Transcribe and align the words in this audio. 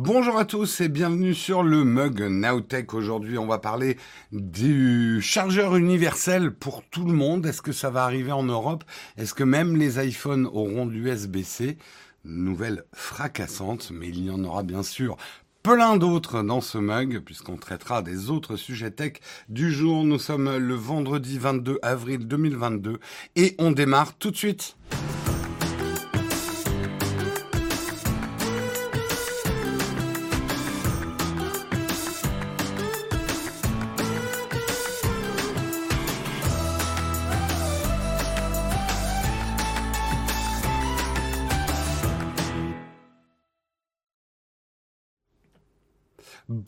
Bonjour 0.00 0.38
à 0.38 0.44
tous 0.44 0.80
et 0.80 0.88
bienvenue 0.88 1.34
sur 1.34 1.64
le 1.64 1.82
mug 1.82 2.20
Nowtech. 2.20 2.94
Aujourd'hui, 2.94 3.36
on 3.36 3.48
va 3.48 3.58
parler 3.58 3.98
du 4.30 5.20
chargeur 5.20 5.74
universel 5.74 6.52
pour 6.52 6.84
tout 6.84 7.04
le 7.04 7.12
monde. 7.12 7.44
Est-ce 7.44 7.62
que 7.62 7.72
ça 7.72 7.90
va 7.90 8.04
arriver 8.04 8.30
en 8.30 8.44
Europe? 8.44 8.84
Est-ce 9.16 9.34
que 9.34 9.42
même 9.42 9.76
les 9.76 9.98
iPhones 10.06 10.46
auront 10.46 10.86
l'USB-C 10.86 11.78
Nouvelle 12.24 12.84
fracassante, 12.94 13.90
mais 13.92 14.06
il 14.06 14.24
y 14.24 14.30
en 14.30 14.44
aura 14.44 14.62
bien 14.62 14.84
sûr 14.84 15.16
plein 15.64 15.96
d'autres 15.96 16.44
dans 16.44 16.60
ce 16.60 16.78
mug, 16.78 17.18
puisqu'on 17.24 17.56
traitera 17.56 18.00
des 18.00 18.30
autres 18.30 18.54
sujets 18.54 18.92
tech 18.92 19.14
du 19.48 19.72
jour. 19.72 20.04
Nous 20.04 20.20
sommes 20.20 20.58
le 20.58 20.74
vendredi 20.74 21.40
22 21.40 21.80
avril 21.82 22.18
2022 22.28 23.00
et 23.34 23.56
on 23.58 23.72
démarre 23.72 24.16
tout 24.16 24.30
de 24.30 24.36
suite. 24.36 24.76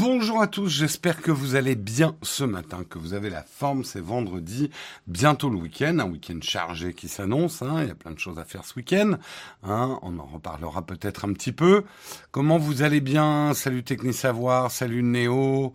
Bonjour 0.01 0.41
à 0.41 0.47
tous, 0.47 0.69
j'espère 0.71 1.21
que 1.21 1.31
vous 1.31 1.57
allez 1.57 1.75
bien 1.75 2.17
ce 2.23 2.43
matin, 2.43 2.85
que 2.89 2.99
vous 2.99 3.13
avez 3.13 3.29
la 3.29 3.43
forme, 3.43 3.85
c'est 3.85 4.01
vendredi, 4.01 4.71
bientôt 5.07 5.51
le 5.51 5.59
week-end, 5.59 5.99
un 5.99 6.09
week-end 6.09 6.39
chargé 6.41 6.95
qui 6.95 7.07
s'annonce, 7.07 7.61
hein, 7.61 7.83
il 7.83 7.89
y 7.89 7.91
a 7.91 7.95
plein 7.95 8.13
de 8.13 8.19
choses 8.19 8.39
à 8.39 8.47
faire 8.47 8.65
ce 8.65 8.77
week-end, 8.77 9.19
hein, 9.63 9.99
on 10.01 10.19
en 10.19 10.25
reparlera 10.25 10.87
peut-être 10.87 11.27
un 11.27 11.35
petit 11.35 11.53
peu. 11.53 11.85
Comment 12.31 12.57
vous 12.57 12.81
allez 12.81 13.03
bien? 13.03 13.53
Salut 13.53 13.83
Technisavoir, 13.83 14.71
salut 14.71 15.03
Néo, 15.03 15.75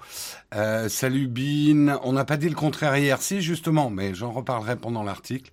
euh, 0.56 0.90
salut 0.90 1.28
Bin, 1.28 2.00
on 2.02 2.14
n'a 2.14 2.26
pas 2.26 2.38
dit 2.38 2.50
le 2.50 2.56
contraire 2.56 2.98
hier, 2.98 3.22
si 3.22 3.44
justement, 3.44 3.92
mais 3.92 4.16
j'en 4.16 4.32
reparlerai 4.32 4.76
pendant 4.76 5.04
l'article. 5.04 5.52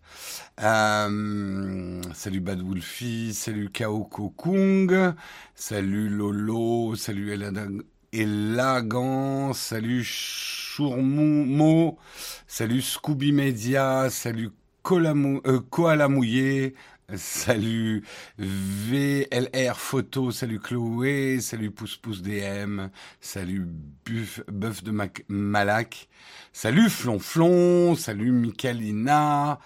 Euh, 0.62 2.00
salut 2.14 2.40
Bad 2.40 2.62
Wolfie, 2.62 3.34
salut 3.34 3.70
Kung, 3.70 5.12
salut 5.54 6.08
Lolo, 6.08 6.94
salut 6.96 7.32
Elena 7.32 7.66
et 8.12 8.26
Lagan, 8.26 9.54
salut 9.54 10.04
Chourmoumo, 10.04 11.98
salut 12.46 12.82
Scooby 12.82 13.32
Media, 13.32 14.10
salut 14.10 14.50
euh, 14.90 15.60
Koala 15.70 16.08
Mouillé, 16.08 16.74
salut 17.16 18.04
VLR 18.38 19.78
Photo, 19.78 20.30
salut 20.30 20.60
Chloé, 20.60 21.40
salut 21.40 21.70
Pouce 21.70 21.96
Pouce 21.96 22.20
DM, 22.20 22.88
salut 23.20 23.66
Buff, 24.04 24.42
Buff 24.46 24.82
de 24.84 24.90
Mac 24.90 25.24
Malak, 25.28 26.08
salut 26.52 26.90
Flonflon, 26.90 27.94
salut 27.96 28.32
Michalina, 28.32 29.58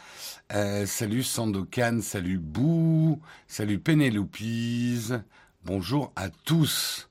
euh, 0.53 0.86
salut 0.86 1.25
Sandokan, 1.25 2.00
salut 2.00 2.38
Bou, 2.38 3.20
salut 3.48 3.81
Pénélopise, 3.81 5.20
bonjour 5.64 6.12
à 6.14 6.28
tous. 6.28 7.05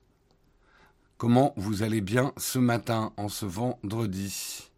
Comment 1.18 1.54
vous 1.56 1.82
allez 1.82 2.02
bien 2.02 2.34
ce 2.36 2.58
matin, 2.58 3.14
en 3.16 3.30
ce 3.30 3.46
vendredi? 3.46 4.68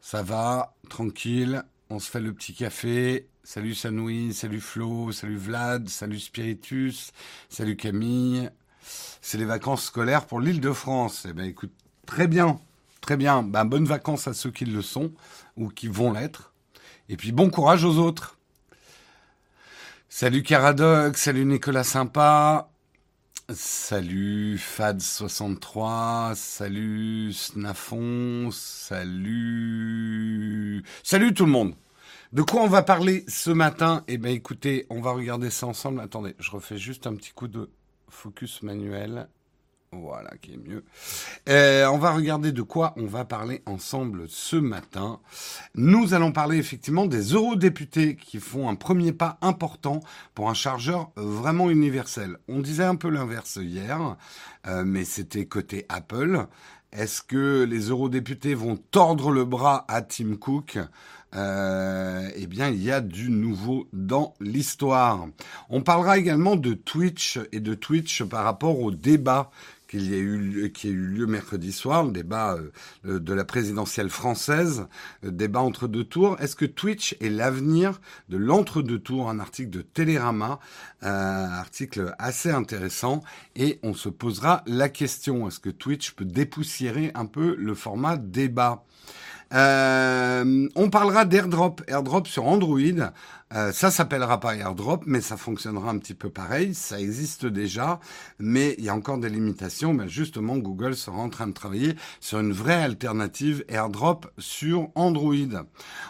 Ça 0.00 0.24
va, 0.24 0.74
tranquille, 0.88 1.62
on 1.90 2.00
se 2.00 2.10
fait 2.10 2.20
le 2.20 2.32
petit 2.32 2.54
café? 2.54 3.28
Salut 3.44 3.76
Sanoui, 3.76 4.34
salut 4.34 4.60
Flo, 4.60 5.12
salut 5.12 5.36
Vlad, 5.36 5.88
salut 5.88 6.18
Spiritus, 6.18 7.12
salut 7.48 7.76
Camille. 7.76 8.50
C'est 9.22 9.38
les 9.38 9.44
vacances 9.44 9.84
scolaires 9.84 10.26
pour 10.26 10.40
l'île 10.40 10.60
de 10.60 10.72
France. 10.72 11.24
Eh 11.30 11.32
bien 11.32 11.44
écoute, 11.44 11.72
très 12.04 12.26
bien, 12.26 12.58
très 13.00 13.16
bien. 13.16 13.44
Ben, 13.44 13.64
bonnes 13.64 13.86
vacances 13.86 14.26
à 14.26 14.34
ceux 14.34 14.50
qui 14.50 14.64
le 14.64 14.82
sont 14.82 15.12
ou 15.56 15.68
qui 15.68 15.86
vont 15.86 16.12
l'être. 16.12 16.52
Et 17.08 17.16
puis 17.16 17.30
bon 17.30 17.48
courage 17.48 17.84
aux 17.84 17.98
autres. 17.98 18.38
Salut 20.08 20.42
Caradoc, 20.42 21.16
salut 21.16 21.44
Nicolas 21.44 21.84
Sympa, 21.84 22.70
Salut 23.52 24.56
Fad63, 24.56 26.34
salut 26.34 27.30
Snafon, 27.34 28.48
salut... 28.50 30.02
Salut 31.02 31.34
tout 31.34 31.44
le 31.44 31.50
monde 31.52 31.74
De 32.32 32.40
quoi 32.40 32.62
on 32.62 32.68
va 32.68 32.82
parler 32.82 33.22
ce 33.28 33.50
matin? 33.50 34.02
Eh 34.08 34.16
bien 34.16 34.32
écoutez, 34.32 34.86
on 34.88 35.02
va 35.02 35.12
regarder 35.12 35.50
ça 35.50 35.66
ensemble. 35.66 36.00
Attendez, 36.00 36.34
je 36.38 36.50
refais 36.52 36.78
juste 36.78 37.06
un 37.06 37.14
petit 37.16 37.32
coup 37.32 37.48
de 37.48 37.68
focus 38.08 38.62
manuel. 38.62 39.28
Voilà, 40.00 40.30
qui 40.40 40.54
est 40.54 40.56
mieux. 40.56 40.84
Euh, 41.48 41.86
on 41.86 41.98
va 41.98 42.12
regarder 42.12 42.52
de 42.52 42.62
quoi 42.62 42.94
on 42.96 43.06
va 43.06 43.24
parler 43.24 43.62
ensemble 43.66 44.24
ce 44.28 44.56
matin. 44.56 45.20
Nous 45.74 46.14
allons 46.14 46.32
parler 46.32 46.58
effectivement 46.58 47.06
des 47.06 47.32
eurodéputés 47.32 48.16
qui 48.16 48.38
font 48.40 48.68
un 48.68 48.74
premier 48.74 49.12
pas 49.12 49.38
important 49.40 50.00
pour 50.34 50.50
un 50.50 50.54
chargeur 50.54 51.10
vraiment 51.16 51.70
universel. 51.70 52.38
On 52.48 52.60
disait 52.60 52.84
un 52.84 52.96
peu 52.96 53.08
l'inverse 53.08 53.58
hier, 53.60 54.16
euh, 54.66 54.84
mais 54.84 55.04
c'était 55.04 55.46
côté 55.46 55.86
Apple. 55.88 56.46
Est-ce 56.92 57.22
que 57.22 57.64
les 57.64 57.88
eurodéputés 57.88 58.54
vont 58.54 58.76
tordre 58.76 59.32
le 59.32 59.44
bras 59.44 59.84
à 59.88 60.02
Tim 60.02 60.36
Cook? 60.36 60.78
Euh, 61.34 62.30
eh 62.36 62.46
bien, 62.46 62.68
il 62.68 62.82
y 62.82 62.92
a 62.92 63.00
du 63.00 63.30
nouveau 63.30 63.88
dans 63.92 64.34
l'histoire. 64.40 65.26
On 65.68 65.82
parlera 65.82 66.18
également 66.18 66.54
de 66.54 66.74
Twitch 66.74 67.40
et 67.50 67.58
de 67.58 67.74
Twitch 67.74 68.22
par 68.22 68.44
rapport 68.44 68.78
au 68.78 68.92
débat 68.92 69.50
qu'il 69.94 70.10
y 70.10 70.14
a 70.14 70.18
eu, 70.18 70.72
qui 70.74 70.88
a 70.88 70.90
eu 70.90 71.06
lieu 71.06 71.26
mercredi 71.26 71.70
soir, 71.70 72.02
le 72.02 72.10
débat 72.10 72.58
euh, 73.04 73.20
de 73.20 73.32
la 73.32 73.44
présidentielle 73.44 74.10
française, 74.10 74.88
le 75.22 75.30
débat 75.30 75.60
entre 75.60 75.86
deux 75.86 76.02
tours. 76.02 76.36
Est-ce 76.40 76.56
que 76.56 76.64
Twitch 76.64 77.14
est 77.20 77.28
l'avenir 77.28 78.00
de 78.28 78.36
l'entre-deux 78.36 78.98
tours 78.98 79.30
Un 79.30 79.38
article 79.38 79.70
de 79.70 79.82
Télérama, 79.82 80.58
un 81.00 81.44
article 81.52 82.12
assez 82.18 82.50
intéressant, 82.50 83.22
et 83.54 83.78
on 83.84 83.94
se 83.94 84.08
posera 84.08 84.64
la 84.66 84.88
question. 84.88 85.46
Est-ce 85.46 85.60
que 85.60 85.70
Twitch 85.70 86.14
peut 86.14 86.24
dépoussiérer 86.24 87.12
un 87.14 87.26
peu 87.26 87.54
le 87.56 87.74
format 87.74 88.16
débat? 88.16 88.84
Euh, 89.52 90.68
on 90.74 90.90
parlera 90.90 91.24
d'AirDrop, 91.24 91.82
AirDrop 91.86 92.26
sur 92.26 92.46
Android. 92.46 92.78
Euh, 93.54 93.70
ça 93.72 93.90
s'appellera 93.90 94.40
pas 94.40 94.56
AirDrop, 94.56 95.04
mais 95.06 95.20
ça 95.20 95.36
fonctionnera 95.36 95.90
un 95.90 95.98
petit 95.98 96.14
peu 96.14 96.30
pareil. 96.30 96.74
Ça 96.74 97.00
existe 97.00 97.46
déjà, 97.46 98.00
mais 98.38 98.74
il 98.78 98.84
y 98.84 98.88
a 98.88 98.94
encore 98.94 99.18
des 99.18 99.28
limitations. 99.28 99.94
Mais 99.94 100.08
justement, 100.08 100.56
Google 100.56 100.96
sera 100.96 101.18
en 101.18 101.28
train 101.28 101.46
de 101.46 101.52
travailler 101.52 101.94
sur 102.20 102.40
une 102.40 102.52
vraie 102.52 102.82
alternative 102.82 103.64
AirDrop 103.68 104.26
sur 104.38 104.88
Android. 104.94 105.34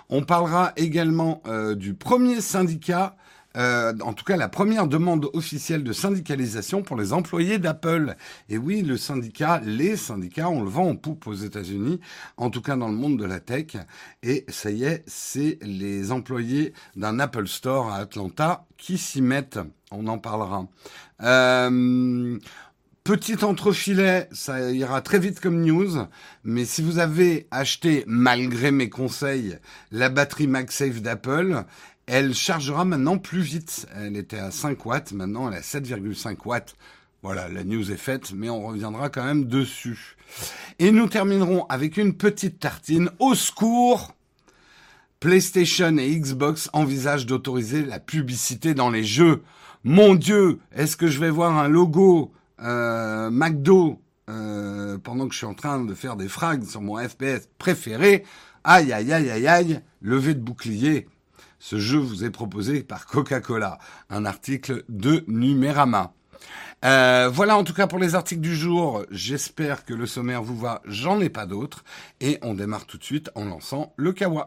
On 0.08 0.22
parlera 0.22 0.72
également 0.76 1.42
euh, 1.46 1.74
du 1.74 1.94
premier 1.94 2.40
syndicat 2.40 3.16
euh, 3.56 3.92
en 4.00 4.12
tout 4.12 4.24
cas 4.24 4.36
la 4.36 4.48
première 4.48 4.86
demande 4.86 5.28
officielle 5.32 5.84
de 5.84 5.92
syndicalisation 5.92 6.82
pour 6.82 6.96
les 6.96 7.12
employés 7.12 7.58
d'Apple. 7.58 8.16
Et 8.48 8.58
oui, 8.58 8.82
le 8.82 8.96
syndicat, 8.96 9.60
les 9.64 9.96
syndicats, 9.96 10.48
on 10.48 10.62
le 10.62 10.70
vend 10.70 10.88
en 10.88 10.96
poupe 10.96 11.26
aux 11.26 11.34
États-Unis, 11.34 12.00
en 12.36 12.50
tout 12.50 12.62
cas 12.62 12.76
dans 12.76 12.88
le 12.88 12.94
monde 12.94 13.18
de 13.18 13.24
la 13.24 13.40
tech. 13.40 13.76
Et 14.22 14.44
ça 14.48 14.70
y 14.70 14.84
est, 14.84 15.04
c'est 15.06 15.58
les 15.62 16.12
employés 16.12 16.72
d'un 16.96 17.18
Apple 17.18 17.46
Store 17.46 17.90
à 17.90 17.96
Atlanta 17.98 18.66
qui 18.76 18.98
s'y 18.98 19.22
mettent. 19.22 19.60
On 19.90 20.06
en 20.08 20.18
parlera. 20.18 20.66
Euh, 21.22 22.38
Petit 23.04 23.44
entrefilet, 23.44 24.30
ça 24.32 24.72
ira 24.72 25.02
très 25.02 25.18
vite 25.18 25.38
comme 25.38 25.60
news, 25.60 26.06
mais 26.42 26.64
si 26.64 26.80
vous 26.80 26.98
avez 26.98 27.46
acheté, 27.50 28.02
malgré 28.06 28.70
mes 28.70 28.88
conseils, 28.88 29.58
la 29.92 30.08
batterie 30.08 30.46
MagSafe 30.46 31.02
d'Apple, 31.02 31.64
elle 32.06 32.34
chargera 32.34 32.84
maintenant 32.84 33.18
plus 33.18 33.40
vite. 33.40 33.86
Elle 33.96 34.16
était 34.16 34.38
à 34.38 34.50
5 34.50 34.84
watts, 34.86 35.12
maintenant 35.12 35.48
elle 35.48 35.54
est 35.54 35.58
à 35.58 35.80
7,5 35.80 36.36
watts. 36.44 36.76
Voilà, 37.22 37.48
la 37.48 37.64
news 37.64 37.90
est 37.90 37.96
faite, 37.96 38.32
mais 38.34 38.50
on 38.50 38.66
reviendra 38.66 39.08
quand 39.08 39.24
même 39.24 39.46
dessus. 39.46 40.16
Et 40.78 40.90
nous 40.90 41.08
terminerons 41.08 41.64
avec 41.66 41.96
une 41.96 42.14
petite 42.14 42.58
tartine. 42.58 43.10
Au 43.18 43.34
secours 43.34 44.14
PlayStation 45.20 45.96
et 45.96 46.20
Xbox 46.20 46.68
envisagent 46.74 47.24
d'autoriser 47.24 47.82
la 47.82 47.98
publicité 47.98 48.74
dans 48.74 48.90
les 48.90 49.04
jeux. 49.04 49.42
Mon 49.82 50.14
Dieu, 50.14 50.58
est-ce 50.74 50.98
que 50.98 51.06
je 51.06 51.18
vais 51.18 51.30
voir 51.30 51.56
un 51.56 51.66
logo 51.68 52.30
euh, 52.60 53.30
McDo 53.30 54.02
euh, 54.28 54.98
pendant 54.98 55.26
que 55.26 55.32
je 55.32 55.38
suis 55.38 55.46
en 55.46 55.54
train 55.54 55.82
de 55.82 55.94
faire 55.94 56.16
des 56.16 56.28
frags 56.28 56.64
sur 56.64 56.82
mon 56.82 56.98
FPS 56.98 57.48
préféré? 57.56 58.24
Aïe, 58.64 58.92
aïe, 58.92 59.10
aïe, 59.14 59.30
aïe, 59.30 59.46
aïe, 59.46 59.80
levé 60.02 60.34
de 60.34 60.40
bouclier. 60.40 61.06
Ce 61.66 61.78
jeu 61.78 61.98
vous 61.98 62.24
est 62.24 62.30
proposé 62.30 62.82
par 62.82 63.06
Coca-Cola, 63.06 63.78
un 64.10 64.26
article 64.26 64.84
de 64.90 65.24
Numérama. 65.28 66.12
Euh, 66.84 67.30
voilà 67.32 67.56
en 67.56 67.64
tout 67.64 67.72
cas 67.72 67.86
pour 67.86 67.98
les 67.98 68.14
articles 68.14 68.42
du 68.42 68.54
jour. 68.54 69.06
J'espère 69.10 69.86
que 69.86 69.94
le 69.94 70.04
sommaire 70.04 70.42
vous 70.42 70.58
va. 70.58 70.82
J'en 70.84 71.22
ai 71.22 71.30
pas 71.30 71.46
d'autres. 71.46 71.82
Et 72.20 72.38
on 72.42 72.52
démarre 72.52 72.84
tout 72.84 72.98
de 72.98 73.04
suite 73.04 73.30
en 73.34 73.46
lançant 73.46 73.94
le 73.96 74.12
Kawa. 74.12 74.46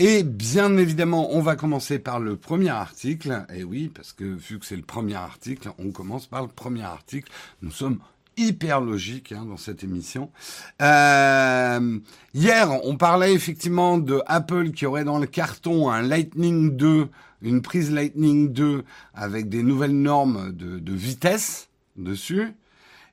Et 0.00 0.22
bien 0.22 0.76
évidemment, 0.76 1.34
on 1.34 1.40
va 1.40 1.56
commencer 1.56 1.98
par 1.98 2.20
le 2.20 2.36
premier 2.36 2.68
article. 2.68 3.44
Et 3.52 3.64
oui, 3.64 3.90
parce 3.92 4.12
que 4.12 4.22
vu 4.22 4.60
que 4.60 4.64
c'est 4.64 4.76
le 4.76 4.82
premier 4.82 5.16
article, 5.16 5.70
on 5.76 5.90
commence 5.90 6.28
par 6.28 6.42
le 6.42 6.46
premier 6.46 6.84
article. 6.84 7.32
Nous 7.62 7.72
sommes 7.72 7.98
hyper 8.36 8.80
logiques 8.80 9.32
hein, 9.32 9.44
dans 9.44 9.56
cette 9.56 9.82
émission. 9.82 10.30
Euh, 10.80 11.98
hier, 12.32 12.70
on 12.84 12.96
parlait 12.96 13.34
effectivement 13.34 13.98
de 13.98 14.22
Apple 14.26 14.70
qui 14.70 14.86
aurait 14.86 15.02
dans 15.02 15.18
le 15.18 15.26
carton 15.26 15.90
un 15.90 16.02
Lightning 16.02 16.76
2, 16.76 17.08
une 17.42 17.60
prise 17.60 17.90
Lightning 17.90 18.52
2 18.52 18.84
avec 19.14 19.48
des 19.48 19.64
nouvelles 19.64 20.00
normes 20.00 20.52
de, 20.52 20.78
de 20.78 20.92
vitesse 20.92 21.70
dessus. 21.96 22.54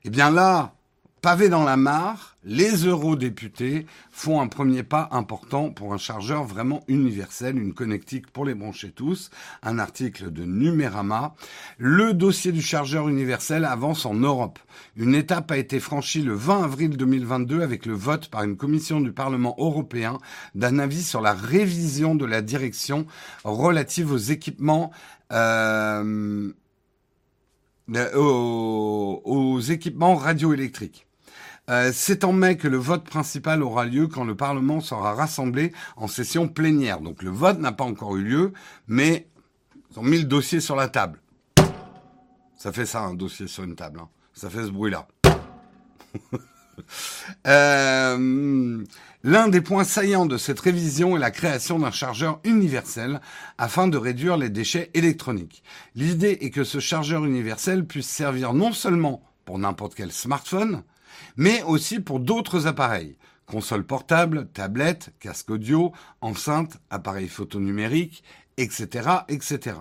Eh 0.04 0.10
bien 0.10 0.30
là, 0.30 0.72
pavé 1.20 1.48
dans 1.48 1.64
la 1.64 1.76
mare, 1.76 2.35
les 2.46 2.86
eurodéputés 2.86 3.86
font 4.12 4.40
un 4.40 4.46
premier 4.46 4.84
pas 4.84 5.08
important 5.10 5.70
pour 5.70 5.92
un 5.92 5.98
chargeur 5.98 6.44
vraiment 6.44 6.84
universel, 6.86 7.58
une 7.58 7.74
connectique 7.74 8.30
pour 8.30 8.44
les 8.44 8.54
brancher 8.54 8.92
tous, 8.92 9.30
un 9.64 9.80
article 9.80 10.32
de 10.32 10.44
Numérama. 10.44 11.34
Le 11.76 12.14
dossier 12.14 12.52
du 12.52 12.62
chargeur 12.62 13.08
universel 13.08 13.64
avance 13.64 14.06
en 14.06 14.14
Europe. 14.14 14.60
Une 14.96 15.16
étape 15.16 15.50
a 15.50 15.58
été 15.58 15.80
franchie 15.80 16.22
le 16.22 16.34
20 16.34 16.62
avril 16.62 16.96
2022 16.96 17.62
avec 17.62 17.84
le 17.84 17.94
vote 17.94 18.28
par 18.28 18.44
une 18.44 18.56
commission 18.56 19.00
du 19.00 19.10
Parlement 19.10 19.56
européen 19.58 20.18
d'un 20.54 20.78
avis 20.78 21.02
sur 21.02 21.20
la 21.20 21.34
révision 21.34 22.14
de 22.14 22.24
la 22.24 22.42
direction 22.42 23.06
relative 23.42 24.12
aux 24.12 24.16
équipements 24.16 24.92
euh, 25.32 26.52
aux, 28.14 29.22
aux 29.24 29.60
équipements 29.60 30.14
radioélectriques. 30.14 31.05
Euh, 31.68 31.90
c'est 31.92 32.24
en 32.24 32.32
mai 32.32 32.56
que 32.56 32.68
le 32.68 32.76
vote 32.76 33.04
principal 33.04 33.62
aura 33.62 33.84
lieu 33.84 34.06
quand 34.06 34.24
le 34.24 34.36
Parlement 34.36 34.80
sera 34.80 35.14
rassemblé 35.14 35.72
en 35.96 36.06
session 36.06 36.48
plénière. 36.48 37.00
Donc 37.00 37.22
le 37.22 37.30
vote 37.30 37.58
n'a 37.58 37.72
pas 37.72 37.84
encore 37.84 38.16
eu 38.16 38.22
lieu, 38.22 38.52
mais 38.86 39.28
ils 39.90 39.98
ont 39.98 40.04
mis 40.04 40.18
le 40.18 40.24
dossier 40.24 40.60
sur 40.60 40.76
la 40.76 40.88
table. 40.88 41.20
Ça 42.56 42.72
fait 42.72 42.86
ça, 42.86 43.02
un 43.02 43.14
dossier 43.14 43.48
sur 43.48 43.64
une 43.64 43.74
table. 43.74 44.00
Hein. 44.00 44.08
Ça 44.32 44.48
fait 44.48 44.64
ce 44.64 44.70
bruit-là. 44.70 45.08
euh, 47.46 48.84
L'un 49.28 49.48
des 49.48 49.60
points 49.60 49.82
saillants 49.82 50.26
de 50.26 50.36
cette 50.36 50.60
révision 50.60 51.16
est 51.16 51.20
la 51.20 51.32
création 51.32 51.80
d'un 51.80 51.90
chargeur 51.90 52.38
universel 52.44 53.20
afin 53.58 53.88
de 53.88 53.98
réduire 53.98 54.36
les 54.36 54.50
déchets 54.50 54.88
électroniques. 54.94 55.64
L'idée 55.96 56.38
est 56.42 56.50
que 56.50 56.62
ce 56.62 56.78
chargeur 56.78 57.24
universel 57.24 57.84
puisse 57.84 58.08
servir 58.08 58.52
non 58.52 58.70
seulement 58.70 59.24
pour 59.44 59.58
n'importe 59.58 59.96
quel 59.96 60.12
smartphone, 60.12 60.84
mais 61.36 61.62
aussi 61.62 62.00
pour 62.00 62.20
d'autres 62.20 62.66
appareils. 62.66 63.16
Console 63.46 63.84
portable, 63.84 64.48
tablette, 64.52 65.10
casque 65.20 65.50
audio, 65.50 65.92
enceinte, 66.20 66.78
appareil 66.90 67.28
photo 67.28 67.60
numérique, 67.60 68.24
etc., 68.56 69.08
etc. 69.28 69.76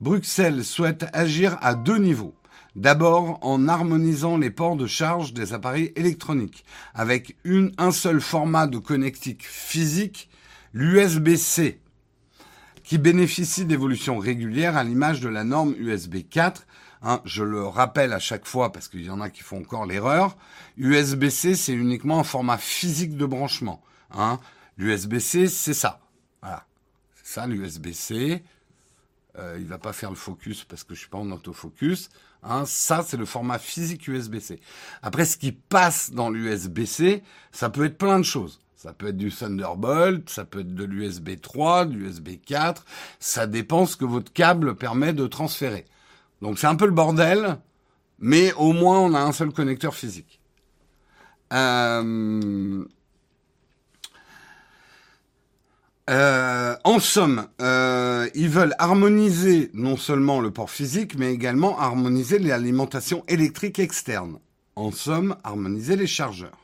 Bruxelles 0.00 0.64
souhaite 0.64 1.06
agir 1.12 1.56
à 1.62 1.74
deux 1.74 1.98
niveaux. 1.98 2.34
D'abord 2.74 3.38
en 3.42 3.68
harmonisant 3.68 4.38
les 4.38 4.50
ports 4.50 4.76
de 4.76 4.86
charge 4.86 5.34
des 5.34 5.52
appareils 5.52 5.92
électroniques 5.94 6.64
avec 6.94 7.36
une, 7.44 7.72
un 7.76 7.92
seul 7.92 8.20
format 8.20 8.66
de 8.66 8.78
connectique 8.78 9.46
physique, 9.46 10.30
l'USB-C, 10.72 11.80
qui 12.82 12.98
bénéficie 12.98 13.66
d'évolutions 13.66 14.18
régulières 14.18 14.76
à 14.76 14.84
l'image 14.84 15.20
de 15.20 15.28
la 15.28 15.44
norme 15.44 15.74
USB 15.78 16.16
4 16.28 16.66
Hein, 17.02 17.20
je 17.24 17.42
le 17.42 17.64
rappelle 17.66 18.12
à 18.12 18.18
chaque 18.18 18.46
fois 18.46 18.72
parce 18.72 18.88
qu'il 18.88 19.04
y 19.04 19.10
en 19.10 19.20
a 19.20 19.28
qui 19.28 19.42
font 19.42 19.58
encore 19.60 19.86
l'erreur. 19.86 20.36
USB-C, 20.76 21.56
c'est 21.56 21.72
uniquement 21.72 22.20
un 22.20 22.24
format 22.24 22.58
physique 22.58 23.16
de 23.16 23.26
branchement. 23.26 23.82
Hein. 24.12 24.38
L'USB-C, 24.76 25.48
c'est 25.48 25.74
ça. 25.74 26.00
Voilà. 26.40 26.64
C'est 27.16 27.34
ça 27.34 27.46
l'USB-C. 27.46 28.42
Euh, 29.38 29.56
il 29.58 29.66
va 29.66 29.78
pas 29.78 29.92
faire 29.92 30.10
le 30.10 30.16
focus 30.16 30.64
parce 30.64 30.84
que 30.84 30.94
je 30.94 31.00
suis 31.00 31.08
pas 31.08 31.18
en 31.18 31.30
autofocus. 31.30 32.10
Hein, 32.44 32.64
ça, 32.66 33.04
c'est 33.06 33.16
le 33.16 33.24
format 33.24 33.58
physique 33.58 34.06
USB-C. 34.06 34.60
Après, 35.02 35.24
ce 35.24 35.36
qui 35.36 35.52
passe 35.52 36.12
dans 36.12 36.30
l'USB-C, 36.30 37.22
ça 37.50 37.70
peut 37.70 37.84
être 37.84 37.98
plein 37.98 38.18
de 38.18 38.24
choses. 38.24 38.60
Ça 38.76 38.92
peut 38.92 39.08
être 39.08 39.16
du 39.16 39.30
Thunderbolt, 39.30 40.28
ça 40.28 40.44
peut 40.44 40.60
être 40.60 40.74
de 40.74 40.84
l'USB 40.84 41.40
3, 41.40 41.86
de 41.86 41.94
l'USB 41.94 42.40
4. 42.44 42.84
Ça 43.20 43.46
dépend 43.46 43.86
ce 43.86 43.96
que 43.96 44.04
votre 44.04 44.32
câble 44.32 44.74
permet 44.74 45.12
de 45.12 45.26
transférer. 45.26 45.84
Donc 46.42 46.58
c'est 46.58 46.66
un 46.66 46.74
peu 46.74 46.86
le 46.86 46.92
bordel, 46.92 47.56
mais 48.18 48.52
au 48.54 48.72
moins 48.72 48.98
on 48.98 49.14
a 49.14 49.20
un 49.20 49.32
seul 49.32 49.52
connecteur 49.52 49.94
physique. 49.94 50.40
Euh, 51.52 52.84
euh, 56.10 56.76
en 56.82 56.98
somme, 56.98 57.46
euh, 57.60 58.28
ils 58.34 58.48
veulent 58.48 58.74
harmoniser 58.80 59.70
non 59.72 59.96
seulement 59.96 60.40
le 60.40 60.50
port 60.50 60.68
physique, 60.68 61.16
mais 61.16 61.32
également 61.32 61.78
harmoniser 61.78 62.40
l'alimentation 62.40 63.22
électrique 63.28 63.78
externe. 63.78 64.38
En 64.74 64.90
somme, 64.90 65.36
harmoniser 65.44 65.94
les 65.94 66.08
chargeurs. 66.08 66.58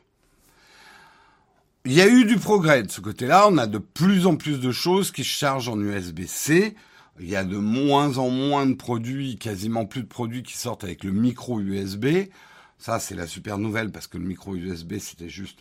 Il 1.85 1.93
y 1.93 2.01
a 2.01 2.07
eu 2.07 2.25
du 2.25 2.37
progrès 2.37 2.83
de 2.83 2.91
ce 2.91 2.99
côté-là. 2.99 3.47
On 3.47 3.57
a 3.57 3.65
de 3.65 3.77
plus 3.77 4.25
en 4.25 4.35
plus 4.35 4.59
de 4.59 4.71
choses 4.71 5.11
qui 5.11 5.23
chargent 5.23 5.69
en 5.69 5.79
USB-C. 5.79 6.75
Il 7.19 7.29
y 7.29 7.35
a 7.35 7.43
de 7.43 7.57
moins 7.57 8.17
en 8.17 8.29
moins 8.29 8.65
de 8.65 8.73
produits, 8.73 9.37
quasiment 9.37 9.85
plus 9.85 10.03
de 10.03 10.07
produits 10.07 10.43
qui 10.43 10.57
sortent 10.57 10.83
avec 10.83 11.03
le 11.03 11.11
micro 11.11 11.59
USB. 11.59 12.29
Ça, 12.77 12.99
c'est 12.99 13.15
la 13.15 13.27
super 13.27 13.57
nouvelle 13.57 13.91
parce 13.91 14.07
que 14.07 14.17
le 14.17 14.23
micro 14.23 14.55
USB, 14.55 14.99
c'était 14.99 15.29
juste 15.29 15.59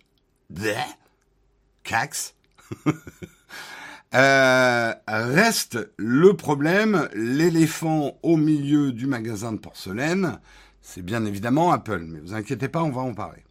cax. 1.83 2.35
euh, 4.15 4.95
reste 5.09 5.79
le 5.97 6.35
problème, 6.35 7.09
l'éléphant 7.15 8.19
au 8.23 8.37
milieu 8.37 8.93
du 8.93 9.07
magasin 9.07 9.53
de 9.53 9.59
porcelaine, 9.59 10.39
c'est 10.81 11.03
bien 11.03 11.25
évidemment 11.25 11.73
Apple. 11.73 12.05
Mais 12.07 12.21
vous 12.21 12.35
inquiétez 12.35 12.69
pas, 12.69 12.85
on 12.85 12.91
va 12.91 13.03
en 13.03 13.15
parler. 13.15 13.43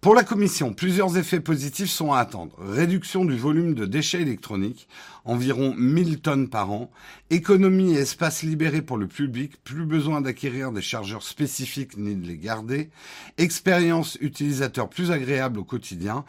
Pour 0.00 0.14
la 0.14 0.22
Commission, 0.22 0.74
plusieurs 0.74 1.18
effets 1.18 1.40
positifs 1.40 1.90
sont 1.90 2.12
à 2.12 2.20
attendre. 2.20 2.54
Réduction 2.60 3.24
du 3.24 3.36
volume 3.36 3.74
de 3.74 3.84
déchets 3.84 4.22
électroniques, 4.22 4.86
environ 5.24 5.74
1000 5.76 6.20
tonnes 6.20 6.48
par 6.48 6.70
an, 6.70 6.92
économie 7.30 7.94
et 7.94 7.98
espace 7.98 8.44
libérés 8.44 8.80
pour 8.80 8.96
le 8.96 9.08
public, 9.08 9.60
plus 9.64 9.84
besoin 9.84 10.20
d'acquérir 10.20 10.70
des 10.70 10.82
chargeurs 10.82 11.24
spécifiques 11.24 11.96
ni 11.96 12.14
de 12.14 12.24
les 12.24 12.38
garder, 12.38 12.90
expérience 13.38 14.16
utilisateur 14.20 14.88
plus 14.88 15.10
agréable 15.10 15.58
au 15.58 15.64
quotidien, 15.64 16.24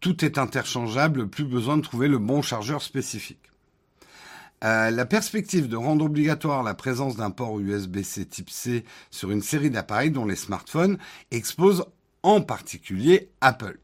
tout 0.00 0.24
est 0.24 0.38
interchangeable, 0.38 1.28
plus 1.28 1.44
besoin 1.44 1.76
de 1.76 1.82
trouver 1.82 2.08
le 2.08 2.18
bon 2.18 2.40
chargeur 2.40 2.80
spécifique. 2.80 3.50
Euh, 4.64 4.90
la 4.90 5.04
perspective 5.04 5.68
de 5.68 5.76
rendre 5.76 6.06
obligatoire 6.06 6.62
la 6.62 6.72
présence 6.72 7.16
d'un 7.16 7.30
port 7.30 7.60
USB-C 7.60 8.24
type 8.24 8.48
C 8.48 8.84
sur 9.10 9.30
une 9.30 9.42
série 9.42 9.68
d'appareils 9.68 10.10
dont 10.10 10.24
les 10.24 10.36
smartphones 10.36 10.96
expose 11.30 11.84
en 12.24 12.40
particulier 12.40 13.30
Apple, 13.40 13.78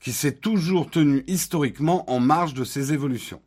qui 0.00 0.12
s'est 0.12 0.36
toujours 0.36 0.88
tenu 0.88 1.24
historiquement 1.26 2.08
en 2.08 2.20
marge 2.20 2.54
de 2.54 2.62
ces 2.62 2.92
évolutions. 2.92 3.42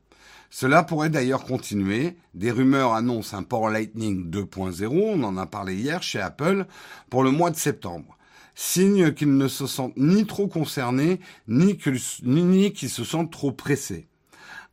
Cela 0.50 0.84
pourrait 0.84 1.10
d'ailleurs 1.10 1.46
continuer. 1.46 2.17
Des 2.34 2.51
rumeurs 2.51 2.93
annoncent 2.93 3.38
un 3.38 3.43
port 3.43 3.70
Lightning 3.70 4.29
2.0, 4.29 4.86
on 4.89 5.24
en 5.24 5.38
a 5.38 5.46
parlé 5.46 5.75
hier 5.75 6.03
chez 6.03 6.20
Apple, 6.20 6.65
pour 7.10 7.24
le 7.24 7.31
mois 7.31 7.51
de 7.51 7.55
septembre. 7.55 8.17
Signe 8.53 9.13
qu'ils 9.13 9.38
ne 9.38 9.48
se 9.48 9.65
sentent 9.65 9.96
ni 9.96 10.25
trop 10.25 10.48
concernés, 10.48 11.22
ni, 11.48 11.77
ni 12.24 12.74
qu'ils 12.74 12.89
se 12.89 13.03
sentent 13.05 13.31
trop 13.31 13.53
pressés. 13.53 14.08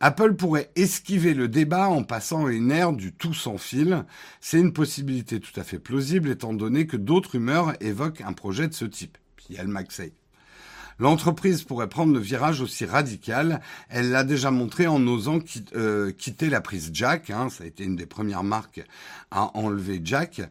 Apple 0.00 0.34
pourrait 0.34 0.70
esquiver 0.76 1.34
le 1.34 1.48
débat 1.48 1.88
en 1.88 2.04
passant 2.04 2.46
à 2.46 2.52
une 2.52 2.70
ère 2.70 2.92
du 2.92 3.12
tout 3.12 3.34
sans 3.34 3.58
fil. 3.58 4.04
C'est 4.40 4.60
une 4.60 4.72
possibilité 4.72 5.40
tout 5.40 5.58
à 5.58 5.64
fait 5.64 5.78
plausible 5.78 6.30
étant 6.30 6.52
donné 6.52 6.86
que 6.86 6.96
d'autres 6.96 7.32
rumeurs 7.32 7.74
évoquent 7.80 8.20
un 8.20 8.32
projet 8.32 8.68
de 8.68 8.74
ce 8.74 8.84
type. 8.84 9.18
Il 9.50 9.56
y 9.56 9.58
a. 9.58 9.64
L'entreprise 10.98 11.62
pourrait 11.62 11.88
prendre 11.88 12.12
le 12.12 12.18
virage 12.18 12.60
aussi 12.60 12.84
radical. 12.84 13.60
Elle 13.88 14.10
l'a 14.10 14.24
déjà 14.24 14.50
montré 14.50 14.86
en 14.86 15.04
osant 15.06 15.38
euh, 15.74 16.10
quitter 16.10 16.50
la 16.50 16.60
prise 16.60 16.90
jack. 16.92 17.30
Hein. 17.30 17.48
ça 17.48 17.64
a 17.64 17.66
été 17.66 17.84
une 17.84 17.96
des 17.96 18.06
premières 18.06 18.42
marques 18.42 18.84
à 19.30 19.56
enlever 19.56 20.00
jack. 20.04 20.42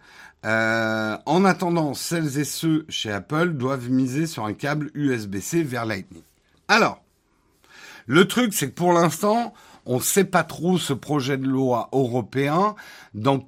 Euh, 0.46 1.18
en 1.26 1.46
attendant, 1.46 1.94
celles 1.94 2.40
et 2.40 2.46
ceux 2.46 2.86
chez 2.90 3.12
Apple 3.12 3.54
doivent 3.54 3.90
miser 3.90 4.26
sur 4.26 4.46
un 4.46 4.54
câble 4.54 4.90
USB-C 4.94 5.64
vers 5.64 5.86
Lightning. 5.86 6.24
Alors, 6.70 7.04
le 8.08 8.28
truc, 8.28 8.54
c'est 8.54 8.70
que 8.70 8.74
pour 8.74 8.94
l'instant, 8.94 9.54
on 9.86 9.98
ne 9.98 10.02
sait 10.02 10.24
pas 10.24 10.44
trop 10.44 10.78
ce 10.78 10.94
projet 10.94 11.38
de 11.38 11.46
loi 11.46 11.90
européen 11.92 12.76
dans 13.14 13.46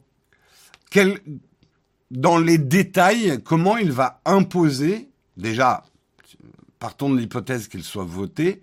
les 2.38 2.58
détails, 2.58 3.42
comment 3.44 3.78
il 3.78 3.92
va 3.92 4.22
imposer, 4.25 5.10
déjà, 5.38 5.84
partons 6.78 7.10
de 7.10 7.18
l'hypothèse 7.18 7.68
qu'il 7.68 7.84
soit 7.84 8.04
voté, 8.04 8.62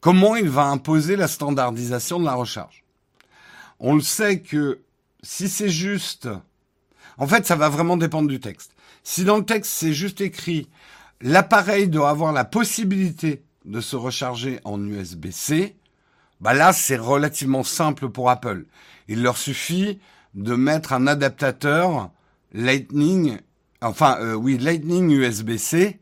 comment 0.00 0.36
il 0.36 0.48
va 0.48 0.66
imposer 0.66 1.16
la 1.16 1.28
standardisation 1.28 2.20
de 2.20 2.24
la 2.24 2.34
recharge. 2.34 2.84
On 3.78 3.94
le 3.94 4.00
sait 4.00 4.40
que 4.40 4.80
si 5.22 5.48
c'est 5.48 5.68
juste, 5.68 6.28
en 7.18 7.26
fait, 7.26 7.46
ça 7.46 7.56
va 7.56 7.68
vraiment 7.68 7.96
dépendre 7.96 8.28
du 8.28 8.40
texte. 8.40 8.72
Si 9.02 9.24
dans 9.24 9.36
le 9.36 9.44
texte 9.44 9.72
c'est 9.72 9.92
juste 9.92 10.20
écrit, 10.20 10.68
l'appareil 11.20 11.88
doit 11.88 12.10
avoir 12.10 12.32
la 12.32 12.44
possibilité 12.44 13.42
de 13.66 13.80
se 13.80 13.96
recharger 13.96 14.60
en 14.64 14.82
USB-C, 14.82 15.76
Bah 16.40 16.54
là, 16.54 16.72
c'est 16.72 16.96
relativement 16.98 17.62
simple 17.62 18.08
pour 18.08 18.30
Apple. 18.30 18.66
Il 19.08 19.22
leur 19.22 19.36
suffit 19.36 19.98
de 20.34 20.54
mettre 20.54 20.92
un 20.92 21.06
adaptateur 21.06 22.10
Lightning, 22.52 23.38
enfin 23.80 24.18
euh, 24.20 24.34
oui, 24.34 24.58
Lightning 24.58 25.10
USB-C, 25.10 25.98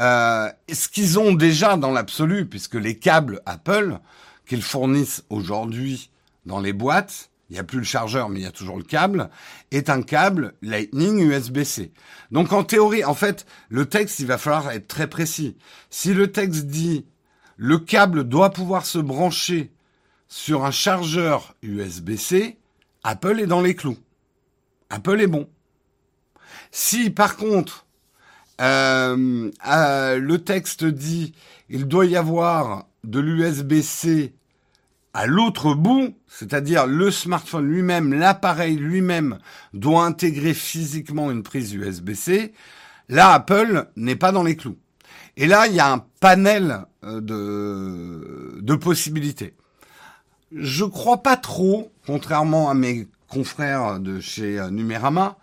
euh, 0.00 0.50
ce 0.72 0.88
qu'ils 0.88 1.18
ont 1.18 1.32
déjà 1.32 1.76
dans 1.76 1.92
l'absolu, 1.92 2.46
puisque 2.46 2.74
les 2.74 2.98
câbles 2.98 3.40
Apple 3.46 3.98
qu'ils 4.46 4.62
fournissent 4.62 5.24
aujourd'hui 5.30 6.10
dans 6.46 6.58
les 6.58 6.72
boîtes, 6.72 7.29
il 7.50 7.54
n'y 7.54 7.58
a 7.58 7.64
plus 7.64 7.78
le 7.78 7.84
chargeur, 7.84 8.28
mais 8.28 8.40
il 8.40 8.42
y 8.44 8.46
a 8.46 8.52
toujours 8.52 8.76
le 8.76 8.84
câble, 8.84 9.28
est 9.72 9.90
un 9.90 10.02
câble 10.02 10.54
Lightning 10.62 11.18
USB-C. 11.18 11.92
Donc 12.30 12.52
en 12.52 12.62
théorie, 12.62 13.04
en 13.04 13.14
fait, 13.14 13.44
le 13.68 13.86
texte, 13.86 14.20
il 14.20 14.26
va 14.26 14.38
falloir 14.38 14.70
être 14.70 14.86
très 14.86 15.08
précis. 15.08 15.56
Si 15.90 16.14
le 16.14 16.30
texte 16.30 16.66
dit 16.66 17.06
le 17.56 17.78
câble 17.78 18.24
doit 18.24 18.50
pouvoir 18.50 18.86
se 18.86 18.98
brancher 18.98 19.72
sur 20.28 20.64
un 20.64 20.70
chargeur 20.70 21.54
USB-C, 21.62 22.56
Apple 23.02 23.40
est 23.40 23.46
dans 23.46 23.60
les 23.60 23.74
clous. 23.74 23.98
Apple 24.88 25.20
est 25.20 25.26
bon. 25.26 25.48
Si 26.70 27.10
par 27.10 27.36
contre 27.36 27.86
euh, 28.60 29.50
euh, 29.66 30.18
le 30.18 30.38
texte 30.38 30.84
dit 30.84 31.34
il 31.68 31.86
doit 31.86 32.06
y 32.06 32.16
avoir 32.16 32.86
de 33.04 33.20
l'USB-C 33.20 34.34
à 35.12 35.26
l'autre 35.26 35.74
bout, 35.74 36.14
c'est-à-dire 36.28 36.86
le 36.86 37.10
smartphone 37.10 37.68
lui-même, 37.68 38.14
l'appareil 38.14 38.76
lui-même 38.76 39.38
doit 39.74 40.04
intégrer 40.04 40.54
physiquement 40.54 41.30
une 41.30 41.42
prise 41.42 41.74
USB-C, 41.74 42.52
là 43.08 43.32
Apple 43.32 43.88
n'est 43.96 44.16
pas 44.16 44.32
dans 44.32 44.44
les 44.44 44.56
clous. 44.56 44.78
Et 45.36 45.46
là, 45.46 45.66
il 45.66 45.74
y 45.74 45.80
a 45.80 45.92
un 45.92 46.04
panel 46.20 46.84
euh, 47.04 47.20
de, 48.60 48.74
possibilités. 48.74 49.54
Je 50.52 50.84
crois 50.84 51.22
pas 51.22 51.36
trop, 51.36 51.90
contrairement 52.06 52.68
à 52.68 52.74
mes 52.74 53.08
confrères 53.28 54.00
de 54.00 54.20
chez 54.20 54.58
euh, 54.58 54.70
Numérama, 54.70 55.38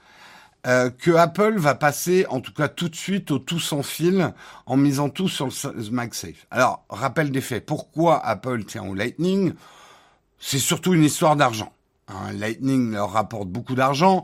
euh, 0.67 0.89
que 0.89 1.12
Apple 1.12 1.57
va 1.57 1.75
passer, 1.75 2.25
en 2.29 2.41
tout 2.41 2.53
cas 2.53 2.67
tout 2.67 2.89
de 2.89 2.95
suite, 2.95 3.31
au 3.31 3.39
tout 3.39 3.59
sans 3.59 3.83
fil, 3.83 4.33
en 4.65 4.75
misant 4.75 5.09
tout 5.09 5.29
sur 5.29 5.47
le 5.47 5.91
MagSafe. 5.91 6.45
Alors, 6.51 6.83
rappel 6.89 7.31
des 7.31 7.41
faits. 7.41 7.65
Pourquoi 7.65 8.24
Apple 8.25 8.65
tient 8.65 8.83
au 8.83 8.93
Lightning? 8.93 9.53
C'est 10.39 10.59
surtout 10.59 10.93
une 10.93 11.03
histoire 11.03 11.38
d'argent. 11.38 11.71
Hein, 12.09 12.33
Lightning 12.33 12.91
leur 12.91 13.12
rapporte 13.12 13.47
beaucoup 13.47 13.75
d'argent. 13.75 14.24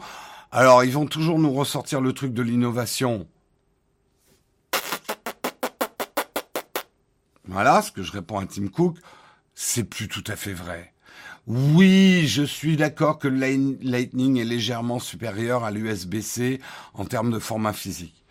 Alors, 0.52 0.84
ils 0.84 0.92
vont 0.92 1.06
toujours 1.06 1.40
nous 1.40 1.54
ressortir 1.54 2.02
le 2.02 2.14
truc 2.14 2.34
de 2.34 2.42
l'innovation. 2.42 3.26
Voilà 7.48 7.82
ce 7.82 7.92
que 7.92 8.04
je 8.04 8.12
réponds 8.12 8.40
à 8.40 8.46
Tim 8.46 8.68
Cook. 8.68 8.98
C'est 9.56 9.84
plus 9.84 10.08
tout 10.08 10.24
à 10.28 10.36
fait 10.36 10.54
vrai. 10.54 10.93
Oui, 11.46 12.26
je 12.28 12.44
suis 12.44 12.78
d'accord 12.78 13.20
que 13.20 13.28
Lightning 13.28 14.38
est 14.38 14.46
légèrement 14.46 15.00
supérieur 15.00 15.66
à 15.66 15.72
l'USB-C 15.72 16.62
en 16.94 17.04
termes 17.04 17.32
de 17.32 17.40
format 17.40 17.74
physique. 17.74 18.24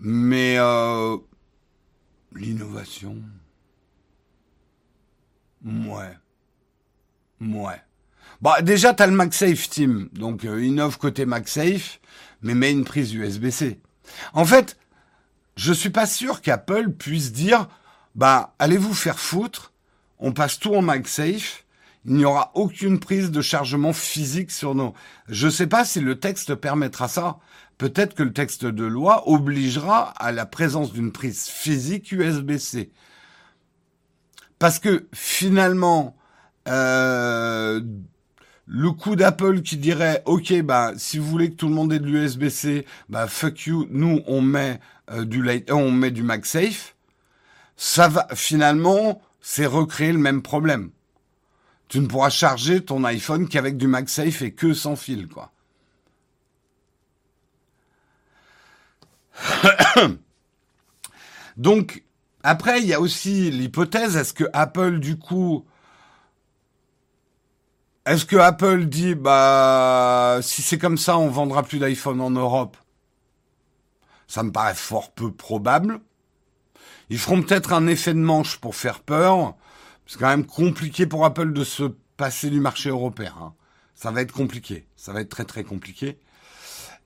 Mais 0.00 0.56
euh, 0.58 1.16
l'innovation, 2.34 3.16
ouais, 5.64 6.16
ouais. 7.40 7.82
Bah 8.40 8.62
déjà 8.62 8.94
t'as 8.94 9.06
le 9.06 9.16
MagSafe 9.16 9.68
Team, 9.68 10.08
donc 10.12 10.44
euh, 10.44 10.62
innove 10.62 10.98
côté 10.98 11.26
MagSafe, 11.26 12.00
mais 12.42 12.54
met 12.54 12.70
une 12.70 12.84
prise 12.84 13.12
USB-C. 13.12 13.80
En 14.32 14.44
fait, 14.44 14.78
je 15.56 15.72
suis 15.72 15.90
pas 15.90 16.06
sûr 16.06 16.40
qu'Apple 16.40 16.90
puisse 16.90 17.32
dire, 17.32 17.68
bah 18.14 18.54
allez 18.58 18.76
vous 18.76 18.94
faire 18.94 19.18
foutre, 19.18 19.72
on 20.18 20.32
passe 20.32 20.58
tout 20.58 20.74
en 20.74 20.82
MagSafe 20.82 21.64
il 22.08 22.14
n'y 22.14 22.24
aura 22.24 22.50
aucune 22.54 22.98
prise 22.98 23.30
de 23.30 23.42
chargement 23.42 23.92
physique 23.92 24.50
sur 24.50 24.74
nos. 24.74 24.94
Je 25.28 25.46
ne 25.46 25.50
sais 25.50 25.66
pas 25.66 25.84
si 25.84 26.00
le 26.00 26.18
texte 26.18 26.54
permettra 26.54 27.06
ça. 27.06 27.38
Peut-être 27.76 28.14
que 28.14 28.22
le 28.22 28.32
texte 28.32 28.64
de 28.64 28.84
loi 28.84 29.28
obligera 29.28 30.10
à 30.18 30.32
la 30.32 30.46
présence 30.46 30.92
d'une 30.92 31.12
prise 31.12 31.44
physique 31.44 32.10
USB-C. 32.10 32.90
Parce 34.58 34.78
que 34.78 35.06
finalement, 35.12 36.16
euh, 36.66 37.80
le 38.66 38.90
coup 38.90 39.14
d'Apple 39.14 39.60
qui 39.60 39.76
dirait 39.76 40.22
OK 40.24 40.62
bah 40.62 40.92
si 40.96 41.18
vous 41.18 41.26
voulez 41.26 41.50
que 41.50 41.56
tout 41.56 41.68
le 41.68 41.74
monde 41.74 41.92
ait 41.92 41.98
de 41.98 42.06
l'USB-C, 42.06 42.86
bah 43.10 43.28
fuck 43.28 43.66
you, 43.66 43.86
nous 43.90 44.22
on 44.26 44.40
met 44.40 44.80
euh, 45.10 45.26
du 45.26 45.42
light, 45.42 45.70
euh, 45.70 45.74
on 45.74 45.92
met 45.92 46.10
du 46.10 46.22
MagSafe. 46.22 46.96
Ça 47.76 48.08
va 48.08 48.26
finalement, 48.34 49.20
c'est 49.42 49.66
recréer 49.66 50.12
le 50.12 50.18
même 50.18 50.40
problème 50.40 50.90
tu 51.88 52.00
ne 52.00 52.06
pourras 52.06 52.30
charger 52.30 52.84
ton 52.84 53.04
iPhone 53.04 53.48
qu'avec 53.48 53.76
du 53.76 53.86
MagSafe 53.86 54.42
et 54.42 54.52
que 54.52 54.74
sans 54.74 54.96
fil, 54.96 55.28
quoi. 55.28 55.52
Donc, 61.56 62.04
après, 62.42 62.80
il 62.80 62.86
y 62.86 62.94
a 62.94 63.00
aussi 63.00 63.50
l'hypothèse, 63.50 64.16
est-ce 64.16 64.32
que 64.32 64.44
Apple, 64.52 64.98
du 65.00 65.18
coup, 65.18 65.66
est-ce 68.06 68.24
que 68.24 68.36
Apple 68.36 68.86
dit, 68.86 69.14
bah, 69.14 70.38
si 70.42 70.62
c'est 70.62 70.78
comme 70.78 70.98
ça, 70.98 71.18
on 71.18 71.28
vendra 71.28 71.62
plus 71.62 71.78
d'iPhone 71.78 72.20
en 72.20 72.30
Europe? 72.30 72.76
Ça 74.26 74.42
me 74.42 74.52
paraît 74.52 74.74
fort 74.74 75.12
peu 75.12 75.32
probable. 75.32 76.00
Ils 77.10 77.18
feront 77.18 77.42
peut-être 77.42 77.72
un 77.72 77.86
effet 77.86 78.14
de 78.14 78.18
manche 78.18 78.58
pour 78.58 78.76
faire 78.76 79.00
peur. 79.00 79.56
C'est 80.08 80.18
quand 80.18 80.28
même 80.28 80.46
compliqué 80.46 81.06
pour 81.06 81.26
Apple 81.26 81.52
de 81.52 81.64
se 81.64 81.84
passer 82.16 82.48
du 82.48 82.60
marché 82.60 82.88
européen. 82.88 83.34
Hein. 83.40 83.52
Ça 83.94 84.10
va 84.10 84.22
être 84.22 84.32
compliqué. 84.32 84.86
Ça 84.96 85.12
va 85.12 85.20
être 85.20 85.28
très 85.28 85.44
très 85.44 85.64
compliqué. 85.64 86.18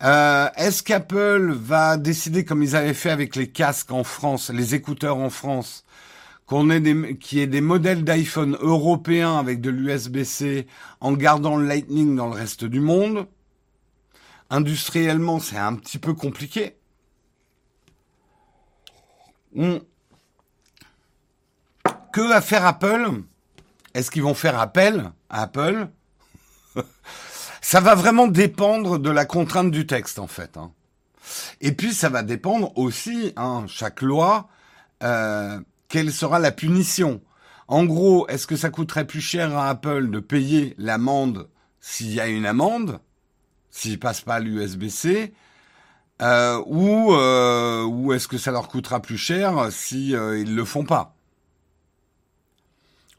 Euh, 0.04 0.48
Est-ce 0.56 0.84
qu'Apple 0.84 1.52
va 1.52 1.96
décider, 1.96 2.44
comme 2.44 2.62
ils 2.62 2.76
avaient 2.76 2.94
fait 2.94 3.10
avec 3.10 3.34
les 3.34 3.50
casques 3.50 3.90
en 3.90 4.04
France, 4.04 4.50
les 4.50 4.76
écouteurs 4.76 5.16
en 5.16 5.30
France, 5.30 5.84
qu'on 6.46 6.70
ait 6.70 6.80
des, 6.80 7.18
qu'il 7.18 7.38
y 7.38 7.40
ait 7.42 7.48
des 7.48 7.60
modèles 7.60 8.04
d'iPhone 8.04 8.56
européens 8.60 9.36
avec 9.36 9.60
de 9.60 9.70
l'USB-C 9.70 10.68
en 11.00 11.12
gardant 11.12 11.56
le 11.56 11.66
Lightning 11.66 12.14
dans 12.14 12.26
le 12.26 12.34
reste 12.34 12.64
du 12.64 12.80
monde? 12.80 13.26
Industriellement, 14.48 15.40
c'est 15.40 15.56
un 15.56 15.74
petit 15.74 15.98
peu 15.98 16.14
compliqué. 16.14 16.76
On, 19.56 19.80
que 22.12 22.20
va 22.20 22.40
faire 22.40 22.64
Apple 22.64 23.22
Est-ce 23.94 24.10
qu'ils 24.10 24.22
vont 24.22 24.34
faire 24.34 24.58
appel 24.58 25.12
à 25.28 25.42
Apple? 25.42 25.88
Ça 27.60 27.80
va 27.80 27.94
vraiment 27.94 28.26
dépendre 28.26 28.98
de 28.98 29.10
la 29.10 29.24
contrainte 29.24 29.70
du 29.70 29.86
texte, 29.86 30.18
en 30.18 30.26
fait. 30.26 30.56
Hein. 30.56 30.72
Et 31.60 31.72
puis, 31.72 31.94
ça 31.94 32.08
va 32.08 32.22
dépendre 32.24 32.76
aussi, 32.76 33.32
hein, 33.36 33.64
chaque 33.68 34.02
loi, 34.02 34.48
euh, 35.04 35.60
quelle 35.88 36.12
sera 36.12 36.40
la 36.40 36.50
punition. 36.50 37.22
En 37.68 37.84
gros, 37.84 38.26
est-ce 38.28 38.48
que 38.48 38.56
ça 38.56 38.70
coûterait 38.70 39.06
plus 39.06 39.20
cher 39.20 39.56
à 39.56 39.68
Apple 39.70 40.10
de 40.10 40.18
payer 40.18 40.74
l'amende 40.76 41.48
s'il 41.80 42.12
y 42.12 42.20
a 42.20 42.26
une 42.26 42.46
amende, 42.46 42.98
s'il 43.70 44.00
passe 44.00 44.20
pas 44.20 44.40
l'USB-C, 44.40 45.32
euh, 46.20 46.62
ou, 46.66 47.14
euh, 47.14 47.84
ou 47.84 48.12
est-ce 48.12 48.28
que 48.28 48.38
ça 48.38 48.52
leur 48.52 48.68
coûtera 48.68 49.00
plus 49.00 49.18
cher 49.18 49.68
si 49.70 50.14
euh, 50.14 50.38
ils 50.38 50.54
le 50.54 50.64
font 50.64 50.84
pas? 50.84 51.16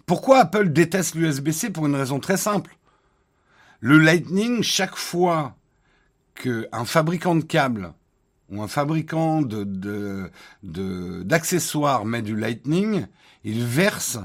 Pourquoi 0.05 0.39
Apple 0.39 0.69
déteste 0.69 1.15
l'USB-C 1.15 1.69
Pour 1.69 1.85
une 1.85 1.95
raison 1.95 2.19
très 2.19 2.37
simple. 2.37 2.75
Le 3.79 3.97
Lightning, 3.97 4.63
chaque 4.63 4.95
fois 4.95 5.55
qu'un 6.35 6.85
fabricant 6.85 7.35
de 7.35 7.43
câbles 7.43 7.93
ou 8.49 8.61
un 8.61 8.67
fabricant 8.67 9.41
de, 9.41 10.29
d'accessoires 11.23 12.05
met 12.05 12.21
du 12.21 12.35
Lightning, 12.35 13.07
il 13.43 13.65
verse 13.65 14.19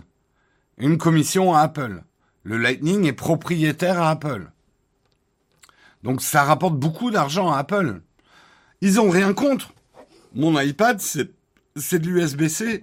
une 0.76 0.98
commission 0.98 1.54
à 1.54 1.60
Apple. 1.60 2.02
Le 2.42 2.56
Lightning 2.56 3.04
est 3.04 3.12
propriétaire 3.12 4.00
à 4.00 4.10
Apple. 4.10 4.50
Donc 6.02 6.22
ça 6.22 6.44
rapporte 6.44 6.76
beaucoup 6.76 7.10
d'argent 7.10 7.52
à 7.52 7.58
Apple. 7.58 8.00
Ils 8.80 9.00
ont 9.00 9.10
rien 9.10 9.34
contre. 9.34 9.72
Mon 10.34 10.58
iPad, 10.60 11.00
c'est 11.00 11.98
de 11.98 12.08
l'USB-C. 12.08 12.82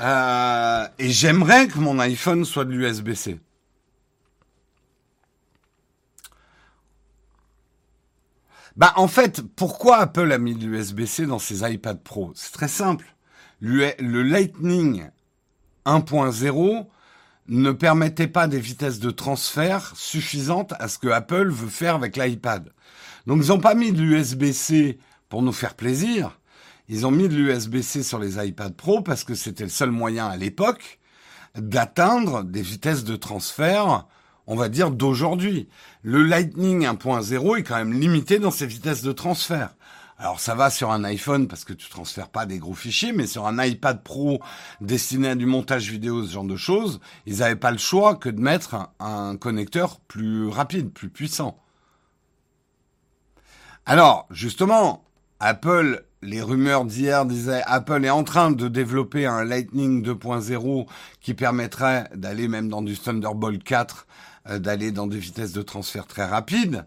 Euh, 0.00 0.88
et 0.98 1.10
j'aimerais 1.10 1.68
que 1.68 1.78
mon 1.78 1.98
iPhone 1.98 2.44
soit 2.44 2.64
de 2.64 2.72
l'USB-C. 2.72 3.38
Bah 8.76 8.92
en 8.96 9.08
fait, 9.08 9.40
pourquoi 9.56 9.96
Apple 9.96 10.30
a 10.32 10.38
mis 10.38 10.54
de 10.54 10.66
l'USB-C 10.66 11.24
dans 11.24 11.38
ses 11.38 11.62
iPad 11.70 12.02
Pro? 12.02 12.32
C'est 12.34 12.52
très 12.52 12.68
simple. 12.68 13.16
Le, 13.60 14.22
Lightning 14.22 15.08
1.0 15.86 16.86
ne 17.48 17.70
permettait 17.70 18.26
pas 18.26 18.48
des 18.48 18.60
vitesses 18.60 18.98
de 18.98 19.10
transfert 19.10 19.94
suffisantes 19.96 20.74
à 20.78 20.88
ce 20.88 20.98
que 20.98 21.08
Apple 21.08 21.48
veut 21.48 21.70
faire 21.70 21.94
avec 21.94 22.18
l'iPad. 22.18 22.70
Donc 23.26 23.42
ils 23.42 23.48
n'ont 23.48 23.60
pas 23.60 23.74
mis 23.74 23.92
de 23.92 24.02
l'USB-C 24.02 24.98
pour 25.30 25.40
nous 25.40 25.52
faire 25.52 25.74
plaisir. 25.74 26.38
Ils 26.88 27.06
ont 27.06 27.10
mis 27.10 27.28
de 27.28 27.34
l'USB-C 27.34 28.02
sur 28.02 28.18
les 28.18 28.44
iPad 28.44 28.74
Pro 28.74 29.00
parce 29.00 29.24
que 29.24 29.34
c'était 29.34 29.64
le 29.64 29.70
seul 29.70 29.90
moyen 29.90 30.26
à 30.26 30.36
l'époque 30.36 31.00
d'atteindre 31.56 32.44
des 32.44 32.62
vitesses 32.62 33.04
de 33.04 33.16
transfert, 33.16 34.06
on 34.46 34.56
va 34.56 34.68
dire, 34.68 34.90
d'aujourd'hui. 34.90 35.68
Le 36.02 36.22
Lightning 36.22 36.86
1.0 36.86 37.58
est 37.58 37.62
quand 37.62 37.76
même 37.76 37.98
limité 37.98 38.38
dans 38.38 38.50
ses 38.50 38.66
vitesses 38.66 39.02
de 39.02 39.12
transfert. 39.12 39.74
Alors 40.18 40.40
ça 40.40 40.54
va 40.54 40.70
sur 40.70 40.92
un 40.92 41.04
iPhone 41.04 41.46
parce 41.46 41.64
que 41.64 41.74
tu 41.74 41.90
transfères 41.90 42.30
pas 42.30 42.46
des 42.46 42.58
gros 42.58 42.74
fichiers, 42.74 43.12
mais 43.12 43.26
sur 43.26 43.46
un 43.46 43.62
iPad 43.62 44.02
Pro 44.02 44.40
destiné 44.80 45.28
à 45.28 45.34
du 45.34 45.44
montage 45.44 45.90
vidéo, 45.90 46.24
ce 46.24 46.32
genre 46.32 46.44
de 46.44 46.56
choses, 46.56 47.00
ils 47.26 47.38
n'avaient 47.38 47.56
pas 47.56 47.70
le 47.70 47.78
choix 47.78 48.16
que 48.16 48.30
de 48.30 48.40
mettre 48.40 48.88
un, 48.98 49.36
connecteur 49.36 50.00
plus 50.00 50.48
rapide, 50.48 50.90
plus 50.90 51.10
puissant. 51.10 51.58
Alors, 53.84 54.26
justement, 54.30 55.04
Apple, 55.38 56.05
les 56.22 56.42
rumeurs 56.42 56.84
d'hier 56.84 57.26
disaient 57.26 57.62
Apple 57.66 58.04
est 58.04 58.10
en 58.10 58.24
train 58.24 58.50
de 58.50 58.68
développer 58.68 59.26
un 59.26 59.44
Lightning 59.44 60.04
2.0 60.04 60.86
qui 61.20 61.34
permettrait 61.34 62.08
d'aller 62.14 62.48
même 62.48 62.68
dans 62.68 62.82
du 62.82 62.96
Thunderbolt 62.96 63.62
4, 63.62 64.06
euh, 64.48 64.58
d'aller 64.58 64.92
dans 64.92 65.06
des 65.06 65.18
vitesses 65.18 65.52
de 65.52 65.62
transfert 65.62 66.06
très 66.06 66.24
rapides 66.24 66.86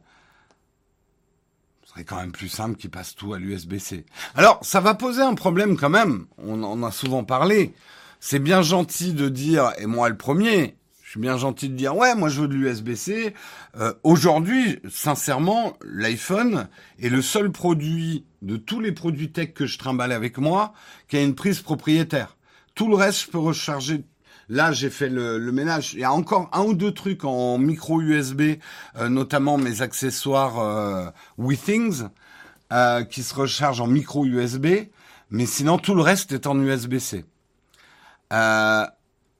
serait 1.89 2.03
quand 2.03 2.17
même 2.17 2.31
plus 2.31 2.50
simple 2.50 2.75
qu'ils 2.77 2.91
passent 2.91 3.15
tout 3.15 3.33
à 3.33 3.39
l'USB-C. 3.39 4.05
Alors, 4.36 4.59
ça 4.62 4.79
va 4.79 4.93
poser 4.93 5.21
un 5.21 5.33
problème 5.33 5.75
quand 5.75 5.89
même. 5.89 6.27
On 6.38 6.62
en 6.63 6.83
a 6.83 6.91
souvent 6.91 7.24
parlé. 7.24 7.74
C'est 8.19 8.39
bien 8.39 8.62
gentil 8.62 9.13
de 9.13 9.27
dire, 9.27 9.71
et 9.79 9.88
moi 9.88 10.09
le 10.09 10.17
premier, 10.17 10.77
je 11.10 11.13
suis 11.13 11.22
bien 11.22 11.38
gentil 11.38 11.70
de 11.70 11.74
dire, 11.74 11.98
ouais, 11.98 12.13
moi 12.13 12.30
je 12.30 12.42
veux 12.42 12.48
de 12.48 12.54
l'USB-C. 12.54 13.34
Euh, 13.80 13.94
aujourd'hui, 14.04 14.78
sincèrement, 14.92 15.74
l'iPhone 15.84 16.68
est 17.01 17.10
le 17.10 17.24
seul 17.24 17.51
produit 17.51 18.28
de 18.44 18.58
tous 18.58 18.80
les 18.80 18.92
produits 18.92 19.32
tech 19.32 19.54
que 19.54 19.66
je 19.66 19.80
trimballe 19.80 20.12
avec 20.12 20.38
moi 20.38 20.72
qui 21.08 21.18
a 21.18 21.24
une 21.24 21.34
prise 21.34 21.62
propriétaire. 21.62 22.38
Tout 22.75 22.88
le 22.88 22.96
reste, 22.96 23.24
je 23.24 23.32
peux 23.32 23.39
recharger 23.39 24.04
Là, 24.50 24.72
j'ai 24.72 24.92
fait 24.92 25.10
le, 25.10 25.39
ménage. 25.51 25.96
Il 25.96 26.00
y 26.00 26.04
a 26.04 26.13
encore 26.13 26.48
un 26.54 26.62
ou 26.62 26.75
deux 26.75 26.92
trucs 26.92 27.25
en 27.25 27.58
micro 27.58 28.01
USB, 28.01 28.58
euh, 28.96 29.10
notamment 29.10 29.58
mes 29.58 29.82
accessoires 29.82 30.60
euh, 30.60 31.10
WeThings, 31.39 32.04
euh, 32.72 33.04
qui 33.04 33.24
se 33.24 33.34
rechargent 33.34 33.82
en 33.82 33.88
micro 33.88 34.28
USB. 34.28 34.68
Mais 35.32 35.48
sinon, 35.48 35.80
tout 35.80 35.96
le 35.96 36.04
reste 36.04 36.34
est 36.34 36.46
en 36.46 36.60
USB-C. 36.60 37.25
Euh, 38.32 38.86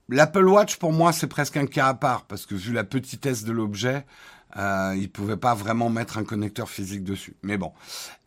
L'Apple 0.10 0.48
Watch, 0.48 0.78
pour 0.78 0.92
moi, 0.92 1.14
c'est 1.14 1.28
presque 1.28 1.58
un 1.58 1.68
cas 1.68 1.88
à 1.88 1.94
part, 1.94 2.26
parce 2.26 2.46
que 2.46 2.56
vu 2.56 2.74
la 2.74 2.84
petitesse 2.84 3.44
de 3.44 3.52
l'objet, 3.52 4.06
euh, 4.58 4.96
il 4.98 5.12
pouvait 5.12 5.38
pas 5.38 5.54
vraiment 5.54 5.90
mettre 5.90 6.18
un 6.18 6.24
connecteur 6.24 6.70
physique 6.70 7.04
dessus. 7.04 7.36
Mais 7.44 7.58
bon. 7.58 7.72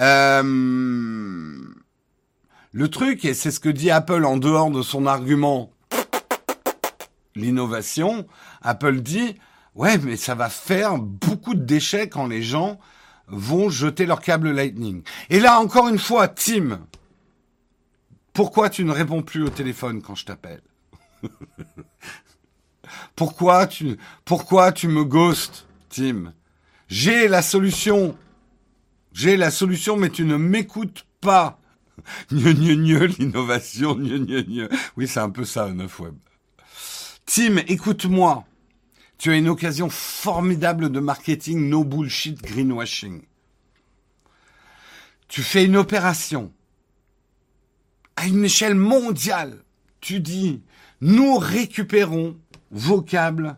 Euh, 0.01 0.43
le 2.73 2.89
truc, 2.89 3.25
et 3.25 3.35
c'est 3.35 3.51
ce 3.51 3.61
que 3.61 3.69
dit 3.69 3.91
Apple 3.91 4.25
en 4.25 4.37
dehors 4.37 4.71
de 4.71 4.83
son 4.83 5.07
argument 5.07 5.73
l'innovation, 7.35 8.27
Apple 8.63 9.01
dit 9.01 9.37
ouais 9.75 9.99
mais 9.99 10.17
ça 10.17 10.35
va 10.35 10.49
faire 10.49 10.99
beaucoup 10.99 11.55
de 11.55 11.65
déchets 11.65 12.09
quand 12.09 12.27
les 12.27 12.43
gens 12.43 12.79
vont 13.27 13.71
jeter 13.71 14.07
leur 14.07 14.21
câble 14.21 14.51
Lightning. 14.51 15.03
Et 15.31 15.41
là 15.41 15.59
encore 15.59 15.89
une 15.89 15.99
fois, 15.99 16.29
Tim, 16.29 16.81
pourquoi 18.33 18.71
tu 18.71 18.85
ne 18.85 18.93
réponds 18.93 19.23
plus 19.23 19.43
au 19.43 19.49
téléphone 19.49 20.03
quand 20.03 20.15
je 20.15 20.27
t'appelle? 20.27 20.63
Pourquoi 23.17 23.67
tu 23.67 23.97
pourquoi 24.25 24.73
tu 24.73 24.89
me 24.89 25.05
ghostes, 25.05 25.67
Tim? 25.89 26.33
J'ai 26.89 27.29
la 27.29 27.43
solution. 27.43 28.17
J'ai 29.13 29.37
la 29.37 29.51
solution 29.51 29.97
mais 29.97 30.11
tu 30.11 30.25
ne 30.25 30.37
m'écoutes 30.37 31.07
pas. 31.21 31.59
Gne, 32.31 32.53
gne, 32.55 32.75
gne, 32.75 33.05
l'innovation, 33.19 33.95
gne, 33.95 34.25
gne, 34.25 34.43
gne. 34.43 34.69
Oui, 34.97 35.07
c'est 35.07 35.21
un 35.21 35.31
peu 35.31 35.45
ça, 35.45 35.67
Web. 35.67 36.15
Tim, 37.27 37.59
écoute-moi. 37.69 38.45
Tu 39.19 39.31
as 39.31 39.37
une 39.37 39.49
occasion 39.49 39.89
formidable 39.89 40.91
de 40.91 40.99
marketing 40.99 41.69
no 41.69 41.85
bullshit 41.85 42.43
greenwashing. 42.43 43.23
Tu 45.29 45.43
fais 45.43 45.65
une 45.65 45.77
opération 45.77 46.53
à 48.17 48.27
une 48.27 48.45
échelle 48.45 48.75
mondiale. 48.75 49.63
Tu 50.01 50.19
dis, 50.19 50.63
nous 51.03 51.37
récupérons 51.37 52.37
vos 52.71 53.03
câbles 53.03 53.57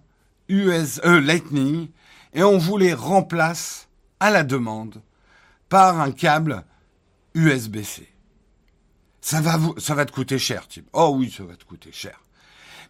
US, 0.49 0.99
euh, 1.05 1.21
Lightning 1.21 1.89
et 2.33 2.43
on 2.43 2.57
vous 2.57 2.79
les 2.79 2.95
remplace 2.95 3.89
à 4.19 4.31
la 4.31 4.45
demande 4.45 5.03
par 5.69 6.01
un 6.01 6.11
câble 6.11 6.65
USB-C. 7.35 8.09
Ça 9.21 9.43
va 9.43 9.59
vous, 9.59 9.75
ça 9.79 9.95
va 9.95 10.07
te 10.07 10.13
coûter 10.13 10.39
cher, 10.39 10.67
Tim. 10.69 10.83
Oh 10.95 11.15
oui, 11.19 11.31
ça 11.31 11.45
va 11.45 11.55
te 11.55 11.65
coûter 11.65 11.93
cher. 11.93 12.19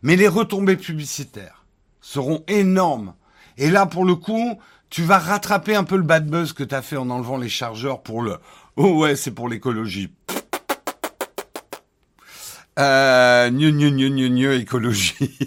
Mais 0.03 0.15
les 0.15 0.29
retombées 0.29 0.77
publicitaires 0.77 1.65
seront 2.01 2.45
énormes. 2.47 3.15
Et 3.57 3.71
là, 3.71 3.87
pour 3.87 4.05
le 4.05 4.15
coup, 4.15 4.61
tu 4.89 5.03
vas 5.03 5.19
rattraper 5.19 5.75
un 5.75 5.85
peu 5.85 5.97
le 5.97 6.03
bad 6.05 6.31
buzz 6.31 6.53
que 6.53 6.63
tu 6.63 6.77
as 6.77 6.83
fait 6.83 6.97
en 6.97 7.11
enlevant 7.11 7.39
les 7.39 7.49
chargeurs 7.49 8.05
pour 8.05 8.23
le 8.23 8.39
«Oh 8.77 9.01
ouais, 9.01 9.17
c'est 9.17 9.33
pour 9.33 9.49
l'écologie». 9.49 10.13
Euh, 12.79 13.51
gne, 13.51 13.71
gne, 13.71 14.29
gne, 14.29 14.61
écologie. 14.61 15.15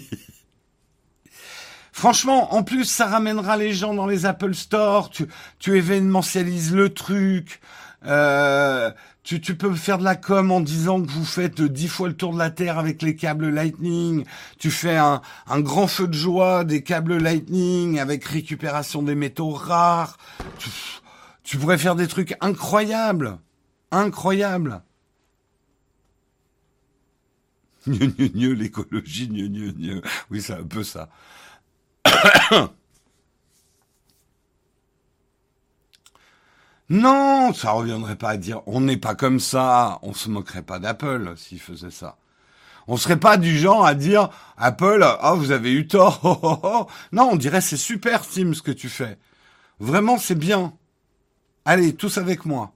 Franchement, 1.92 2.54
en 2.54 2.62
plus, 2.62 2.84
ça 2.84 3.06
ramènera 3.06 3.56
les 3.56 3.72
gens 3.72 3.92
dans 3.92 4.06
les 4.06 4.24
Apple 4.24 4.54
Store. 4.54 5.10
Tu, 5.10 5.26
tu 5.58 5.76
événementialises 5.76 6.72
le 6.72 6.94
truc. 6.94 7.60
Euh, 8.06 8.92
tu, 9.24 9.40
tu, 9.40 9.56
peux 9.56 9.74
faire 9.74 9.98
de 9.98 10.04
la 10.04 10.14
com 10.14 10.52
en 10.52 10.60
disant 10.60 11.02
que 11.02 11.10
vous 11.10 11.24
faites 11.24 11.60
dix 11.60 11.88
fois 11.88 12.06
le 12.08 12.14
tour 12.14 12.32
de 12.32 12.38
la 12.38 12.50
Terre 12.50 12.78
avec 12.78 13.02
les 13.02 13.16
câbles 13.16 13.48
Lightning. 13.48 14.24
Tu 14.58 14.70
fais 14.70 14.96
un, 14.96 15.20
un 15.48 15.60
grand 15.60 15.88
feu 15.88 16.06
de 16.06 16.14
joie 16.14 16.62
des 16.62 16.82
câbles 16.82 17.18
Lightning 17.18 17.98
avec 17.98 18.24
récupération 18.24 19.02
des 19.02 19.16
métaux 19.16 19.50
rares. 19.50 20.16
Tu, 20.58 20.70
tu 21.42 21.58
pourrais 21.58 21.78
faire 21.78 21.96
des 21.96 22.06
trucs 22.06 22.36
incroyables. 22.40 23.38
Incroyables. 23.90 24.82
l'écologie, 28.54 30.02
Oui, 30.30 30.42
c'est 30.42 30.54
un 30.54 30.64
peu 30.64 30.84
ça. 30.84 31.08
Non, 36.90 37.52
ça 37.52 37.72
reviendrait 37.72 38.16
pas 38.16 38.30
à 38.30 38.36
dire 38.38 38.62
on 38.66 38.80
n'est 38.80 38.96
pas 38.96 39.14
comme 39.14 39.40
ça, 39.40 39.98
on 40.02 40.14
se 40.14 40.30
moquerait 40.30 40.62
pas 40.62 40.78
d'Apple 40.78 41.34
s'il 41.36 41.60
faisait 41.60 41.90
ça. 41.90 42.16
On 42.86 42.96
serait 42.96 43.20
pas 43.20 43.36
du 43.36 43.58
genre 43.58 43.84
à 43.84 43.94
dire 43.94 44.30
Apple, 44.56 45.04
ah 45.04 45.34
vous 45.34 45.50
avez 45.50 45.70
eu 45.72 45.86
tort. 45.86 46.20
Oh, 46.24 46.38
oh, 46.42 46.60
oh. 46.62 46.86
Non, 47.12 47.30
on 47.32 47.36
dirait 47.36 47.60
c'est 47.60 47.76
super 47.76 48.26
Tim 48.26 48.54
ce 48.54 48.62
que 48.62 48.70
tu 48.70 48.88
fais. 48.88 49.18
Vraiment 49.80 50.16
c'est 50.16 50.34
bien. 50.34 50.72
Allez, 51.66 51.94
tous 51.94 52.16
avec 52.16 52.46
moi. 52.46 52.72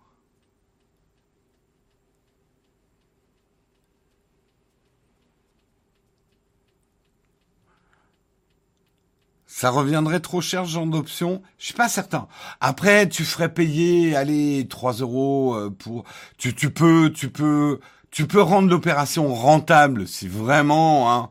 Ça 9.62 9.70
reviendrait 9.70 10.18
trop 10.18 10.40
cher 10.40 10.66
ce 10.66 10.72
genre 10.72 10.86
d'option 10.86 11.40
Je 11.56 11.66
suis 11.66 11.74
pas 11.74 11.88
certain. 11.88 12.26
Après, 12.60 13.08
tu 13.08 13.24
ferais 13.24 13.54
payer, 13.54 14.16
allez, 14.16 14.66
3 14.68 14.94
euros 14.94 15.54
euh, 15.54 15.70
pour... 15.70 16.02
Tu, 16.36 16.52
tu 16.52 16.72
peux, 16.72 17.12
tu 17.14 17.30
peux, 17.30 17.78
tu 18.10 18.26
peux 18.26 18.42
rendre 18.42 18.68
l'opération 18.68 19.32
rentable 19.32 20.08
si 20.08 20.26
vraiment, 20.26 21.12
hein. 21.12 21.30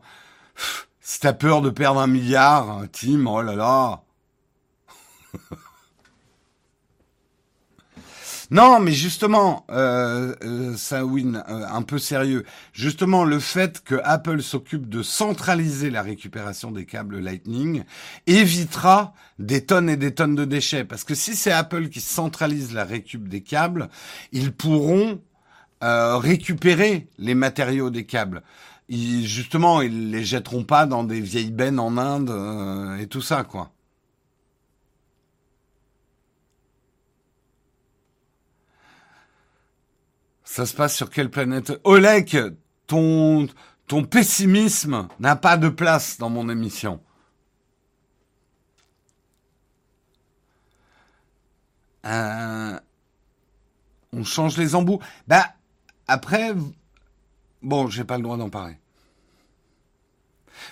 Si 1.02 1.20
t'as 1.20 1.34
peur 1.34 1.60
de 1.60 1.68
perdre 1.68 2.00
un 2.00 2.06
milliard, 2.06 2.70
hein, 2.70 2.86
Tim, 2.90 3.26
oh 3.26 3.42
là 3.42 3.54
là. 3.54 4.00
Non, 8.52 8.80
mais 8.80 8.92
justement, 8.92 9.64
euh, 9.70 10.34
euh, 10.44 11.02
win 11.02 11.42
euh, 11.48 11.64
un 11.72 11.80
peu 11.80 11.96
sérieux. 11.98 12.44
Justement, 12.74 13.24
le 13.24 13.38
fait 13.38 13.82
que 13.82 13.94
Apple 14.04 14.42
s'occupe 14.42 14.90
de 14.90 15.02
centraliser 15.02 15.88
la 15.88 16.02
récupération 16.02 16.70
des 16.70 16.84
câbles 16.84 17.18
Lightning 17.18 17.84
évitera 18.26 19.14
des 19.38 19.64
tonnes 19.64 19.88
et 19.88 19.96
des 19.96 20.12
tonnes 20.12 20.34
de 20.34 20.44
déchets. 20.44 20.84
Parce 20.84 21.02
que 21.02 21.14
si 21.14 21.34
c'est 21.34 21.50
Apple 21.50 21.88
qui 21.88 22.00
centralise 22.00 22.74
la 22.74 22.84
récup 22.84 23.26
des 23.26 23.40
câbles, 23.40 23.88
ils 24.32 24.52
pourront 24.52 25.22
euh, 25.82 26.18
récupérer 26.18 27.08
les 27.16 27.34
matériaux 27.34 27.88
des 27.88 28.04
câbles. 28.04 28.42
Ils, 28.90 29.26
justement, 29.26 29.80
ils 29.80 30.10
les 30.10 30.24
jetteront 30.24 30.64
pas 30.64 30.84
dans 30.84 31.04
des 31.04 31.22
vieilles 31.22 31.52
bennes 31.52 31.80
en 31.80 31.96
Inde 31.96 32.98
et 33.00 33.06
tout 33.06 33.22
ça, 33.22 33.44
quoi. 33.44 33.72
Ça 40.52 40.66
se 40.66 40.74
passe 40.74 40.94
sur 40.94 41.08
quelle 41.08 41.30
planète? 41.30 41.72
Ton, 42.86 43.48
ton 43.86 44.04
pessimisme 44.04 45.08
n'a 45.18 45.34
pas 45.34 45.56
de 45.56 45.70
place 45.70 46.18
dans 46.18 46.28
mon 46.28 46.50
émission. 46.50 47.00
Euh, 52.04 52.78
on 54.12 54.24
change 54.24 54.58
les 54.58 54.74
embouts. 54.74 55.00
Bah, 55.26 55.54
après, 56.06 56.52
bon, 57.62 57.88
j'ai 57.88 58.04
pas 58.04 58.18
le 58.18 58.22
droit 58.22 58.36
d'en 58.36 58.50
parler. 58.50 58.76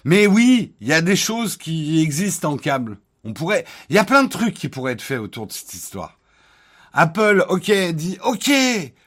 Mais 0.05 0.27
oui, 0.27 0.75
il 0.83 0.89
y 0.89 0.93
a 0.93 1.01
des 1.01 1.17
choses 1.17 1.57
qui 1.57 2.03
existent 2.03 2.53
en 2.53 2.59
câble. 2.59 2.99
On 3.25 3.33
pourrait, 3.33 3.65
il 3.89 3.97
y 3.97 3.99
a 3.99 4.05
plein 4.05 4.25
de 4.25 4.29
trucs 4.29 4.53
qui 4.53 4.69
pourraient 4.69 4.93
être 4.93 5.01
faits 5.01 5.21
autour 5.21 5.47
de 5.47 5.53
cette 5.53 5.73
histoire. 5.73 6.19
Apple, 6.93 7.47
ok, 7.49 7.73
dit, 7.95 8.19
ok, 8.23 8.51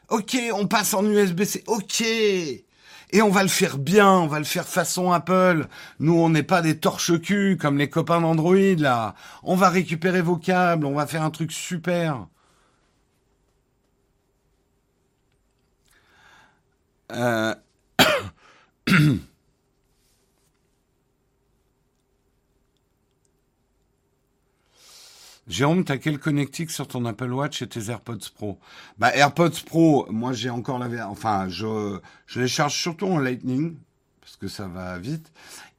ok, 0.09 0.37
on 0.53 0.67
passe 0.67 0.93
en 0.93 1.05
USB-C, 1.05 1.63
ok. 1.67 2.01
Et 2.01 3.21
on 3.21 3.29
va 3.29 3.43
le 3.43 3.49
faire 3.49 3.77
bien, 3.77 4.09
on 4.09 4.27
va 4.27 4.39
le 4.39 4.45
faire 4.45 4.67
façon 4.67 5.11
Apple. 5.11 5.67
Nous, 5.99 6.13
on 6.15 6.29
n'est 6.29 6.43
pas 6.43 6.61
des 6.63 6.79
torches-cul 6.79 7.57
comme 7.61 7.77
les 7.77 7.89
copains 7.89 8.21
d'Android, 8.21 8.75
là. 8.77 9.15
On 9.43 9.55
va 9.55 9.69
récupérer 9.69 10.21
vos 10.21 10.37
câbles, 10.37 10.85
on 10.85 10.95
va 10.95 11.05
faire 11.07 11.23
un 11.23 11.29
truc 11.31 11.51
super. 11.51 12.27
Euh... 17.11 17.53
Jérôme, 25.47 25.84
t'as 25.84 25.97
quel 25.97 26.19
connectique 26.19 26.71
sur 26.71 26.88
ton 26.88 27.06
Apple 27.06 27.32
Watch 27.32 27.62
et 27.62 27.67
tes 27.67 27.89
AirPods 27.89 28.29
Pro 28.34 28.60
Bah 28.97 29.13
AirPods 29.13 29.63
Pro, 29.65 30.08
moi 30.10 30.32
j'ai 30.32 30.49
encore 30.49 30.79
la 30.79 31.10
enfin 31.10 31.49
je 31.49 31.99
je 32.27 32.39
les 32.39 32.47
charge 32.47 32.75
surtout 32.75 33.08
en 33.08 33.19
Lightning 33.19 33.75
parce 34.21 34.38
que 34.38 34.47
ça 34.47 34.67
va 34.67 34.97
vite. 34.99 35.32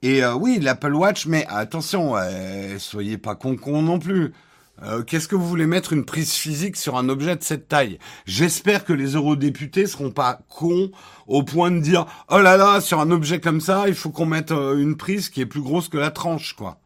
Et 0.03 0.23
euh, 0.23 0.35
oui, 0.35 0.59
l'Apple 0.61 0.93
Watch, 0.93 1.25
mais 1.27 1.47
attention, 1.49 2.15
euh, 2.17 2.79
soyez 2.79 3.17
pas 3.17 3.37
con 3.37 3.57
con 3.57 3.81
non 3.81 3.99
plus. 3.99 4.35
Euh, 4.83 5.03
Qu'est-ce 5.03 5.29
que 5.29 5.37
vous 5.37 5.49
voulez 5.49 5.67
mettre 5.67 5.95
une 5.95 6.05
prise 6.05 6.33
physique 6.33 6.77
sur 6.77 6.97
un 6.97 7.09
objet 7.09 7.37
de 7.37 7.43
cette 7.43 7.69
taille? 7.69 7.99
J'espère 8.27 8.85
que 8.85 8.93
les 8.93 9.15
eurodéputés 9.15 9.87
seront 9.87 10.11
pas 10.11 10.41
cons 10.49 10.91
au 11.27 11.43
point 11.43 11.71
de 11.71 11.81
dire 11.81 12.07
oh 12.29 12.39
là 12.39 12.59
là 12.59 12.81
sur 12.83 13.01
un 13.01 13.11
objet 13.11 13.41
comme 13.41 13.61
ça, 13.63 13.85
il 13.89 13.95
faut 13.95 14.11
qu'on 14.11 14.27
mette 14.27 14.53
euh, 14.53 14.77
une 14.77 14.97
prise 14.97 15.31
qui 15.31 15.41
est 15.41 15.47
plus 15.47 15.63
grosse 15.63 15.89
que 15.89 15.97
la 15.97 16.11
tranche 16.11 16.55
quoi. 16.55 16.81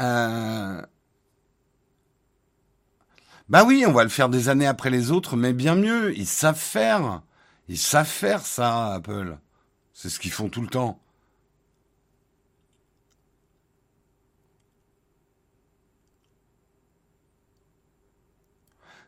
Euh... 0.00 0.82
Bah 3.48 3.64
oui, 3.64 3.84
on 3.86 3.92
va 3.92 4.04
le 4.04 4.10
faire 4.10 4.28
des 4.28 4.48
années 4.48 4.66
après 4.66 4.90
les 4.90 5.10
autres, 5.10 5.36
mais 5.36 5.52
bien 5.52 5.74
mieux. 5.74 6.16
Ils 6.16 6.26
savent 6.26 6.58
faire. 6.58 7.22
Ils 7.68 7.78
savent 7.78 8.06
faire 8.06 8.44
ça, 8.46 8.94
Apple. 8.94 9.38
C'est 9.92 10.08
ce 10.08 10.18
qu'ils 10.18 10.32
font 10.32 10.48
tout 10.48 10.62
le 10.62 10.68
temps. 10.68 11.00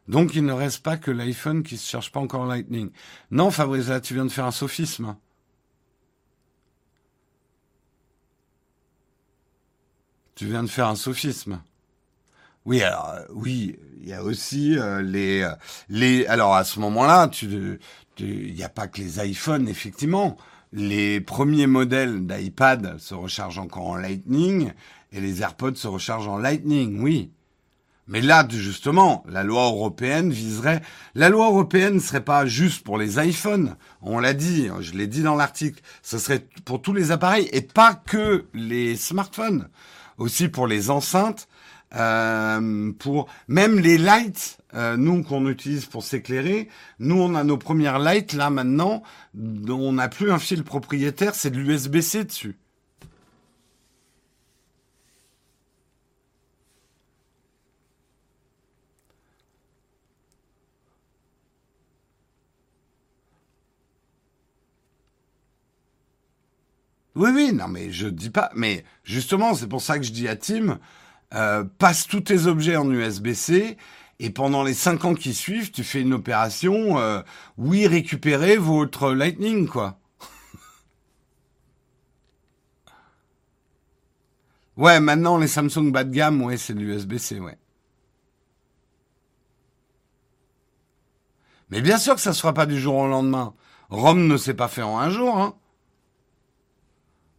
Donc 0.09 0.35
il 0.35 0.45
ne 0.45 0.53
reste 0.53 0.83
pas 0.83 0.97
que 0.97 1.11
l'iPhone 1.11 1.63
qui 1.63 1.77
se 1.77 1.89
cherche 1.89 2.13
pas 2.13 2.21
encore 2.21 2.47
Lightning. 2.47 2.91
Non, 3.31 3.51
Fabrice, 3.51 3.91
tu 4.03 4.15
viens 4.15 4.25
de 4.25 4.31
faire 4.31 4.45
un 4.45 4.53
sophisme. 4.53 5.17
Tu 10.37 10.45
viens 10.45 10.63
de 10.63 10.69
faire 10.69 10.89
un 10.89 10.97
sophisme. 10.97 11.63
Oui, 12.67 12.83
alors 12.83 13.09
euh, 13.09 13.23
oui, 13.31 13.79
il 14.03 14.09
y 14.09 14.13
a 14.13 14.23
aussi 14.23 14.79
euh, 14.79 15.01
les 15.01 15.41
euh, 15.41 15.51
les. 15.89 16.27
Alors 16.27 16.55
à 16.55 16.65
ce 16.65 16.79
moment-là, 16.81 17.29
tu 17.29 17.81
il 18.19 18.55
n'y 18.55 18.63
a 18.63 18.69
pas 18.69 18.87
que 18.87 19.01
les 19.01 19.27
iPhones, 19.27 19.67
effectivement. 19.67 20.37
Les 20.75 21.23
premiers 21.23 21.67
modèles 21.67 22.27
d'iPad 22.27 22.99
se 22.99 23.15
rechargent 23.15 23.59
encore 23.59 23.87
en 23.87 23.97
Lightning 23.97 24.73
et 25.11 25.23
les 25.23 25.41
AirPods 25.41 25.77
se 25.77 25.89
rechargent 25.89 26.29
en 26.29 26.37
Lightning, 26.37 27.01
oui. 27.01 27.31
Mais 28.07 28.21
là, 28.21 28.47
justement, 28.49 29.25
la 29.27 29.43
loi 29.43 29.65
européenne 29.65 30.31
viserait. 30.31 30.83
La 31.15 31.31
loi 31.31 31.47
européenne 31.47 31.95
ne 31.95 32.01
serait 32.01 32.25
pas 32.25 32.45
juste 32.45 32.85
pour 32.85 32.99
les 32.99 33.19
iPhones. 33.19 33.77
On 34.03 34.19
l'a 34.19 34.35
dit, 34.35 34.69
je 34.81 34.93
l'ai 34.93 35.07
dit 35.07 35.23
dans 35.23 35.35
l'article. 35.35 35.83
Ce 36.03 36.19
serait 36.19 36.47
pour 36.67 36.83
tous 36.83 36.93
les 36.93 37.11
appareils 37.11 37.49
et 37.53 37.63
pas 37.63 37.95
que 37.95 38.45
les 38.53 38.97
smartphones 38.97 39.69
aussi 40.19 40.49
pour 40.49 40.67
les 40.67 40.91
enceintes, 40.91 41.49
euh, 41.95 42.93
pour 42.99 43.29
même 43.49 43.79
les 43.79 43.99
lights, 43.99 44.59
euh, 44.75 44.97
nous 44.97 45.23
qu'on 45.23 45.49
utilise 45.49 45.87
pour 45.87 46.03
s'éclairer, 46.03 46.69
nous 46.99 47.17
on 47.17 47.35
a 47.35 47.45
nos 47.45 47.57
premières 47.59 47.99
lights 47.99 48.33
là 48.33 48.51
maintenant, 48.51 49.03
on 49.37 49.93
n'a 49.93 50.09
plus 50.09 50.31
un 50.31 50.39
fil 50.39 50.65
propriétaire, 50.65 51.35
c'est 51.35 51.51
de 51.51 51.59
l'USB-C 51.59 52.25
dessus. 52.25 52.57
Oui, 67.17 67.31
oui, 67.35 67.53
non, 67.55 67.69
mais 67.69 67.91
je 67.93 68.09
dis 68.09 68.31
pas. 68.31 68.51
Mais 68.55 68.85
justement, 69.03 69.55
c'est 69.55 69.69
pour 69.69 69.81
ça 69.81 69.99
que 69.99 70.05
je 70.05 70.13
dis 70.13 70.29
à 70.29 70.37
Tim, 70.37 70.79
euh, 71.35 71.65
passe 71.79 72.07
tous 72.07 72.21
tes 72.21 72.47
objets 72.47 72.77
en 72.77 72.91
USB-C 72.91 73.79
et 74.19 74.31
pendant 74.31 74.63
les 74.63 74.75
cinq 74.75 75.05
ans 75.07 75.15
qui 75.15 75.33
suivent, 75.33 75.71
tu 75.71 75.83
fais 75.83 76.03
une 76.03 76.13
opération. 76.13 76.99
Euh, 76.99 77.23
oui, 77.57 77.87
récupérer 77.87 78.59
votre 78.59 79.13
Lightning, 79.13 79.67
quoi. 79.67 79.99
ouais, 84.77 85.01
maintenant 85.01 85.39
les 85.39 85.49
Samsung 85.49 85.91
bas 85.91 86.05
de 86.05 86.13
gamme, 86.13 86.43
ouais, 86.43 86.59
c'est 86.59 86.75
de 86.75 86.81
l'USB-C, 86.81 87.41
ouais. 87.41 87.57
Mais 91.71 91.81
bien 91.81 91.99
sûr 91.99 92.15
que 92.15 92.21
ça 92.21 92.33
se 92.35 92.41
fera 92.41 92.53
pas 92.53 92.67
du 92.67 92.79
jour 92.79 92.97
au 92.97 93.09
lendemain. 93.09 93.55
Rome 93.89 94.27
ne 94.27 94.37
s'est 94.37 94.55
pas 94.55 94.69
fait 94.69 94.83
en 94.83 94.99
un 94.99 95.09
jour, 95.11 95.39
hein. 95.39 95.55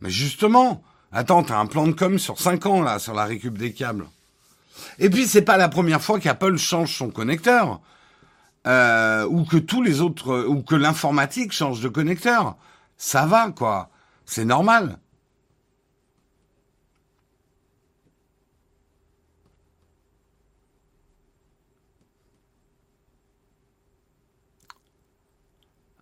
Mais 0.01 0.09
justement, 0.09 0.83
attends, 1.11 1.43
t'as 1.43 1.57
un 1.57 1.65
plan 1.65 1.87
de 1.87 1.93
com 1.93 2.19
sur 2.19 2.39
5 2.39 2.65
ans 2.65 2.81
là, 2.81 2.99
sur 2.99 3.13
la 3.13 3.25
récup 3.25 3.57
des 3.57 3.73
câbles. 3.73 4.07
Et 4.99 5.09
puis 5.09 5.27
c'est 5.27 5.41
pas 5.41 5.57
la 5.57 5.69
première 5.69 6.01
fois 6.01 6.19
qu'Apple 6.19 6.57
change 6.57 6.95
son 6.95 7.09
connecteur. 7.09 7.81
Euh, 8.67 9.25
ou 9.25 9.45
que 9.45 9.55
tous 9.55 9.81
les 9.81 10.01
autres, 10.01 10.45
ou 10.45 10.61
que 10.61 10.75
l'informatique 10.75 11.53
change 11.53 11.79
de 11.79 11.87
connecteur. 11.87 12.57
Ça 12.97 13.25
va, 13.25 13.51
quoi. 13.51 13.89
C'est 14.25 14.43
normal. 14.43 14.97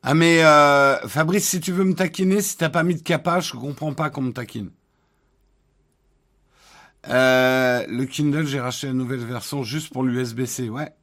Ah 0.07 0.13
mais 0.13 0.43
euh, 0.43 0.99
Fabrice, 1.07 1.49
si 1.49 1.59
tu 1.59 1.71
veux 1.71 1.83
me 1.83 1.95
taquiner, 1.95 2.39
si 2.39 2.57
t'as 2.57 2.69
pas 2.69 2.83
mis 2.83 2.93
de 2.93 3.01
capage, 3.01 3.47
je 3.47 3.57
comprends 3.57 3.91
pas 3.95 4.11
qu'on 4.11 4.21
me 4.21 4.33
taquine. 4.33 4.69
Euh, 7.09 7.83
le 7.87 8.05
Kindle, 8.05 8.45
j'ai 8.45 8.59
racheté 8.59 8.85
la 8.85 8.93
nouvelle 8.93 9.25
version 9.25 9.63
juste 9.63 9.91
pour 9.91 10.03
l'USB-C, 10.03 10.69
ouais. 10.69 10.93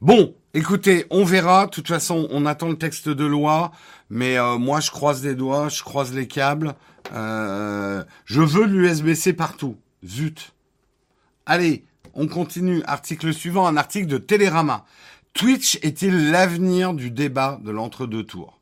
Bon, 0.00 0.34
écoutez, 0.54 1.04
on 1.10 1.24
verra. 1.24 1.66
De 1.66 1.70
toute 1.70 1.88
façon, 1.88 2.26
on 2.30 2.46
attend 2.46 2.70
le 2.70 2.78
texte 2.78 3.10
de 3.10 3.26
loi, 3.26 3.70
mais 4.08 4.38
euh, 4.38 4.56
moi, 4.56 4.80
je 4.80 4.90
croise 4.90 5.22
les 5.22 5.34
doigts, 5.34 5.68
je 5.68 5.82
croise 5.82 6.14
les 6.14 6.26
câbles. 6.26 6.74
Je 7.12 8.40
veux 8.40 8.64
l'USB-C 8.64 9.34
partout. 9.34 9.76
Zut. 10.06 10.54
Allez, 11.44 11.84
on 12.18 12.26
continue. 12.26 12.82
Article 12.84 13.32
suivant, 13.32 13.66
un 13.66 13.76
article 13.76 14.08
de 14.08 14.18
Télérama. 14.18 14.84
Twitch 15.34 15.78
est-il 15.82 16.30
l'avenir 16.30 16.92
du 16.92 17.10
débat 17.12 17.60
de 17.62 17.70
l'entre-deux 17.70 18.24
tours 18.24 18.58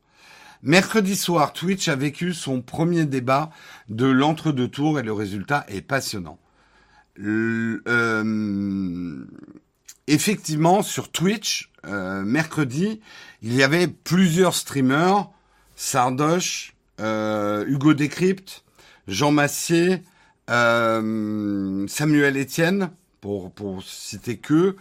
Mercredi 0.62 1.16
soir, 1.16 1.52
Twitch 1.52 1.88
a 1.88 1.96
vécu 1.96 2.34
son 2.34 2.60
premier 2.60 3.06
débat 3.06 3.50
de 3.88 4.06
l'entre-deux 4.06 4.68
tours 4.68 5.00
et 5.00 5.02
le 5.02 5.12
résultat 5.12 5.64
est 5.68 5.80
passionnant. 5.80 6.38
Euh, 7.18 7.78
effectivement, 10.06 10.82
sur 10.82 11.10
Twitch, 11.10 11.70
euh, 11.86 12.24
mercredi, 12.24 13.00
il 13.42 13.54
y 13.54 13.62
avait 13.62 13.86
plusieurs 13.86 14.54
streamers, 14.54 15.30
Sardoche, 15.76 16.74
euh, 17.00 17.64
Hugo 17.66 17.94
Décrypte, 17.94 18.64
Jean 19.08 19.30
Massier, 19.30 20.02
Samuel 20.48 22.36
Etienne, 22.36 22.90
pour, 23.54 23.82
citer 23.82 24.38
que, 24.38 24.76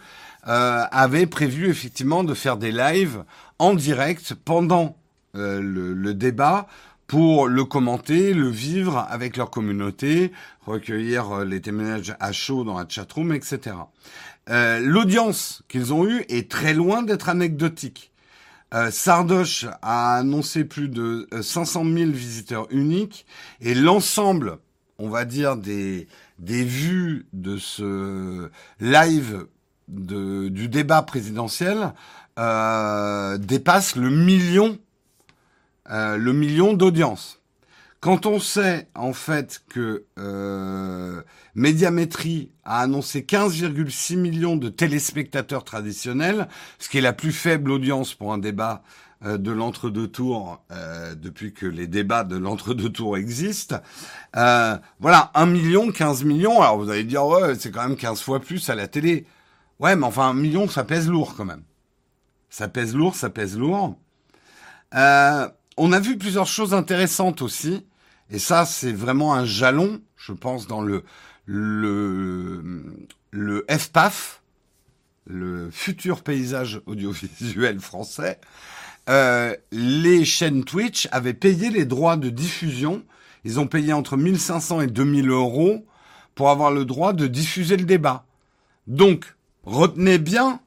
euh, 0.46 0.84
avait 0.90 1.26
prévu 1.26 1.68
effectivement 1.68 2.24
de 2.24 2.34
faire 2.34 2.56
des 2.56 2.72
lives 2.72 3.24
en 3.58 3.74
direct 3.74 4.34
pendant 4.34 4.96
euh, 5.34 5.60
le, 5.60 6.14
débat 6.14 6.66
pour 7.06 7.48
le 7.48 7.64
commenter, 7.64 8.34
le 8.34 8.48
vivre 8.48 9.06
avec 9.08 9.36
leur 9.36 9.50
communauté, 9.50 10.32
recueillir 10.64 11.30
euh, 11.30 11.44
les 11.44 11.60
témoignages 11.60 12.14
à 12.20 12.32
chaud 12.32 12.64
dans 12.64 12.78
la 12.78 12.86
chatroom, 12.88 13.32
etc. 13.32 13.76
Euh, 14.48 14.80
L'audience 14.80 15.62
qu'ils 15.68 15.92
ont 15.92 16.06
eue 16.06 16.24
est 16.28 16.50
très 16.50 16.74
loin 16.74 17.02
d'être 17.02 17.28
anecdotique. 17.28 18.12
Euh, 18.74 18.90
Sardoche 18.90 19.66
a 19.82 20.16
annoncé 20.16 20.64
plus 20.64 20.88
de 20.88 21.28
500 21.40 21.84
000 21.84 22.10
visiteurs 22.10 22.66
uniques 22.70 23.26
et 23.60 23.74
l'ensemble, 23.74 24.58
on 24.98 25.08
va 25.08 25.24
dire, 25.24 25.56
des, 25.56 26.08
des 26.38 26.64
vues 26.64 27.26
de 27.32 27.56
ce 27.56 28.50
live 28.80 29.46
de, 29.88 30.48
du 30.48 30.68
débat 30.68 31.02
présidentiel 31.02 31.92
euh, 32.38 33.38
le 33.38 34.10
million, 34.10 34.78
euh, 35.90 36.16
le 36.16 36.32
million 36.32 36.74
d'audience. 36.74 37.40
Quand 38.00 38.26
on 38.26 38.38
sait 38.38 38.88
en 38.94 39.12
fait 39.12 39.62
que 39.70 40.04
euh, 40.18 41.22
Médiamétrie 41.54 42.52
a 42.64 42.82
annoncé 42.82 43.22
15,6 43.22 44.16
millions 44.16 44.56
de 44.56 44.68
téléspectateurs 44.68 45.64
traditionnels, 45.64 46.46
ce 46.78 46.88
qui 46.88 46.98
est 46.98 47.02
la 47.02 47.14
plus 47.14 47.32
faible 47.32 47.70
audience 47.70 48.14
pour 48.14 48.32
un 48.32 48.38
débat 48.38 48.82
de 49.22 49.50
l'entre-deux 49.50 50.08
tours 50.08 50.62
euh, 50.70 51.14
depuis 51.14 51.52
que 51.52 51.66
les 51.66 51.86
débats 51.86 52.24
de 52.24 52.36
l'entre-deux 52.36 52.90
tours 52.90 53.16
existent. 53.16 53.80
Euh, 54.36 54.76
voilà, 55.00 55.30
1 55.34 55.46
million, 55.46 55.90
15 55.90 56.24
millions. 56.24 56.60
Alors 56.60 56.78
vous 56.78 56.90
allez 56.90 57.04
dire, 57.04 57.24
ouais, 57.26 57.54
c'est 57.58 57.70
quand 57.70 57.86
même 57.88 57.96
15 57.96 58.20
fois 58.20 58.40
plus 58.40 58.68
à 58.68 58.74
la 58.74 58.88
télé. 58.88 59.26
Ouais, 59.78 59.96
mais 59.96 60.06
enfin, 60.06 60.28
un 60.28 60.34
million, 60.34 60.68
ça 60.68 60.84
pèse 60.84 61.08
lourd 61.08 61.34
quand 61.36 61.44
même. 61.44 61.62
Ça 62.50 62.68
pèse 62.68 62.94
lourd, 62.94 63.14
ça 63.14 63.30
pèse 63.30 63.58
lourd. 63.58 63.96
Euh, 64.94 65.48
on 65.76 65.92
a 65.92 66.00
vu 66.00 66.16
plusieurs 66.16 66.46
choses 66.46 66.74
intéressantes 66.74 67.42
aussi. 67.42 67.86
Et 68.30 68.38
ça, 68.38 68.64
c'est 68.64 68.92
vraiment 68.92 69.34
un 69.34 69.44
jalon, 69.44 70.00
je 70.16 70.32
pense, 70.32 70.66
dans 70.66 70.80
le, 70.80 71.04
le, 71.44 72.84
le 73.30 73.64
FPAF, 73.70 74.42
le 75.26 75.70
futur 75.70 76.22
paysage 76.22 76.80
audiovisuel 76.86 77.78
français. 77.80 78.40
Euh, 79.08 79.54
les 79.70 80.24
chaînes 80.24 80.64
Twitch 80.64 81.08
avaient 81.12 81.34
payé 81.34 81.70
les 81.70 81.84
droits 81.84 82.16
de 82.16 82.28
diffusion. 82.28 83.04
Ils 83.44 83.60
ont 83.60 83.66
payé 83.66 83.92
entre 83.92 84.16
1500 84.16 84.80
et 84.80 84.86
2000 84.88 85.28
euros 85.30 85.86
pour 86.34 86.50
avoir 86.50 86.70
le 86.70 86.84
droit 86.84 87.12
de 87.12 87.26
diffuser 87.26 87.76
le 87.76 87.84
débat. 87.84 88.24
Donc, 88.86 89.36
retenez 89.64 90.18
bien, 90.18 90.60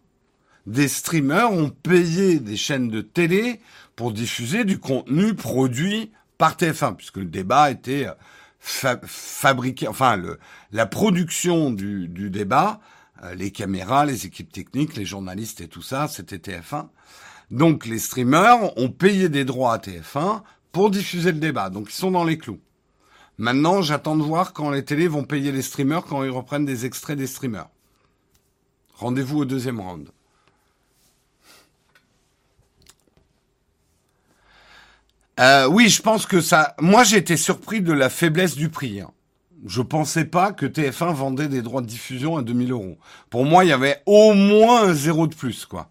des 0.66 0.88
streamers 0.88 1.52
ont 1.52 1.70
payé 1.70 2.40
des 2.40 2.58
chaînes 2.58 2.90
de 2.90 3.02
télé 3.02 3.60
pour 3.96 4.12
diffuser 4.12 4.64
du 4.64 4.80
contenu 4.80 5.34
produit 5.34 6.12
par 6.38 6.56
TF1, 6.56 6.96
puisque 6.96 7.18
le 7.18 7.26
débat 7.26 7.70
était 7.72 8.08
euh, 8.08 8.96
fabriqué, 9.06 9.88
enfin 9.88 10.16
le, 10.16 10.40
la 10.72 10.86
production 10.86 11.72
du, 11.72 12.08
du 12.08 12.30
débat, 12.30 12.80
euh, 13.24 13.36
les 13.36 13.52
caméras, 13.52 14.06
les 14.06 14.26
équipes 14.26 14.52
techniques, 14.52 14.96
les 14.96 15.06
journalistes 15.06 15.60
et 15.60 15.68
tout 15.68 15.82
ça, 15.82 16.08
c'était 16.08 16.38
TF1. 16.38 16.88
Donc 17.52 17.86
les 17.86 18.00
streamers 18.00 18.78
ont 18.78 18.90
payé 18.90 19.30
des 19.30 19.46
droits 19.46 19.74
à 19.74 19.78
TF1 19.78 20.42
pour 20.72 20.92
diffuser 20.92 21.32
le 21.32 21.40
débat. 21.40 21.70
Donc 21.70 21.90
ils 21.90 21.96
sont 21.96 22.12
dans 22.12 22.24
les 22.24 22.38
clous. 22.38 22.60
Maintenant, 23.38 23.82
j'attends 23.82 24.18
de 24.18 24.24
voir 24.24 24.52
quand 24.54 24.70
les 24.70 24.84
télés 24.84 25.08
vont 25.08 25.24
payer 25.24 25.52
les 25.52 25.62
streamers 25.62 26.04
quand 26.04 26.24
ils 26.24 26.30
reprennent 26.30 26.66
des 26.66 26.86
extraits 26.86 27.18
des 27.18 27.26
streamers. 27.26 27.70
Rendez-vous 28.96 29.40
au 29.40 29.46
deuxième 29.46 29.80
round. 29.80 30.10
Euh, 35.40 35.68
oui, 35.68 35.88
je 35.88 36.02
pense 36.02 36.26
que 36.26 36.42
ça. 36.42 36.76
Moi, 36.82 37.06
j'ai 37.06 37.16
été 37.16 37.38
surpris 37.38 37.80
de 37.80 37.94
la 37.94 38.10
faiblesse 38.10 38.56
du 38.56 38.68
prix. 38.68 39.00
Hein. 39.00 39.12
Je 39.66 39.82
pensais 39.82 40.26
pas 40.26 40.52
que 40.52 40.66
TF1 40.66 41.14
vendait 41.14 41.48
des 41.48 41.62
droits 41.62 41.82
de 41.82 41.88
diffusion 41.88 42.36
à 42.36 42.42
2000 42.42 42.72
euros. 42.74 42.98
Pour 43.30 43.46
moi, 43.46 43.64
il 43.64 43.70
y 43.70 43.74
avait 43.74 44.02
au 44.06 44.34
moins 44.34 44.90
un 44.90 44.94
zéro 44.94 45.28
de 45.28 45.36
plus, 45.36 45.66
quoi. 45.66 45.90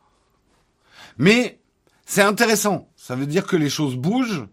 Mais 1.18 1.60
c'est 2.06 2.22
intéressant. 2.22 2.88
Ça 2.96 3.16
veut 3.16 3.26
dire 3.26 3.46
que 3.46 3.56
les 3.56 3.68
choses 3.68 3.96
bougent, 3.96 4.46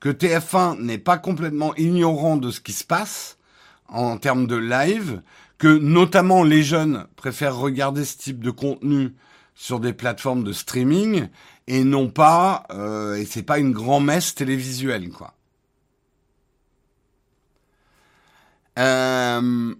que 0.00 0.08
TF1 0.08 0.80
n'est 0.80 0.98
pas 0.98 1.18
complètement 1.18 1.74
ignorant 1.76 2.36
de 2.36 2.50
ce 2.50 2.60
qui 2.60 2.72
se 2.72 2.84
passe 2.84 3.36
en 3.88 4.16
termes 4.16 4.46
de 4.46 4.56
live, 4.56 5.22
que 5.58 5.68
notamment 5.68 6.42
les 6.42 6.62
jeunes 6.62 7.06
préfèrent 7.16 7.56
regarder 7.56 8.04
ce 8.04 8.16
type 8.16 8.42
de 8.42 8.50
contenu 8.50 9.14
sur 9.54 9.80
des 9.80 9.92
plateformes 9.92 10.44
de 10.44 10.52
streaming 10.52 11.28
et 11.66 11.84
non 11.84 12.08
pas 12.08 12.66
euh, 12.70 13.14
et 13.14 13.24
c'est 13.24 13.42
pas 13.42 13.58
une 13.58 13.72
grand-messe 13.72 14.34
télévisuelle 14.34 15.10
quoi. 15.10 15.34
Euh, 18.78 19.74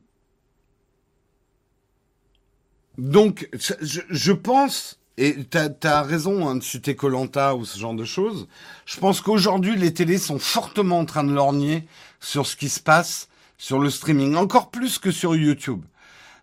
donc 2.97 3.49
je, 3.53 4.01
je 4.09 4.33
pense 4.33 5.01
et 5.16 5.44
t'as 5.44 5.68
as 5.85 6.03
raison 6.03 6.48
hein, 6.48 6.57
de 6.57 6.62
citer 6.62 6.96
Colanta 6.96 7.55
ou 7.55 7.64
ce 7.64 7.79
genre 7.79 7.94
de 7.94 8.05
choses. 8.05 8.48
Je 8.85 8.98
pense 8.98 9.20
qu'aujourd'hui 9.20 9.77
les 9.77 9.94
télés 9.94 10.18
sont 10.18 10.38
fortement 10.38 10.98
en 10.98 11.05
train 11.05 11.24
de 11.24 11.33
lorgner 11.33 11.87
sur 12.20 12.46
ce 12.46 12.57
qui 12.57 12.68
se 12.68 12.81
passe 12.81 13.29
sur 13.57 13.79
le 13.79 13.90
streaming, 13.90 14.35
encore 14.35 14.70
plus 14.70 14.98
que 14.98 15.11
sur 15.11 15.37
YouTube. 15.37 15.83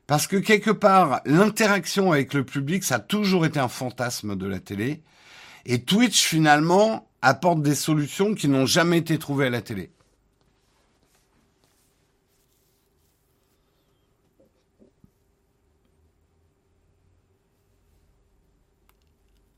Parce 0.07 0.27
que 0.27 0.38
quelque 0.38 0.71
part, 0.71 1.21
l'interaction 1.25 2.12
avec 2.12 2.34
le 2.34 2.43
public, 2.43 2.84
ça 2.84 2.95
a 2.95 2.99
toujours 2.99 3.45
été 3.45 3.60
un 3.60 3.67
fantasme 3.67 4.36
de 4.36 4.47
la 4.47 4.60
télé. 4.60 5.01
Et 5.65 5.84
Twitch, 5.84 6.21
finalement, 6.21 7.07
apporte 7.21 7.62
des 7.62 7.75
solutions 7.75 8.34
qui 8.34 8.47
n'ont 8.47 8.65
jamais 8.65 8.97
été 8.97 9.17
trouvées 9.19 9.47
à 9.47 9.49
la 9.49 9.62
télé. 9.62 9.91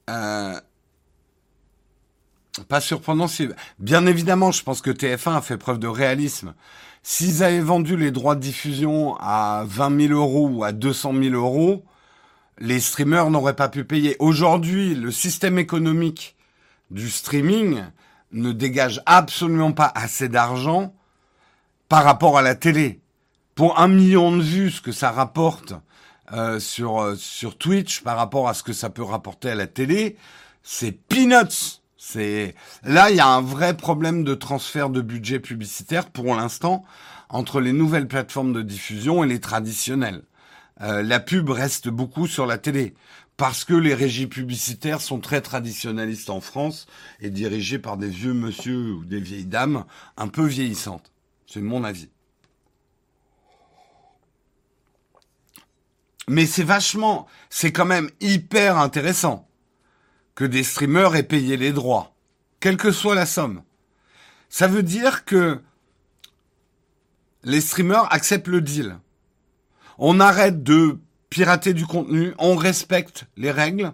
Euh, 0.10 0.60
pas 2.68 2.82
surprenant 2.82 3.28
si... 3.28 3.50
Bien 3.80 4.06
évidemment, 4.06 4.52
je 4.52 4.64
pense 4.64 4.82
que 4.82 4.92
TF1 4.92 5.38
a 5.38 5.42
fait 5.42 5.58
preuve 5.58 5.80
de 5.80 5.88
réalisme. 5.88 6.54
S'ils 7.02 7.44
avaient 7.44 7.60
vendu 7.60 7.98
les 7.98 8.12
droits 8.12 8.36
de 8.36 8.42
diffusion 8.42 9.18
à 9.20 9.64
20 9.68 10.08
000 10.08 10.14
euros 10.14 10.48
ou 10.48 10.64
à 10.64 10.72
200 10.72 11.14
000 11.22 11.36
euros, 11.36 11.84
les 12.60 12.80
streamers 12.80 13.30
n'auraient 13.30 13.56
pas 13.56 13.70
pu 13.70 13.84
payer. 13.84 14.16
Aujourd'hui, 14.20 14.96
le 14.96 15.12
système 15.12 15.58
économique 15.58 16.36
du 16.92 17.10
streaming 17.10 17.84
ne 18.32 18.52
dégage 18.52 19.02
absolument 19.06 19.72
pas 19.72 19.92
assez 19.96 20.30
d'argent 20.30 20.94
par 21.90 22.04
rapport 22.04 22.38
à 22.38 22.42
la 22.42 22.56
télé. 22.56 23.02
Pour 23.56 23.80
un 23.80 23.88
million 23.88 24.36
de 24.36 24.42
vues, 24.42 24.72
ce 24.72 24.82
que 24.82 24.92
ça 24.92 25.12
rapporte 25.12 25.74
euh, 26.32 26.60
sur 26.60 27.02
euh, 27.02 27.16
sur 27.16 27.58
Twitch 27.58 28.02
par 28.02 28.18
rapport 28.18 28.48
à 28.48 28.54
ce 28.54 28.64
que 28.64 28.74
ça 28.74 28.90
peut 28.90 29.04
rapporter 29.04 29.50
à 29.50 29.56
la 29.56 29.68
télé, 29.68 30.16
c'est 30.64 30.92
peanuts. 30.94 31.82
C'est 31.98 32.56
là, 32.84 33.10
il 33.10 33.16
y 33.18 33.20
a 33.20 33.28
un 33.28 33.42
vrai 33.42 33.76
problème 33.76 34.24
de 34.24 34.34
transfert 34.34 34.90
de 34.90 35.02
budget 35.02 35.40
publicitaire 35.40 36.10
pour 36.10 36.36
l'instant 36.36 36.84
entre 37.30 37.60
les 37.60 37.74
nouvelles 37.74 38.08
plateformes 38.08 38.54
de 38.54 38.62
diffusion 38.62 39.24
et 39.24 39.28
les 39.28 39.40
traditionnelles. 39.40 40.24
Euh, 40.82 41.02
la 41.02 41.20
pub 41.20 41.50
reste 41.50 41.90
beaucoup 41.90 42.28
sur 42.28 42.46
la 42.46 42.58
télé 42.58 42.94
parce 43.38 43.64
que 43.64 43.74
les 43.74 43.94
régies 43.94 44.28
publicitaires 44.28 45.02
sont 45.02 45.20
très 45.20 45.42
traditionnalistes 45.42 46.30
en 46.30 46.42
France 46.42 46.88
et 47.20 47.30
dirigées 47.30 47.80
par 47.80 47.98
des 47.98 48.10
vieux 48.10 48.34
monsieur 48.34 48.94
ou 48.94 49.06
des 49.06 49.20
vieilles 49.20 49.46
dames 49.46 49.86
un 50.18 50.28
peu 50.28 50.46
vieillissantes. 50.46 51.12
C'est 51.48 51.62
mon 51.62 51.84
avis. 51.84 52.10
Mais 56.28 56.46
c'est 56.46 56.64
vachement, 56.64 57.28
c'est 57.50 57.72
quand 57.72 57.86
même 57.86 58.10
hyper 58.22 58.78
intéressant 58.78 59.48
que 60.36 60.46
des 60.46 60.64
streamers 60.64 61.16
aient 61.16 61.24
payé 61.24 61.58
les 61.58 61.72
droits, 61.72 62.16
quelle 62.60 62.78
que 62.78 62.92
soit 62.92 63.16
la 63.16 63.26
somme. 63.26 63.62
Ça 64.50 64.68
veut 64.68 64.84
dire 64.84 65.26
que 65.26 65.62
les 67.44 67.62
streamers 67.62 68.12
acceptent 68.12 68.48
le 68.48 68.62
deal. 68.62 68.98
On 69.98 70.20
arrête 70.20 70.64
de 70.64 70.98
pirater 71.30 71.74
du 71.74 71.86
contenu, 71.86 72.34
on 72.38 72.56
respecte 72.56 73.26
les 73.36 73.52
règles, 73.52 73.94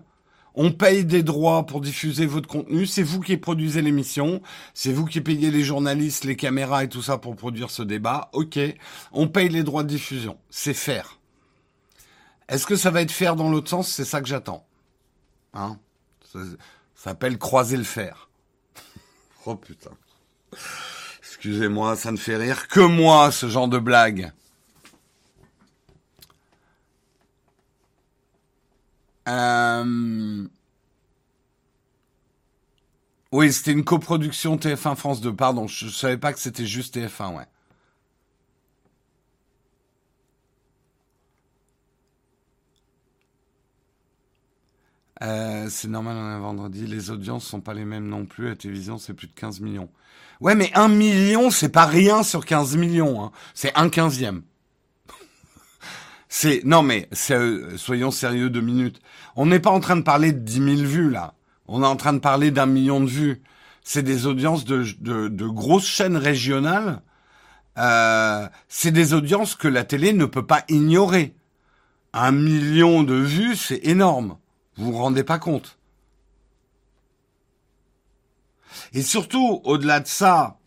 on 0.55 0.71
paye 0.71 1.05
des 1.05 1.23
droits 1.23 1.65
pour 1.65 1.81
diffuser 1.81 2.25
votre 2.25 2.47
contenu, 2.47 2.85
c'est 2.85 3.03
vous 3.03 3.21
qui 3.21 3.37
produisez 3.37 3.81
l'émission, 3.81 4.41
c'est 4.73 4.91
vous 4.91 5.05
qui 5.05 5.21
payez 5.21 5.51
les 5.51 5.63
journalistes, 5.63 6.25
les 6.25 6.35
caméras 6.35 6.83
et 6.83 6.89
tout 6.89 7.01
ça 7.01 7.17
pour 7.17 7.35
produire 7.35 7.71
ce 7.71 7.81
débat, 7.81 8.29
ok, 8.33 8.59
on 9.11 9.27
paye 9.27 9.49
les 9.49 9.63
droits 9.63 9.83
de 9.83 9.89
diffusion, 9.89 10.37
c'est 10.49 10.73
faire. 10.73 11.18
Est-ce 12.49 12.65
que 12.65 12.75
ça 12.75 12.89
va 12.89 13.01
être 13.01 13.11
faire 13.11 13.35
dans 13.35 13.49
l'autre 13.49 13.69
sens? 13.69 13.87
C'est 13.87 14.05
ça 14.05 14.21
que 14.21 14.27
j'attends. 14.27 14.65
Hein? 15.53 15.77
Ça, 16.33 16.39
s'appelle 16.95 17.37
croiser 17.37 17.77
le 17.77 17.83
fer. 17.83 18.27
oh 19.45 19.55
putain. 19.55 19.91
Excusez-moi, 21.19 21.95
ça 21.95 22.11
ne 22.11 22.17
fait 22.17 22.35
rire 22.35 22.67
que 22.67 22.79
moi, 22.79 23.31
ce 23.31 23.47
genre 23.47 23.67
de 23.67 23.77
blague. 23.77 24.33
Euh, 29.27 30.47
oui, 33.31 33.53
c'était 33.53 33.73
une 33.73 33.83
coproduction 33.83 34.57
TF1 34.57 34.95
France 34.95 35.21
2. 35.21 35.35
Pardon, 35.35 35.67
je, 35.67 35.85
ne 35.85 35.91
savais 35.91 36.17
pas 36.17 36.33
que 36.33 36.39
c'était 36.39 36.65
juste 36.65 36.97
TF1, 36.97 37.35
ouais. 37.35 37.45
Euh, 45.21 45.67
c'est 45.69 45.89
normal, 45.89 46.15
on 46.17 46.37
est 46.37 46.39
vendredi. 46.39 46.85
Les 46.87 47.11
audiences 47.11 47.45
sont 47.45 47.61
pas 47.61 47.73
les 47.73 47.85
mêmes 47.85 48.07
non 48.07 48.25
plus. 48.25 48.47
La 48.47 48.55
télévision, 48.55 48.97
c'est 48.97 49.13
plus 49.13 49.27
de 49.27 49.33
15 49.33 49.59
millions. 49.59 49.89
Ouais, 50.39 50.55
mais 50.55 50.71
un 50.73 50.87
million, 50.87 51.51
c'est 51.51 51.69
pas 51.69 51.85
rien 51.85 52.23
sur 52.23 52.45
15 52.45 52.77
millions. 52.77 53.23
Hein. 53.23 53.31
C'est 53.53 53.75
un 53.77 53.89
quinzième. 53.89 54.43
C'est 56.29 56.61
non 56.63 56.83
mais 56.83 57.09
soyons 57.75 58.11
sérieux 58.11 58.49
deux 58.49 58.61
minutes. 58.61 59.01
On 59.35 59.47
n'est 59.47 59.59
pas 59.59 59.71
en 59.71 59.79
train 59.79 59.95
de 59.95 60.03
parler 60.03 60.31
de 60.31 60.39
10 60.39 60.77
000 60.77 60.87
vues 60.87 61.09
là. 61.09 61.33
On 61.67 61.83
est 61.83 61.87
en 61.87 61.95
train 61.95 62.13
de 62.13 62.19
parler 62.19 62.51
d'un 62.51 62.65
million 62.65 62.99
de 62.99 63.09
vues. 63.09 63.41
C'est 63.83 64.03
des 64.03 64.25
audiences 64.25 64.65
de, 64.65 64.85
de, 65.01 65.47
grosses 65.47 65.87
chaînes 65.87 66.17
régionales. 66.17 67.01
Euh, 67.77 68.47
c'est 68.67 68.91
des 68.91 69.13
audiences 69.13 69.55
que 69.55 69.67
la 69.67 69.83
télé 69.83 70.13
ne 70.13 70.25
peut 70.25 70.45
pas 70.45 70.63
ignorer. 70.67 71.35
Un 72.13 72.31
million 72.31 73.03
de 73.03 73.13
vues, 73.13 73.55
c'est 73.55 73.79
énorme. 73.83 74.37
Vous 74.79 74.93
vous 74.93 74.97
rendez 74.97 75.25
pas 75.25 75.39
compte. 75.39 75.77
Et 78.93 79.01
surtout, 79.01 79.59
au-delà 79.65 79.99
de 79.99 80.07
ça, 80.07 80.57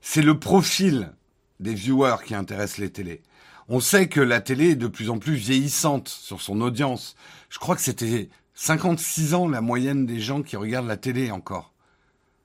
c'est 0.00 0.22
le 0.22 0.38
profil 0.38 1.12
des 1.58 1.74
viewers 1.74 2.18
qui 2.24 2.36
intéresse 2.36 2.78
les 2.78 2.92
télés. 2.92 3.22
On 3.68 3.80
sait 3.80 4.08
que 4.08 4.20
la 4.20 4.40
télé 4.40 4.70
est 4.70 4.76
de 4.76 4.86
plus 4.86 5.10
en 5.10 5.18
plus 5.18 5.34
vieillissante 5.34 6.08
sur 6.08 6.40
son 6.40 6.60
audience. 6.60 7.16
Je 7.50 7.58
crois 7.58 7.74
que 7.74 7.82
c'était 7.82 8.28
56 8.54 9.34
ans 9.34 9.48
la 9.48 9.60
moyenne 9.60 10.06
des 10.06 10.20
gens 10.20 10.42
qui 10.42 10.56
regardent 10.56 10.86
la 10.86 10.96
télé 10.96 11.32
encore. 11.32 11.72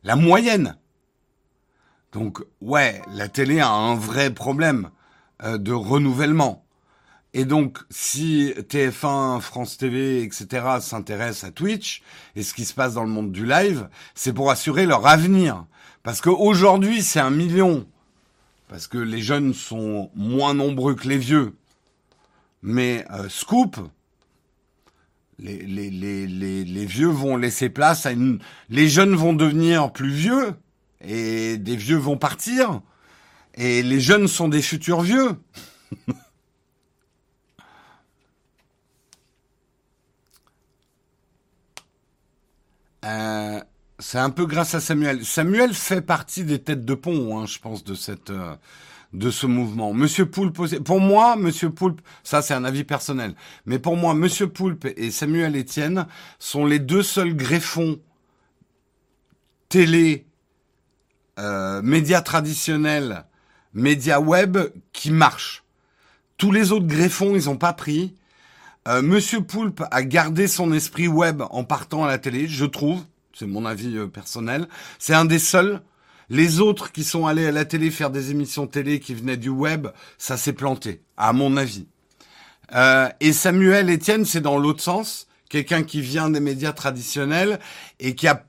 La 0.04 0.16
moyenne. 0.16 0.78
Donc 2.12 2.40
ouais, 2.60 3.04
la 3.14 3.30
télé 3.30 3.60
a 3.60 3.70
un 3.70 3.94
vrai 3.94 4.34
problème 4.34 4.90
euh, 5.44 5.60
de 5.60 5.74
renouvellement. 5.74 6.66
Et 7.34 7.46
donc, 7.46 7.78
si 7.90 8.54
TF1, 8.58 9.40
France 9.40 9.78
TV, 9.78 10.24
etc. 10.24 10.48
s'intéressent 10.82 11.46
à 11.46 11.52
Twitch 11.52 12.02
et 12.36 12.44
ce 12.44 12.54
qui 12.54 12.66
se 12.66 12.74
passe 12.74 12.96
dans 12.96 13.04
le 13.04 13.10
monde 13.10 13.32
du 13.32 13.46
live, 13.46 13.88
c'est 14.16 14.34
pour 14.34 14.52
assurer 14.52 14.86
leur 14.86 15.08
avenir. 15.08 15.66
Parce 16.04 16.20
qu'aujourd'hui, 16.20 17.02
c'est 17.02 17.22
un 17.22 17.30
million. 17.30 17.88
Parce 18.68 18.88
que 18.88 18.98
les 18.98 19.22
jeunes 19.22 19.54
sont 19.54 20.12
moins 20.14 20.54
nombreux 20.54 20.96
que 20.96 21.08
les 21.08 21.18
vieux. 21.18 21.56
Mais 22.64 23.06
euh, 23.12 23.30
Scoop, 23.30 23.78
les, 25.40 25.60
les, 25.60 25.90
les, 25.90 26.28
les, 26.28 26.86
vieux 26.86 27.08
vont 27.08 27.38
laisser 27.38 27.70
place 27.70 28.06
à 28.06 28.12
une... 28.12 28.40
Les 28.70 28.88
jeunes 28.88 29.16
vont 29.16 29.34
devenir 29.34 29.92
plus 29.92 30.12
vieux 30.12 30.54
et 31.04 31.58
des 31.58 31.76
vieux 31.76 31.98
vont 31.98 32.18
partir. 32.18 32.82
Et 33.56 33.84
les 33.84 34.00
jeunes 34.00 34.28
sont 34.28 34.50
des 34.50 34.62
futurs 34.62 35.02
vieux. 35.02 35.32
Euh, 43.06 43.60
c'est 44.00 44.18
un 44.18 44.30
peu 44.30 44.46
grâce 44.46 44.76
à 44.76 44.80
Samuel. 44.80 45.26
Samuel 45.26 45.74
fait 45.74 46.02
partie 46.02 46.44
des 46.44 46.60
têtes 46.60 46.86
de 46.86 46.94
pont, 46.94 47.40
hein, 47.40 47.46
je 47.46 47.60
pense, 47.60 47.84
de 47.84 47.94
cette 47.94 48.30
euh, 48.30 48.56
de 49.14 49.30
ce 49.30 49.46
mouvement. 49.46 49.94
Monsieur 49.94 50.26
Poulpe, 50.26 50.58
pour 50.84 51.02
moi, 51.02 51.36
Monsieur 51.36 51.70
Poulpe, 51.70 52.02
ça 52.24 52.42
c'est 52.42 52.54
un 52.54 52.64
avis 52.64 52.84
personnel, 52.84 53.36
mais 53.66 53.78
pour 53.78 53.98
moi, 53.98 54.14
Monsieur 54.14 54.48
Poulpe 54.48 54.88
et 54.96 55.12
Samuel 55.12 55.58
Etienne 55.58 56.08
sont 56.40 56.66
les 56.66 56.80
deux 56.80 57.04
seuls 57.04 57.36
greffons 57.36 58.00
télé, 59.68 60.26
euh, 61.40 61.82
médias 61.82 62.22
traditionnels, 62.22 63.26
médias 63.74 64.20
web 64.20 64.58
qui 64.94 65.12
marchent. 65.12 65.64
Tous 66.38 66.52
les 66.52 66.72
autres 66.72 66.88
greffons, 66.88 67.36
ils 67.36 67.50
ont 67.50 67.58
pas 67.58 67.74
pris. 67.74 68.16
Euh, 68.88 69.04
Monsieur 69.04 69.42
Poulpe 69.42 69.84
a 69.92 70.04
gardé 70.04 70.48
son 70.48 70.74
esprit 70.74 71.08
web 71.08 71.44
en 71.52 71.64
partant 71.64 72.04
à 72.04 72.08
la 72.08 72.18
télé, 72.18 72.48
je 72.48 72.66
trouve. 72.66 73.04
C'est 73.34 73.46
mon 73.46 73.66
avis 73.66 73.96
euh, 73.96 74.08
personnel. 74.08 74.68
C'est 74.98 75.14
un 75.14 75.26
des 75.26 75.40
seuls. 75.40 75.82
Les 76.30 76.60
autres 76.62 76.92
qui 76.92 77.04
sont 77.04 77.28
allés 77.28 77.46
à 77.46 77.52
la 77.52 77.66
télé 77.66 77.92
faire 77.92 78.10
des 78.10 78.32
émissions 78.32 78.66
télé 78.66 79.00
qui 79.00 79.14
venaient 79.14 79.38
du 79.38 79.50
web, 79.50 79.88
ça 80.18 80.38
s'est 80.38 80.54
planté, 80.54 81.02
à 81.18 81.34
mon 81.34 81.58
avis. 81.58 81.88
Euh, 82.74 83.10
et 83.20 83.34
Samuel 83.34 83.90
Etienne, 83.92 84.26
c'est 84.26 84.42
dans 84.42 84.58
l'autre 84.58 84.82
sens. 84.82 85.28
Quelqu'un 85.50 85.84
qui 85.84 86.02
vient 86.02 86.30
des 86.30 86.40
médias 86.40 86.72
traditionnels 86.72 87.60
et 88.00 88.16
qui 88.16 88.28
a 88.28 88.46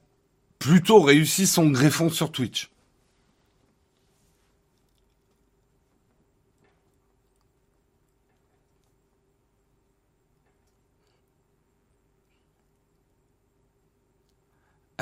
plutôt 0.59 1.01
réussi 1.01 1.47
son 1.47 1.69
greffon 1.69 2.09
sur 2.09 2.31
Twitch. 2.31 2.72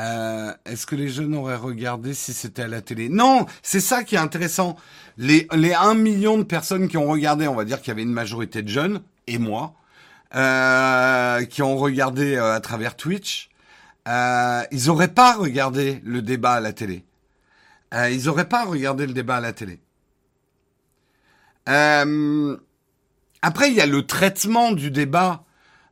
Euh, 0.01 0.53
est-ce 0.65 0.87
que 0.87 0.95
les 0.95 1.09
jeunes 1.09 1.35
auraient 1.35 1.57
regardé 1.57 2.15
si 2.15 2.33
c'était 2.33 2.63
à 2.63 2.69
la 2.69 2.81
télé? 2.81 3.09
Non, 3.09 3.47
c'est 3.63 3.81
ça 3.81 4.03
qui 4.03 4.15
est 4.15 4.19
intéressant. 4.19 4.77
Les, 5.19 5.47
les 5.53 5.75
1 5.75 5.95
million 5.95 6.39
de 6.39 6.45
personnes 6.45 6.89
qui 6.89 6.97
ont 6.97 7.09
regardé, 7.09 7.47
on 7.49 7.55
va 7.55 7.65
dire 7.65 7.81
qu'il 7.81 7.89
y 7.89 7.91
avait 7.91 8.03
une 8.03 8.13
majorité 8.13 8.63
de 8.63 8.69
jeunes, 8.69 9.03
et 9.27 9.39
moi, 9.39 9.75
euh, 10.35 11.45
qui 11.45 11.63
ont 11.63 11.77
regardé 11.77 12.37
euh, 12.37 12.55
à 12.55 12.61
travers 12.61 12.97
Twitch, 12.97 13.51
ils 14.07 14.87
n'auraient 14.87 15.09
pas 15.09 15.35
regardé 15.35 16.01
le 16.05 16.23
débat 16.23 16.55
à 16.55 16.61
la 16.61 16.73
télé. 16.73 17.05
Ils 17.93 18.25
n'auraient 18.25 18.49
pas 18.49 18.65
regardé 18.65 19.07
le 19.07 19.13
débat 19.13 19.37
à 19.37 19.41
la 19.41 19.53
télé. 19.53 19.81
après, 21.67 23.69
il 23.69 23.75
y 23.75 23.81
a 23.81 23.87
le 23.87 24.07
traitement 24.07 24.73
du 24.73 24.91
débat. 24.91 25.45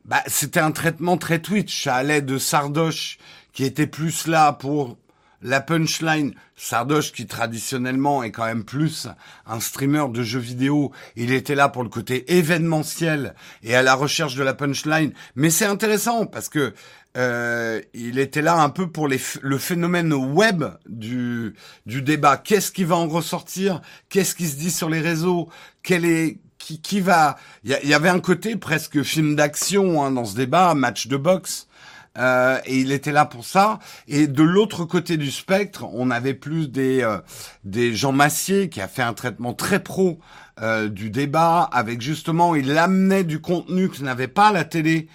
Bah, 0.04 0.22
c'était 0.26 0.60
un 0.60 0.72
traitement 0.72 1.16
très 1.16 1.40
Twitch. 1.40 1.84
Ça 1.84 1.94
allait 1.94 2.22
de 2.22 2.38
Sardoche 2.38 3.18
qui 3.58 3.64
était 3.64 3.88
plus 3.88 4.28
là 4.28 4.52
pour 4.52 4.98
la 5.42 5.60
punchline. 5.60 6.32
Sardoche, 6.54 7.10
qui 7.10 7.26
traditionnellement 7.26 8.22
est 8.22 8.30
quand 8.30 8.44
même 8.44 8.62
plus 8.62 9.08
un 9.46 9.58
streamer 9.58 10.04
de 10.10 10.22
jeux 10.22 10.38
vidéo, 10.38 10.92
il 11.16 11.32
était 11.32 11.56
là 11.56 11.68
pour 11.68 11.82
le 11.82 11.88
côté 11.88 12.36
événementiel 12.36 13.34
et 13.64 13.74
à 13.74 13.82
la 13.82 13.94
recherche 13.94 14.36
de 14.36 14.44
la 14.44 14.54
punchline. 14.54 15.12
Mais 15.34 15.50
c'est 15.50 15.64
intéressant 15.64 16.24
parce 16.24 16.48
que 16.48 16.72
euh, 17.16 17.82
il 17.94 18.20
était 18.20 18.42
là 18.42 18.60
un 18.60 18.68
peu 18.68 18.92
pour 18.92 19.08
le 19.08 19.58
phénomène 19.58 20.12
web 20.12 20.62
du, 20.88 21.56
du 21.84 22.00
débat. 22.00 22.36
Qu'est-ce 22.36 22.70
qui 22.70 22.84
va 22.84 22.94
en 22.94 23.08
ressortir? 23.08 23.82
Qu'est-ce 24.08 24.36
qui 24.36 24.46
se 24.46 24.54
dit 24.54 24.70
sur 24.70 24.88
les 24.88 25.00
réseaux? 25.00 25.48
Quel 25.82 26.04
est 26.04 26.38
qui, 26.58 26.80
qui 26.80 27.00
va? 27.00 27.36
Il 27.64 27.70
y, 27.70 27.94
avait 27.94 28.08
un 28.08 28.20
côté 28.20 28.54
presque 28.54 29.02
film 29.02 29.34
d'action 29.34 30.04
hein, 30.04 30.12
dans 30.12 30.24
ce 30.24 30.36
débat, 30.36 30.74
match 30.74 31.08
de 31.08 31.16
boxe. 31.16 31.67
Euh, 32.16 32.58
et 32.64 32.78
il 32.78 32.92
était 32.92 33.12
là 33.12 33.24
pour 33.24 33.44
ça. 33.44 33.78
Et 34.08 34.26
de 34.26 34.42
l'autre 34.42 34.84
côté 34.84 35.16
du 35.16 35.30
spectre, 35.30 35.84
on 35.92 36.10
avait 36.10 36.34
plus 36.34 36.68
des 36.68 37.02
euh, 37.02 37.18
des 37.64 37.94
Jean 37.94 38.12
Massier 38.12 38.68
qui 38.68 38.80
a 38.80 38.88
fait 38.88 39.02
un 39.02 39.14
traitement 39.14 39.54
très 39.54 39.82
pro 39.82 40.18
euh, 40.60 40.88
du 40.88 41.10
débat, 41.10 41.62
avec 41.72 42.00
justement, 42.00 42.54
il 42.54 42.76
amenait 42.76 43.24
du 43.24 43.40
contenu 43.40 43.88
que 43.88 44.02
n'avait 44.02 44.28
pas 44.28 44.52
la 44.52 44.64
télé. 44.64 45.08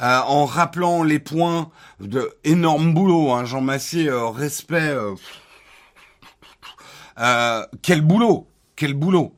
en 0.00 0.46
rappelant 0.46 1.02
les 1.02 1.18
points 1.18 1.70
de 2.00 2.30
énorme 2.44 2.94
boulot, 2.94 3.32
hein, 3.32 3.44
Jean 3.44 3.60
Massier, 3.60 4.10
respect, 4.34 4.96
quel 7.82 8.02
boulot, 8.02 8.48
quel 8.76 8.94
boulot. 8.94 9.34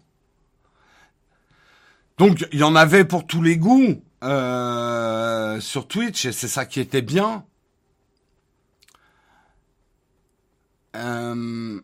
Donc 2.19 2.47
il 2.53 2.61
y 2.61 2.63
en 2.63 2.77
avait 2.77 3.07
pour 3.07 3.27
tous 3.27 3.41
les 3.43 3.57
goûts. 3.57 4.03
Euh, 4.23 5.61
sur 5.61 5.89
Twitch 5.89 6.27
et 6.27 6.33
c'est 6.33 6.49
ça 6.49 6.67
qui 6.67 6.81
était 6.81 7.03
bien. 7.03 7.45
Euh, 10.95 11.81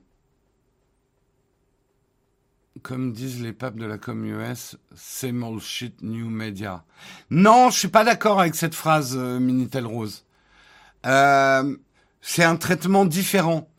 comme 2.82 3.12
disent 3.12 3.40
les 3.40 3.52
papes 3.52 3.76
de 3.76 3.86
la 3.86 3.96
com 3.96 4.24
US, 4.24 4.76
same 4.94 5.58
shit 5.60 6.02
new 6.02 6.28
media. 6.28 6.84
Non, 7.30 7.70
je 7.70 7.78
suis 7.78 7.88
pas 7.88 8.04
d'accord 8.04 8.40
avec 8.40 8.54
cette 8.54 8.74
phrase, 8.74 9.16
euh, 9.16 9.38
Minitel 9.38 9.86
Rose. 9.86 10.24
c'est 11.02 12.44
un 12.44 12.56
traitement 12.56 13.06
différent. 13.06 13.70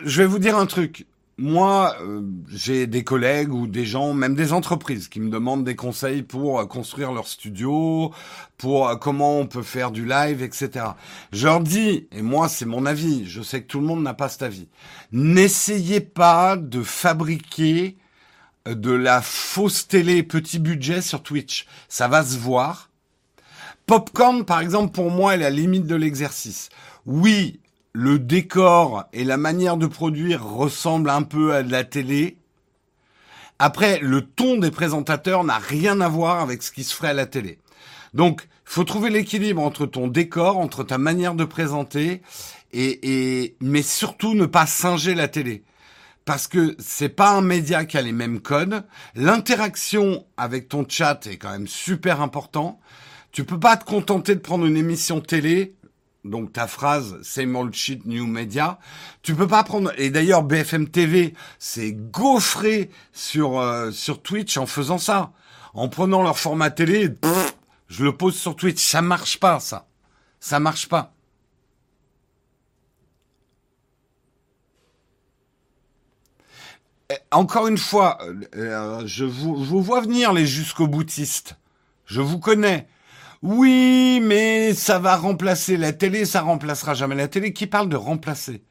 Je 0.00 0.22
vais 0.22 0.26
vous 0.26 0.38
dire 0.38 0.56
un 0.56 0.66
truc 0.66 1.06
moi, 1.38 1.96
euh, 2.00 2.22
j'ai 2.48 2.88
des 2.88 3.04
collègues 3.04 3.52
ou 3.52 3.68
des 3.68 3.86
gens, 3.86 4.12
même 4.12 4.34
des 4.34 4.52
entreprises, 4.52 5.06
qui 5.06 5.20
me 5.20 5.30
demandent 5.30 5.64
des 5.64 5.76
conseils 5.76 6.22
pour 6.22 6.58
euh, 6.58 6.66
construire 6.66 7.12
leur 7.12 7.28
studio, 7.28 8.12
pour 8.56 8.88
euh, 8.88 8.96
comment 8.96 9.38
on 9.38 9.46
peut 9.46 9.62
faire 9.62 9.92
du 9.92 10.04
live, 10.04 10.42
etc. 10.42 10.84
Je 11.32 11.46
leur 11.46 11.60
dis, 11.60 12.08
et 12.10 12.22
moi 12.22 12.48
c'est 12.48 12.66
mon 12.66 12.86
avis, 12.86 13.24
je 13.26 13.40
sais 13.40 13.62
que 13.62 13.68
tout 13.68 13.78
le 13.78 13.86
monde 13.86 14.02
n'a 14.02 14.14
pas 14.14 14.28
cet 14.28 14.42
avis, 14.42 14.66
n'essayez 15.12 16.00
pas 16.00 16.56
de 16.56 16.82
fabriquer 16.82 17.96
de 18.66 18.90
la 18.90 19.22
fausse 19.22 19.86
télé 19.86 20.24
petit 20.24 20.58
budget 20.58 21.00
sur 21.00 21.22
Twitch. 21.22 21.66
Ça 21.88 22.08
va 22.08 22.24
se 22.24 22.36
voir. 22.36 22.90
Popcorn, 23.86 24.44
par 24.44 24.60
exemple, 24.60 24.92
pour 24.92 25.10
moi, 25.10 25.34
est 25.34 25.38
la 25.38 25.48
limite 25.48 25.86
de 25.86 25.94
l'exercice. 25.94 26.68
Oui, 27.06 27.60
le 27.92 28.18
décor 28.18 29.04
et 29.12 29.24
la 29.24 29.36
manière 29.36 29.76
de 29.76 29.86
produire 29.86 30.44
ressemblent 30.44 31.10
un 31.10 31.22
peu 31.22 31.54
à 31.54 31.62
de 31.62 31.72
la 31.72 31.84
télé. 31.84 32.36
Après, 33.58 33.98
le 34.00 34.22
ton 34.22 34.56
des 34.56 34.70
présentateurs 34.70 35.42
n'a 35.42 35.58
rien 35.58 36.00
à 36.00 36.08
voir 36.08 36.40
avec 36.40 36.62
ce 36.62 36.70
qui 36.70 36.84
se 36.84 36.94
ferait 36.94 37.08
à 37.08 37.14
la 37.14 37.26
télé. 37.26 37.58
Donc, 38.14 38.46
faut 38.64 38.84
trouver 38.84 39.10
l'équilibre 39.10 39.62
entre 39.62 39.86
ton 39.86 40.06
décor, 40.08 40.58
entre 40.58 40.84
ta 40.84 40.98
manière 40.98 41.34
de 41.34 41.44
présenter, 41.44 42.22
et, 42.72 43.40
et 43.42 43.56
mais 43.60 43.82
surtout 43.82 44.34
ne 44.34 44.46
pas 44.46 44.66
singer 44.66 45.14
la 45.14 45.26
télé. 45.26 45.64
parce 46.28 46.46
que 46.46 46.76
c'est 46.78 47.08
pas 47.08 47.30
un 47.30 47.40
média 47.40 47.86
qui 47.86 47.96
a 47.96 48.02
les 48.02 48.12
mêmes 48.12 48.40
codes. 48.40 48.84
L'interaction 49.14 50.26
avec 50.36 50.68
ton 50.68 50.84
chat 50.86 51.26
est 51.26 51.38
quand 51.38 51.50
même 51.50 51.66
super 51.66 52.20
important. 52.20 52.80
Tu 53.32 53.44
peux 53.44 53.58
pas 53.58 53.78
te 53.78 53.86
contenter 53.86 54.34
de 54.34 54.40
prendre 54.40 54.66
une 54.66 54.76
émission 54.76 55.22
télé. 55.22 55.74
Donc 56.28 56.52
ta 56.52 56.66
phrase, 56.66 57.20
same 57.22 57.56
old 57.56 57.74
shit, 57.74 58.04
new 58.06 58.26
media. 58.26 58.78
Tu 59.22 59.34
peux 59.34 59.46
pas 59.46 59.64
prendre. 59.64 59.92
Et 59.98 60.10
d'ailleurs, 60.10 60.42
BFM 60.42 60.88
TV 60.88 61.34
s'est 61.58 61.92
gaufré 61.92 62.90
sur 63.12 63.58
euh, 63.58 63.90
sur 63.90 64.22
Twitch 64.22 64.56
en 64.56 64.66
faisant 64.66 64.98
ça, 64.98 65.32
en 65.74 65.88
prenant 65.88 66.22
leur 66.22 66.38
format 66.38 66.70
télé. 66.70 67.08
je 67.88 68.04
le 68.04 68.16
pose 68.16 68.36
sur 68.36 68.56
Twitch. 68.56 68.82
Ça 68.82 69.02
marche 69.02 69.40
pas, 69.40 69.60
ça. 69.60 69.86
Ça 70.40 70.60
marche 70.60 70.88
pas. 70.88 71.14
Encore 77.30 77.68
une 77.68 77.78
fois, 77.78 78.18
euh, 78.54 79.02
je, 79.06 79.24
vous, 79.24 79.64
je 79.64 79.70
vous 79.70 79.82
vois 79.82 80.02
venir 80.02 80.34
les 80.34 80.46
jusqu'au 80.46 80.86
boutistes. 80.86 81.56
Je 82.04 82.20
vous 82.20 82.38
connais. 82.38 82.86
Oui, 83.42 84.20
mais 84.20 84.74
ça 84.74 84.98
va 84.98 85.16
remplacer 85.16 85.76
la 85.76 85.92
télé, 85.92 86.24
ça 86.24 86.40
remplacera 86.40 86.94
jamais 86.94 87.14
la 87.14 87.28
télé. 87.28 87.52
Qui 87.52 87.68
parle 87.68 87.88
de 87.88 87.96
remplacer? 87.96 88.62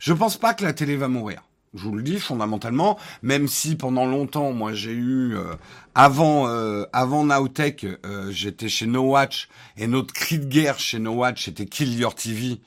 Je 0.00 0.12
pense 0.12 0.36
pas 0.36 0.52
que 0.52 0.64
la 0.64 0.72
télé 0.72 0.96
va 0.96 1.06
mourir. 1.06 1.42
Je 1.74 1.82
vous 1.84 1.94
le 1.94 2.02
dis 2.02 2.18
fondamentalement, 2.18 2.98
même 3.22 3.48
si 3.48 3.76
pendant 3.76 4.06
longtemps, 4.06 4.52
moi 4.52 4.72
j'ai 4.72 4.92
eu 4.92 5.36
euh, 5.36 5.54
avant 5.94 6.48
euh, 6.48 6.84
avant 6.92 7.24
Nowtech, 7.24 7.84
euh, 7.84 8.30
j'étais 8.30 8.68
chez 8.68 8.86
No 8.86 9.02
Watch 9.02 9.48
et 9.76 9.86
notre 9.86 10.14
cri 10.14 10.38
de 10.38 10.46
guerre 10.46 10.78
chez 10.78 10.98
No 10.98 11.12
Watch 11.12 11.44
c'était 11.44 11.66
Kill 11.66 11.98
Your 11.98 12.14
TV 12.14 12.60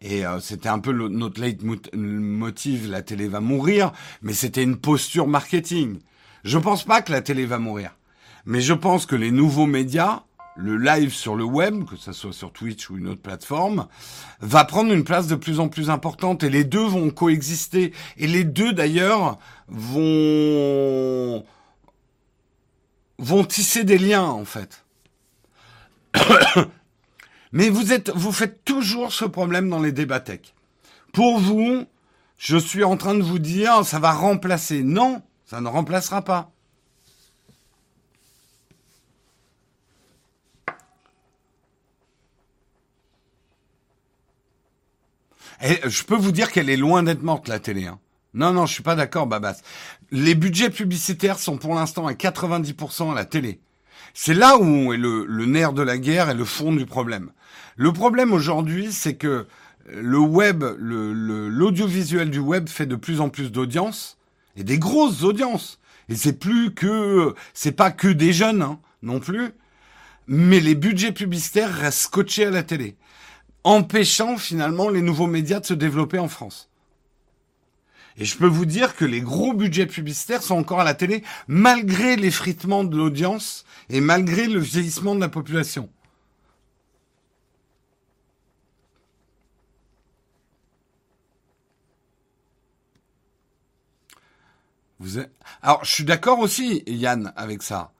et 0.00 0.24
c'était 0.40 0.68
un 0.68 0.80
peu 0.80 0.92
notre 0.92 1.40
leitmotiv, 1.40 2.90
la 2.90 3.02
télé 3.02 3.28
va 3.28 3.38
mourir, 3.38 3.92
mais 4.20 4.32
c'était 4.32 4.64
une 4.64 4.76
posture 4.76 5.28
marketing. 5.28 6.00
Je 6.42 6.58
pense 6.58 6.82
pas 6.82 7.02
que 7.02 7.12
la 7.12 7.20
télé 7.20 7.46
va 7.46 7.60
mourir, 7.60 7.92
mais 8.44 8.60
je 8.60 8.74
pense 8.74 9.06
que 9.06 9.14
les 9.14 9.30
nouveaux 9.30 9.66
médias 9.66 10.24
le 10.56 10.76
live 10.76 11.12
sur 11.12 11.34
le 11.34 11.44
web, 11.44 11.84
que 11.84 11.96
ce 11.96 12.12
soit 12.12 12.32
sur 12.32 12.52
Twitch 12.52 12.90
ou 12.90 12.98
une 12.98 13.08
autre 13.08 13.22
plateforme, 13.22 13.86
va 14.40 14.64
prendre 14.64 14.92
une 14.92 15.04
place 15.04 15.26
de 15.26 15.34
plus 15.34 15.60
en 15.60 15.68
plus 15.68 15.90
importante 15.90 16.42
et 16.42 16.50
les 16.50 16.64
deux 16.64 16.84
vont 16.84 17.10
coexister. 17.10 17.92
Et 18.18 18.26
les 18.26 18.44
deux 18.44 18.72
d'ailleurs 18.72 19.38
vont 19.68 21.44
vont 23.18 23.44
tisser 23.44 23.84
des 23.84 23.98
liens 23.98 24.24
en 24.24 24.44
fait. 24.44 24.84
Mais 27.52 27.68
vous 27.68 27.92
êtes, 27.92 28.10
vous 28.10 28.32
faites 28.32 28.64
toujours 28.64 29.12
ce 29.12 29.24
problème 29.24 29.68
dans 29.68 29.80
les 29.80 29.92
débats 29.92 30.20
tech. 30.20 30.54
Pour 31.12 31.38
vous, 31.38 31.84
je 32.38 32.56
suis 32.56 32.84
en 32.84 32.96
train 32.96 33.14
de 33.14 33.22
vous 33.22 33.38
dire, 33.38 33.84
ça 33.84 33.98
va 33.98 34.12
remplacer. 34.12 34.82
Non, 34.82 35.22
ça 35.44 35.60
ne 35.60 35.68
remplacera 35.68 36.22
pas. 36.22 36.51
Je 45.62 46.02
peux 46.04 46.16
vous 46.16 46.32
dire 46.32 46.50
qu'elle 46.50 46.70
est 46.70 46.76
loin 46.76 47.02
d'être 47.02 47.22
morte, 47.22 47.48
la 47.48 47.58
télé. 47.58 47.86
Hein. 47.86 47.98
Non, 48.34 48.52
non, 48.52 48.66
je 48.66 48.72
suis 48.72 48.82
pas 48.82 48.94
d'accord, 48.94 49.26
Babas. 49.26 49.60
Les 50.10 50.34
budgets 50.34 50.70
publicitaires 50.70 51.38
sont 51.38 51.58
pour 51.58 51.74
l'instant 51.74 52.06
à 52.06 52.12
90% 52.12 53.12
à 53.12 53.14
la 53.14 53.24
télé. 53.24 53.60
C'est 54.14 54.34
là 54.34 54.58
où 54.58 54.92
est 54.92 54.98
le, 54.98 55.46
nerf 55.46 55.72
de 55.72 55.82
la 55.82 55.98
guerre 55.98 56.30
et 56.30 56.34
le 56.34 56.44
fond 56.44 56.72
du 56.72 56.86
problème. 56.86 57.30
Le 57.76 57.92
problème 57.92 58.32
aujourd'hui, 58.32 58.92
c'est 58.92 59.14
que 59.14 59.46
le 59.86 60.18
web, 60.18 60.64
l'audiovisuel 60.78 62.30
du 62.30 62.38
web 62.38 62.68
fait 62.68 62.86
de 62.86 62.96
plus 62.96 63.20
en 63.20 63.28
plus 63.28 63.50
d'audience 63.50 64.18
et 64.56 64.64
des 64.64 64.78
grosses 64.78 65.22
audiences. 65.22 65.78
Et 66.08 66.14
c'est 66.14 66.38
plus 66.38 66.74
que, 66.74 67.34
c'est 67.54 67.72
pas 67.72 67.90
que 67.90 68.08
des 68.08 68.32
jeunes 68.32 68.62
hein, 68.62 68.80
non 69.02 69.20
plus, 69.20 69.52
mais 70.26 70.60
les 70.60 70.74
budgets 70.74 71.12
publicitaires 71.12 71.72
restent 71.72 72.00
scotchés 72.00 72.46
à 72.46 72.50
la 72.50 72.62
télé 72.62 72.96
empêchant 73.64 74.36
finalement 74.36 74.88
les 74.88 75.02
nouveaux 75.02 75.26
médias 75.26 75.60
de 75.60 75.66
se 75.66 75.74
développer 75.74 76.18
en 76.18 76.28
France. 76.28 76.68
Et 78.16 78.24
je 78.24 78.36
peux 78.36 78.46
vous 78.46 78.66
dire 78.66 78.94
que 78.94 79.04
les 79.04 79.20
gros 79.20 79.54
budgets 79.54 79.86
publicitaires 79.86 80.42
sont 80.42 80.56
encore 80.56 80.80
à 80.80 80.84
la 80.84 80.94
télé, 80.94 81.22
malgré 81.46 82.16
l'effritement 82.16 82.84
de 82.84 82.96
l'audience 82.96 83.64
et 83.88 84.00
malgré 84.00 84.46
le 84.48 84.60
vieillissement 84.60 85.14
de 85.14 85.20
la 85.20 85.28
population. 85.28 85.88
Vous 94.98 95.18
Alors, 95.62 95.84
je 95.84 95.92
suis 95.92 96.04
d'accord 96.04 96.38
aussi, 96.38 96.84
Yann, 96.86 97.32
avec 97.34 97.62
ça. 97.62 97.92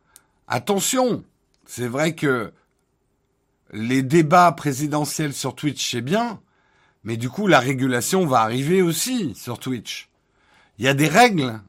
Attention, 0.46 1.24
c'est 1.66 1.88
vrai 1.88 2.14
que 2.14 2.52
les 3.72 4.02
débats 4.02 4.52
présidentiels 4.52 5.32
sur 5.32 5.54
Twitch, 5.54 5.90
c'est 5.90 6.02
bien, 6.02 6.40
mais 7.04 7.16
du 7.16 7.30
coup, 7.30 7.46
la 7.46 7.58
régulation 7.58 8.26
va 8.26 8.40
arriver 8.40 8.82
aussi 8.82 9.34
sur 9.34 9.58
Twitch. 9.58 10.10
Il 10.78 10.84
y 10.84 10.88
a 10.88 10.94
des 10.94 11.08
règles, 11.08 11.60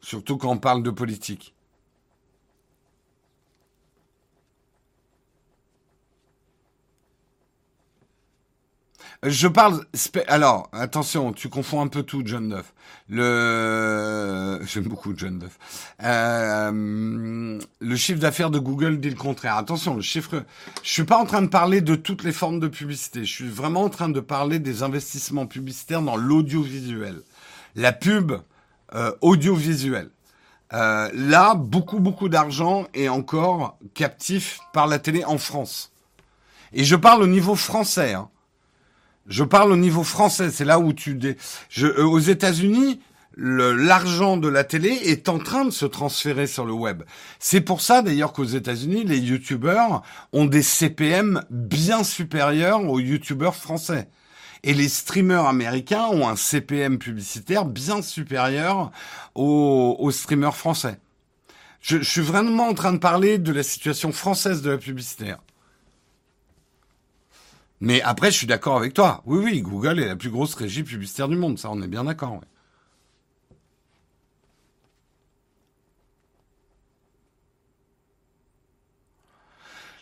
surtout 0.00 0.36
quand 0.36 0.50
on 0.50 0.58
parle 0.58 0.82
de 0.82 0.90
politique. 0.90 1.54
Je 9.24 9.48
parle. 9.48 9.84
Alors, 10.28 10.68
attention, 10.72 11.32
tu 11.32 11.48
confonds 11.48 11.80
un 11.80 11.88
peu 11.88 12.04
tout, 12.04 12.22
John 12.24 12.50
Duff. 12.50 12.72
Le, 13.08 14.60
j'aime 14.66 14.84
beaucoup 14.84 15.12
John 15.16 15.40
Duff. 15.40 15.58
Euh, 16.04 17.58
le 17.80 17.96
chiffre 17.96 18.20
d'affaires 18.20 18.50
de 18.50 18.60
Google 18.60 19.00
dit 19.00 19.10
le 19.10 19.16
contraire. 19.16 19.56
Attention, 19.56 19.94
le 19.94 20.02
chiffre. 20.02 20.44
Je 20.84 20.90
suis 20.90 21.04
pas 21.04 21.16
en 21.16 21.26
train 21.26 21.42
de 21.42 21.48
parler 21.48 21.80
de 21.80 21.96
toutes 21.96 22.22
les 22.22 22.30
formes 22.30 22.60
de 22.60 22.68
publicité. 22.68 23.24
Je 23.24 23.32
suis 23.32 23.48
vraiment 23.48 23.82
en 23.82 23.88
train 23.88 24.08
de 24.08 24.20
parler 24.20 24.60
des 24.60 24.84
investissements 24.84 25.46
publicitaires 25.46 26.02
dans 26.02 26.16
l'audiovisuel, 26.16 27.22
la 27.74 27.92
pub 27.92 28.32
euh, 28.94 29.12
audiovisuelle. 29.20 30.10
Euh, 30.74 31.10
là, 31.12 31.54
beaucoup 31.54 31.98
beaucoup 31.98 32.28
d'argent 32.28 32.86
est 32.94 33.08
encore 33.08 33.78
captif 33.94 34.60
par 34.72 34.86
la 34.86 35.00
télé 35.00 35.24
en 35.24 35.38
France. 35.38 35.92
Et 36.72 36.84
je 36.84 36.94
parle 36.94 37.22
au 37.22 37.26
niveau 37.26 37.56
français. 37.56 38.14
Hein. 38.14 38.28
Je 39.28 39.44
parle 39.44 39.72
au 39.72 39.76
niveau 39.76 40.04
français, 40.04 40.50
c'est 40.50 40.64
là 40.64 40.78
où 40.78 40.92
tu... 40.94 41.18
Je, 41.68 41.86
euh, 41.86 42.04
aux 42.04 42.18
États-Unis, 42.18 43.00
l'argent 43.36 44.36
de 44.36 44.48
la 44.48 44.64
télé 44.64 44.88
est 44.88 45.28
en 45.28 45.38
train 45.38 45.64
de 45.64 45.70
se 45.70 45.86
transférer 45.86 46.46
sur 46.46 46.64
le 46.64 46.72
web. 46.72 47.02
C'est 47.38 47.60
pour 47.60 47.82
ça 47.82 48.02
d'ailleurs 48.02 48.32
qu'aux 48.32 48.44
États-Unis, 48.44 49.04
les 49.04 49.18
youtubeurs 49.18 50.02
ont 50.32 50.46
des 50.46 50.62
CPM 50.62 51.44
bien 51.50 52.04
supérieurs 52.04 52.82
aux 52.88 52.98
youtubeurs 52.98 53.54
français. 53.54 54.08
Et 54.64 54.74
les 54.74 54.88
streamers 54.88 55.46
américains 55.46 56.06
ont 56.06 56.26
un 56.26 56.34
CPM 56.34 56.98
publicitaire 56.98 57.64
bien 57.64 58.02
supérieur 58.02 58.90
aux, 59.36 60.10
streamers 60.10 60.56
français. 60.56 60.98
Je, 61.80 61.98
suis 62.02 62.22
vraiment 62.22 62.68
en 62.68 62.74
train 62.74 62.92
de 62.92 62.98
parler 62.98 63.38
de 63.38 63.52
la 63.52 63.62
situation 63.62 64.10
française 64.10 64.62
de 64.62 64.70
la 64.70 64.78
publicitaire. 64.78 65.38
Mais 67.80 68.02
après, 68.02 68.30
je 68.30 68.36
suis 68.36 68.46
d'accord 68.46 68.76
avec 68.76 68.94
toi. 68.94 69.22
Oui, 69.24 69.40
oui, 69.44 69.62
Google 69.62 70.00
est 70.00 70.06
la 70.06 70.16
plus 70.16 70.30
grosse 70.30 70.54
régie 70.54 70.82
publicitaire 70.82 71.28
du 71.28 71.36
monde. 71.36 71.58
Ça, 71.58 71.70
on 71.70 71.80
est 71.80 71.88
bien 71.88 72.04
d'accord. 72.04 72.40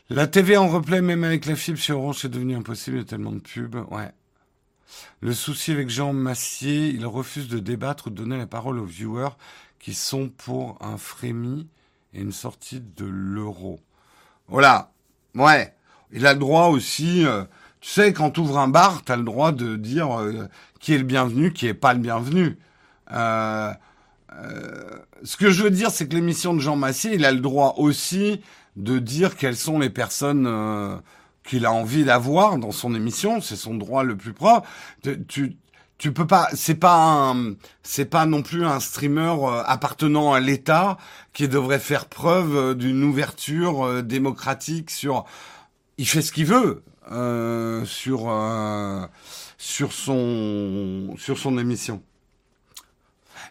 La 0.09 0.27
TV 0.29 0.57
en 0.57 0.69
replay, 0.69 1.03
même 1.03 1.25
avec 1.25 1.47
la 1.47 1.57
fibre 1.57 1.79
sur 1.79 1.99
Orange, 1.99 2.21
c'est 2.21 2.29
devenu 2.29 2.55
impossible. 2.55 2.97
Il 2.97 3.01
y 3.01 3.03
a 3.03 3.07
tellement 3.07 3.33
de 3.33 3.41
pubs. 3.41 3.85
Ouais. 3.91 4.13
Le 5.21 5.35
souci 5.35 5.73
avec 5.73 5.91
Jean 5.91 6.13
Massier, 6.13 6.89
il 6.89 7.05
refuse 7.07 7.49
de 7.49 7.59
débattre 7.59 8.07
ou 8.07 8.11
de 8.11 8.15
donner 8.15 8.39
la 8.39 8.47
parole 8.47 8.79
aux 8.79 8.85
viewers 8.85 9.37
qui 9.81 9.95
sont 9.95 10.29
pour 10.29 10.79
un 10.81 10.97
frémi 10.97 11.67
et 12.15 12.21
une 12.21 12.33
sortie 12.33 12.81
de 12.81 13.05
l'euro. 13.05 13.81
Voilà. 14.47 14.93
Ouais. 15.35 15.75
Il 16.13 16.25
a 16.27 16.33
le 16.33 16.39
droit 16.39 16.69
aussi. 16.69 17.27
Euh, 17.27 17.45
tu 17.81 17.91
sais, 17.91 18.13
quand 18.13 18.31
tu 18.31 18.41
ouvres 18.41 18.59
un 18.59 18.69
bar, 18.69 19.03
tu 19.05 19.13
as 19.13 19.17
le 19.17 19.23
droit 19.23 19.53
de 19.53 19.77
dire 19.77 20.21
euh, 20.21 20.49
qui 20.81 20.95
est 20.95 20.99
le 20.99 21.05
bienvenu, 21.05 21.53
qui 21.53 21.67
est 21.67 21.75
pas 21.75 21.93
le 21.93 22.01
bienvenu. 22.01 22.59
Euh, 23.13 23.73
euh, 24.33 24.99
ce 25.23 25.37
que 25.37 25.51
je 25.51 25.63
veux 25.63 25.71
dire, 25.71 25.91
c'est 25.91 26.09
que 26.09 26.15
l'émission 26.15 26.55
de 26.55 26.61
Jean 26.61 26.77
Massier, 26.77 27.15
il 27.15 27.25
a 27.25 27.33
le 27.33 27.41
droit 27.41 27.75
aussi 27.79 28.41
de 28.77 28.99
dire 28.99 29.37
quelles 29.37 29.57
sont 29.57 29.79
les 29.79 29.91
personnes 29.91 31.01
qu'il 31.45 31.65
a 31.65 31.73
envie 31.73 32.05
d'avoir 32.05 32.59
dans 32.59 32.73
son 32.73 32.95
émission. 32.95 33.41
C'est 33.41 33.57
son 33.57 33.75
droit 33.75 34.03
le 34.03 34.17
plus 34.17 34.35
propre. 34.35 34.69
Tu, 35.29 35.57
tu 35.97 36.13
peux 36.13 36.27
pas, 36.27 36.49
c'est 36.53 36.75
pas 36.75 37.35
c'est 37.83 38.05
pas 38.05 38.27
non 38.27 38.43
plus 38.43 38.67
un 38.67 38.81
streamer 38.81 39.35
appartenant 39.65 40.35
à 40.35 40.41
l'État 40.41 40.99
qui 41.33 41.49
devrait 41.49 41.79
faire 41.79 42.07
preuve 42.07 42.75
d'une 42.75 43.03
ouverture 43.05 44.03
démocratique 44.03 44.91
sur. 44.91 45.25
Il 45.97 46.07
fait 46.07 46.21
ce 46.21 46.33
qu'il 46.33 46.45
veut. 46.45 46.83
Euh, 47.13 47.85
sur 47.85 48.29
euh, 48.29 49.07
sur 49.59 49.93
son 49.93 51.15
sur 51.17 51.39
son 51.39 51.57
émission. 51.57 52.03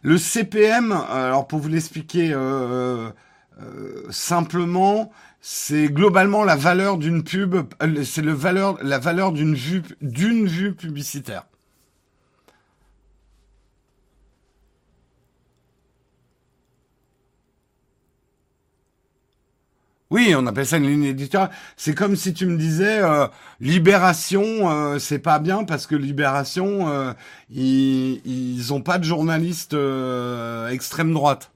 Le 0.01 0.17
CPM, 0.17 0.91
alors 0.91 1.47
pour 1.47 1.59
vous 1.59 1.69
l'expliquer 1.69 2.33
euh, 2.33 3.09
euh, 3.61 4.03
simplement, 4.09 5.11
c'est 5.39 5.87
globalement 5.87 6.43
la 6.43 6.57
valeur 6.57 6.97
d'une 6.97 7.23
pub, 7.23 7.55
c'est 8.03 8.21
le 8.21 8.33
valeur, 8.33 8.77
la 8.83 8.99
valeur 8.99 9.31
d'une 9.31 9.55
vue, 9.55 9.83
d'une 10.01 10.47
vue 10.47 10.75
publicitaire. 10.75 11.45
Oui, 20.11 20.35
on 20.37 20.45
appelle 20.45 20.67
ça 20.67 20.77
une 20.77 20.87
ligne 20.87 21.03
éditoriale. 21.05 21.49
C'est 21.77 21.95
comme 21.95 22.15
si 22.15 22.33
tu 22.33 22.45
me 22.45 22.57
disais 22.57 22.99
euh, 23.01 23.27
Libération, 23.59 24.69
euh, 24.69 24.99
c'est 24.99 25.19
pas 25.19 25.39
bien 25.39 25.63
parce 25.63 25.87
que 25.87 25.95
Libération, 25.95 26.87
euh, 26.89 27.13
ils, 27.49 28.21
ils 28.25 28.73
ont 28.73 28.81
pas 28.81 28.99
de 28.99 29.03
journalistes 29.03 29.75
extrême 30.69 31.11
droite. 31.11 31.51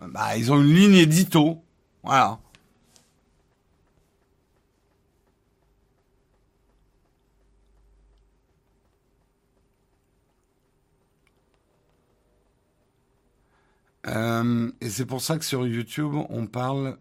Bah, 0.00 0.36
ils 0.36 0.52
ont 0.52 0.60
une 0.60 0.74
ligne 0.74 0.96
édito, 0.96 1.62
voilà. 2.02 2.38
Euh, 14.06 14.70
et 14.80 14.88
c'est 14.88 15.06
pour 15.06 15.20
ça 15.20 15.38
que 15.38 15.44
sur 15.44 15.66
YouTube, 15.66 16.14
on 16.28 16.46
parle 16.46 16.96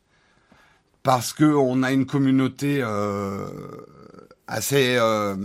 parce 1.03 1.33
que 1.33 1.45
on 1.45 1.83
a 1.83 1.91
une 1.91 2.07
communauté 2.07 2.79
euh, 2.81 3.47
assez 4.47 4.95
euh, 4.97 5.35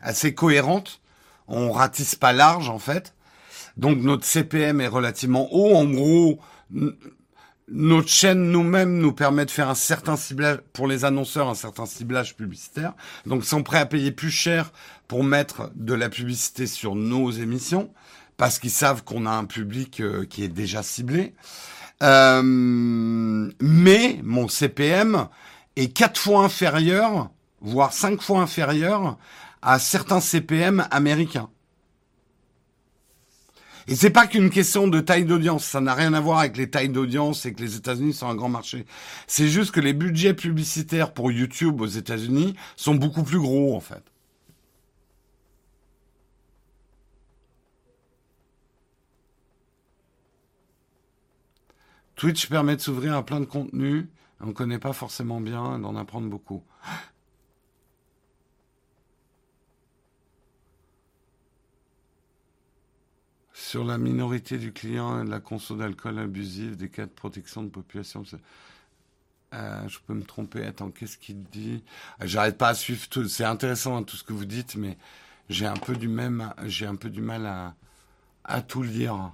assez 0.00 0.34
cohérente. 0.34 1.02
On 1.46 1.72
ratisse 1.72 2.14
pas 2.14 2.32
large 2.32 2.70
en 2.70 2.78
fait. 2.78 3.14
Donc 3.76 3.98
notre 3.98 4.24
CPM 4.24 4.80
est 4.80 4.88
relativement 4.88 5.52
haut. 5.52 5.74
En 5.74 5.84
gros, 5.84 6.40
notre 7.70 8.08
chaîne 8.08 8.50
nous-mêmes 8.50 8.98
nous 8.98 9.12
permet 9.12 9.46
de 9.46 9.50
faire 9.50 9.68
un 9.68 9.74
certain 9.74 10.16
ciblage 10.16 10.58
pour 10.72 10.86
les 10.86 11.04
annonceurs, 11.04 11.48
un 11.48 11.54
certain 11.54 11.86
ciblage 11.86 12.36
publicitaire. 12.36 12.94
Donc, 13.26 13.44
sont 13.44 13.62
prêts 13.62 13.78
à 13.78 13.86
payer 13.86 14.10
plus 14.10 14.30
cher 14.30 14.72
pour 15.06 15.24
mettre 15.24 15.70
de 15.74 15.94
la 15.94 16.08
publicité 16.08 16.66
sur 16.66 16.94
nos 16.94 17.30
émissions 17.30 17.92
parce 18.36 18.58
qu'ils 18.58 18.70
savent 18.70 19.04
qu'on 19.04 19.26
a 19.26 19.30
un 19.30 19.44
public 19.44 20.00
euh, 20.00 20.24
qui 20.24 20.42
est 20.42 20.48
déjà 20.48 20.82
ciblé. 20.82 21.34
Euh, 22.02 22.40
mais 22.42 24.20
mon 24.22 24.48
CPM 24.48 25.28
est 25.76 25.92
quatre 25.92 26.18
fois 26.18 26.44
inférieur, 26.44 27.30
voire 27.60 27.92
cinq 27.92 28.22
fois 28.22 28.40
inférieur 28.40 29.18
à 29.62 29.78
certains 29.78 30.20
CPM 30.20 30.86
américains. 30.90 31.50
Et 33.90 33.96
c'est 33.96 34.10
pas 34.10 34.28
qu'une 34.28 34.50
question 34.50 34.86
de 34.86 35.00
taille 35.00 35.24
d'audience. 35.24 35.64
Ça 35.64 35.80
n'a 35.80 35.94
rien 35.94 36.14
à 36.14 36.20
voir 36.20 36.38
avec 36.38 36.56
les 36.56 36.70
tailles 36.70 36.90
d'audience 36.90 37.44
et 37.44 37.52
que 37.52 37.60
les 37.60 37.74
États-Unis 37.74 38.12
sont 38.12 38.28
un 38.28 38.36
grand 38.36 38.48
marché. 38.48 38.86
C'est 39.26 39.48
juste 39.48 39.72
que 39.72 39.80
les 39.80 39.92
budgets 39.92 40.32
publicitaires 40.32 41.12
pour 41.12 41.32
YouTube 41.32 41.80
aux 41.80 41.88
États-Unis 41.88 42.54
sont 42.76 42.94
beaucoup 42.94 43.24
plus 43.24 43.40
gros, 43.40 43.74
en 43.74 43.80
fait. 43.80 44.04
Twitch 52.14 52.48
permet 52.48 52.76
de 52.76 52.80
s'ouvrir 52.80 53.16
à 53.16 53.26
plein 53.26 53.40
de 53.40 53.44
contenus. 53.44 54.06
On 54.38 54.46
ne 54.46 54.52
connaît 54.52 54.78
pas 54.78 54.92
forcément 54.92 55.40
bien, 55.40 55.80
d'en 55.80 55.96
apprendre 55.96 56.28
beaucoup. 56.28 56.62
Sur 63.70 63.84
la 63.84 63.98
minorité 63.98 64.58
du 64.58 64.72
client 64.72 65.22
et 65.22 65.24
de 65.24 65.30
la 65.30 65.38
conso 65.38 65.76
d'alcool 65.76 66.18
abusive, 66.18 66.74
des 66.76 66.88
cas 66.88 67.06
de 67.06 67.10
protection 67.12 67.62
de 67.62 67.68
population. 67.68 68.24
Euh, 69.54 69.88
je 69.88 69.98
peux 70.04 70.14
me 70.14 70.24
tromper. 70.24 70.64
Attends, 70.64 70.90
qu'est-ce 70.90 71.16
qu'il 71.16 71.44
dit? 71.44 71.84
J'arrête 72.20 72.58
pas 72.58 72.70
à 72.70 72.74
suivre 72.74 73.08
tout. 73.08 73.28
C'est 73.28 73.44
intéressant 73.44 73.96
hein, 73.96 74.02
tout 74.02 74.16
ce 74.16 74.24
que 74.24 74.32
vous 74.32 74.44
dites, 74.44 74.74
mais 74.74 74.98
j'ai 75.48 75.66
un 75.66 75.76
peu 75.76 75.94
du 75.94 76.08
même, 76.08 76.52
j'ai 76.64 76.86
un 76.86 76.96
peu 76.96 77.10
du 77.10 77.20
mal 77.20 77.46
à, 77.46 77.76
à 78.42 78.60
tout 78.60 78.82
lire. 78.82 79.32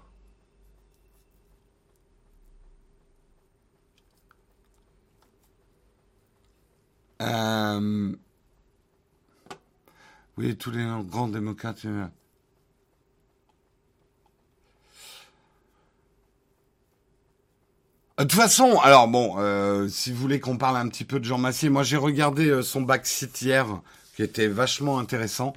Euh, 7.23 8.15
oui, 10.37 10.57
tous 10.59 10.71
les 10.71 10.85
grands 11.07 11.29
démocrates. 11.29 11.87
Euh, 11.87 12.07
de 18.19 18.23
toute 18.25 18.33
façon, 18.33 18.79
alors 18.79 19.09
bon, 19.09 19.35
euh, 19.39 19.89
si 19.89 20.11
vous 20.11 20.19
voulez 20.19 20.41
qu'on 20.41 20.57
parle 20.57 20.79
un 20.79 20.89
petit 20.89 21.05
peu 21.05 21.21
de 21.21 21.25
Jean 21.25 21.37
Massier, 21.37 21.69
moi 21.69 21.83
j'ai 21.83 21.99
regardé 21.99 22.49
euh, 22.49 22.63
son 22.63 22.81
backseat 22.81 23.43
hier, 23.43 23.67
qui 24.15 24.23
était 24.23 24.49
vachement 24.49 24.99
intéressant. 24.99 25.53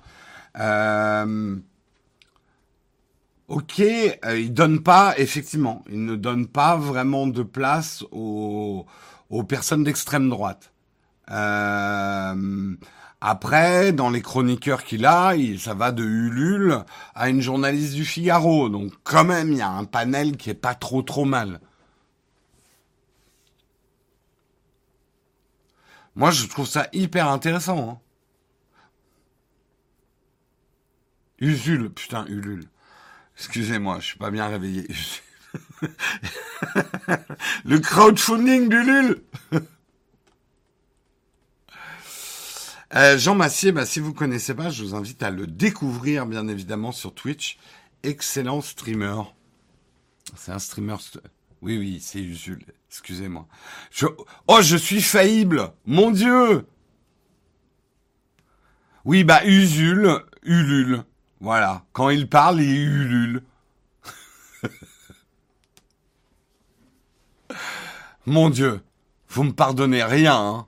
ok, 3.48 3.80
il 3.80 4.54
donne 4.54 4.84
pas, 4.84 5.14
effectivement, 5.18 5.86
il 5.90 6.04
ne 6.04 6.16
donne 6.18 6.48
pas 6.48 6.76
vraiment 6.76 7.28
de 7.28 7.44
place 7.44 8.04
aux, 8.12 8.86
personnes 9.48 9.86
d'extrême 9.86 10.30
droite. 10.30 10.74
après, 13.22 13.94
dans 13.94 14.10
les 14.10 14.22
chroniqueurs 14.22 14.84
qu'il 14.84 15.06
a, 15.06 15.34
il, 15.36 15.62
ça 15.62 15.74
va 15.74 15.94
de 15.94 16.04
Ulule 16.04 16.84
à 17.16 17.30
une 17.30 17.42
journaliste 17.42 17.94
du 17.94 18.04
Figaro. 18.04 18.68
Donc 18.68 18.92
quand 19.06 19.24
même, 19.24 19.54
il 19.54 19.60
y 19.60 19.62
a 19.62 19.70
un 19.70 19.86
panel 19.86 20.36
qui 20.36 20.50
est 20.50 20.54
pas 20.54 20.76
trop 20.76 21.02
trop 21.04 21.24
mal. 21.24 21.62
Moi, 26.16 26.32
je 26.32 26.48
trouve 26.48 26.68
ça 26.68 26.88
hyper 26.94 27.28
intéressant. 27.30 27.90
Hein. 27.90 28.00
Usul, 31.40 31.90
putain, 31.90 32.26
Ulule. 32.28 32.66
Excusez-moi, 33.38 34.00
je 34.02 34.06
suis 34.06 34.18
pas 34.18 34.32
bien 34.32 34.48
réveillé. 34.48 34.88
Le 37.66 37.80
crowdfunding 37.80 38.68
d'Ulule 38.68 39.24
euh, 42.96 43.18
Jean 43.18 43.36
Massier, 43.36 43.72
bah, 43.72 43.86
si 43.86 44.02
vous 44.02 44.14
connaissez 44.14 44.54
pas, 44.54 44.70
je 44.70 44.84
vous 44.84 44.96
invite 44.96 45.24
à 45.24 45.32
le 45.32 45.48
découvrir, 45.48 46.26
bien 46.26 46.50
évidemment, 46.50 46.92
sur 46.92 47.16
Twitch. 47.16 47.58
Excellent 48.04 48.62
streamer. 48.62 49.22
C'est 50.36 50.52
un 50.52 50.60
streamer... 50.60 50.98
Oui, 51.62 51.78
oui, 51.78 52.00
c'est 52.02 52.20
Usul. 52.20 52.66
Excusez-moi. 52.90 53.48
Oh, 54.48 54.62
je 54.62 54.76
suis 54.76 55.02
faillible 55.02 55.72
Mon 55.86 56.12
Dieu 56.12 56.66
Oui, 59.06 59.24
bah, 59.24 59.46
Usul, 59.46 60.24
Ulule. 60.44 61.04
Voilà. 61.40 61.86
Quand 61.94 62.10
il 62.10 62.28
parle, 62.28 62.62
il 62.62 62.88
ulule. 62.88 63.44
Mon 68.26 68.50
Dieu, 68.50 68.82
vous 69.30 69.44
me 69.44 69.54
pardonnez 69.54 70.04
rien, 70.04 70.36
hein 70.36 70.66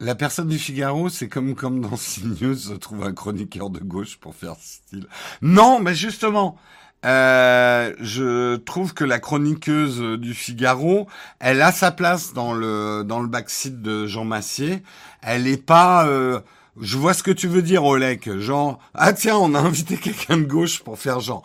La 0.00 0.14
personne 0.14 0.46
du 0.48 0.58
Figaro, 0.58 1.08
c'est 1.08 1.28
comme 1.28 1.56
comme 1.56 1.80
dans 1.80 1.96
CNews 1.96 2.54
se 2.54 2.72
trouve 2.74 3.02
un 3.02 3.12
chroniqueur 3.12 3.68
de 3.68 3.80
gauche 3.80 4.16
pour 4.16 4.32
faire 4.34 4.54
style. 4.60 5.08
Non, 5.42 5.80
mais 5.80 5.92
justement, 5.94 6.56
euh, 7.04 7.94
je 8.00 8.56
trouve 8.56 8.94
que 8.94 9.04
la 9.04 9.18
chroniqueuse 9.18 10.00
du 10.18 10.34
Figaro, 10.34 11.06
elle 11.38 11.62
a 11.62 11.72
sa 11.72 11.90
place 11.90 12.32
dans 12.32 12.52
le 12.52 13.04
dans 13.04 13.20
le 13.20 13.28
backseat 13.28 13.80
de 13.82 14.06
Jean 14.06 14.24
Massier. 14.24 14.82
Elle 15.22 15.46
est 15.46 15.64
pas. 15.64 16.06
Euh, 16.06 16.40
je 16.80 16.96
vois 16.96 17.14
ce 17.14 17.22
que 17.22 17.30
tu 17.30 17.48
veux 17.48 17.62
dire, 17.62 17.84
Olek. 17.84 18.38
Genre, 18.38 18.78
ah 18.94 19.12
tiens, 19.12 19.36
on 19.36 19.54
a 19.54 19.60
invité 19.60 19.96
quelqu'un 19.96 20.36
de 20.38 20.44
gauche 20.44 20.80
pour 20.80 20.98
faire 20.98 21.20
genre. 21.20 21.42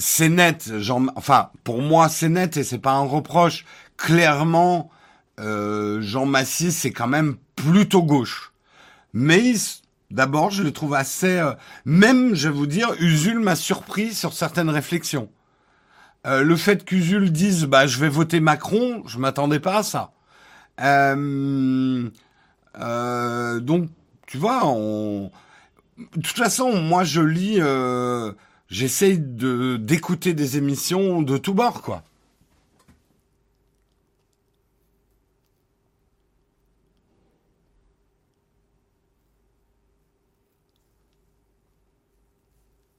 C'est 0.00 0.28
net, 0.28 0.78
genre, 0.78 1.02
enfin, 1.16 1.50
pour 1.64 1.82
moi, 1.82 2.08
c'est 2.08 2.28
net 2.28 2.56
et 2.56 2.62
c'est 2.62 2.78
pas 2.78 2.92
un 2.92 3.04
reproche 3.04 3.64
clairement, 3.98 4.90
euh, 5.38 6.00
Jean 6.00 6.24
Massy, 6.24 6.72
c'est 6.72 6.92
quand 6.92 7.08
même 7.08 7.36
plutôt 7.56 8.02
gauche. 8.02 8.52
Mais 9.12 9.52
d'abord, 10.10 10.50
je 10.50 10.62
le 10.62 10.72
trouve 10.72 10.94
assez... 10.94 11.38
Euh, 11.38 11.52
même, 11.84 12.34
je 12.34 12.48
vais 12.48 12.54
vous 12.54 12.66
dire, 12.66 12.94
Usul 13.00 13.38
m'a 13.38 13.56
surpris 13.56 14.14
sur 14.14 14.32
certaines 14.32 14.70
réflexions. 14.70 15.28
Euh, 16.26 16.42
le 16.42 16.56
fait 16.56 16.84
qu'Usul 16.84 17.30
dise 17.30 17.64
bah 17.64 17.86
je 17.86 17.98
vais 17.98 18.08
voter 18.08 18.40
Macron, 18.40 19.02
je 19.06 19.18
m'attendais 19.18 19.60
pas 19.60 19.78
à 19.78 19.82
ça. 19.82 20.12
Euh, 20.80 22.10
euh, 22.78 23.60
donc 23.60 23.88
tu 24.26 24.36
vois, 24.36 24.66
on... 24.66 25.30
de 25.98 26.20
toute 26.20 26.36
façon, 26.36 26.80
moi 26.82 27.04
je 27.04 27.20
lis, 27.20 27.60
j'essaye 28.68 29.18
de 29.18 29.76
d'écouter 29.76 30.34
des 30.34 30.58
émissions 30.58 31.22
de 31.22 31.38
tous 31.38 31.54
bords 31.54 31.82
quoi. 31.82 32.02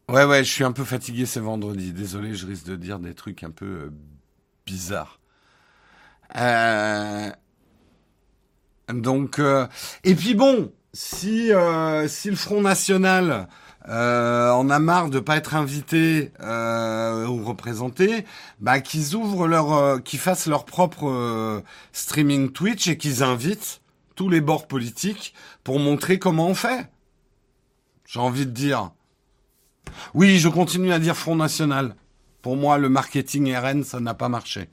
Ouais, 0.10 0.24
ouais, 0.24 0.44
je 0.44 0.52
suis 0.52 0.64
un 0.64 0.72
peu 0.72 0.84
fatigué, 0.86 1.28
c'est 1.28 1.40
vendredi. 1.40 1.94
Désolé, 1.94 2.34
je 2.34 2.48
risque 2.48 2.66
de 2.66 2.76
dire 2.76 2.98
des 2.98 3.14
trucs 3.14 3.44
un 3.44 3.52
peu 3.52 3.66
euh, 3.66 3.90
bizarres. 4.66 5.20
Euh, 6.36 7.30
donc, 8.92 9.38
euh, 9.38 9.68
et 10.04 10.16
puis 10.16 10.34
bon, 10.34 10.72
si 10.94 11.52
si 12.08 12.30
le 12.30 12.36
Front 12.36 12.62
National 12.62 13.48
en 13.86 14.70
a 14.70 14.80
marre 14.80 15.10
de 15.12 15.20
pas 15.20 15.38
être 15.38 15.54
invité 15.54 16.32
ou 16.40 17.44
représenté, 17.44 18.26
bah 18.60 18.80
qu'ils 18.82 19.16
ouvrent 19.16 19.48
leur, 19.48 20.04
qu'ils 20.04 20.20
fassent 20.20 20.48
leur 20.48 20.66
propre 20.66 21.64
streaming 21.94 22.52
Twitch 22.52 22.88
et 22.88 22.98
qu'ils 22.98 23.22
invitent 23.22 23.82
tous 24.16 24.30
les 24.30 24.42
bords 24.42 24.68
politiques 24.68 25.36
pour 25.64 25.80
montrer 25.80 26.18
comment 26.18 26.48
on 26.48 26.56
fait. 26.56 26.90
J'ai 28.08 28.20
envie 28.20 28.48
de 28.48 28.52
dire. 28.52 28.92
Oui, 30.14 30.40
je 30.40 30.50
continue 30.50 30.92
à 30.92 31.00
dire 31.00 31.16
Front 31.16 31.36
National. 31.36 31.96
Pour 32.42 32.56
moi, 32.56 32.78
le 32.78 32.90
marketing 32.90 33.56
RN, 33.56 33.84
ça 33.84 34.00
n'a 34.00 34.14
pas 34.14 34.30
marché. 34.30 34.70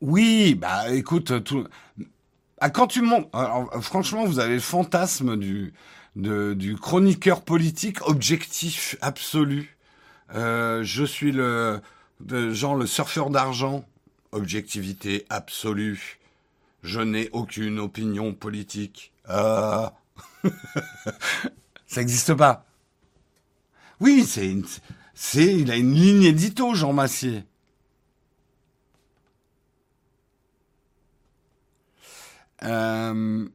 Oui, 0.00 0.54
bah 0.54 0.90
écoute. 0.92 1.32
Ah, 2.60 2.70
quand 2.70 2.86
tu 2.86 3.02
montes, 3.02 3.28
franchement, 3.80 4.24
vous 4.24 4.38
avez 4.38 4.54
le 4.54 4.60
fantasme 4.60 5.36
du, 5.36 5.72
chroniqueur 6.80 7.42
politique 7.42 8.06
objectif 8.06 8.96
absolu. 9.00 9.76
Euh, 10.34 10.82
je 10.84 11.04
suis 11.04 11.32
le, 11.32 11.80
le 12.28 12.86
surfeur 12.86 13.30
d'argent, 13.30 13.84
objectivité 14.32 15.26
absolue. 15.28 16.18
Je 16.82 17.00
n'ai 17.00 17.28
aucune 17.32 17.78
opinion 17.78 18.32
politique. 18.32 19.12
Euh... 19.28 19.88
ça 21.86 22.00
n'existe 22.00 22.34
pas. 22.34 22.64
Oui, 24.00 24.24
c'est, 24.24 24.46
il 25.34 25.70
a 25.70 25.76
une 25.76 25.94
ligne 25.94 26.22
édito, 26.24 26.74
Jean 26.74 26.92
Massier. 26.92 27.44
Euh... 32.62 33.48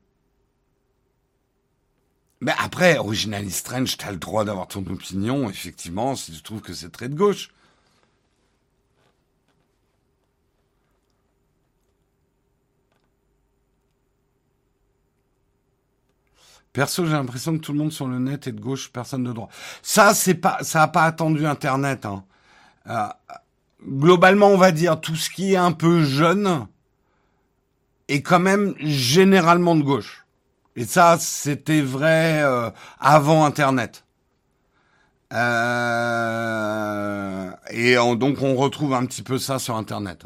Mais 2.41 2.53
après, 2.59 2.97
Original 2.97 3.49
Strange, 3.49 3.97
t'as 3.97 4.11
le 4.11 4.17
droit 4.17 4.45
d'avoir 4.45 4.67
ton 4.67 4.85
opinion, 4.85 5.49
effectivement, 5.49 6.15
si 6.15 6.31
tu 6.31 6.41
trouves 6.43 6.61
que 6.61 6.73
c'est 6.73 6.91
très 6.91 7.09
de 7.09 7.15
gauche. 7.15 7.49
Perso, 16.75 17.05
j'ai 17.05 17.13
l'impression 17.13 17.53
que 17.53 17.59
tout 17.59 17.71
le 17.71 17.79
monde 17.79 17.93
sur 17.93 18.05
le 18.05 18.19
net 18.19 18.47
est 18.47 18.51
de 18.51 18.59
gauche, 18.59 18.91
personne 18.91 19.23
de 19.23 19.31
droite. 19.31 19.49
Ça, 19.81 20.13
c'est 20.13 20.33
pas, 20.33 20.57
ça 20.61 20.83
a 20.83 20.89
pas 20.89 21.03
attendu 21.03 21.47
Internet. 21.47 22.05
Hein. 22.05 22.25
Euh, 22.89 23.07
globalement, 23.87 24.47
on 24.47 24.57
va 24.57 24.73
dire 24.73 24.99
tout 24.99 25.15
ce 25.15 25.29
qui 25.29 25.53
est 25.53 25.57
un 25.57 25.71
peu 25.71 26.03
jeune 26.03 26.67
est 28.09 28.21
quand 28.21 28.41
même 28.41 28.75
généralement 28.79 29.77
de 29.77 29.83
gauche. 29.83 30.25
Et 30.75 30.83
ça, 30.83 31.15
c'était 31.17 31.79
vrai 31.79 32.41
euh, 32.43 32.69
avant 32.99 33.45
Internet. 33.45 34.03
Euh, 35.31 35.51
et 37.71 37.95
donc, 38.17 38.41
on 38.41 38.55
retrouve 38.55 38.93
un 38.93 39.05
petit 39.05 39.23
peu 39.23 39.37
ça 39.37 39.59
sur 39.59 39.77
Internet. 39.77 40.25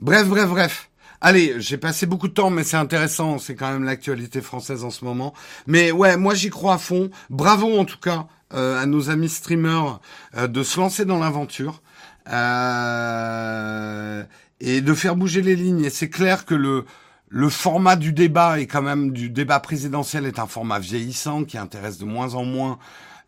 Bref, 0.00 0.28
bref, 0.28 0.48
bref. 0.48 0.90
Allez, 1.20 1.56
j'ai 1.58 1.76
passé 1.76 2.06
beaucoup 2.06 2.28
de 2.28 2.32
temps, 2.32 2.50
mais 2.50 2.62
c'est 2.62 2.76
intéressant. 2.76 3.38
C'est 3.38 3.56
quand 3.56 3.72
même 3.72 3.82
l'actualité 3.82 4.40
française 4.40 4.84
en 4.84 4.90
ce 4.90 5.04
moment. 5.04 5.34
Mais 5.66 5.90
ouais, 5.90 6.16
moi 6.16 6.34
j'y 6.34 6.50
crois 6.50 6.74
à 6.74 6.78
fond. 6.78 7.10
Bravo 7.30 7.76
en 7.76 7.84
tout 7.84 7.98
cas 7.98 8.28
euh, 8.54 8.80
à 8.80 8.86
nos 8.86 9.10
amis 9.10 9.28
streamers 9.28 10.00
euh, 10.36 10.46
de 10.46 10.62
se 10.62 10.78
lancer 10.78 11.04
dans 11.04 11.18
l'aventure 11.18 11.82
euh, 12.30 14.22
et 14.60 14.80
de 14.80 14.94
faire 14.94 15.16
bouger 15.16 15.42
les 15.42 15.56
lignes. 15.56 15.84
Et 15.84 15.90
c'est 15.90 16.10
clair 16.10 16.44
que 16.44 16.54
le 16.54 16.84
le 17.30 17.50
format 17.50 17.96
du 17.96 18.12
débat 18.12 18.58
est 18.58 18.66
quand 18.66 18.80
même 18.80 19.12
du 19.12 19.28
débat 19.28 19.60
présidentiel 19.60 20.24
est 20.24 20.38
un 20.38 20.46
format 20.46 20.78
vieillissant 20.78 21.44
qui 21.44 21.58
intéresse 21.58 21.98
de 21.98 22.06
moins 22.06 22.34
en 22.34 22.44
moins 22.44 22.78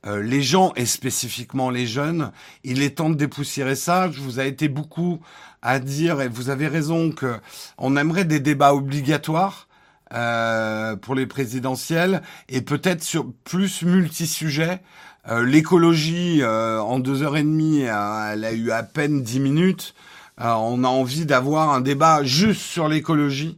euh, 0.06 0.22
les 0.22 0.40
gens 0.40 0.72
et 0.76 0.86
spécifiquement 0.86 1.68
les 1.68 1.86
jeunes. 1.86 2.32
Il 2.64 2.82
est 2.82 2.96
temps 2.96 3.10
de 3.10 3.14
dépoussiérer 3.14 3.74
ça. 3.74 4.10
Je 4.10 4.20
vous 4.20 4.40
ai 4.40 4.48
été 4.48 4.68
beaucoup 4.68 5.20
à 5.62 5.78
dire 5.78 6.20
et 6.20 6.28
vous 6.28 6.50
avez 6.50 6.68
raison 6.68 7.10
que 7.10 7.38
on 7.78 7.96
aimerait 7.96 8.24
des 8.24 8.40
débats 8.40 8.74
obligatoires. 8.74 9.66
Euh, 10.12 10.96
pour 10.96 11.14
les 11.14 11.26
présidentielles 11.26 12.22
et 12.48 12.62
peut-être 12.62 13.04
sur 13.04 13.32
plus 13.44 13.82
multi-sujets. 13.82 14.80
Euh, 15.28 15.44
l'écologie, 15.44 16.42
en 16.44 16.98
deux 16.98 17.22
heures 17.22 17.36
et 17.36 17.44
demie, 17.44 17.82
elle 17.82 18.44
a 18.44 18.52
eu 18.52 18.72
à 18.72 18.82
peine 18.82 19.22
dix 19.22 19.38
minutes. 19.38 19.94
on 20.38 20.82
a 20.82 20.88
envie 20.88 21.26
d'avoir 21.26 21.70
un 21.70 21.80
débat 21.80 22.24
juste 22.24 22.62
sur 22.62 22.88
l'écologie, 22.88 23.56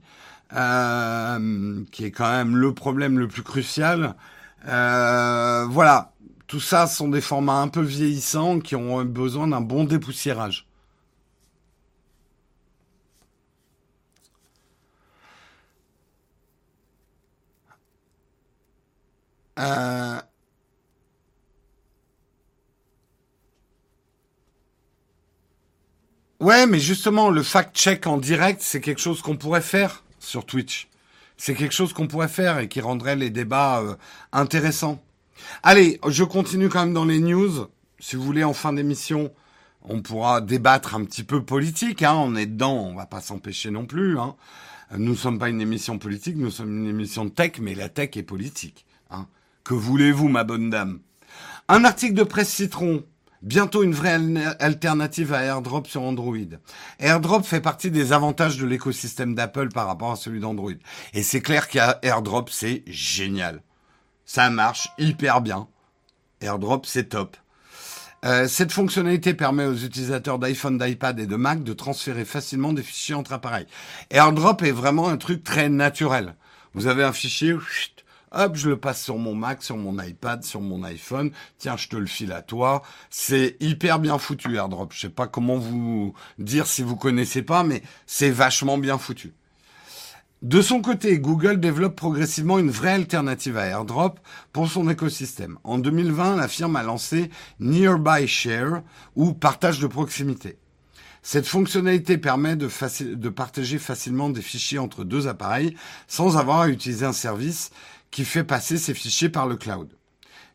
qui 0.51 2.05
est 2.05 2.11
quand 2.11 2.31
même 2.31 2.57
le 2.57 2.75
problème 2.75 3.19
le 3.19 3.29
plus 3.29 3.43
crucial. 3.43 4.15
voilà, 4.67 6.13
tout 6.49 6.61
ça 6.61 6.87
sont 6.87 7.09
des 7.09 7.23
formats 7.23 7.63
un 7.63 7.69
peu 7.69 7.81
vieillissants 7.81 8.61
qui 8.61 8.77
ont 8.77 9.03
besoin 9.07 9.47
d'un 9.47 9.63
bon 9.63 9.85
dépoussiérage. 9.85 10.67
Euh, 19.63 20.21
ouais, 26.41 26.67
mais 26.67 26.81
justement, 26.81 27.31
le 27.31 27.43
fact-check 27.43 28.07
en 28.07 28.19
direct, 28.19 28.61
c'est 28.63 28.81
quelque 28.81 29.01
chose 29.01 29.23
qu'on 29.23 29.37
pourrait 29.37 29.61
faire 29.61 30.03
sur 30.19 30.45
Twitch. 30.45 30.89
C'est 31.37 31.55
quelque 31.55 31.75
chose 31.75 31.93
qu'on 31.93 32.09
pourrait 32.09 32.29
faire 32.29 32.59
et 32.59 32.69
qui 32.69 32.81
rendrait 32.81 33.17
les 33.17 33.31
débats 33.31 33.81
euh, 33.81 33.95
intéressants. 34.33 35.03
Allez, 35.63 36.01
je 36.07 36.25
continue 36.25 36.69
quand 36.69 36.85
même 36.85 36.95
dans 36.95 37.05
les 37.05 37.21
news. 37.21 37.69
Si 37.99 38.17
vous 38.17 38.23
voulez, 38.23 38.45
en 38.45 38.53
fin 38.53 38.73
d'émission, 38.73 39.33
on 39.83 40.03
pourra 40.03 40.41
débattre 40.41 40.95
un 40.95 41.05
petit 41.05 41.25
peu 41.25 41.45
politique. 41.45 42.03
Hein. 42.03 42.15
On 42.15 42.35
est 42.37 42.47
dedans, 42.47 42.75
on 42.75 42.95
va 42.95 43.07
pas 43.07 43.21
s'empêcher 43.21 43.71
non 43.71 43.87
plus. 43.87 44.19
Hein. 44.19 44.35
Nous 44.97 45.13
ne 45.13 45.17
sommes 45.17 45.39
pas 45.39 45.49
une 45.49 45.61
émission 45.61 45.99
politique, 45.99 46.37
nous 46.37 46.51
sommes 46.51 46.77
une 46.77 46.89
émission 46.89 47.29
tech, 47.31 47.53
mais 47.61 47.75
la 47.75 47.89
tech 47.89 48.11
est 48.17 48.23
politique. 48.23 48.85
Que 49.65 49.75
voulez-vous, 49.75 50.29
ma 50.29 50.43
bonne 50.43 50.71
dame? 50.71 51.01
Un 51.69 51.85
article 51.85 52.15
de 52.15 52.25
presse 52.25 52.53
Citron. 52.53 53.05
Bientôt 53.43 53.83
une 53.83 53.95
vraie 53.95 54.19
alternative 54.59 55.33
à 55.33 55.43
AirDrop 55.43 55.87
sur 55.87 56.03
Android. 56.03 56.37
AirDrop 56.99 57.43
fait 57.45 57.61
partie 57.61 57.91
des 57.91 58.13
avantages 58.13 58.57
de 58.57 58.67
l'écosystème 58.67 59.35
d'Apple 59.35 59.69
par 59.69 59.87
rapport 59.87 60.13
à 60.13 60.17
celui 60.17 60.41
d'Android. 60.41 60.73
Et 61.13 61.23
c'est 61.23 61.41
clair 61.41 61.69
qu'AirDrop, 61.69 62.05
AirDrop, 62.05 62.51
c'est 62.51 62.83
génial. 62.87 63.63
Ça 64.27 64.51
marche 64.51 64.89
hyper 64.99 65.41
bien. 65.41 65.69
AirDrop, 66.41 66.87
c'est 66.87 67.11
top. 67.11 67.37
Euh, 68.25 68.47
cette 68.47 68.71
fonctionnalité 68.71 69.35
permet 69.35 69.65
aux 69.65 69.75
utilisateurs 69.75 70.39
d'iPhone, 70.39 70.79
d'iPad 70.79 71.19
et 71.19 71.27
de 71.27 71.37
Mac 71.37 71.65
de 71.65 71.73
transférer 71.73 72.25
facilement 72.25 72.73
des 72.73 72.83
fichiers 72.83 73.17
entre 73.17 73.33
appareils. 73.33 73.67
AirDrop 74.11 74.63
est 74.63 74.73
vraiment 74.73 75.09
un 75.09 75.17
truc 75.17 75.43
très 75.43 75.69
naturel. 75.69 76.37
Vous 76.75 76.87
avez 76.87 77.03
un 77.03 77.13
fichier, 77.13 77.55
hop, 78.35 78.57
je 78.57 78.69
le 78.69 78.77
passe 78.77 79.03
sur 79.03 79.19
mon 79.19 79.35
Mac, 79.35 79.63
sur 79.63 79.77
mon 79.77 80.03
iPad, 80.03 80.45
sur 80.45 80.61
mon 80.61 80.83
iPhone. 80.83 81.31
Tiens, 81.59 81.77
je 81.77 81.89
te 81.89 81.97
le 81.97 82.07
file 82.07 82.33
à 82.33 82.43
toi. 82.43 82.83
C'est 83.11 83.57
hyper 83.61 83.99
bien 83.99 84.19
foutu 84.19 84.57
AirDrop. 84.57 84.93
Je 84.93 85.01
sais 85.01 85.09
pas 85.09 85.27
comment 85.27 85.57
vous 85.57 86.15
dire 86.39 86.67
si 86.67 86.83
vous 86.83 86.97
connaissez 86.97 87.43
pas, 87.43 87.63
mais 87.63 87.83
c'est 88.07 88.31
vachement 88.31 88.79
bien 88.79 88.99
foutu. 88.99 89.33
De 90.43 90.61
son 90.61 90.81
côté, 90.81 91.21
Google 91.21 91.61
développe 91.61 91.95
progressivement 91.95 92.59
une 92.59 92.71
vraie 92.71 92.95
alternative 92.95 93.57
à 93.57 93.67
AirDrop 93.67 94.19
pour 94.53 94.69
son 94.69 94.91
écosystème. 94.91 95.57
En 95.63 95.79
2020, 95.79 96.35
la 96.35 96.49
firme 96.49 96.75
a 96.75 96.83
lancé 96.83 97.31
Nearby 97.61 98.27
Share 98.27 98.83
ou 99.15 99.35
partage 99.35 99.79
de 99.79 99.87
proximité. 99.87 100.59
Cette 101.23 101.47
fonctionnalité 101.47 102.19
permet 102.19 102.57
de, 102.57 102.69
de, 103.15 103.29
partager 103.29 103.79
facilement 103.79 104.31
des 104.31 104.43
fichiers 104.43 104.81
entre 104.81 105.05
deux 105.05 105.29
appareils 105.29 105.77
sans 106.09 106.37
avoir 106.37 106.63
à 106.63 106.69
utiliser 106.69 107.07
un 107.07 107.13
service 107.13 107.71
qui 108.13 108.25
fait 108.25 108.45
passer 108.45 108.79
ces 108.79 108.95
fichiers 108.95 109.29
par 109.29 109.49
le 109.49 109.57
cloud. 109.57 109.89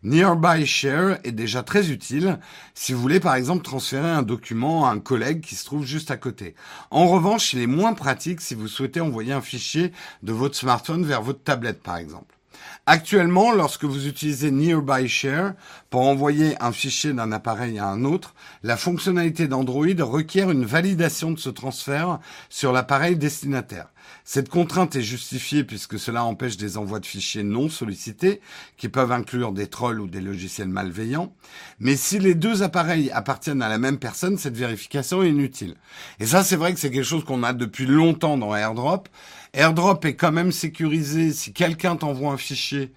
Nearby 0.03 0.65
Share 0.65 1.17
est 1.23 1.31
déjà 1.31 1.63
très 1.63 1.89
utile 1.89 2.39
si 2.75 2.93
vous 2.93 3.01
voulez 3.01 3.19
par 3.19 3.35
exemple 3.35 3.63
transférer 3.63 4.09
un 4.09 4.21
document 4.21 4.87
à 4.87 4.91
un 4.91 4.99
collègue 4.99 5.41
qui 5.41 5.55
se 5.55 5.65
trouve 5.65 5.83
juste 5.83 6.11
à 6.11 6.17
côté. 6.17 6.55
En 6.91 7.07
revanche, 7.07 7.53
il 7.53 7.59
est 7.59 7.67
moins 7.67 7.93
pratique 7.93 8.39
si 8.39 8.53
vous 8.53 8.67
souhaitez 8.67 9.01
envoyer 9.01 9.33
un 9.33 9.41
fichier 9.41 9.91
de 10.21 10.31
votre 10.31 10.55
smartphone 10.55 11.03
vers 11.03 11.23
votre 11.23 11.43
tablette 11.43 11.81
par 11.81 11.97
exemple. 11.97 12.37
Actuellement, 12.85 13.51
lorsque 13.51 13.83
vous 13.83 14.07
utilisez 14.07 14.51
Nearby 14.51 15.09
Share 15.09 15.53
pour 15.89 16.01
envoyer 16.01 16.55
un 16.61 16.71
fichier 16.71 17.11
d'un 17.11 17.31
appareil 17.31 17.79
à 17.79 17.87
un 17.87 18.05
autre, 18.05 18.33
la 18.63 18.77
fonctionnalité 18.77 19.47
d'Android 19.47 19.87
requiert 19.99 20.51
une 20.51 20.63
validation 20.63 21.31
de 21.31 21.39
ce 21.39 21.49
transfert 21.49 22.19
sur 22.49 22.71
l'appareil 22.71 23.17
destinataire. 23.17 23.87
Cette 24.29 24.49
contrainte 24.49 24.93
est 24.97 25.01
justifiée 25.01 25.63
puisque 25.63 25.97
cela 25.97 26.25
empêche 26.25 26.57
des 26.57 26.77
envois 26.77 26.99
de 26.99 27.05
fichiers 27.05 27.43
non 27.43 27.69
sollicités, 27.69 28.41
qui 28.75 28.89
peuvent 28.89 29.13
inclure 29.13 29.53
des 29.53 29.67
trolls 29.67 30.01
ou 30.01 30.07
des 30.07 30.19
logiciels 30.19 30.67
malveillants. 30.67 31.33
Mais 31.79 31.95
si 31.95 32.19
les 32.19 32.35
deux 32.35 32.61
appareils 32.61 33.09
appartiennent 33.11 33.61
à 33.61 33.69
la 33.69 33.77
même 33.77 33.99
personne, 33.99 34.37
cette 34.37 34.57
vérification 34.57 35.23
est 35.23 35.29
inutile. 35.29 35.75
Et 36.19 36.25
ça, 36.25 36.43
c'est 36.43 36.57
vrai 36.57 36.73
que 36.73 36.79
c'est 36.81 36.91
quelque 36.91 37.05
chose 37.05 37.23
qu'on 37.23 37.41
a 37.41 37.53
depuis 37.53 37.85
longtemps 37.85 38.37
dans 38.37 38.53
AirDrop. 38.53 39.07
AirDrop 39.53 40.03
est 40.03 40.15
quand 40.15 40.33
même 40.33 40.51
sécurisé 40.51 41.31
si 41.31 41.53
quelqu'un 41.53 41.95
t'envoie 41.95 42.33
un 42.33 42.37
fichier 42.37 42.91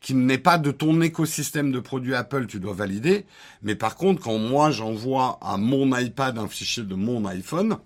qui 0.00 0.14
n'est 0.14 0.36
pas 0.36 0.58
de 0.58 0.72
ton 0.72 1.00
écosystème 1.00 1.70
de 1.70 1.78
produits 1.78 2.16
Apple, 2.16 2.48
tu 2.48 2.58
dois 2.58 2.74
valider. 2.74 3.24
Mais 3.62 3.76
par 3.76 3.94
contre, 3.94 4.20
quand 4.20 4.38
moi 4.38 4.72
j'envoie 4.72 5.38
à 5.42 5.58
mon 5.58 5.96
iPad 5.96 6.36
un 6.38 6.48
fichier 6.48 6.82
de 6.82 6.96
mon 6.96 7.24
iPhone, 7.24 7.76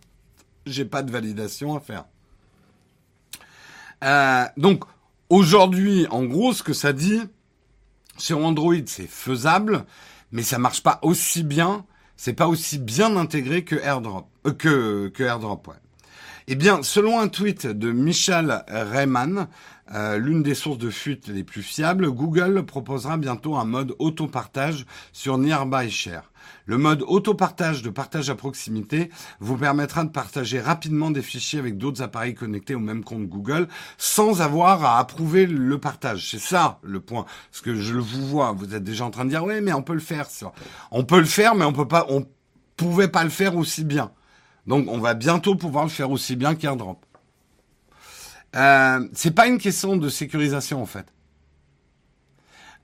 j'ai 0.64 0.86
pas 0.86 1.02
de 1.02 1.12
validation 1.12 1.76
à 1.76 1.80
faire. 1.80 2.06
Euh, 4.04 4.44
donc 4.56 4.84
aujourd'hui, 5.28 6.06
en 6.10 6.24
gros, 6.24 6.52
ce 6.52 6.62
que 6.62 6.72
ça 6.72 6.92
dit 6.92 7.20
sur 8.16 8.44
Android, 8.44 8.74
c'est 8.86 9.08
faisable, 9.08 9.84
mais 10.32 10.42
ça 10.42 10.58
marche 10.58 10.82
pas 10.82 10.98
aussi 11.02 11.42
bien. 11.42 11.84
C'est 12.16 12.32
pas 12.32 12.48
aussi 12.48 12.78
bien 12.78 13.16
intégré 13.16 13.62
que 13.62 13.76
AirDrop, 13.76 14.26
euh, 14.46 14.52
que 14.52 15.08
que 15.08 15.22
AirDrop, 15.22 15.68
ouais. 15.68 15.74
Eh 16.48 16.54
bien, 16.54 16.82
selon 16.82 17.20
un 17.20 17.28
tweet 17.28 17.66
de 17.66 17.92
Michel 17.92 18.64
Rayman, 18.68 19.48
euh, 19.94 20.18
l'une 20.18 20.42
des 20.42 20.54
sources 20.54 20.78
de 20.78 20.90
fuite 20.90 21.28
les 21.28 21.44
plus 21.44 21.62
fiables, 21.62 22.10
Google 22.10 22.64
proposera 22.64 23.16
bientôt 23.16 23.56
un 23.56 23.64
mode 23.64 23.94
auto-partage 23.98 24.84
sur 25.12 25.38
Nearby 25.38 25.90
Share. 25.90 26.30
Le 26.68 26.76
mode 26.76 27.02
auto-partage 27.06 27.80
de 27.82 27.88
partage 27.88 28.28
à 28.28 28.34
proximité 28.34 29.08
vous 29.40 29.56
permettra 29.56 30.04
de 30.04 30.10
partager 30.10 30.60
rapidement 30.60 31.10
des 31.10 31.22
fichiers 31.22 31.58
avec 31.58 31.78
d'autres 31.78 32.02
appareils 32.02 32.34
connectés 32.34 32.74
au 32.74 32.78
même 32.78 33.04
compte 33.04 33.26
Google 33.26 33.68
sans 33.96 34.42
avoir 34.42 34.84
à 34.84 34.98
approuver 34.98 35.46
le 35.46 35.78
partage. 35.78 36.30
C'est 36.30 36.38
ça 36.38 36.78
le 36.82 37.00
point. 37.00 37.24
Parce 37.50 37.62
que 37.62 37.74
je 37.74 37.94
vous 37.94 38.26
vois, 38.26 38.52
vous 38.52 38.74
êtes 38.74 38.84
déjà 38.84 39.06
en 39.06 39.10
train 39.10 39.24
de 39.24 39.30
dire 39.30 39.44
oui, 39.44 39.62
mais 39.62 39.72
on 39.72 39.82
peut 39.82 39.94
le 39.94 39.98
faire. 39.98 40.26
On 40.90 41.04
peut 41.04 41.20
le 41.20 41.24
faire, 41.24 41.54
mais 41.54 41.64
on 41.64 41.72
peut 41.72 41.88
pas, 41.88 42.04
on 42.10 42.26
pouvait 42.76 43.08
pas 43.08 43.24
le 43.24 43.30
faire 43.30 43.56
aussi 43.56 43.82
bien. 43.82 44.12
Donc 44.66 44.88
on 44.90 44.98
va 44.98 45.14
bientôt 45.14 45.54
pouvoir 45.54 45.84
le 45.84 45.90
faire 45.90 46.10
aussi 46.10 46.36
bien 46.36 46.54
qu'AirDrop. 46.54 47.02
Euh, 48.56 49.08
c'est 49.14 49.34
pas 49.34 49.46
une 49.46 49.56
question 49.58 49.96
de 49.96 50.10
sécurisation 50.10 50.82
en 50.82 50.86
fait. 50.86 51.06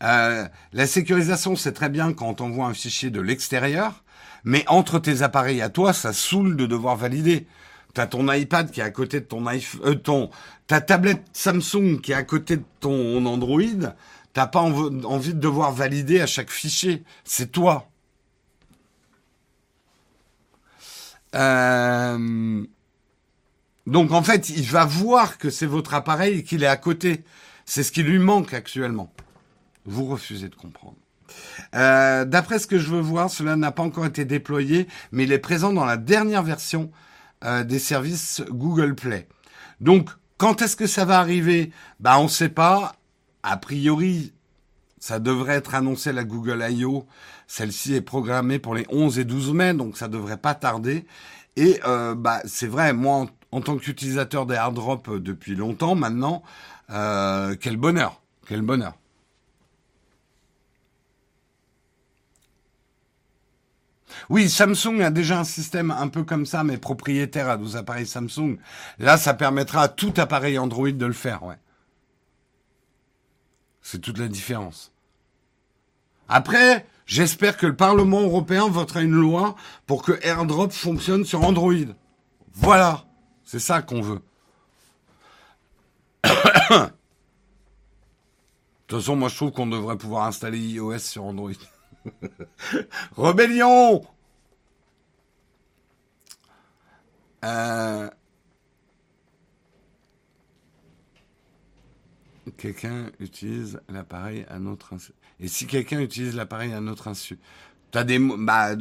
Euh, 0.05 0.47
la 0.73 0.87
sécurisation, 0.87 1.57
c'est 1.57 1.73
très 1.73 1.89
bien 1.89 2.13
quand 2.13 2.41
on 2.41 2.51
voit 2.51 2.67
un 2.67 2.75
fichier 2.75 3.11
de 3.11 3.21
l'extérieur, 3.21 4.05
mais 4.45 4.65
entre 4.69 4.99
tes 4.99 5.23
appareils 5.23 5.63
à 5.63 5.71
toi, 5.71 5.93
ça 5.93 6.13
saoule 6.13 6.57
de 6.57 6.67
devoir 6.67 6.97
valider. 6.97 7.47
T'as 7.95 8.07
ton 8.07 8.31
iPad 8.31 8.71
qui 8.71 8.81
est 8.81 8.85
à 8.85 8.91
côté 8.91 9.21
de 9.21 9.25
ton 9.25 9.47
iPhone, 9.47 9.81
euh, 9.85 9.95
ton, 9.95 10.31
ta 10.67 10.81
tablette 10.81 11.25
Samsung 11.33 12.01
qui 12.03 12.13
est 12.13 12.17
à 12.17 12.25
côté 12.25 12.57
de 12.59 12.65
ton 12.81 13.25
Android. 13.25 13.61
T'as 14.33 14.47
pas 14.47 14.61
envie 14.61 15.33
de 15.35 15.39
devoir 15.39 15.73
valider 15.73 16.21
à 16.21 16.27
chaque 16.27 16.51
fichier. 16.51 17.05
C'est 17.25 17.53
toi. 17.53 17.89
Euh, 21.37 22.65
donc 23.87 24.13
en 24.13 24.23
fait, 24.23 24.51
il 24.51 24.67
va 24.67 24.85
voir 24.85 25.39
que 25.39 25.51
c'est 25.51 25.67
votre 25.67 25.95
appareil 25.95 26.41
et 26.41 26.43
qu'il 26.43 26.65
est 26.65 26.69
à 26.69 26.77
côté. 26.77 27.23
C'est 27.65 27.85
ce 27.85 27.93
qui 27.93 28.03
lui 28.03 28.19
manque 28.19 28.55
actuellement. 28.55 29.13
Vous 29.87 30.07
refusez 30.07 30.49
de 30.49 30.55
comprendre. 30.55 30.97
Euh, 31.75 32.25
D'après 32.25 32.59
ce 32.59 32.67
que 32.67 32.79
je 32.79 32.91
veux 32.91 33.01
voir, 33.01 33.31
cela 33.31 33.57
n'a 33.57 33.73
pas 33.73 33.83
encore 33.83 34.07
été 34.07 34.25
déployé, 34.25 34.89
mais 35.13 35.25
il 35.25 35.33
est 35.33 35.39
présent 35.39 35.73
dans 35.73 35.85
la 35.85 35.97
dernière 35.97 36.43
version 36.43 36.91
euh, 37.45 37.65
des 37.65 37.79
services 37.79 38.43
Google 38.51 38.95
Play. 38.95 39.29
Donc, 39.81 40.11
quand 40.39 40.63
est-ce 40.63 40.77
que 40.77 40.87
ça 40.87 41.05
va 41.05 41.19
arriver? 41.19 41.71
Bah, 42.01 42.19
on 42.19 42.25
ne 42.25 42.29
sait 42.29 42.49
pas. 42.49 42.97
A 43.43 43.57
priori, 43.57 44.33
ça 44.99 45.19
devrait 45.19 45.55
être 45.55 45.75
annoncé 45.75 46.11
à 46.11 46.13
la 46.15 46.25
Google 46.25 46.65
I.O. 46.69 47.07
Celle-ci 47.47 47.95
est 47.95 48.01
programmée 48.01 48.59
pour 48.59 48.75
les 48.75 48.87
11 48.89 49.19
et 49.19 49.25
12 49.25 49.53
mai, 49.53 49.75
donc 49.75 49.99
ça 49.99 50.09
devrait 50.09 50.39
pas 50.39 50.55
tarder. 50.55 51.05
Et 51.57 51.81
euh, 51.87 52.15
bah, 52.15 52.41
c'est 52.47 52.67
vrai, 52.67 52.95
moi, 52.95 53.27
en, 53.53 53.61
tant 53.61 53.77
qu'utilisateur 53.77 54.47
des 54.47 54.55
AirDrop 54.55 55.09
euh, 55.09 55.21
depuis 55.21 55.55
longtemps 55.55 55.95
maintenant, 55.95 56.43
quel 56.89 57.77
bonheur, 57.77 58.21
quel 58.47 58.63
bonheur. 58.63 58.95
Oui, 64.31 64.49
Samsung 64.49 65.01
a 65.03 65.11
déjà 65.11 65.41
un 65.41 65.45
système 65.45 65.91
un 65.91 66.09
peu 66.09 66.25
comme 66.25 66.47
ça, 66.47 66.65
mais 66.65 66.79
propriétaire 66.79 67.49
à 67.49 67.57
nos 67.57 67.77
appareils 67.77 68.07
Samsung. 68.07 68.59
Là, 68.99 69.17
ça 69.17 69.35
permettra 69.35 69.83
à 69.83 69.89
tout 69.89 70.15
appareil 70.17 70.59
Android 70.59 70.91
de 70.91 71.07
le 71.07 71.13
faire, 71.13 71.43
ouais. 71.43 71.59
C'est 73.83 74.01
toute 74.01 74.19
la 74.19 74.29
différence. 74.29 74.93
Après, 76.29 76.87
j'espère 77.07 77.57
que 77.57 77.67
le 77.67 77.77
Parlement 77.77 78.23
européen 78.23 78.69
votera 78.69 79.03
une 79.03 79.13
loi 79.13 79.57
pour 79.87 80.03
que 80.03 80.19
AirDrop 80.23 80.71
fonctionne 80.73 81.25
sur 81.25 81.45
Android. 81.45 81.75
Voilà, 82.55 83.05
c'est 83.45 83.59
ça 83.59 83.83
qu'on 83.83 84.01
veut. 84.01 84.23
De 88.85 88.99
toute 88.99 89.01
façon, 89.01 89.17
moi 89.17 89.29
je 89.29 89.37
trouve 89.37 89.51
qu'on 89.51 89.67
devrait 89.67 89.97
pouvoir 89.97 90.27
installer 90.27 90.59
iOS 90.59 90.99
sur 90.99 91.25
Android. 91.25 91.53
Rébellion 93.17 94.05
euh, 97.45 98.11
quelqu'un 102.57 103.11
utilise 103.21 103.81
l'appareil 103.89 104.47
à 104.49 104.59
notre 104.59 104.95
insu. 104.95 105.13
Et 105.41 105.49
si 105.49 105.67
quelqu'un 105.67 106.01
utilise 106.01 106.35
l'appareil 106.35 106.73
à 106.73 106.81
notre 106.81 107.09
insu, 107.09 107.39
t'as 107.91 108.05
des 108.05 108.19
bah 108.19 108.75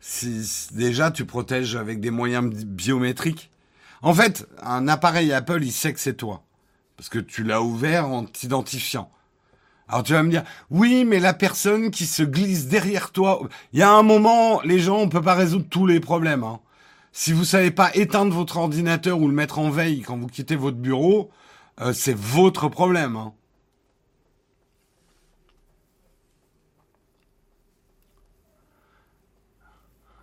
si, 0.00 0.68
déjà 0.72 1.10
tu 1.10 1.24
protèges 1.24 1.76
avec 1.76 2.00
des 2.00 2.10
moyens 2.10 2.48
biométriques. 2.64 3.50
En 4.02 4.14
fait, 4.14 4.46
un 4.62 4.88
appareil 4.88 5.32
Apple, 5.32 5.62
il 5.62 5.72
sait 5.72 5.92
que 5.92 6.00
c'est 6.00 6.16
toi 6.16 6.42
parce 6.96 7.08
que 7.08 7.18
tu 7.18 7.44
l'as 7.44 7.62
ouvert 7.62 8.08
en 8.08 8.24
t'identifiant. 8.24 9.10
Alors 9.88 10.02
tu 10.02 10.14
vas 10.14 10.22
me 10.22 10.30
dire, 10.30 10.42
oui, 10.70 11.04
mais 11.04 11.20
la 11.20 11.34
personne 11.34 11.90
qui 11.90 12.06
se 12.06 12.22
glisse 12.22 12.66
derrière 12.66 13.12
toi, 13.12 13.40
il 13.72 13.78
y 13.78 13.82
a 13.82 13.90
un 13.90 14.02
moment, 14.02 14.60
les 14.62 14.80
gens, 14.80 14.98
on 14.98 15.08
peut 15.08 15.22
pas 15.22 15.34
résoudre 15.34 15.66
tous 15.68 15.86
les 15.86 16.00
problèmes. 16.00 16.42
Hein. 16.42 16.60
Si 17.18 17.32
vous 17.32 17.46
savez 17.46 17.70
pas 17.70 17.96
éteindre 17.96 18.34
votre 18.34 18.58
ordinateur 18.58 19.18
ou 19.18 19.26
le 19.26 19.32
mettre 19.32 19.58
en 19.58 19.70
veille 19.70 20.02
quand 20.02 20.18
vous 20.18 20.26
quittez 20.26 20.54
votre 20.54 20.76
bureau, 20.76 21.30
euh, 21.80 21.94
c'est 21.94 22.14
votre 22.14 22.68
problème. 22.68 23.16
Hein. 23.16 23.32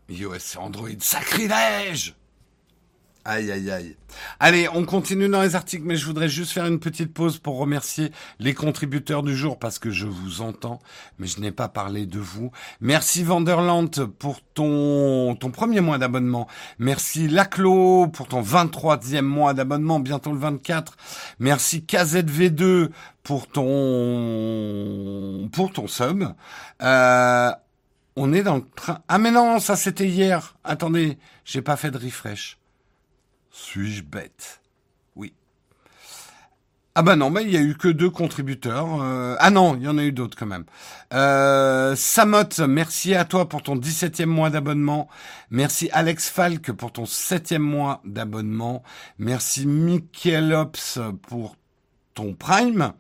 iOS 0.08 0.36
et 0.36 0.58
Android, 0.58 0.90
sacrilège 1.00 2.14
Aïe, 3.26 3.50
aïe, 3.52 3.72
aïe. 3.72 3.96
Allez, 4.42 4.68
on 4.74 4.84
continue 4.84 5.30
dans 5.30 5.42
les 5.42 5.56
articles, 5.56 5.86
mais 5.86 5.96
je 5.96 6.06
voudrais 6.06 6.28
juste 6.28 6.52
faire 6.52 6.66
une 6.66 6.82
petite 6.82 7.14
pause 7.14 7.38
pour 7.38 7.58
remercier 7.58 8.12
les 8.40 8.54
contributeurs 8.54 9.24
du 9.24 9.34
jour 9.34 9.58
parce 9.58 9.80
que 9.80 9.92
je 9.92 10.08
vous 10.08 10.42
entends, 10.42 10.82
mais 11.20 11.28
je 11.28 11.40
n'ai 11.40 11.54
pas 11.54 11.70
parlé 11.70 12.06
de 12.06 12.20
vous. 12.20 12.52
Merci 12.82 13.24
Vanderland 13.24 14.08
pour 14.20 14.42
ton, 14.42 15.36
ton 15.36 15.52
premier 15.52 15.80
mois 15.80 15.98
d'abonnement. 15.98 16.50
Merci 16.80 17.30
Laclo 17.30 18.08
pour 18.08 18.28
ton 18.28 18.42
23e 18.42 19.22
mois 19.22 19.54
d'abonnement, 19.54 20.02
bientôt 20.02 20.34
le 20.34 20.40
24. 20.40 20.98
Merci 21.40 21.86
KZV2 21.88 22.90
pour 23.24 23.48
ton, 23.48 24.70
pour 25.54 25.72
ton 25.72 25.88
sub. 25.88 26.26
Euh, 26.82 27.52
on 28.18 28.34
est 28.34 28.44
dans 28.44 28.58
le 28.58 28.66
train. 28.76 29.00
Ah 29.08 29.18
mais 29.18 29.32
non, 29.32 29.60
ça 29.60 29.78
c'était 29.78 30.08
hier. 30.08 30.58
Attendez, 30.66 31.18
j'ai 31.46 31.62
pas 31.62 31.78
fait 31.78 31.90
de 31.90 31.98
refresh. 31.98 32.58
Suis-je 33.54 34.02
bête? 34.02 34.62
Oui. 35.16 35.32
Ah 36.96 37.04
bah 37.04 37.16
non, 37.16 37.32
il 37.38 37.52
y 37.52 37.58
a 37.58 37.62
eu 37.62 37.76
que 37.76 37.88
deux 37.88 38.10
contributeurs. 38.10 39.00
Euh, 39.04 39.36
ah 39.38 39.52
non, 39.52 39.76
il 39.76 39.84
y 39.84 39.88
en 39.88 40.00
a 40.00 40.04
eu 40.04 40.12
d'autres 40.12 40.36
quand 40.36 40.48
même. 40.48 40.66
Euh, 41.14 41.96
Samot, 41.96 42.66
merci 42.68 43.14
à 43.14 43.26
toi 43.26 43.48
pour 43.48 43.62
ton 43.62 43.76
17e 43.76 44.26
mois 44.26 44.50
d'abonnement. 44.50 45.08
Merci 45.52 45.88
Alex 45.94 46.30
Falk 46.30 46.72
pour 46.72 46.92
ton 46.92 47.04
7e 47.04 47.60
mois 47.60 48.02
d'abonnement. 48.06 48.82
Merci 49.20 49.68
Ops 50.56 51.00
pour 51.22 51.56
ton 52.16 52.34
Prime. 52.34 52.94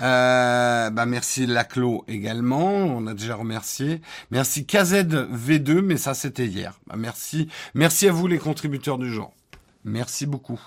Euh, 0.00 0.88
bah 0.88 1.04
merci 1.04 1.44
Laclo 1.44 2.04
également, 2.08 2.72
on 2.72 3.06
a 3.06 3.12
déjà 3.12 3.34
remercié. 3.34 4.00
Merci 4.30 4.62
KZV2, 4.62 5.82
mais 5.82 5.98
ça 5.98 6.14
c'était 6.14 6.46
hier. 6.46 6.80
Bah 6.86 6.94
merci, 6.96 7.48
merci 7.74 8.08
à 8.08 8.12
vous 8.12 8.26
les 8.26 8.38
contributeurs 8.38 8.96
du 8.96 9.12
jour. 9.12 9.34
Merci 9.84 10.26
beaucoup. 10.26 10.60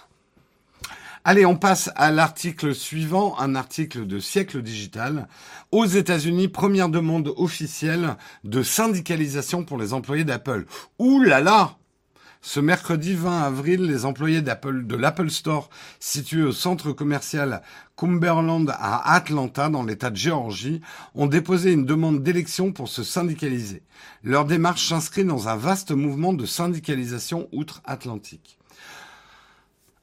Allez, 1.26 1.46
on 1.46 1.56
passe 1.56 1.90
à 1.96 2.12
l'article 2.12 2.76
suivant, 2.76 3.40
un 3.40 3.56
article 3.56 4.06
de 4.06 4.20
siècle 4.20 4.62
digital. 4.62 5.30
Aux 5.72 5.86
États-Unis, 5.86 6.50
première 6.50 6.90
demande 6.90 7.34
officielle 7.38 8.18
de 8.44 8.62
syndicalisation 8.62 9.64
pour 9.64 9.78
les 9.78 9.94
employés 9.94 10.26
d'Apple. 10.26 10.66
Ouh 11.00 11.22
là 11.22 11.40
là 11.40 11.78
ce 12.46 12.60
mercredi 12.60 13.14
20 13.14 13.42
avril, 13.42 13.84
les 13.84 14.04
employés 14.04 14.42
de 14.42 14.96
l'Apple 14.98 15.30
Store, 15.30 15.70
situé 16.02 16.44
au 16.44 16.52
centre 16.52 16.92
commercial 16.92 17.62
Cumberland 17.96 18.70
à 18.70 19.14
Atlanta, 19.14 19.70
dans 19.70 19.84
l'État 19.84 20.10
de 20.10 20.18
Géorgie, 20.18 20.82
ont 21.16 21.28
déposé 21.28 21.72
une 21.72 21.86
demande 21.86 22.22
d'élection 22.22 22.74
pour 22.74 22.90
se 22.90 23.02
syndicaliser. 23.02 23.82
Leur 24.24 24.44
démarche 24.44 24.90
s'inscrit 24.90 25.24
dans 25.24 25.48
un 25.48 25.56
vaste 25.56 25.92
mouvement 25.92 26.34
de 26.34 26.46
syndicalisation 26.46 27.48
outre-Atlantique. 27.54 28.60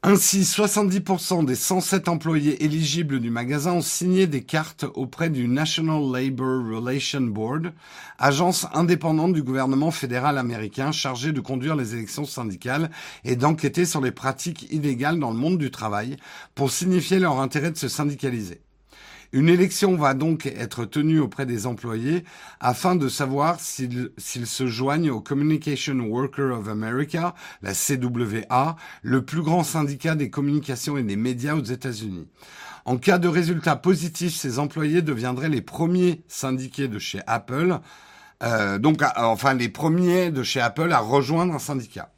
Ainsi, 0.03 0.45
70% 0.45 1.45
des 1.45 1.55
107 1.55 2.09
employés 2.09 2.65
éligibles 2.65 3.21
du 3.21 3.29
magasin 3.29 3.75
ont 3.75 3.83
signé 3.83 4.27
des 4.27 4.43
cartes 4.43 4.87
auprès 4.95 5.29
du 5.29 5.47
National 5.47 6.01
Labor 6.11 6.65
Relations 6.75 7.21
Board, 7.21 7.75
agence 8.19 8.67
indépendante 8.73 9.35
du 9.35 9.43
gouvernement 9.43 9.91
fédéral 9.91 10.39
américain 10.39 10.91
chargée 10.91 11.33
de 11.33 11.41
conduire 11.43 11.77
les 11.77 11.95
élections 11.95 12.25
syndicales 12.25 12.91
et 13.25 13.37
d'enquêter 13.37 13.85
sur 13.85 14.01
les 14.01 14.11
pratiques 14.11 14.73
illégales 14.73 15.21
dans 15.21 15.33
le 15.33 15.37
monde 15.37 15.59
du 15.59 15.71
travail 15.71 16.17
pour 16.55 16.71
signifier 16.71 17.19
leur 17.19 17.39
intérêt 17.39 17.71
de 17.71 17.77
se 17.77 17.89
syndicaliser. 17.89 18.63
Une 19.33 19.49
élection 19.49 19.95
va 19.95 20.15
donc 20.15 20.47
être 20.47 20.85
tenue 20.85 21.21
auprès 21.21 21.47
des 21.47 21.69
employés 21.69 22.25
afin 22.59 22.97
de 22.97 23.09
savoir 23.09 23.61
s'ils 23.61 24.11
se 24.19 24.67
joignent 24.67 25.11
au 25.11 25.21
Communication 25.21 26.01
Worker 26.01 26.59
of 26.59 26.67
America, 26.67 27.35
la 27.63 27.73
CWA, 27.73 28.75
le 29.03 29.25
plus 29.25 29.43
grand 29.43 29.63
syndicat 29.63 30.17
des 30.17 30.31
communications 30.31 30.97
et 30.97 31.05
des 31.05 31.15
médias 31.15 31.55
aux 31.55 31.63
États-Unis. 31.63 32.27
En 32.85 32.97
cas 32.97 33.19
de 33.19 33.29
résultat 33.29 33.77
positif, 33.77 34.35
ces 34.35 34.59
employés 34.59 35.01
deviendraient 35.01 35.49
les 35.49 35.63
premiers 35.63 36.23
syndiqués 36.27 36.89
de 36.89 36.99
chez 36.99 37.21
Apple, 37.29 37.79
euh, 38.43 38.79
donc 38.79 39.01
enfin 39.17 39.55
les 39.55 39.69
premiers 39.69 40.33
de 40.33 40.43
chez 40.43 40.61
Apple 40.61 40.91
à 40.93 40.99
rejoindre 40.99 41.55
un 41.55 41.61
syndicat. 41.61 42.11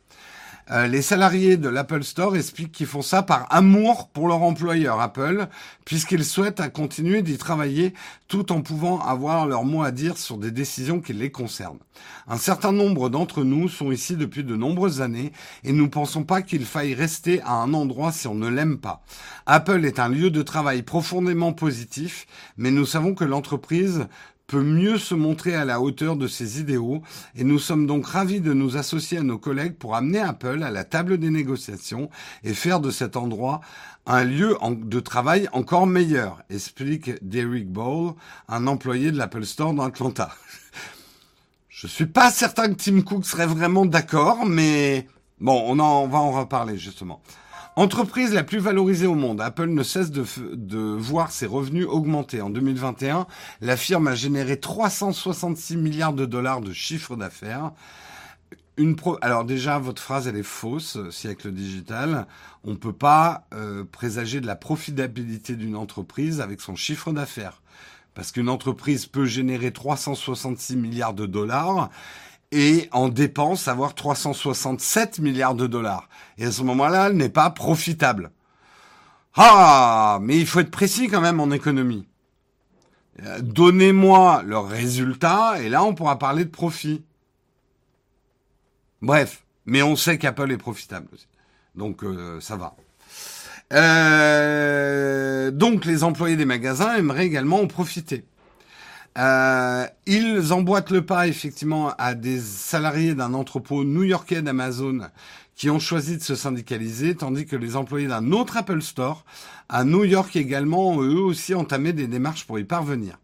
Euh, 0.70 0.86
les 0.86 1.02
salariés 1.02 1.56
de 1.56 1.68
l'Apple 1.68 2.04
Store 2.04 2.36
expliquent 2.36 2.72
qu'ils 2.72 2.86
font 2.86 3.02
ça 3.02 3.22
par 3.22 3.46
amour 3.50 4.08
pour 4.08 4.28
leur 4.28 4.42
employeur 4.42 5.00
Apple, 5.00 5.48
puisqu'ils 5.84 6.24
souhaitent 6.24 6.72
continuer 6.72 7.22
d'y 7.22 7.36
travailler 7.36 7.94
tout 8.28 8.52
en 8.52 8.62
pouvant 8.62 9.00
avoir 9.00 9.46
leur 9.46 9.64
mot 9.64 9.82
à 9.82 9.90
dire 9.90 10.16
sur 10.16 10.38
des 10.38 10.52
décisions 10.52 11.00
qui 11.00 11.12
les 11.12 11.30
concernent. 11.30 11.80
Un 12.28 12.36
certain 12.36 12.72
nombre 12.72 13.10
d'entre 13.10 13.42
nous 13.42 13.68
sont 13.68 13.90
ici 13.90 14.16
depuis 14.16 14.44
de 14.44 14.56
nombreuses 14.56 15.02
années 15.02 15.32
et 15.64 15.72
nous 15.72 15.84
ne 15.84 15.90
pensons 15.90 16.24
pas 16.24 16.42
qu'il 16.42 16.64
faille 16.64 16.94
rester 16.94 17.42
à 17.42 17.54
un 17.54 17.74
endroit 17.74 18.12
si 18.12 18.28
on 18.28 18.34
ne 18.34 18.48
l'aime 18.48 18.78
pas. 18.78 19.02
Apple 19.46 19.84
est 19.84 19.98
un 19.98 20.08
lieu 20.08 20.30
de 20.30 20.42
travail 20.42 20.82
profondément 20.82 21.52
positif, 21.52 22.26
mais 22.56 22.70
nous 22.70 22.86
savons 22.86 23.14
que 23.14 23.24
l'entreprise 23.24 24.06
peut 24.52 24.62
mieux 24.62 24.98
se 24.98 25.14
montrer 25.14 25.54
à 25.54 25.64
la 25.64 25.80
hauteur 25.80 26.14
de 26.14 26.28
ses 26.28 26.60
idéaux 26.60 27.00
et 27.34 27.42
nous 27.42 27.58
sommes 27.58 27.86
donc 27.86 28.06
ravis 28.06 28.42
de 28.42 28.52
nous 28.52 28.76
associer 28.76 29.16
à 29.16 29.22
nos 29.22 29.38
collègues 29.38 29.76
pour 29.76 29.96
amener 29.96 30.18
Apple 30.18 30.62
à 30.62 30.70
la 30.70 30.84
table 30.84 31.16
des 31.16 31.30
négociations 31.30 32.10
et 32.44 32.52
faire 32.52 32.78
de 32.78 32.90
cet 32.90 33.16
endroit 33.16 33.62
un 34.04 34.24
lieu 34.24 34.58
de 34.62 35.00
travail 35.00 35.48
encore 35.54 35.86
meilleur, 35.86 36.42
explique 36.50 37.12
Derek 37.22 37.66
Ball, 37.66 38.12
un 38.46 38.66
employé 38.66 39.10
de 39.10 39.16
l'Apple 39.16 39.46
Store 39.46 39.72
dans 39.72 39.84
Atlanta. 39.84 40.34
Je 41.70 41.86
suis 41.86 42.04
pas 42.04 42.30
certain 42.30 42.68
que 42.68 42.74
Tim 42.74 43.00
Cook 43.00 43.24
serait 43.24 43.46
vraiment 43.46 43.86
d'accord, 43.86 44.44
mais 44.44 45.08
bon, 45.40 45.64
on, 45.66 45.78
en, 45.78 46.06
va 46.08 46.18
en 46.18 46.32
reparler 46.32 46.76
justement. 46.76 47.22
Entreprise 47.74 48.34
la 48.34 48.44
plus 48.44 48.58
valorisée 48.58 49.06
au 49.06 49.14
monde, 49.14 49.40
Apple 49.40 49.68
ne 49.68 49.82
cesse 49.82 50.10
de, 50.10 50.76
voir 50.76 51.32
ses 51.32 51.46
revenus 51.46 51.86
augmenter. 51.86 52.42
En 52.42 52.50
2021, 52.50 53.26
la 53.62 53.78
firme 53.78 54.08
a 54.08 54.14
généré 54.14 54.60
366 54.60 55.78
milliards 55.78 56.12
de 56.12 56.26
dollars 56.26 56.60
de 56.60 56.74
chiffre 56.74 57.16
d'affaires. 57.16 57.72
Une 58.76 58.94
pro... 58.94 59.16
Alors 59.22 59.46
déjà, 59.46 59.78
votre 59.78 60.02
phrase, 60.02 60.28
elle 60.28 60.36
est 60.36 60.42
fausse, 60.42 60.98
siècle 61.10 61.50
digital. 61.50 62.26
On 62.64 62.72
ne 62.72 62.76
peut 62.76 62.92
pas 62.92 63.46
euh, 63.54 63.84
présager 63.90 64.42
de 64.42 64.46
la 64.46 64.56
profitabilité 64.56 65.56
d'une 65.56 65.76
entreprise 65.76 66.42
avec 66.42 66.60
son 66.60 66.76
chiffre 66.76 67.10
d'affaires. 67.10 67.62
Parce 68.14 68.32
qu'une 68.32 68.50
entreprise 68.50 69.06
peut 69.06 69.24
générer 69.24 69.72
366 69.72 70.76
milliards 70.76 71.14
de 71.14 71.24
dollars 71.24 71.88
et 72.52 72.88
en 72.92 73.08
dépense 73.08 73.66
avoir 73.66 73.94
367 73.94 75.18
milliards 75.18 75.54
de 75.54 75.66
dollars. 75.66 76.08
Et 76.38 76.44
à 76.44 76.52
ce 76.52 76.62
moment-là, 76.62 77.08
elle 77.08 77.16
n'est 77.16 77.28
pas 77.28 77.50
profitable. 77.50 78.30
Ah, 79.34 80.18
mais 80.20 80.38
il 80.38 80.46
faut 80.46 80.60
être 80.60 80.70
précis 80.70 81.08
quand 81.08 81.22
même 81.22 81.40
en 81.40 81.50
économie. 81.50 82.06
Euh, 83.24 83.40
donnez-moi 83.40 84.42
le 84.44 84.58
résultat 84.58 85.60
et 85.60 85.68
là 85.68 85.84
on 85.84 85.94
pourra 85.94 86.18
parler 86.18 86.44
de 86.44 86.50
profit. 86.50 87.02
Bref, 89.00 89.44
mais 89.66 89.82
on 89.82 89.96
sait 89.96 90.18
qu'Apple 90.18 90.50
est 90.50 90.58
profitable 90.58 91.08
aussi. 91.12 91.26
Donc 91.74 92.04
euh, 92.04 92.40
ça 92.40 92.56
va. 92.56 92.74
Euh, 93.72 95.50
donc 95.50 95.86
les 95.86 96.04
employés 96.04 96.36
des 96.36 96.44
magasins 96.44 96.94
aimeraient 96.94 97.26
également 97.26 97.60
en 97.60 97.66
profiter. 97.66 98.24
Euh, 99.18 99.86
ils 100.06 100.52
emboîtent 100.52 100.90
le 100.90 101.04
pas 101.04 101.28
effectivement 101.28 101.92
à 101.98 102.14
des 102.14 102.40
salariés 102.40 103.14
d'un 103.14 103.34
entrepôt 103.34 103.84
new-yorkais 103.84 104.40
d'Amazon 104.40 105.00
qui 105.54 105.68
ont 105.68 105.78
choisi 105.78 106.16
de 106.16 106.22
se 106.22 106.34
syndicaliser, 106.34 107.14
tandis 107.14 107.46
que 107.46 107.56
les 107.56 107.76
employés 107.76 108.08
d'un 108.08 108.32
autre 108.32 108.56
Apple 108.56 108.80
Store 108.80 109.24
à 109.68 109.84
New 109.84 110.04
York 110.04 110.34
également 110.36 110.90
ont 110.90 111.02
eux 111.02 111.20
aussi 111.20 111.54
entamé 111.54 111.92
des 111.92 112.06
démarches 112.06 112.46
pour 112.46 112.58
y 112.58 112.64
parvenir. 112.64 113.18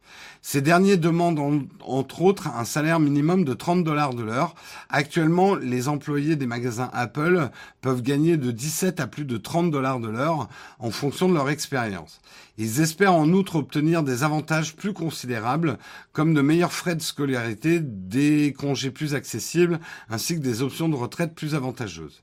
Ces 0.50 0.62
derniers 0.62 0.96
demandent 0.96 1.68
entre 1.84 2.22
autres 2.22 2.46
un 2.46 2.64
salaire 2.64 3.00
minimum 3.00 3.44
de 3.44 3.52
30 3.52 3.84
dollars 3.84 4.14
de 4.14 4.22
l'heure. 4.22 4.54
Actuellement, 4.88 5.54
les 5.54 5.88
employés 5.88 6.36
des 6.36 6.46
magasins 6.46 6.88
Apple 6.94 7.50
peuvent 7.82 8.00
gagner 8.00 8.38
de 8.38 8.50
17 8.50 8.98
à 8.98 9.06
plus 9.06 9.26
de 9.26 9.36
30 9.36 9.70
dollars 9.70 10.00
de 10.00 10.08
l'heure 10.08 10.48
en 10.78 10.90
fonction 10.90 11.28
de 11.28 11.34
leur 11.34 11.50
expérience. 11.50 12.22
Ils 12.56 12.80
espèrent 12.80 13.12
en 13.12 13.28
outre 13.28 13.56
obtenir 13.56 14.02
des 14.02 14.24
avantages 14.24 14.74
plus 14.74 14.94
considérables 14.94 15.76
comme 16.14 16.32
de 16.32 16.40
meilleurs 16.40 16.72
frais 16.72 16.96
de 16.96 17.02
scolarité, 17.02 17.80
des 17.82 18.54
congés 18.56 18.90
plus 18.90 19.14
accessibles 19.14 19.78
ainsi 20.08 20.36
que 20.36 20.40
des 20.40 20.62
options 20.62 20.88
de 20.88 20.96
retraite 20.96 21.34
plus 21.34 21.54
avantageuses. 21.54 22.22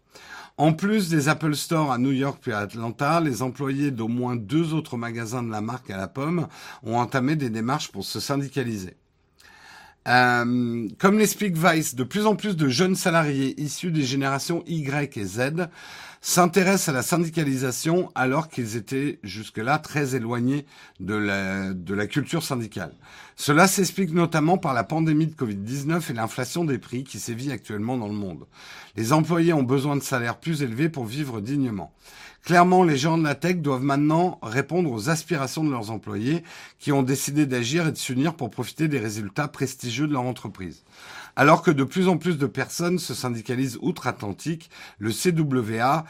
En 0.58 0.72
plus 0.72 1.10
des 1.10 1.28
Apple 1.28 1.54
Store 1.54 1.92
à 1.92 1.98
New 1.98 2.14
York 2.14 2.40
puis 2.42 2.54
à 2.54 2.60
Atlanta, 2.60 3.20
les 3.20 3.42
employés 3.42 3.92
d'au 3.92 4.08
moins 4.08 4.38
deux 4.38 4.74
autres 4.74 4.96
magasins 4.96 5.44
de 5.44 5.52
la 5.52 5.60
marque 5.60 5.90
à 5.90 5.98
la 5.98 6.08
pomme 6.08 6.48
ont 6.84 6.96
entamé 6.96 7.36
des 7.36 7.50
démarches 7.50 7.92
pour 7.92 8.06
se 8.06 8.22
syndicaliser. 8.22 8.96
Euh, 10.08 10.88
comme 10.98 11.18
l'explique 11.18 11.58
Vice, 11.58 11.96
de 11.96 12.04
plus 12.04 12.26
en 12.26 12.36
plus 12.36 12.56
de 12.56 12.70
jeunes 12.70 12.96
salariés 12.96 13.60
issus 13.60 13.92
des 13.92 14.04
générations 14.04 14.64
Y 14.66 15.18
et 15.18 15.26
Z 15.26 15.68
s'intéressent 16.26 16.90
à 16.90 16.92
la 16.92 17.04
syndicalisation 17.04 18.12
alors 18.16 18.50
qu'ils 18.50 18.78
étaient 18.78 19.20
jusque-là 19.22 19.78
très 19.78 20.16
éloignés 20.16 20.66
de 21.00 21.14
la, 21.14 21.72
de 21.72 21.94
la 21.94 22.08
culture 22.08 22.42
syndicale. 22.42 22.94
Cela 23.36 23.68
s'explique 23.68 24.12
notamment 24.12 24.58
par 24.58 24.74
la 24.74 24.84
pandémie 24.84 25.28
de 25.28 25.36
Covid-19 25.36 26.10
et 26.10 26.14
l'inflation 26.14 26.66
des 26.66 26.80
prix 26.80 27.04
qui 27.04 27.20
sévit 27.20 27.52
actuellement 27.52 27.96
dans 27.96 28.08
le 28.08 28.16
monde. 28.16 28.48
Les 28.96 29.14
employés 29.14 29.54
ont 29.54 29.62
besoin 29.62 29.96
de 29.98 30.02
salaires 30.02 30.40
plus 30.40 30.64
élevés 30.64 30.90
pour 30.90 31.06
vivre 31.06 31.42
dignement. 31.42 31.94
Clairement, 32.44 32.84
les 32.84 32.98
gens 32.98 33.20
de 33.20 33.24
la 33.24 33.36
tech 33.36 33.58
doivent 33.58 33.84
maintenant 33.84 34.40
répondre 34.42 34.92
aux 34.92 35.10
aspirations 35.10 35.64
de 35.64 35.72
leurs 35.72 35.92
employés 35.92 36.44
qui 36.80 36.92
ont 36.92 37.04
décidé 37.04 37.46
d'agir 37.46 37.88
et 37.88 37.92
de 37.92 37.98
s'unir 37.98 38.36
pour 38.36 38.50
profiter 38.50 38.88
des 38.88 39.00
résultats 39.00 39.48
prestigieux 39.48 40.08
de 40.08 40.14
leur 40.14 40.24
entreprise. 40.24 40.84
Alors 41.36 41.62
que 41.62 41.72
de 41.72 41.84
plus 41.84 42.08
en 42.08 42.18
plus 42.18 42.38
de 42.38 42.46
personnes 42.46 42.98
se 42.98 43.14
syndicalisent 43.14 43.78
outre-Atlantique, 43.82 44.70
le 45.00 45.12
CWA 45.12 46.06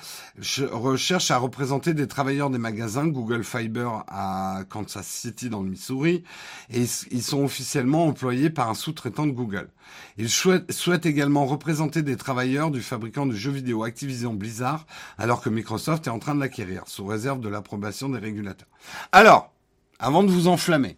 recherche 0.71 1.31
à 1.31 1.37
représenter 1.37 1.93
des 1.95 2.07
travailleurs 2.07 2.51
des 2.51 2.59
magasins 2.59 3.07
Google 3.07 3.43
Fiber 3.43 4.03
à 4.07 4.61
Kansas 4.69 5.07
City 5.07 5.49
dans 5.49 5.63
le 5.63 5.69
Missouri 5.69 6.23
et 6.69 6.85
ils 7.11 7.23
sont 7.23 7.43
officiellement 7.43 8.05
employés 8.05 8.51
par 8.51 8.69
un 8.69 8.75
sous-traitant 8.75 9.25
de 9.25 9.31
Google. 9.31 9.69
Il 10.17 10.29
souhaite, 10.29 11.05
également 11.05 11.45
représenter 11.45 12.03
des 12.03 12.17
travailleurs 12.17 12.71
du 12.71 12.81
fabricant 12.81 13.25
de 13.25 13.33
jeux 13.33 13.51
vidéo 13.51 13.83
Activision 13.83 14.33
Blizzard 14.33 14.85
alors 15.17 15.41
que 15.41 15.49
Microsoft 15.49 16.07
est 16.07 16.11
en 16.11 16.19
train 16.19 16.35
de 16.35 16.39
l'acquérir 16.39 16.83
sous 16.85 17.05
réserve 17.05 17.39
de 17.39 17.49
l'approbation 17.49 18.09
des 18.09 18.19
régulateurs. 18.19 18.67
Alors, 19.11 19.51
avant 19.99 20.23
de 20.23 20.31
vous 20.31 20.47
enflammer, 20.47 20.97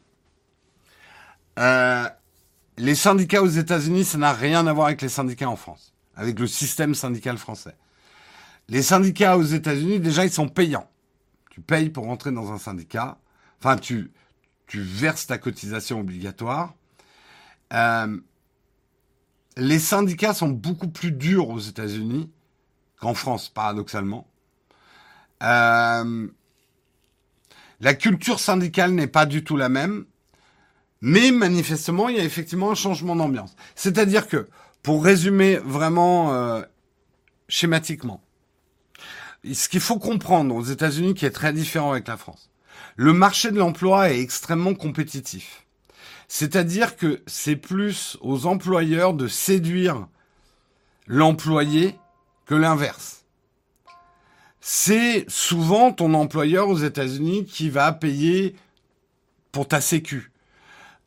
euh, 1.59 2.07
les 2.77 2.95
syndicats 2.95 3.41
aux 3.41 3.47
États-Unis, 3.47 4.05
ça 4.05 4.17
n'a 4.17 4.33
rien 4.33 4.67
à 4.67 4.73
voir 4.73 4.87
avec 4.87 5.01
les 5.01 5.09
syndicats 5.09 5.49
en 5.49 5.55
France, 5.55 5.93
avec 6.15 6.39
le 6.39 6.47
système 6.47 6.93
syndical 6.95 7.37
français. 7.37 7.75
Les 8.69 8.83
syndicats 8.83 9.37
aux 9.37 9.43
États-Unis, 9.43 9.99
déjà, 9.99 10.25
ils 10.25 10.31
sont 10.31 10.47
payants. 10.47 10.89
Tu 11.49 11.61
payes 11.61 11.89
pour 11.89 12.05
rentrer 12.05 12.31
dans 12.31 12.51
un 12.51 12.57
syndicat. 12.57 13.17
Enfin, 13.59 13.77
tu, 13.77 14.11
tu 14.67 14.81
verses 14.81 15.25
ta 15.25 15.37
cotisation 15.37 15.99
obligatoire. 15.99 16.75
Euh, 17.73 18.19
les 19.55 19.79
syndicats 19.79 20.33
sont 20.33 20.49
beaucoup 20.49 20.89
plus 20.89 21.11
durs 21.11 21.49
aux 21.49 21.59
États-Unis 21.59 22.29
qu'en 22.99 23.13
France, 23.13 23.49
paradoxalement. 23.49 24.27
Euh, 25.41 26.27
la 27.79 27.93
culture 27.93 28.39
syndicale 28.39 28.91
n'est 28.91 29.07
pas 29.07 29.25
du 29.25 29.43
tout 29.43 29.57
la 29.57 29.69
même. 29.69 30.05
Mais 31.01 31.31
manifestement, 31.31 32.09
il 32.09 32.17
y 32.17 32.19
a 32.19 32.23
effectivement 32.23 32.71
un 32.71 32.75
changement 32.75 33.15
d'ambiance. 33.15 33.55
C'est-à-dire 33.75 34.27
que, 34.27 34.47
pour 34.81 35.03
résumer 35.03 35.57
vraiment 35.57 36.33
euh, 36.33 36.61
schématiquement, 37.49 38.23
ce 39.51 39.69
qu'il 39.69 39.79
faut 39.79 39.99
comprendre 39.99 40.55
aux 40.55 40.63
États-Unis 40.63 41.13
qui 41.13 41.25
est 41.25 41.31
très 41.31 41.53
différent 41.53 41.91
avec 41.91 42.07
la 42.07 42.17
France, 42.17 42.49
le 42.95 43.13
marché 43.13 43.51
de 43.51 43.57
l'emploi 43.57 44.09
est 44.09 44.19
extrêmement 44.19 44.73
compétitif. 44.73 45.65
C'est-à-dire 46.27 46.95
que 46.97 47.21
c'est 47.27 47.55
plus 47.55 48.17
aux 48.21 48.47
employeurs 48.47 49.13
de 49.13 49.27
séduire 49.27 50.07
l'employé 51.05 51.95
que 52.45 52.55
l'inverse. 52.55 53.25
C'est 54.59 55.25
souvent 55.29 55.93
ton 55.93 56.13
employeur 56.13 56.67
aux 56.67 56.77
États-Unis 56.77 57.45
qui 57.45 57.69
va 57.69 57.93
payer 57.93 58.55
pour 59.51 59.67
ta 59.67 59.79
sécu 59.79 60.31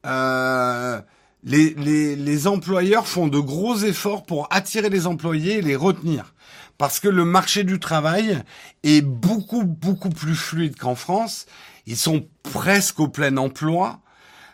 euh, 0.07 1.01
les, 1.45 1.75
les, 1.75 2.17
les, 2.17 2.47
employeurs 2.47 3.07
font 3.07 3.29
de 3.29 3.39
gros 3.39 3.77
efforts 3.79 4.25
pour 4.25 4.49
attirer 4.51 4.91
les 4.91 5.07
employés 5.07 5.59
et 5.59 5.63
les 5.63 5.77
retenir. 5.77 6.35
Parce 6.79 7.01
que 7.01 7.09
le 7.09 7.25
marché 7.25 7.65
du 7.65 7.79
travail 7.79 8.43
est 8.83 9.03
beaucoup, 9.03 9.65
beaucoup 9.65 10.09
plus 10.09 10.35
fluide 10.35 10.77
qu'en 10.77 10.95
France. 10.95 11.47
Ils 11.87 11.97
sont 11.97 12.27
presque 12.43 13.01
au 13.01 13.09
plein 13.09 13.37
emploi. 13.37 14.01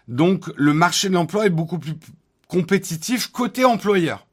Donc, 0.09 0.51
le 0.57 0.72
marché 0.72 1.09
de 1.09 1.14
l'emploi 1.14 1.47
est 1.47 1.51
beaucoup 1.51 1.78
plus 1.78 1.94
compétitif 2.49 3.28
côté 3.28 3.64
employeur. 3.64 4.26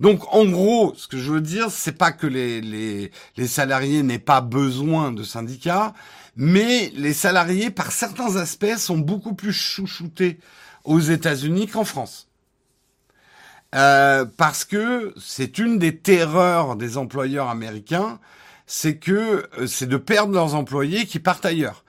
Donc, 0.00 0.22
en 0.34 0.44
gros, 0.46 0.94
ce 0.96 1.06
que 1.06 1.18
je 1.18 1.30
veux 1.30 1.40
dire, 1.40 1.70
c'est 1.70 1.92
pas 1.92 2.10
que 2.10 2.26
les, 2.26 2.60
les, 2.60 3.12
les 3.36 3.46
salariés 3.46 4.02
n'aient 4.02 4.18
pas 4.18 4.40
besoin 4.40 5.12
de 5.12 5.22
syndicats, 5.22 5.94
mais 6.36 6.92
les 6.94 7.12
salariés, 7.12 7.70
par 7.70 7.92
certains 7.92 8.36
aspects, 8.36 8.76
sont 8.76 8.98
beaucoup 8.98 9.34
plus 9.34 9.52
chouchoutés 9.52 10.38
aux 10.84 11.00
États-Unis 11.00 11.68
qu'en 11.68 11.84
France. 11.84 12.28
Euh, 13.74 14.26
parce 14.36 14.64
que 14.64 15.14
c'est 15.18 15.58
une 15.58 15.78
des 15.78 15.96
terreurs 15.96 16.76
des 16.76 16.98
employeurs 16.98 17.48
américains, 17.48 18.18
c'est 18.66 18.96
que 18.96 19.48
euh, 19.58 19.66
c'est 19.66 19.86
de 19.86 19.96
perdre 19.96 20.34
leurs 20.34 20.54
employés 20.54 21.06
qui 21.06 21.18
partent 21.18 21.46
ailleurs. 21.46 21.84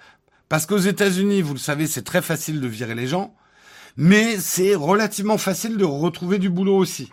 Parce 0.48 0.66
qu'aux 0.66 0.78
États-Unis, 0.78 1.41
vous 1.41 1.54
le 1.54 1.60
savez, 1.60 1.88
c'est 1.88 2.04
très 2.04 2.22
facile 2.22 2.62
de 2.62 2.68
virer 2.68 2.96
les 2.96 3.08
gens, 3.08 3.36
mais 3.98 4.38
c'est 4.38 4.76
relativement 4.76 5.38
facile 5.38 5.78
de 5.78 5.86
retrouver 5.86 6.39
du 6.39 6.50
boulot 6.50 6.78
aussi. 6.78 7.12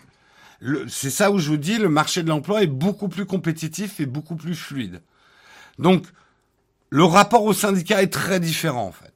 C'est 0.89 1.11
ça 1.11 1.31
où 1.31 1.39
je 1.39 1.49
vous 1.49 1.57
dis, 1.57 1.79
le 1.79 1.89
marché 1.89 2.23
de 2.23 2.29
l'emploi 2.29 2.63
est 2.63 2.67
beaucoup 2.67 3.09
plus 3.09 3.25
compétitif 3.25 3.99
et 3.99 4.07
beaucoup 4.07 4.37
plus 4.37 4.55
fluide. 4.55 5.01
Donc, 5.79 6.05
le 6.91 7.05
rapport 7.05 7.45
au 7.45 7.53
syndicat 7.53 8.03
est 8.03 8.13
très 8.13 8.41
différent 8.41 8.87
en 8.87 8.93
fait. 8.93 9.13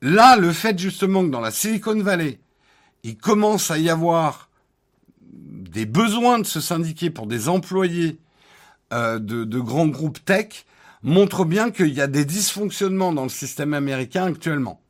Là, 0.00 0.36
le 0.36 0.52
fait 0.52 0.78
justement 0.78 1.24
que 1.24 1.30
dans 1.30 1.40
la 1.40 1.50
Silicon 1.50 2.00
Valley, 2.00 2.38
il 3.02 3.16
commence 3.16 3.70
à 3.70 3.78
y 3.78 3.90
avoir 3.90 4.48
des 5.20 5.86
besoins 5.86 6.38
de 6.38 6.44
se 6.44 6.60
syndiquer 6.60 7.10
pour 7.10 7.26
des 7.26 7.48
employés 7.48 8.18
euh, 8.92 9.18
de, 9.18 9.44
de, 9.44 9.60
grands 9.60 9.88
groupes 9.88 10.24
tech 10.24 10.66
montre 11.02 11.44
bien 11.44 11.70
qu'il 11.70 11.92
y 11.92 12.00
a 12.00 12.06
des 12.06 12.24
dysfonctionnements 12.24 13.12
dans 13.12 13.24
le 13.24 13.28
système 13.28 13.74
américain 13.74 14.26
actuellement. 14.26 14.80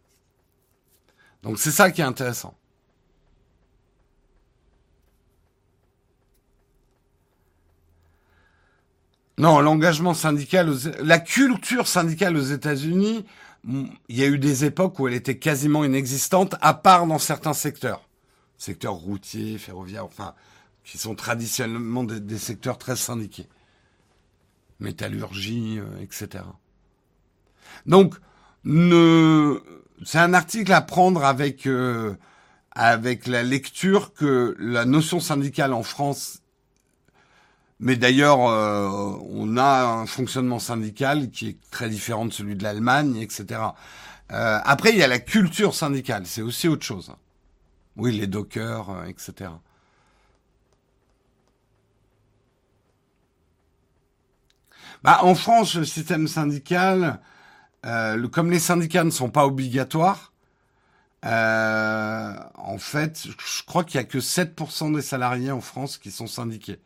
Donc 1.43 1.59
c'est 1.59 1.71
ça 1.71 1.91
qui 1.91 2.01
est 2.01 2.05
intéressant. 2.05 2.58
Non, 9.39 9.61
l'engagement 9.61 10.15
syndical, 10.15 10.75
la 11.01 11.19
culture 11.21 11.87
syndicale 11.87 12.37
aux 12.37 12.43
États-Unis, 12.43 13.25
il 13.65 14.17
y 14.17 14.23
a 14.23 14.27
eu 14.27 14.39
des 14.39 14.65
époques 14.65 14.99
où 14.99 15.07
elle 15.07 15.15
était 15.15 15.39
quasiment 15.39 15.85
inexistante, 15.85 16.57
à 16.61 16.75
part 16.75 17.07
dans 17.07 17.19
certains 17.19 17.53
secteurs, 17.53 18.09
secteurs 18.57 18.95
routiers, 18.95 19.59
ferroviaires, 19.59 20.05
enfin, 20.05 20.35
qui 20.85 20.99
sont 20.99 21.15
traditionnellement 21.15 22.03
des, 22.03 22.39
secteurs 22.39 22.79
très 22.79 22.97
syndiqués, 22.97 23.47
métallurgie, 24.81 25.79
euh, 25.79 26.03
etc. 26.03 26.45
Donc, 27.87 28.15
ne... 28.65 29.61
c'est 30.05 30.19
un 30.19 30.35
article 30.35 30.73
à 30.73 30.81
prendre 30.81 31.25
avec 31.25 31.67
euh, 31.67 32.17
avec 32.73 33.27
la 33.27 33.43
lecture 33.43 34.15
que 34.15 34.57
la 34.59 34.85
notion 34.85 35.21
syndicale 35.21 35.73
en 35.73 35.83
France 35.83 36.43
mais 37.81 37.97
d'ailleurs, 37.97 38.41
euh, 38.49 38.89
on 39.31 39.57
a 39.57 39.85
un 39.85 40.07
fonctionnement 40.07 40.59
syndical 40.59 41.31
qui 41.31 41.49
est 41.51 41.71
très 41.71 41.89
différent 41.89 42.27
de 42.27 42.33
celui 42.33 42.57
de 42.57 42.63
l'Allemagne, 42.65 43.17
etc. 43.17 43.61
Euh, 44.33 44.59
après, 44.65 44.91
il 44.91 44.99
y 44.99 45.03
a 45.03 45.07
la 45.07 45.21
culture 45.21 45.75
syndicale, 45.75 46.27
c'est 46.27 46.43
aussi 46.43 46.69
autre 46.69 46.85
chose. 46.85 47.13
Oui, 47.97 48.13
les 48.19 48.27
dockers, 48.27 48.91
euh, 48.91 49.05
etc. 49.05 49.51
Bah, 55.05 55.21
en 55.23 55.35
France, 55.37 55.75
le 55.77 55.85
système 55.85 56.27
syndical, 56.27 57.21
comme 58.33 58.51
les 58.51 58.59
syndicats 58.59 59.05
ne 59.05 59.11
sont 59.11 59.31
pas 59.31 59.47
obligatoires, 59.47 60.33
en 61.23 62.79
fait, 62.79 63.27
je 63.27 63.63
crois 63.65 63.85
qu'il 63.85 63.97
y 64.01 64.03
a 64.03 64.05
que 64.05 64.19
7% 64.19 64.95
des 64.95 65.03
salariés 65.03 65.53
en 65.53 65.61
France 65.61 65.99
qui 65.99 66.11
sont 66.11 66.27
syndiqués. 66.27 66.81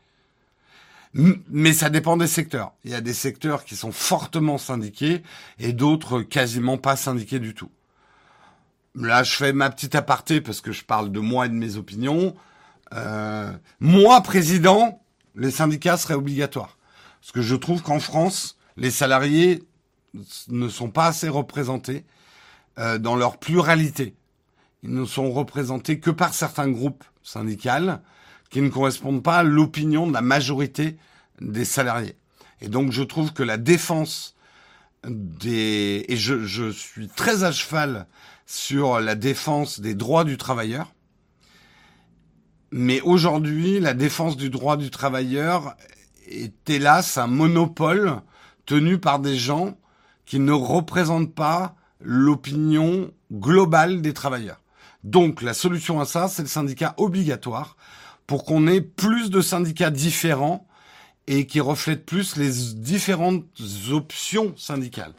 Mais 1.15 1.73
ça 1.73 1.91
dépend 1.91 2.17
des 2.17 2.27
secteurs. 2.27 2.73
Il 2.85 2.91
y 2.91 2.95
a 2.95 3.01
des 3.01 3.13
secteurs 3.13 3.65
qui 3.65 3.77
sont 3.77 3.93
fortement 3.93 4.57
syndiqués 4.57 5.23
et 5.59 5.73
d'autres 5.73 6.23
quasiment 6.23 6.79
pas 6.79 6.97
syndiqués 6.97 7.39
du 7.39 7.55
tout. 7.55 7.71
Là, 8.95 9.23
je 9.23 9.35
fais 9.35 9.53
ma 9.53 9.71
petite 9.71 9.95
aparté 9.95 10.41
parce 10.41 10.61
que 10.61 10.73
je 10.73 10.85
parle 10.85 11.13
de 11.13 11.21
moi 11.21 11.47
et 11.47 11.49
de 11.49 11.55
mes 11.55 11.77
opinions. 11.77 12.35
Euh, 12.95 13.53
moi, 13.81 14.21
président, 14.23 15.03
les 15.35 15.51
syndicats 15.51 15.97
seraient 15.97 16.15
obligatoires. 16.15 16.79
Parce 17.21 17.33
que 17.33 17.43
je 17.43 17.57
trouve 17.57 17.83
qu'en 17.83 18.01
France, 18.01 18.57
les 18.77 18.91
salariés 18.91 19.63
ne 20.49 20.69
sont 20.69 20.91
pas 20.91 21.07
assez 21.07 21.29
représentés 21.29 22.05
euh, 22.79 22.99
dans 22.99 23.17
leur 23.17 23.39
pluralité. 23.39 24.15
Ils 24.83 24.93
ne 24.93 25.05
sont 25.05 25.31
représentés 25.31 26.01
que 26.01 26.11
par 26.11 26.35
certains 26.35 26.69
groupes 26.69 27.05
syndicaux 27.23 27.71
qui 28.53 28.61
ne 28.61 28.69
correspondent 28.69 29.23
pas 29.23 29.39
à 29.39 29.43
l'opinion 29.43 30.07
de 30.07 30.13
la 30.13 30.21
majorité 30.21 30.99
des 31.41 31.65
salariés. 31.65 32.17
Et 32.61 32.69
donc 32.69 32.93
je 32.93 33.03
trouve 33.03 33.33
que 33.33 33.43
la 33.43 33.57
défense 33.57 34.37
des... 35.09 36.05
Et 36.09 36.17
je, 36.17 36.45
je 36.45 36.71
suis 36.71 37.09
très 37.09 37.43
à 37.45 37.51
cheval 37.51 38.07
sur 38.47 39.01
la 39.01 39.15
défense 39.15 39.81
des 39.81 39.95
droits 39.95 40.25
du 40.25 40.37
travailleur. 40.37 40.93
Mais 42.71 43.01
aujourd'hui, 43.01 43.81
la 43.81 43.95
défense 43.95 44.37
du 44.37 44.51
droit 44.51 44.77
du 44.77 44.91
travailleur 44.91 45.75
est 46.29 46.69
hélas 46.69 47.17
un 47.17 47.27
monopole 47.27 48.21
tenu 48.67 48.99
par 48.99 49.19
des 49.19 49.37
gens 49.37 49.79
qui 50.27 50.39
ne 50.39 50.53
représentent 50.53 51.35
pas 51.35 51.75
l'opinion 52.01 53.11
globale 53.33 54.03
des 54.03 54.13
travailleurs. 54.13 54.61
Donc 55.05 55.41
la 55.41 55.55
solution 55.55 56.01
à 56.01 56.05
ça, 56.05 56.29
c'est 56.29 56.43
le 56.43 56.49
syndicat 56.49 56.95
obligatoire 56.99 57.77
pour 58.27 58.45
qu'on 58.45 58.67
ait 58.67 58.81
plus 58.81 59.31
de 59.31 59.41
syndicats 59.41 59.91
différents 59.91 60.67
et 61.27 61.47
qui 61.47 61.61
reflètent 61.61 62.05
plus 62.05 62.37
les 62.37 62.51
différentes 62.75 63.45
options 63.91 64.55
syndicales. 64.57 65.15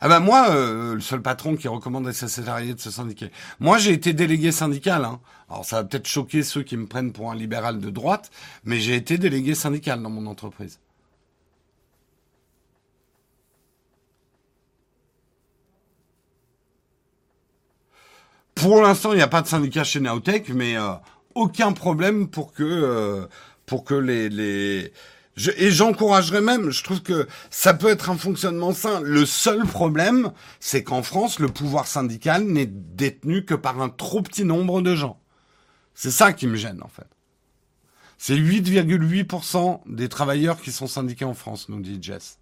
Ah 0.00 0.08
ben 0.08 0.20
moi, 0.20 0.50
euh, 0.50 0.94
le 0.94 1.00
seul 1.00 1.22
patron 1.22 1.56
qui 1.56 1.68
recommande 1.68 2.06
à 2.06 2.12
ses 2.12 2.28
salariés 2.28 2.74
de 2.74 2.80
se 2.80 2.90
syndiquer. 2.90 3.30
Moi, 3.60 3.78
j'ai 3.78 3.92
été 3.92 4.12
délégué 4.12 4.52
syndical. 4.52 5.04
Hein. 5.06 5.20
Alors 5.48 5.64
ça 5.64 5.76
va 5.76 5.84
peut-être 5.84 6.06
choquer 6.06 6.42
ceux 6.42 6.62
qui 6.62 6.76
me 6.76 6.86
prennent 6.86 7.12
pour 7.12 7.30
un 7.30 7.34
libéral 7.34 7.80
de 7.80 7.90
droite, 7.90 8.30
mais 8.64 8.78
j'ai 8.78 8.94
été 8.94 9.16
délégué 9.16 9.54
syndical 9.54 10.02
dans 10.02 10.10
mon 10.10 10.26
entreprise. 10.26 10.80
Pour 18.56 18.82
l'instant, 18.82 19.12
il 19.12 19.16
n'y 19.16 19.22
a 19.22 19.28
pas 19.28 19.42
de 19.42 19.46
syndicat 19.46 19.84
chez 19.84 20.00
Naotech, 20.00 20.48
mais 20.48 20.76
euh, 20.76 20.94
aucun 21.34 21.72
problème 21.72 22.28
pour 22.28 22.52
que 22.52 22.64
euh, 22.64 23.26
pour 23.66 23.84
que 23.84 23.94
les, 23.94 24.28
les 24.28 24.92
et 25.58 25.70
j'encouragerais 25.70 26.40
même, 26.40 26.70
je 26.70 26.82
trouve 26.82 27.02
que 27.02 27.28
ça 27.50 27.74
peut 27.74 27.88
être 27.88 28.08
un 28.08 28.16
fonctionnement 28.16 28.72
sain. 28.72 29.00
Le 29.00 29.26
seul 29.26 29.66
problème, 29.66 30.32
c'est 30.60 30.82
qu'en 30.82 31.02
France, 31.02 31.38
le 31.38 31.48
pouvoir 31.48 31.86
syndical 31.86 32.44
n'est 32.44 32.66
détenu 32.66 33.44
que 33.44 33.54
par 33.54 33.82
un 33.82 33.90
trop 33.90 34.22
petit 34.22 34.46
nombre 34.46 34.80
de 34.80 34.94
gens. 34.94 35.20
C'est 35.94 36.10
ça 36.10 36.32
qui 36.32 36.46
me 36.46 36.56
gêne, 36.56 36.82
en 36.82 36.88
fait. 36.88 37.06
C'est 38.16 38.36
8,8% 38.36 39.80
des 39.86 40.08
travailleurs 40.08 40.58
qui 40.58 40.72
sont 40.72 40.86
syndiqués 40.86 41.26
en 41.26 41.34
France, 41.34 41.68
nous 41.68 41.80
dit 41.80 41.98
Jess. 42.00 42.38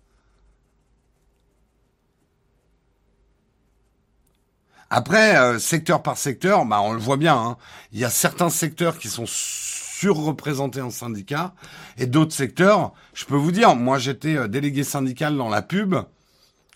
Après, 4.96 5.36
euh, 5.36 5.58
secteur 5.58 6.04
par 6.04 6.16
secteur, 6.16 6.64
bah 6.66 6.80
on 6.80 6.92
le 6.92 7.00
voit 7.00 7.16
bien. 7.16 7.36
Hein. 7.36 7.56
Il 7.90 7.98
y 7.98 8.04
a 8.04 8.10
certains 8.10 8.48
secteurs 8.48 8.96
qui 8.96 9.08
sont 9.08 9.24
surreprésentés 9.26 10.82
en 10.82 10.90
syndicat 10.90 11.52
et 11.98 12.06
d'autres 12.06 12.32
secteurs. 12.32 12.92
Je 13.12 13.24
peux 13.24 13.34
vous 13.34 13.50
dire, 13.50 13.74
moi 13.74 13.98
j'étais 13.98 14.36
euh, 14.36 14.46
délégué 14.46 14.84
syndical 14.84 15.36
dans 15.36 15.48
la 15.48 15.62
pub. 15.62 15.96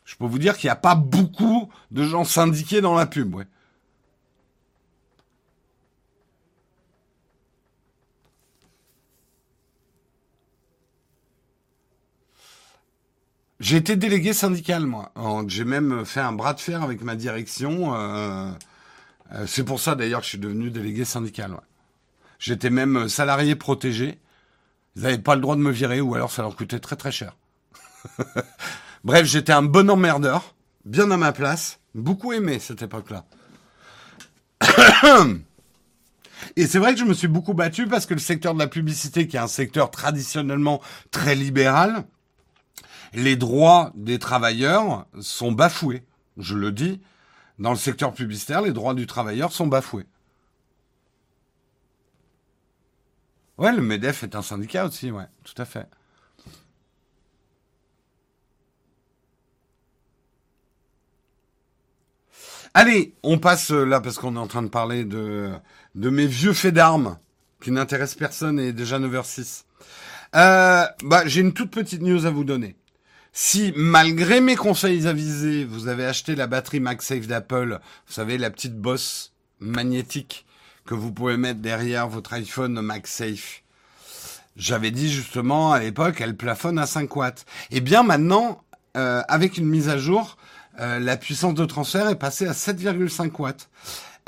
Je 0.04 0.16
peux 0.16 0.26
vous 0.26 0.40
dire 0.40 0.56
qu'il 0.56 0.66
n'y 0.66 0.72
a 0.72 0.74
pas 0.74 0.96
beaucoup 0.96 1.68
de 1.92 2.02
gens 2.02 2.24
syndiqués 2.24 2.80
dans 2.80 2.96
la 2.96 3.06
pub. 3.06 3.36
Ouais. 3.36 3.46
J'ai 13.60 13.76
été 13.76 13.96
délégué 13.96 14.32
syndical, 14.32 14.86
moi. 14.86 15.12
J'ai 15.48 15.64
même 15.64 16.04
fait 16.04 16.20
un 16.20 16.32
bras 16.32 16.54
de 16.54 16.60
fer 16.60 16.82
avec 16.82 17.02
ma 17.02 17.16
direction. 17.16 17.92
Euh, 17.94 18.50
euh, 19.32 19.46
c'est 19.46 19.64
pour 19.64 19.80
ça, 19.80 19.96
d'ailleurs, 19.96 20.20
que 20.20 20.26
je 20.26 20.30
suis 20.30 20.38
devenu 20.38 20.70
délégué 20.70 21.04
syndical. 21.04 21.56
J'étais 22.38 22.70
même 22.70 23.08
salarié 23.08 23.56
protégé. 23.56 24.20
Ils 24.94 25.02
n'avaient 25.02 25.18
pas 25.18 25.34
le 25.34 25.40
droit 25.40 25.56
de 25.56 25.60
me 25.60 25.72
virer, 25.72 26.00
ou 26.00 26.14
alors 26.14 26.30
ça 26.30 26.42
leur 26.42 26.54
coûtait 26.54 26.78
très 26.78 26.94
très 26.94 27.10
cher. 27.10 27.36
Bref, 29.04 29.26
j'étais 29.26 29.52
un 29.52 29.62
bon 29.62 29.90
emmerdeur, 29.90 30.54
bien 30.84 31.10
à 31.10 31.16
ma 31.16 31.32
place. 31.32 31.80
Beaucoup 31.96 32.32
aimé 32.32 32.60
cette 32.60 32.82
époque-là. 32.82 33.24
Et 36.56 36.68
c'est 36.68 36.78
vrai 36.78 36.94
que 36.94 37.00
je 37.00 37.04
me 37.04 37.14
suis 37.14 37.26
beaucoup 37.26 37.54
battu 37.54 37.88
parce 37.88 38.06
que 38.06 38.14
le 38.14 38.20
secteur 38.20 38.54
de 38.54 38.60
la 38.60 38.68
publicité, 38.68 39.26
qui 39.26 39.36
est 39.36 39.40
un 39.40 39.48
secteur 39.48 39.90
traditionnellement 39.90 40.80
très 41.10 41.34
libéral, 41.34 42.04
les 43.12 43.36
droits 43.36 43.92
des 43.94 44.18
travailleurs 44.18 45.06
sont 45.20 45.52
bafoués. 45.52 46.04
Je 46.36 46.54
le 46.54 46.72
dis, 46.72 47.00
dans 47.58 47.70
le 47.70 47.76
secteur 47.76 48.12
publicitaire, 48.12 48.62
les 48.62 48.72
droits 48.72 48.94
du 48.94 49.06
travailleur 49.06 49.52
sont 49.52 49.66
bafoués. 49.66 50.06
Ouais, 53.58 53.72
le 53.72 53.82
MEDEF 53.82 54.22
est 54.22 54.36
un 54.36 54.42
syndicat 54.42 54.86
aussi, 54.86 55.10
ouais, 55.10 55.26
tout 55.42 55.60
à 55.60 55.64
fait. 55.64 55.88
Allez, 62.74 63.14
on 63.24 63.38
passe 63.38 63.72
euh, 63.72 63.84
là 63.84 64.00
parce 64.00 64.18
qu'on 64.18 64.36
est 64.36 64.38
en 64.38 64.46
train 64.46 64.62
de 64.62 64.68
parler 64.68 65.04
de, 65.04 65.50
mes 65.96 66.26
vieux 66.26 66.52
faits 66.52 66.74
d'armes 66.74 67.18
qui 67.60 67.72
n'intéressent 67.72 68.18
personne 68.18 68.60
et 68.60 68.72
déjà 68.72 69.00
9h06. 69.00 69.64
Euh, 70.36 70.84
bah, 71.02 71.22
j'ai 71.26 71.40
une 71.40 71.52
toute 71.52 71.72
petite 71.72 72.02
news 72.02 72.24
à 72.26 72.30
vous 72.30 72.44
donner. 72.44 72.76
Si, 73.32 73.72
malgré 73.76 74.40
mes 74.40 74.56
conseils 74.56 75.06
avisés, 75.06 75.64
vous 75.64 75.88
avez 75.88 76.04
acheté 76.04 76.34
la 76.34 76.46
batterie 76.46 76.80
MagSafe 76.80 77.26
d'Apple, 77.26 77.78
vous 78.06 78.12
savez, 78.12 78.38
la 78.38 78.50
petite 78.50 78.76
bosse 78.76 79.32
magnétique 79.60 80.46
que 80.86 80.94
vous 80.94 81.12
pouvez 81.12 81.36
mettre 81.36 81.60
derrière 81.60 82.08
votre 82.08 82.32
iPhone 82.32 82.80
MagSafe, 82.80 83.62
j'avais 84.56 84.90
dit 84.90 85.10
justement 85.10 85.72
à 85.72 85.78
l'époque, 85.78 86.20
elle 86.20 86.36
plafonne 86.36 86.78
à 86.78 86.86
5 86.86 87.14
watts. 87.14 87.46
Eh 87.70 87.80
bien 87.80 88.02
maintenant, 88.02 88.62
euh, 88.96 89.22
avec 89.28 89.56
une 89.56 89.66
mise 89.66 89.88
à 89.88 89.98
jour, 89.98 90.36
euh, 90.80 90.98
la 90.98 91.16
puissance 91.16 91.54
de 91.54 91.64
transfert 91.64 92.08
est 92.08 92.18
passée 92.18 92.46
à 92.46 92.52
7,5 92.52 93.30
watts. 93.38 93.68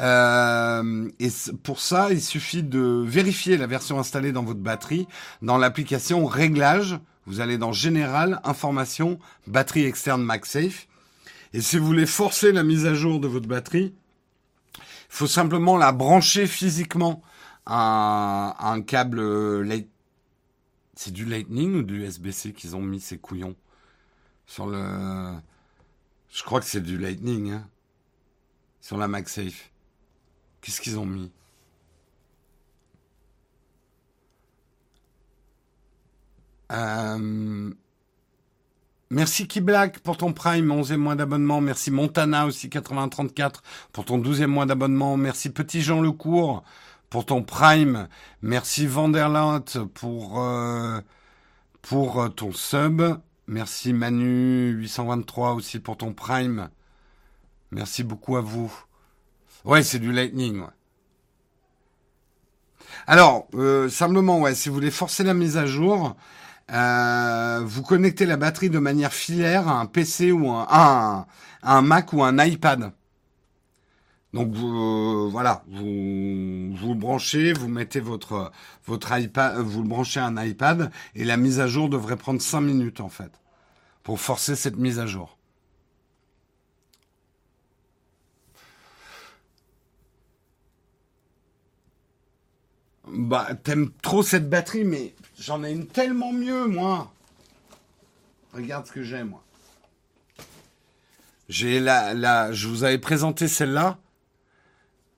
Euh, 0.00 1.08
et 1.18 1.28
pour 1.62 1.80
ça, 1.80 2.08
il 2.10 2.22
suffit 2.22 2.62
de 2.62 3.04
vérifier 3.06 3.56
la 3.56 3.66
version 3.66 3.98
installée 3.98 4.32
dans 4.32 4.44
votre 4.44 4.60
batterie 4.60 5.06
dans 5.42 5.58
l'application 5.58 6.24
Réglage 6.26 6.98
vous 7.30 7.40
allez 7.40 7.58
dans 7.58 7.72
Général, 7.72 8.40
Information, 8.42 9.20
Batterie 9.46 9.84
externe 9.84 10.24
MagSafe. 10.24 10.88
Et 11.52 11.60
si 11.60 11.78
vous 11.78 11.86
voulez 11.86 12.06
forcer 12.06 12.50
la 12.50 12.64
mise 12.64 12.86
à 12.86 12.94
jour 12.94 13.20
de 13.20 13.28
votre 13.28 13.46
batterie, 13.46 13.94
il 14.76 14.82
faut 15.08 15.28
simplement 15.28 15.76
la 15.76 15.92
brancher 15.92 16.48
physiquement 16.48 17.22
à 17.66 18.56
un, 18.72 18.82
câble 18.82 19.64
C'est 20.94 21.12
du 21.12 21.24
Lightning 21.24 21.76
ou 21.76 21.82
du 21.84 22.04
USB-C 22.04 22.52
qu'ils 22.52 22.74
ont 22.74 22.82
mis 22.82 22.98
ces 22.98 23.18
couillons? 23.18 23.54
Sur 24.46 24.66
le. 24.66 25.32
Je 26.32 26.42
crois 26.42 26.58
que 26.58 26.66
c'est 26.66 26.80
du 26.80 26.98
Lightning, 26.98 27.52
hein, 27.52 27.68
sur 28.80 28.96
la 28.96 29.06
MagSafe. 29.06 29.70
Qu'est-ce 30.60 30.80
qu'ils 30.80 30.98
ont 30.98 31.06
mis? 31.06 31.30
Euh, 36.70 37.70
merci 39.10 39.48
Kiblack 39.48 39.98
pour 40.00 40.16
ton 40.16 40.32
Prime, 40.32 40.68
11e 40.68 40.96
mois 40.96 41.14
d'abonnement. 41.14 41.60
Merci 41.60 41.90
Montana 41.90 42.46
aussi, 42.46 42.68
8034 42.68 43.62
pour 43.92 44.04
ton 44.04 44.18
12e 44.18 44.46
mois 44.46 44.66
d'abonnement. 44.66 45.16
Merci 45.16 45.50
Petit 45.50 45.82
Jean 45.82 46.00
Lecourt 46.00 46.62
pour 47.08 47.26
ton 47.26 47.42
Prime. 47.42 48.08
Merci 48.42 48.86
Vanderlant 48.86 49.64
pour, 49.94 50.40
euh, 50.40 51.00
pour 51.82 52.22
euh, 52.22 52.28
ton 52.28 52.52
sub. 52.52 53.02
Merci 53.46 53.92
Manu 53.92 54.70
823 54.70 55.54
aussi 55.54 55.80
pour 55.80 55.96
ton 55.96 56.12
Prime. 56.12 56.70
Merci 57.72 58.04
beaucoup 58.04 58.36
à 58.36 58.40
vous. 58.40 58.72
Ouais, 59.64 59.82
c'est 59.82 59.98
du 59.98 60.12
Lightning. 60.12 60.62
Alors, 63.06 63.48
simplement, 63.88 64.40
ouais, 64.40 64.54
si 64.54 64.68
vous 64.68 64.74
voulez 64.74 64.90
forcer 64.90 65.22
la 65.24 65.34
mise 65.34 65.56
à 65.56 65.66
jour, 65.66 66.16
euh, 66.72 67.62
vous 67.64 67.82
connectez 67.82 68.26
la 68.26 68.36
batterie 68.36 68.70
de 68.70 68.78
manière 68.78 69.12
filaire 69.12 69.68
à 69.68 69.80
un 69.80 69.86
PC 69.86 70.32
ou 70.32 70.50
un, 70.50 71.26
un, 71.62 71.82
Mac 71.82 72.12
ou 72.12 72.22
un 72.22 72.44
iPad. 72.44 72.92
Donc 74.32 74.54
euh, 74.56 75.28
voilà, 75.28 75.64
vous 75.68 76.72
vous 76.76 76.94
branchez, 76.94 77.52
vous 77.52 77.68
mettez 77.68 77.98
votre 78.00 78.52
votre 78.86 79.18
iPad, 79.18 79.58
vous 79.58 79.82
le 79.82 79.88
branchez 79.88 80.20
à 80.20 80.26
un 80.26 80.44
iPad 80.44 80.92
et 81.16 81.24
la 81.24 81.36
mise 81.36 81.58
à 81.60 81.66
jour 81.66 81.88
devrait 81.88 82.16
prendre 82.16 82.40
5 82.40 82.60
minutes 82.60 83.00
en 83.00 83.08
fait 83.08 83.32
pour 84.04 84.20
forcer 84.20 84.54
cette 84.56 84.76
mise 84.76 84.98
à 85.00 85.06
jour. 85.06 85.36
Bah, 93.12 93.48
t'aimes 93.64 93.90
trop 94.02 94.22
cette 94.22 94.48
batterie, 94.48 94.84
mais 94.84 95.14
j'en 95.40 95.64
ai 95.64 95.72
une 95.72 95.86
tellement 95.86 96.32
mieux, 96.32 96.66
moi. 96.66 97.12
Regarde 98.52 98.86
ce 98.86 98.92
que 98.92 99.02
j'ai, 99.02 99.24
moi. 99.24 99.42
J'ai 101.48 101.80
la, 101.80 102.14
la, 102.14 102.52
je 102.52 102.68
vous 102.68 102.84
avais 102.84 102.98
présenté 102.98 103.48
celle-là. 103.48 103.98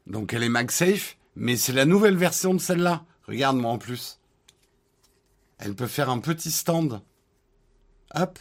Donc 0.06 0.32
elle 0.32 0.42
est 0.42 0.48
MagSafe, 0.48 1.18
mais 1.36 1.56
c'est 1.56 1.72
la 1.72 1.84
nouvelle 1.84 2.16
version 2.16 2.54
de 2.54 2.58
celle-là. 2.58 3.04
Regarde-moi 3.26 3.70
en 3.70 3.78
plus. 3.78 4.18
Elle 5.58 5.74
peut 5.74 5.86
faire 5.86 6.08
un 6.08 6.20
petit 6.20 6.50
stand. 6.50 7.02
Hop. 8.14 8.38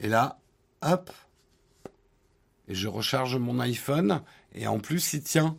Et 0.00 0.08
là, 0.08 0.38
hop. 0.82 1.10
Et 2.68 2.74
je 2.74 2.88
recharge 2.88 3.36
mon 3.36 3.60
iPhone. 3.60 4.22
Et 4.52 4.66
en 4.66 4.78
plus, 4.78 5.12
il 5.12 5.22
tient. 5.22 5.56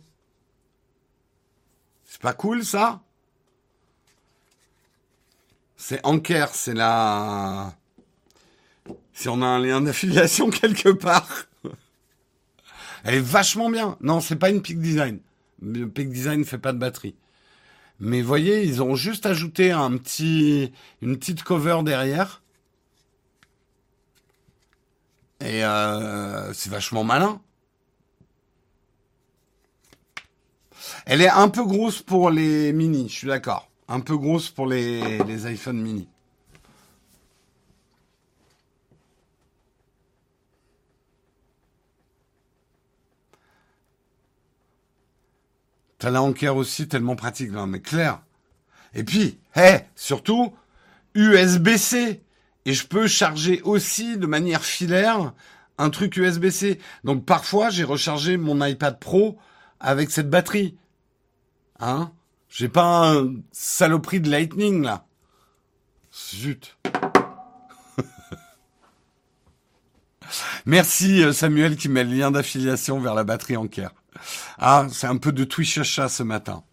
C'est 2.04 2.20
pas 2.20 2.34
cool 2.34 2.64
ça? 2.64 3.02
C'est 5.88 6.00
Anker, 6.02 6.52
c'est 6.52 6.74
la... 6.74 7.72
Si 9.12 9.28
on 9.28 9.40
a 9.40 9.46
un 9.46 9.60
lien 9.60 9.80
d'affiliation 9.80 10.50
quelque 10.50 10.88
part. 10.88 11.44
Elle 13.04 13.14
est 13.14 13.20
vachement 13.20 13.70
bien. 13.70 13.96
Non, 14.00 14.20
c'est 14.20 14.34
pas 14.34 14.50
une 14.50 14.62
Peak 14.62 14.80
Design. 14.80 15.20
Le 15.62 15.88
Peak 15.88 16.10
Design 16.10 16.44
fait 16.44 16.58
pas 16.58 16.72
de 16.72 16.78
batterie. 16.78 17.14
Mais 18.00 18.20
voyez, 18.20 18.64
ils 18.64 18.82
ont 18.82 18.96
juste 18.96 19.26
ajouté 19.26 19.70
un 19.70 19.96
petit, 19.96 20.72
une 21.02 21.16
petite 21.16 21.44
cover 21.44 21.78
derrière. 21.84 22.42
Et 25.38 25.64
euh, 25.64 26.52
c'est 26.52 26.70
vachement 26.70 27.04
malin. 27.04 27.40
Elle 31.04 31.22
est 31.22 31.30
un 31.30 31.48
peu 31.48 31.64
grosse 31.64 32.02
pour 32.02 32.30
les 32.30 32.72
mini, 32.72 33.08
je 33.08 33.14
suis 33.14 33.28
d'accord. 33.28 33.70
Un 33.88 34.00
peu 34.00 34.16
grosse 34.16 34.50
pour 34.50 34.66
les, 34.66 35.18
les 35.24 35.46
iPhone 35.46 35.80
mini. 35.80 36.08
T'as 45.98 46.10
la 46.10 46.22
aussi 46.22 46.88
tellement 46.88 47.16
pratique, 47.16 47.50
non 47.50 47.66
mais 47.66 47.80
clair. 47.80 48.20
Et 48.94 49.02
puis, 49.02 49.38
hé, 49.56 49.80
surtout, 49.94 50.54
USB-C. 51.14 52.22
Et 52.64 52.72
je 52.74 52.86
peux 52.86 53.06
charger 53.06 53.62
aussi 53.62 54.16
de 54.16 54.26
manière 54.26 54.64
filaire 54.64 55.32
un 55.78 55.90
truc 55.90 56.16
USB-C. 56.16 56.78
Donc 57.04 57.24
parfois, 57.24 57.70
j'ai 57.70 57.84
rechargé 57.84 58.36
mon 58.36 58.64
iPad 58.64 58.98
Pro 58.98 59.38
avec 59.80 60.10
cette 60.10 60.30
batterie. 60.30 60.76
Hein? 61.80 62.10
J'ai 62.56 62.70
pas 62.70 63.10
un 63.10 63.34
saloperie 63.52 64.22
de 64.22 64.30
Lightning 64.30 64.82
là. 64.82 65.04
Zut. 66.10 66.78
Merci 70.64 71.22
euh, 71.22 71.34
Samuel 71.34 71.76
qui 71.76 71.90
met 71.90 72.02
le 72.02 72.16
lien 72.16 72.30
d'affiliation 72.30 72.98
vers 72.98 73.12
la 73.12 73.24
batterie 73.24 73.58
Anker. 73.58 73.90
Ah, 74.56 74.86
c'est 74.90 75.06
un 75.06 75.18
peu 75.18 75.32
de 75.32 75.44
Twitch 75.44 75.76
achat 75.76 76.08
ce 76.08 76.22
matin. 76.22 76.64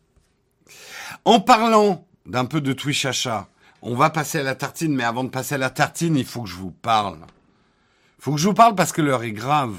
En 1.25 1.41
parlant 1.41 2.07
d'un 2.25 2.45
peu 2.45 2.61
de 2.61 2.71
Twitch 2.71 3.03
achat, 3.03 3.49
on 3.81 3.93
va 3.93 4.09
passer 4.09 4.39
à 4.39 4.43
la 4.43 4.55
tartine, 4.55 4.95
mais 4.95 5.03
avant 5.03 5.25
de 5.25 5.29
passer 5.31 5.55
à 5.55 5.57
la 5.57 5.69
tartine, 5.69 6.15
il 6.15 6.23
faut 6.23 6.43
que 6.43 6.49
je 6.49 6.55
vous 6.55 6.71
parle. 6.71 7.19
Il 8.19 8.23
faut 8.23 8.31
que 8.31 8.39
je 8.39 8.47
vous 8.47 8.53
parle 8.53 8.75
parce 8.75 8.93
que 8.93 9.01
l'heure 9.01 9.23
est 9.23 9.33
grave. 9.33 9.75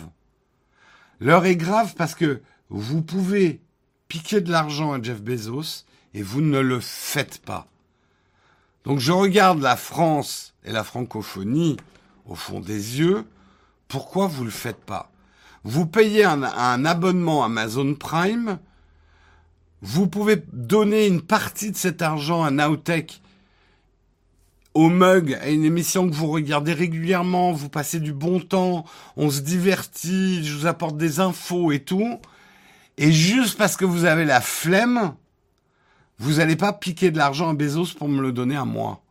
L'heure 1.18 1.46
est 1.46 1.56
grave 1.56 1.94
parce 1.96 2.14
que 2.14 2.42
vous 2.68 3.00
pouvez 3.00 3.62
piquer 4.08 4.42
de 4.42 4.52
l'argent 4.52 4.92
à 4.92 5.00
Jeff 5.00 5.22
Bezos 5.22 5.86
et 6.14 6.22
vous 6.22 6.40
ne 6.40 6.60
le 6.60 6.80
faites 6.80 7.38
pas. 7.38 7.66
Donc 8.84 9.00
je 9.00 9.12
regarde 9.12 9.60
la 9.60 9.76
France 9.76 10.54
et 10.64 10.72
la 10.72 10.84
francophonie 10.84 11.76
au 12.26 12.34
fond 12.34 12.60
des 12.60 13.00
yeux. 13.00 13.24
Pourquoi 13.88 14.26
vous 14.26 14.44
le 14.44 14.50
faites 14.50 14.80
pas? 14.80 15.10
Vous 15.64 15.86
payez 15.86 16.24
un, 16.24 16.84
abonnement 16.84 17.42
Amazon 17.42 17.94
Prime, 17.94 18.58
vous 19.80 20.06
pouvez 20.06 20.42
donner 20.52 21.06
une 21.06 21.22
partie 21.22 21.70
de 21.70 21.76
cet 21.76 22.02
argent 22.02 22.44
à 22.44 22.50
Nowtech, 22.50 23.22
au 24.74 24.90
mug, 24.90 25.38
à 25.40 25.48
une 25.48 25.64
émission 25.64 26.08
que 26.08 26.14
vous 26.14 26.26
regardez 26.26 26.74
régulièrement, 26.74 27.52
vous 27.52 27.70
passez 27.70 28.00
du 28.00 28.12
bon 28.12 28.40
temps, 28.40 28.84
on 29.16 29.30
se 29.30 29.40
divertit, 29.40 30.44
je 30.44 30.54
vous 30.54 30.66
apporte 30.66 30.98
des 30.98 31.20
infos 31.20 31.72
et 31.72 31.80
tout. 31.80 32.18
Et 32.98 33.10
juste 33.10 33.56
parce 33.56 33.76
que 33.76 33.84
vous 33.84 34.04
avez 34.04 34.24
la 34.24 34.40
flemme, 34.40 35.14
vous 36.18 36.34
n'allez 36.34 36.56
pas 36.56 36.72
piquer 36.72 37.10
de 37.10 37.18
l'argent 37.18 37.50
à 37.50 37.54
Bezos 37.54 37.94
pour 37.98 38.08
me 38.08 38.22
le 38.22 38.32
donner 38.32 38.56
à 38.56 38.64
moi. 38.64 39.02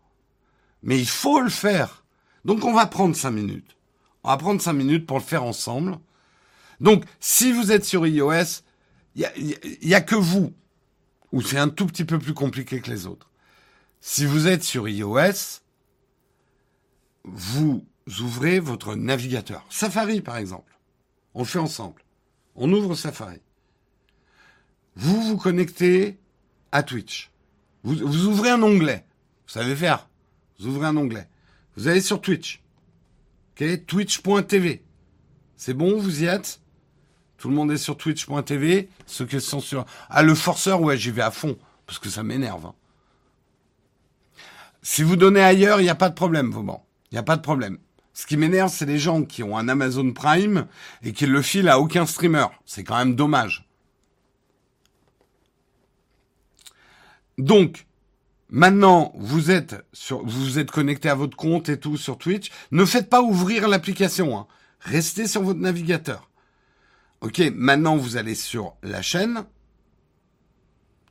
Mais 0.81 0.99
il 0.99 1.07
faut 1.07 1.41
le 1.41 1.49
faire. 1.49 2.03
Donc 2.45 2.63
on 2.63 2.73
va 2.73 2.85
prendre 2.85 3.15
cinq 3.15 3.31
minutes. 3.31 3.77
On 4.23 4.29
va 4.29 4.37
prendre 4.37 4.61
cinq 4.61 4.73
minutes 4.73 5.05
pour 5.05 5.17
le 5.17 5.23
faire 5.23 5.43
ensemble. 5.43 5.99
Donc, 6.79 7.05
si 7.19 7.51
vous 7.51 7.71
êtes 7.71 7.85
sur 7.85 8.05
iOS, 8.05 8.61
il 9.15 9.29
n'y 9.83 9.93
a, 9.93 10.01
que 10.01 10.15
vous, 10.15 10.53
ou 11.31 11.41
c'est 11.41 11.57
un 11.57 11.69
tout 11.69 11.85
petit 11.85 12.05
peu 12.05 12.19
plus 12.19 12.33
compliqué 12.33 12.81
que 12.81 12.89
les 12.89 13.05
autres. 13.05 13.29
Si 14.01 14.25
vous 14.25 14.47
êtes 14.47 14.63
sur 14.63 14.89
iOS, 14.89 15.61
vous 17.23 17.85
ouvrez 18.19 18.59
votre 18.59 18.95
navigateur. 18.95 19.65
Safari, 19.69 20.21
par 20.21 20.37
exemple. 20.37 20.77
On 21.33 21.39
le 21.39 21.45
fait 21.45 21.59
ensemble. 21.59 22.03
On 22.55 22.71
ouvre 22.71 22.95
Safari. 22.95 23.39
Vous 24.95 25.21
vous 25.21 25.37
connectez 25.37 26.19
à 26.73 26.83
Twitch. 26.83 27.31
Vous, 27.83 27.95
vous 27.95 28.25
ouvrez 28.25 28.49
un 28.49 28.61
onglet. 28.61 29.05
Vous 29.45 29.53
savez 29.53 29.75
faire. 29.75 30.09
Vous 30.59 30.67
ouvrez 30.67 30.87
un 30.87 30.97
onglet. 30.97 31.29
Vous 31.77 31.87
allez 31.87 32.01
sur 32.01 32.19
Twitch. 32.19 32.61
Ok? 33.51 33.85
Twitch.tv. 33.85 34.83
C'est 35.55 35.73
bon, 35.73 35.97
vous 35.97 36.23
y 36.23 36.25
êtes? 36.25 36.59
Tout 37.37 37.49
le 37.49 37.55
monde 37.55 37.71
est 37.71 37.77
sur 37.77 37.95
twitch.tv. 37.95 38.89
Ceux 39.05 39.25
qui 39.25 39.39
sont 39.39 39.59
sur... 39.59 39.85
Ah, 40.09 40.23
le 40.23 40.33
forceur, 40.33 40.81
ouais, 40.81 40.97
j'y 40.97 41.11
vais 41.11 41.21
à 41.21 41.31
fond. 41.31 41.57
Parce 41.85 41.99
que 41.99 42.09
ça 42.09 42.23
m'énerve. 42.23 42.65
Hein. 42.65 42.75
Si 44.81 45.03
vous 45.03 45.15
donnez 45.15 45.41
ailleurs, 45.41 45.79
il 45.79 45.83
n'y 45.83 45.89
a 45.89 45.95
pas 45.95 46.09
de 46.09 46.15
problème, 46.15 46.51
Vauban. 46.51 46.85
Il 47.11 47.15
n'y 47.15 47.19
a 47.19 47.23
pas 47.23 47.35
de 47.35 47.41
problème. 47.41 47.77
Ce 48.13 48.25
qui 48.25 48.37
m'énerve, 48.37 48.71
c'est 48.71 48.85
les 48.85 48.97
gens 48.97 49.23
qui 49.23 49.43
ont 49.43 49.57
un 49.57 49.69
Amazon 49.69 50.11
Prime 50.11 50.67
et 51.03 51.13
qui 51.13 51.25
le 51.27 51.41
filent 51.41 51.69
à 51.69 51.79
aucun 51.79 52.05
streamer. 52.05 52.47
C'est 52.65 52.83
quand 52.83 52.97
même 52.97 53.15
dommage. 53.15 53.67
Donc, 57.37 57.85
maintenant, 58.49 59.11
vous 59.15 59.51
êtes 59.51 59.75
vous 60.23 60.59
êtes 60.59 60.71
connecté 60.71 61.09
à 61.09 61.15
votre 61.15 61.37
compte 61.37 61.69
et 61.69 61.79
tout 61.79 61.97
sur 61.97 62.17
Twitch. 62.17 62.51
Ne 62.71 62.85
faites 62.85 63.09
pas 63.09 63.21
ouvrir 63.21 63.67
l'application. 63.67 64.37
Hein. 64.37 64.47
Restez 64.79 65.27
sur 65.27 65.43
votre 65.43 65.59
navigateur. 65.59 66.29
Ok, 67.21 67.41
maintenant 67.55 67.95
vous 67.95 68.17
allez 68.17 68.35
sur 68.35 68.75
la 68.83 69.01
chaîne 69.01 69.45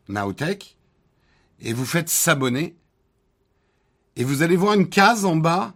Nowtech 0.09 0.77
et 1.61 1.73
vous 1.73 1.86
faites 1.86 2.11
s'abonner 2.11 2.77
et 4.16 4.24
vous 4.24 4.43
allez 4.43 4.57
voir 4.57 4.74
une 4.74 4.90
case 4.90 5.24
en 5.24 5.36
bas 5.36 5.73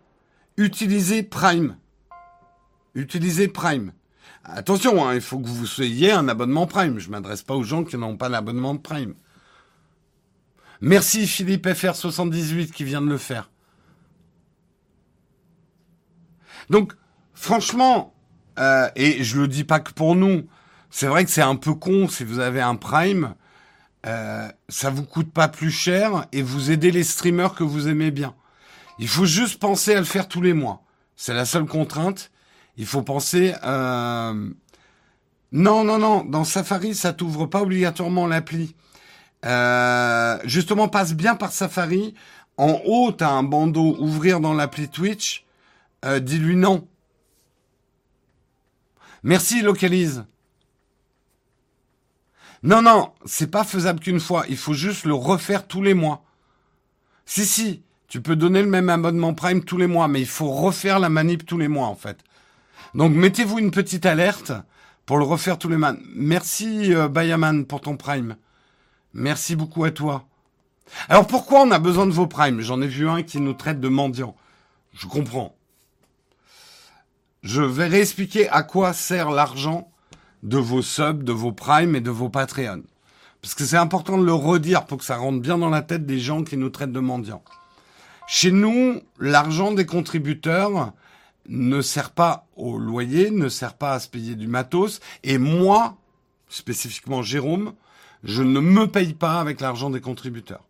utiliser 0.58 1.22
Prime. 1.22 1.78
Utiliser 2.94 3.48
Prime. 3.48 3.92
Attention, 4.44 5.06
hein, 5.06 5.14
il 5.14 5.20
faut 5.20 5.38
que 5.38 5.48
vous 5.48 5.66
soyez 5.66 6.12
un 6.12 6.28
abonnement 6.28 6.66
Prime. 6.66 6.98
Je 6.98 7.10
m'adresse 7.10 7.42
pas 7.42 7.54
aux 7.54 7.64
gens 7.64 7.84
qui 7.84 7.96
n'ont 7.96 8.16
pas 8.16 8.28
l'abonnement 8.28 8.76
Prime. 8.76 9.14
Merci 10.80 11.26
Philippe 11.26 11.66
FR78 11.66 12.70
qui 12.70 12.84
vient 12.84 13.00
de 13.00 13.08
le 13.08 13.18
faire. 13.18 13.50
Donc, 16.70 16.92
franchement, 17.34 18.14
euh, 18.58 18.88
et 18.96 19.22
je 19.22 19.40
le 19.40 19.48
dis 19.48 19.64
pas 19.64 19.80
que 19.80 19.92
pour 19.92 20.16
nous. 20.16 20.46
C'est 20.90 21.06
vrai 21.06 21.24
que 21.24 21.30
c'est 21.30 21.42
un 21.42 21.56
peu 21.56 21.74
con 21.74 22.08
si 22.08 22.24
vous 22.24 22.38
avez 22.38 22.60
un 22.60 22.76
Prime. 22.76 23.34
Euh, 24.06 24.48
ça 24.68 24.90
vous 24.90 25.04
coûte 25.04 25.32
pas 25.32 25.48
plus 25.48 25.70
cher 25.70 26.26
et 26.32 26.42
vous 26.42 26.70
aidez 26.70 26.90
les 26.90 27.04
streamers 27.04 27.54
que 27.54 27.64
vous 27.64 27.88
aimez 27.88 28.10
bien. 28.10 28.34
Il 28.98 29.08
faut 29.08 29.26
juste 29.26 29.60
penser 29.60 29.94
à 29.94 29.98
le 29.98 30.06
faire 30.06 30.28
tous 30.28 30.40
les 30.40 30.54
mois. 30.54 30.82
C'est 31.16 31.34
la 31.34 31.44
seule 31.44 31.66
contrainte. 31.66 32.30
Il 32.76 32.86
faut 32.86 33.02
penser. 33.02 33.54
Euh... 33.64 34.50
Non, 35.52 35.84
non, 35.84 35.98
non. 35.98 36.24
Dans 36.24 36.44
Safari, 36.44 36.94
ça 36.94 37.12
t'ouvre 37.12 37.46
pas 37.46 37.62
obligatoirement 37.62 38.26
l'appli. 38.26 38.74
Euh, 39.46 40.38
justement, 40.44 40.88
passe 40.88 41.14
bien 41.14 41.36
par 41.36 41.52
Safari. 41.52 42.14
En 42.56 42.80
haut, 42.84 43.12
t'as 43.12 43.30
un 43.30 43.42
bandeau 43.42 43.96
ouvrir 43.98 44.40
dans 44.40 44.54
l'appli 44.54 44.88
Twitch. 44.88 45.44
Euh, 46.04 46.20
dis-lui 46.20 46.56
non. 46.56 46.86
Merci, 49.22 49.62
localise. 49.62 50.24
Non, 52.62 52.82
non, 52.82 53.12
c'est 53.24 53.50
pas 53.50 53.64
faisable 53.64 54.00
qu'une 54.00 54.20
fois. 54.20 54.44
Il 54.48 54.56
faut 54.56 54.72
juste 54.72 55.04
le 55.04 55.14
refaire 55.14 55.66
tous 55.66 55.82
les 55.82 55.94
mois. 55.94 56.24
Si, 57.24 57.44
si, 57.44 57.82
tu 58.08 58.20
peux 58.20 58.36
donner 58.36 58.62
le 58.62 58.68
même 58.68 58.88
abonnement 58.88 59.34
Prime 59.34 59.62
tous 59.62 59.78
les 59.78 59.86
mois, 59.86 60.08
mais 60.08 60.20
il 60.20 60.26
faut 60.26 60.50
refaire 60.50 60.98
la 60.98 61.08
manip 61.08 61.44
tous 61.44 61.58
les 61.58 61.68
mois, 61.68 61.86
en 61.86 61.94
fait. 61.94 62.18
Donc, 62.94 63.12
mettez-vous 63.12 63.58
une 63.58 63.70
petite 63.70 64.06
alerte 64.06 64.52
pour 65.04 65.18
le 65.18 65.24
refaire 65.24 65.58
tous 65.58 65.68
les 65.68 65.76
mois. 65.76 65.94
Merci, 66.14 66.94
euh, 66.94 67.08
Bayaman, 67.08 67.66
pour 67.66 67.80
ton 67.80 67.96
Prime. 67.96 68.36
Merci 69.14 69.56
beaucoup 69.56 69.84
à 69.84 69.90
toi. 69.90 70.26
Alors, 71.08 71.26
pourquoi 71.26 71.62
on 71.62 71.70
a 71.70 71.78
besoin 71.78 72.06
de 72.06 72.12
vos 72.12 72.26
Primes? 72.26 72.60
J'en 72.60 72.80
ai 72.80 72.86
vu 72.86 73.08
un 73.08 73.22
qui 73.22 73.40
nous 73.40 73.54
traite 73.54 73.80
de 73.80 73.88
mendiants. 73.88 74.36
Je 74.92 75.06
comprends 75.06 75.56
je 77.46 77.62
vais 77.62 77.86
réexpliquer 77.86 78.48
à 78.48 78.64
quoi 78.64 78.92
sert 78.92 79.30
l'argent 79.30 79.88
de 80.42 80.58
vos 80.58 80.82
subs, 80.82 81.22
de 81.22 81.32
vos 81.32 81.52
primes 81.52 81.94
et 81.94 82.00
de 82.00 82.10
vos 82.10 82.28
Patreons. 82.28 82.82
Parce 83.40 83.54
que 83.54 83.64
c'est 83.64 83.76
important 83.76 84.18
de 84.18 84.24
le 84.24 84.32
redire 84.32 84.84
pour 84.84 84.98
que 84.98 85.04
ça 85.04 85.16
rentre 85.16 85.40
bien 85.40 85.56
dans 85.56 85.70
la 85.70 85.82
tête 85.82 86.06
des 86.06 86.18
gens 86.18 86.42
qui 86.42 86.56
nous 86.56 86.70
traitent 86.70 86.92
de 86.92 87.00
mendiants. 87.00 87.44
Chez 88.26 88.50
nous, 88.50 89.00
l'argent 89.20 89.70
des 89.70 89.86
contributeurs 89.86 90.92
ne 91.48 91.80
sert 91.80 92.10
pas 92.10 92.46
au 92.56 92.78
loyer, 92.78 93.30
ne 93.30 93.48
sert 93.48 93.74
pas 93.74 93.92
à 93.92 94.00
se 94.00 94.08
payer 94.08 94.34
du 94.34 94.48
matos. 94.48 94.98
Et 95.22 95.38
moi, 95.38 95.96
spécifiquement 96.48 97.22
Jérôme, 97.22 97.74
je 98.26 98.42
ne 98.42 98.60
me 98.60 98.86
paye 98.88 99.14
pas 99.14 99.40
avec 99.40 99.60
l'argent 99.60 99.88
des 99.88 100.00
contributeurs. 100.00 100.64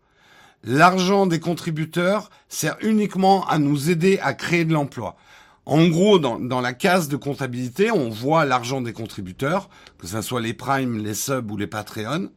L'argent 0.62 1.27
des 1.27 1.41
contributeurs 1.41 2.31
sert 2.49 2.77
uniquement 2.83 3.47
à 3.49 3.59
nous 3.59 3.91
aider 3.91 4.19
à 4.23 4.35
créer 4.35 4.65
de 4.65 4.73
l'emploi. 4.73 5.16
En 5.65 5.89
gros, 5.89 6.19
dans, 6.19 6.61
la 6.61 6.73
case 6.74 7.09
de 7.09 7.16
comptabilité, 7.16 7.91
on 7.91 8.09
voit 8.09 8.45
l'argent 8.45 8.81
des 8.81 8.93
contributeurs, 8.93 9.69
que 9.99 10.07
ce 10.07 10.20
soit 10.23 10.41
les 10.41 10.55
primes, 10.55 10.99
les 10.99 11.15
subs 11.15 11.51
ou 11.51 11.57
les 11.57 11.66
Patreon. 11.66 12.31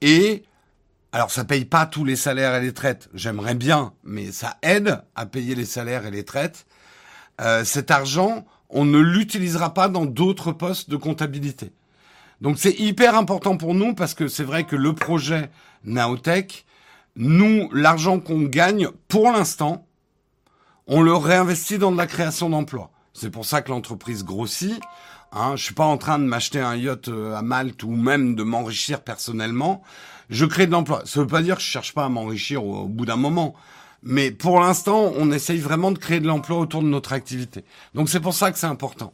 Et 0.00 0.42
alors, 1.12 1.30
ça 1.30 1.44
paye 1.44 1.66
pas 1.66 1.86
tous 1.86 2.04
les 2.04 2.16
salaires 2.16 2.54
et 2.54 2.62
les 2.62 2.72
traites. 2.72 3.10
J'aimerais 3.14 3.54
bien, 3.54 3.92
mais 4.02 4.32
ça 4.32 4.56
aide 4.62 5.02
à 5.14 5.26
payer 5.26 5.54
les 5.54 5.66
salaires 5.66 6.06
et 6.06 6.10
les 6.10 6.24
traites. 6.24 6.66
Euh, 7.40 7.64
cet 7.64 7.90
argent, 7.90 8.46
on 8.70 8.84
ne 8.84 8.98
l'utilisera 8.98 9.74
pas 9.74 9.88
dans 9.88 10.06
d'autres 10.06 10.52
postes 10.52 10.90
de 10.90 10.96
comptabilité. 10.96 11.70
Donc, 12.42 12.58
c'est 12.58 12.78
hyper 12.78 13.16
important 13.16 13.56
pour 13.56 13.74
nous 13.74 13.94
parce 13.94 14.12
que 14.12 14.28
c'est 14.28 14.44
vrai 14.44 14.64
que 14.64 14.76
le 14.76 14.92
projet 14.92 15.50
Naotech, 15.84 16.66
nous, 17.16 17.70
l'argent 17.72 18.20
qu'on 18.20 18.42
gagne 18.42 18.88
pour 19.08 19.32
l'instant, 19.32 19.86
on 20.86 21.00
le 21.00 21.14
réinvestit 21.14 21.78
dans 21.78 21.92
de 21.92 21.96
la 21.96 22.06
création 22.06 22.50
d'emplois. 22.50 22.90
C'est 23.14 23.30
pour 23.30 23.46
ça 23.46 23.62
que 23.62 23.70
l'entreprise 23.70 24.24
grossit. 24.24 24.78
Hein, 25.32 25.56
je 25.56 25.64
suis 25.64 25.74
pas 25.74 25.86
en 25.86 25.96
train 25.96 26.18
de 26.18 26.24
m'acheter 26.24 26.60
un 26.60 26.76
yacht 26.76 27.08
euh, 27.08 27.34
à 27.34 27.40
Malte 27.40 27.82
ou 27.84 27.90
même 27.92 28.34
de 28.34 28.42
m'enrichir 28.42 29.00
personnellement 29.00 29.82
je 30.32 30.46
crée 30.46 30.66
de 30.66 30.72
l'emploi. 30.72 31.02
Ça 31.04 31.20
veut 31.20 31.26
pas 31.26 31.42
dire 31.42 31.56
que 31.56 31.62
je 31.62 31.66
cherche 31.66 31.92
pas 31.92 32.06
à 32.06 32.08
m'enrichir 32.08 32.64
au, 32.64 32.88
bout 32.88 33.06
d'un 33.06 33.16
moment. 33.16 33.54
Mais 34.02 34.32
pour 34.32 34.58
l'instant, 34.58 35.12
on 35.16 35.30
essaye 35.30 35.58
vraiment 35.58 35.92
de 35.92 35.98
créer 35.98 36.18
de 36.18 36.26
l'emploi 36.26 36.58
autour 36.58 36.82
de 36.82 36.88
notre 36.88 37.12
activité. 37.12 37.64
Donc 37.94 38.08
c'est 38.08 38.18
pour 38.18 38.34
ça 38.34 38.50
que 38.50 38.58
c'est 38.58 38.66
important. 38.66 39.12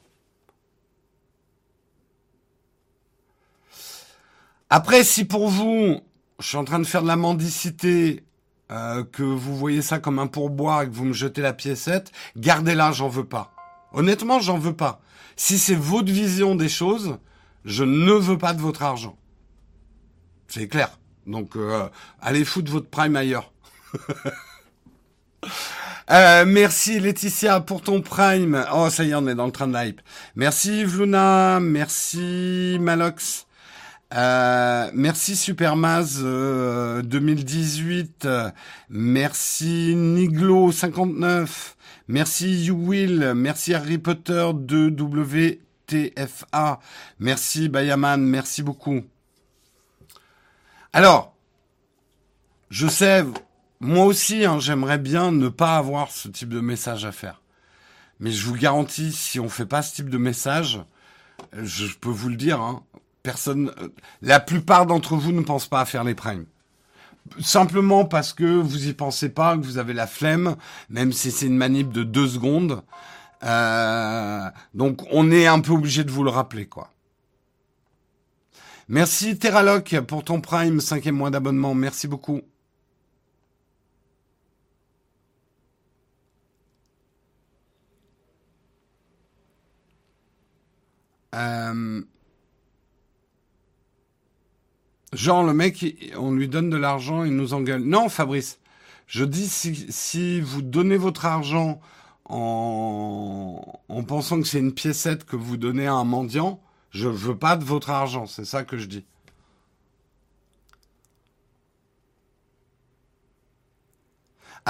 Après, 4.71 5.03
si 5.05 5.25
pour 5.25 5.49
vous, 5.49 6.01
je 6.39 6.47
suis 6.47 6.57
en 6.57 6.65
train 6.65 6.79
de 6.79 6.85
faire 6.85 7.03
de 7.03 7.09
la 7.09 7.17
mendicité, 7.17 8.25
euh, 8.71 9.03
que 9.03 9.23
vous 9.23 9.57
voyez 9.57 9.81
ça 9.81 9.99
comme 9.99 10.19
un 10.19 10.27
pourboire 10.27 10.83
et 10.83 10.89
que 10.89 10.95
vous 10.95 11.07
me 11.07 11.15
jetez 11.15 11.41
la 11.41 11.55
piécette, 11.55 12.13
gardez-la, 12.37 12.93
j'en 12.93 13.09
veux 13.09 13.25
pas. 13.25 13.55
Honnêtement, 13.93 14.41
j'en 14.41 14.59
veux 14.59 14.77
pas. 14.77 15.01
Si 15.37 15.59
c'est 15.59 15.75
votre 15.75 16.13
vision 16.13 16.55
des 16.55 16.69
choses, 16.69 17.17
je 17.65 17.85
ne 17.85 18.13
veux 18.13 18.37
pas 18.37 18.53
de 18.53 18.61
votre 18.61 18.83
argent. 18.83 19.17
C'est 20.49 20.69
clair. 20.69 20.99
Donc, 21.27 21.57
euh, 21.57 21.89
allez 22.21 22.45
foutre 22.45 22.71
votre 22.71 22.89
prime 22.89 23.17
ailleurs. 23.17 23.53
Euh, 26.11 26.47
merci 26.47 27.01
Laetitia 27.01 27.61
pour 27.61 27.83
ton 27.83 28.01
prime. 28.01 28.65
Oh, 28.73 28.89
ça 28.89 29.05
y 29.05 29.11
est, 29.11 29.15
on 29.15 29.29
est 29.29 29.35
dans 29.35 29.45
le 29.45 29.53
train 29.53 29.69
de 29.69 29.77
hype. 29.77 30.01
Merci 30.37 30.83
Vluna, 30.83 31.61
merci 31.61 32.79
Malox. 32.81 33.47
Euh, 34.15 34.91
merci 34.95 35.37
Supermaz 35.37 36.23
2018. 36.23 38.27
Merci 38.89 39.93
Niglo59. 39.95 41.75
Merci 42.09 42.65
You 42.65 42.77
Will. 42.77 43.35
Merci 43.35 43.75
Harry 43.75 43.99
Potter 43.99 44.53
2WTFA. 44.55 46.79
Merci 47.19 47.69
Bayaman. 47.69 48.23
Merci 48.23 48.63
beaucoup. 48.63 49.03
Alors, 50.95 51.35
je 52.71 52.87
sais, 52.87 53.27
moi 53.81 54.07
aussi, 54.07 54.47
hein, 54.47 54.59
j'aimerais 54.59 54.99
bien 54.99 55.33
ne 55.33 55.49
pas 55.49 55.77
avoir 55.77 56.11
ce 56.11 56.29
type 56.29 56.49
de 56.49 56.61
message 56.61 57.05
à 57.05 57.13
faire. 57.13 57.43
Mais 58.21 58.31
je 58.31 58.47
vous 58.47 58.57
garantis, 58.57 59.13
si 59.13 59.39
on 59.39 59.49
fait 59.49 59.67
pas 59.67 59.83
ce 59.83 59.95
type 59.95 60.11
de 60.11 60.19
message, 60.19 60.81
je 61.53 61.87
peux 62.01 62.09
vous 62.09 62.31
le 62.31 62.37
dire, 62.37 62.61
hein, 62.61 62.83
la 64.23 64.41
plupart 64.41 64.87
d'entre 64.87 65.17
vous 65.17 65.33
ne 65.33 65.43
pensent 65.43 65.69
pas 65.69 65.81
à 65.81 65.85
faire 65.85 66.05
les 66.05 66.15
primes. 66.15 66.47
Simplement 67.41 68.05
parce 68.05 68.33
que 68.33 68.45
vous 68.45 68.89
y 68.89 68.93
pensez 68.95 69.29
pas, 69.29 69.57
que 69.57 69.63
vous 69.63 69.79
avez 69.79 69.93
la 69.93 70.07
flemme, 70.07 70.57
même 70.89 71.13
si 71.13 71.31
c'est 71.31 71.47
une 71.47 71.57
manip 71.57 71.93
de 71.93 72.03
deux 72.03 72.27
secondes. 72.27 72.83
Euh, 73.45 74.51
donc 74.75 75.03
on 75.13 75.31
est 75.31 75.47
un 75.47 75.61
peu 75.61 75.73
obligé 75.73 76.05
de 76.05 76.11
vous 76.11 76.25
le 76.25 76.31
rappeler, 76.31 76.67
quoi. 76.67 76.91
Merci 78.89 79.39
Terraloc 79.39 80.01
pour 80.07 80.25
ton 80.25 80.41
Prime, 80.41 80.81
cinquième 80.81 81.17
mois 81.17 81.31
d'abonnement. 81.31 81.75
Merci 81.75 82.09
beaucoup. 82.09 82.41
Euh, 91.35 92.03
genre 95.19 95.43
le 95.43 95.53
mec, 95.53 95.85
on 96.17 96.33
lui 96.33 96.49
donne 96.49 96.71
de 96.71 96.77
l'argent, 96.77 97.25
il 97.25 97.35
nous 97.35 97.53
engueule. 97.53 97.83
Non, 97.83 98.09
Fabrice, 98.09 98.61
je 99.07 99.25
dis 99.25 99.49
si, 99.49 100.41
vous 100.41 100.63
donnez 100.63 100.97
votre 100.97 101.27
argent 101.27 101.81
en, 102.25 103.61
en 103.89 104.03
pensant 104.05 104.41
que 104.41 104.47
c'est 104.47 104.61
une 104.61 104.73
piécette 104.73 105.25
que 105.25 105.37
vous 105.37 105.57
donnez 105.57 105.87
à 105.87 105.95
un 105.95 106.05
mendiant, 106.05 106.61
je 106.91 107.09
veux 107.09 107.37
pas 107.37 107.57
de 107.57 107.65
votre 107.65 107.91
argent, 107.91 108.27
c'est 108.27 108.45
ça 108.45 108.65
que 108.65 108.79
je 108.79 108.87
dis. 108.87 109.05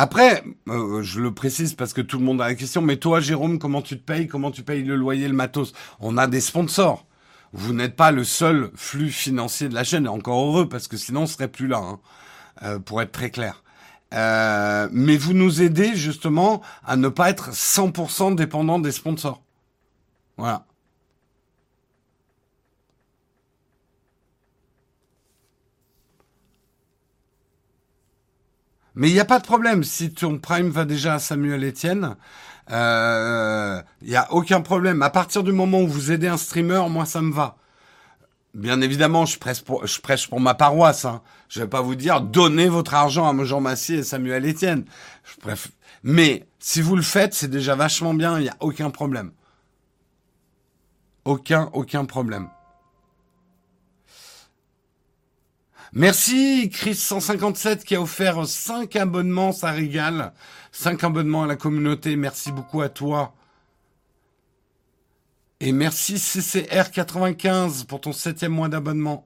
Après, 0.00 0.44
euh, 0.68 1.02
je 1.02 1.20
le 1.20 1.34
précise 1.34 1.74
parce 1.74 1.92
que 1.92 2.00
tout 2.00 2.18
le 2.20 2.24
monde 2.24 2.40
a 2.40 2.46
la 2.46 2.54
question, 2.54 2.80
mais 2.80 2.98
toi, 2.98 3.18
Jérôme, 3.18 3.58
comment 3.58 3.82
tu 3.82 3.98
te 3.98 4.04
payes? 4.04 4.28
Comment 4.28 4.52
tu 4.52 4.62
payes 4.62 4.84
le 4.84 4.94
loyer, 4.94 5.26
le 5.26 5.34
matos? 5.34 5.72
On 5.98 6.16
a 6.16 6.28
des 6.28 6.40
sponsors. 6.40 7.07
Vous 7.52 7.72
n'êtes 7.72 7.96
pas 7.96 8.10
le 8.10 8.24
seul 8.24 8.70
flux 8.74 9.10
financier 9.10 9.68
de 9.68 9.74
la 9.74 9.84
chaîne. 9.84 10.08
Encore 10.08 10.46
heureux, 10.46 10.68
parce 10.68 10.88
que 10.88 10.96
sinon, 10.96 11.22
on 11.22 11.26
serait 11.26 11.48
plus 11.48 11.66
là, 11.66 11.78
hein, 11.78 12.00
euh, 12.62 12.78
pour 12.78 13.00
être 13.02 13.12
très 13.12 13.30
clair. 13.30 13.62
Euh, 14.14 14.88
mais 14.92 15.16
vous 15.16 15.34
nous 15.34 15.62
aidez 15.62 15.94
justement 15.94 16.62
à 16.84 16.96
ne 16.96 17.08
pas 17.08 17.30
être 17.30 17.50
100% 17.52 18.34
dépendant 18.34 18.78
des 18.78 18.92
sponsors. 18.92 19.42
Voilà. 20.36 20.64
Mais 28.94 29.08
il 29.10 29.12
n'y 29.12 29.20
a 29.20 29.24
pas 29.24 29.38
de 29.38 29.44
problème. 29.44 29.84
Si 29.84 30.12
ton 30.12 30.38
prime 30.38 30.70
va 30.70 30.84
déjà 30.84 31.14
à 31.14 31.18
Samuel 31.20 31.62
Etienne, 31.64 32.16
il 32.68 32.74
euh, 32.74 33.82
n'y 34.02 34.16
a 34.16 34.30
aucun 34.32 34.60
problème. 34.60 35.02
À 35.02 35.10
partir 35.10 35.42
du 35.42 35.52
moment 35.52 35.80
où 35.80 35.88
vous 35.88 36.12
aidez 36.12 36.28
un 36.28 36.36
streamer, 36.36 36.82
moi, 36.90 37.06
ça 37.06 37.22
me 37.22 37.32
va. 37.32 37.56
Bien 38.54 38.80
évidemment, 38.80 39.24
je 39.24 39.38
prêche 39.38 39.62
pour, 39.62 39.86
je 39.86 40.00
prêche 40.00 40.28
pour 40.28 40.40
ma 40.40 40.54
paroisse. 40.54 41.04
Hein. 41.04 41.22
Je 41.48 41.60
vais 41.60 41.68
pas 41.68 41.80
vous 41.80 41.94
dire 41.94 42.20
donnez 42.20 42.68
votre 42.68 42.94
argent 42.94 43.26
à 43.26 43.44
Jean 43.44 43.60
Massier 43.60 43.98
et 43.98 44.02
Samuel 44.02 44.46
Etienne. 44.46 44.84
Je 45.24 45.54
Mais 46.02 46.46
si 46.58 46.82
vous 46.82 46.96
le 46.96 47.02
faites, 47.02 47.34
c'est 47.34 47.48
déjà 47.48 47.74
vachement 47.74 48.14
bien. 48.14 48.38
Il 48.38 48.42
n'y 48.42 48.48
a 48.48 48.56
aucun 48.60 48.90
problème. 48.90 49.32
Aucun, 51.24 51.70
aucun 51.72 52.04
problème. 52.04 52.48
Merci 55.92 56.70
Chris157 56.72 57.84
qui 57.84 57.94
a 57.96 58.02
offert 58.02 58.46
5 58.46 58.94
abonnements, 58.96 59.52
ça 59.52 59.70
régale. 59.70 60.32
5 60.72 61.02
abonnements 61.04 61.44
à 61.44 61.46
la 61.46 61.56
communauté, 61.56 62.16
merci 62.16 62.52
beaucoup 62.52 62.82
à 62.82 62.90
toi. 62.90 63.34
Et 65.60 65.72
merci 65.72 66.14
CCR95 66.14 67.86
pour 67.86 68.00
ton 68.00 68.12
septième 68.12 68.52
mois 68.52 68.68
d'abonnement. 68.68 69.24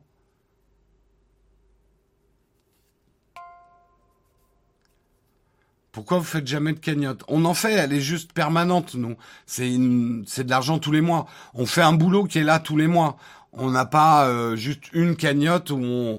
Pourquoi 5.90 6.18
vous 6.18 6.24
faites 6.24 6.46
jamais 6.46 6.72
de 6.72 6.78
cagnotte? 6.78 7.22
On 7.28 7.44
en 7.44 7.52
fait, 7.52 7.72
elle 7.72 7.92
est 7.92 8.00
juste 8.00 8.32
permanente, 8.32 8.94
nous. 8.94 9.16
C'est 9.44 9.66
de 9.68 10.48
l'argent 10.48 10.78
tous 10.78 10.92
les 10.92 11.02
mois. 11.02 11.26
On 11.52 11.66
fait 11.66 11.82
un 11.82 11.92
boulot 11.92 12.24
qui 12.24 12.38
est 12.38 12.44
là 12.44 12.60
tous 12.60 12.78
les 12.78 12.86
mois. 12.86 13.18
On 13.52 13.70
n'a 13.70 13.84
pas 13.84 14.26
euh, 14.26 14.56
juste 14.56 14.84
une 14.94 15.16
cagnotte 15.16 15.70
où 15.70 15.76
on, 15.82 16.18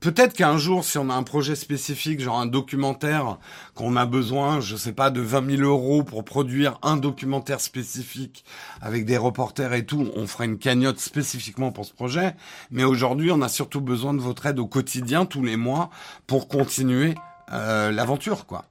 Peut-être 0.00 0.32
qu'un 0.32 0.56
jour, 0.56 0.84
si 0.84 0.96
on 0.96 1.10
a 1.10 1.14
un 1.14 1.22
projet 1.22 1.54
spécifique, 1.54 2.20
genre 2.20 2.38
un 2.38 2.46
documentaire, 2.46 3.38
qu'on 3.74 3.94
a 3.96 4.06
besoin, 4.06 4.60
je 4.60 4.74
sais 4.74 4.92
pas, 4.92 5.10
de 5.10 5.20
20 5.20 5.56
000 5.58 5.62
euros 5.68 6.02
pour 6.02 6.24
produire 6.24 6.78
un 6.82 6.96
documentaire 6.96 7.60
spécifique 7.60 8.46
avec 8.80 9.04
des 9.04 9.18
reporters 9.18 9.74
et 9.74 9.84
tout, 9.84 10.10
on 10.16 10.26
fera 10.26 10.46
une 10.46 10.56
cagnotte 10.56 10.98
spécifiquement 10.98 11.72
pour 11.72 11.84
ce 11.84 11.92
projet. 11.92 12.34
Mais 12.70 12.84
aujourd'hui, 12.84 13.30
on 13.30 13.42
a 13.42 13.50
surtout 13.50 13.82
besoin 13.82 14.14
de 14.14 14.20
votre 14.20 14.46
aide 14.46 14.58
au 14.58 14.66
quotidien, 14.66 15.26
tous 15.26 15.42
les 15.42 15.56
mois, 15.56 15.90
pour 16.26 16.48
continuer 16.48 17.14
euh, 17.52 17.92
l'aventure, 17.92 18.46
quoi. 18.46 18.64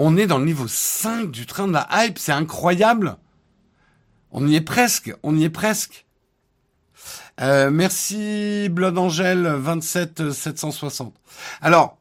On 0.00 0.16
est 0.16 0.28
dans 0.28 0.38
le 0.38 0.44
niveau 0.44 0.68
5 0.68 1.28
du 1.28 1.44
train 1.44 1.66
de 1.66 1.72
la 1.72 1.88
hype, 1.90 2.20
c'est 2.20 2.30
incroyable. 2.30 3.16
On 4.30 4.46
y 4.46 4.54
est 4.54 4.60
presque, 4.60 5.12
on 5.24 5.36
y 5.36 5.42
est 5.42 5.50
presque. 5.50 6.06
Euh, 7.40 7.68
merci 7.72 8.68
Blood 8.70 8.96
Angel 8.96 9.42
27 9.42 10.30
760. 10.30 11.16
Alors, 11.60 11.98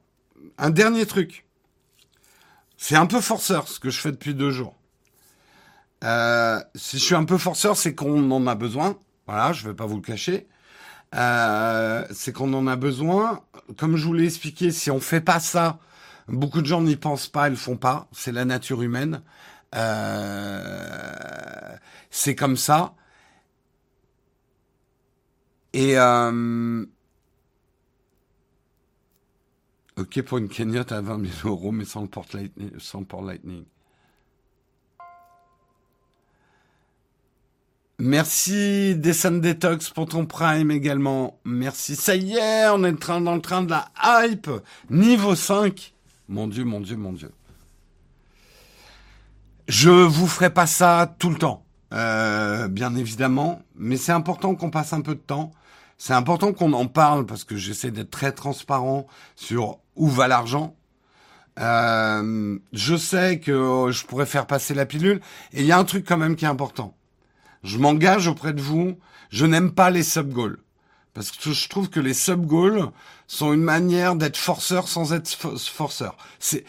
un 0.60 0.69
dernier 0.69 1.07
truc. 1.07 1.48
C'est 2.78 2.95
un 2.95 3.07
peu 3.07 3.19
forceur 3.19 3.68
ce 3.68 3.80
que 3.80 3.90
je 3.90 3.99
fais 3.99 4.11
depuis 4.11 4.36
deux 4.36 4.52
jours. 4.52 4.76
Euh, 6.03 6.61
si 6.76 6.99
je 6.99 7.03
suis 7.03 7.15
un 7.15 7.26
peu 7.26 7.40
forceur, 7.40 7.78
c'est 7.78 7.95
qu'on 7.95 8.30
en 8.30 8.45
a 8.45 8.53
besoin. 8.53 8.99
Voilà, 9.26 9.53
je 9.53 9.68
vais 9.68 9.74
pas 9.74 9.88
vous 9.88 9.95
le 9.95 10.03
cacher. 10.03 10.48
Euh, 11.15 12.06
c'est 12.11 12.32
qu'on 12.32 12.53
en 12.53 12.68
a 12.68 12.76
besoin. 12.76 13.41
Comme 13.76 13.98
je 13.98 14.06
vous 14.06 14.14
l'ai 14.14 14.26
expliqué, 14.26 14.69
si 14.69 14.91
on 14.91 14.99
fait 14.99 15.19
pas 15.19 15.40
ça, 15.40 15.80
beaucoup 16.28 16.62
de 16.62 16.66
gens 16.66 16.82
n'y 16.82 16.95
pensent 16.95 17.28
pas, 17.28 17.49
le 17.49 17.56
font 17.56 17.78
pas. 17.78 18.08
C'est 18.12 18.32
la 18.32 18.45
nature 18.45 18.82
humaine. 18.82 19.22
Euh, 19.76 21.76
c'est 22.10 22.36
comme 22.36 22.58
ça. 22.58 22.94
Et 25.74 25.98
euh, 25.98 26.86
ok 29.98 30.22
pour 30.24 30.38
une 30.38 30.49
cagnotte 30.49 30.91
à 30.91 31.02
20 31.02 31.26
000 31.44 31.54
euros, 31.54 31.72
mais 31.72 31.86
sans 31.86 32.02
le 32.02 32.08
port 32.08 32.26
lightning. 32.34 32.72
Sans 32.80 33.02
le 33.02 33.06
port 33.06 33.24
lightning. 33.24 33.66
Merci 37.99 38.95
Descent 38.95 39.32
Detox 39.32 39.90
pour 39.90 40.08
ton 40.08 40.28
prime 40.28 40.70
également. 40.70 41.40
Merci. 41.45 41.95
Ça 41.95 42.16
y 42.16 42.36
est, 42.36 42.70
on 42.70 42.84
est 42.84 43.08
dans 43.08 43.36
le 43.36 43.41
train 43.41 43.64
de 43.64 43.72
la 43.72 43.90
hype. 44.04 44.52
Niveau 44.91 45.34
5. 45.34 45.95
Mon 46.30 46.48
Dieu, 46.48 46.66
mon 46.66 46.82
Dieu, 46.82 46.98
mon 46.98 47.14
Dieu. 47.14 47.32
Je 49.68 49.90
vous 49.90 50.28
ferai 50.28 50.49
pas 50.49 50.68
ça 50.68 51.16
tout 51.20 51.30
le 51.30 51.38
temps, 51.38 51.66
euh, 51.94 52.68
bien 52.68 52.95
évidemment, 52.95 53.62
mais 53.76 53.98
c'est 53.98 54.12
important 54.12 54.56
qu'on 54.56 54.70
passe 54.70 54.94
un 54.94 55.02
peu 55.02 55.16
de 55.16 55.20
temps. 55.20 55.52
C'est 55.98 56.14
important 56.14 56.54
qu'on 56.54 56.74
en 56.74 56.88
parle 56.88 57.26
parce 57.26 57.44
que 57.44 57.58
j'essaie 57.58 57.91
d'être 57.91 58.12
très 58.12 58.32
transparent 58.32 59.08
sur 59.36 59.80
où 59.95 60.08
va 60.08 60.28
l'argent. 60.28 60.76
Euh, 61.60 62.60
je 62.72 62.95
sais 62.95 63.40
que 63.40 63.90
je 63.91 64.06
pourrais 64.06 64.28
faire 64.28 64.45
passer 64.45 64.74
la 64.74 64.86
pilule 64.86 65.22
et 65.54 65.62
il 65.62 65.66
y 65.66 65.72
a 65.72 65.78
un 65.78 65.86
truc 65.86 66.06
quand 66.08 66.18
même 66.18 66.36
qui 66.36 66.45
est 66.45 66.49
important. 66.49 66.95
Je 67.64 67.78
m'engage 67.78 68.28
auprès 68.28 68.54
de 68.54 68.62
vous. 68.62 68.98
Je 69.30 69.45
n'aime 69.45 69.72
pas 69.72 69.90
les 69.90 70.04
sub-goals. 70.04 70.60
Parce 71.18 71.31
que 71.31 71.52
je 71.52 71.68
trouve 71.68 71.89
que 71.89 71.99
les 71.99 72.14
sub-goals 72.14 72.91
sont 73.26 73.52
une 73.52 73.64
manière 73.64 74.15
d'être 74.15 74.38
forceur 74.38 74.88
sans 74.88 75.14
être 75.14 75.27
forceur. 75.57 76.15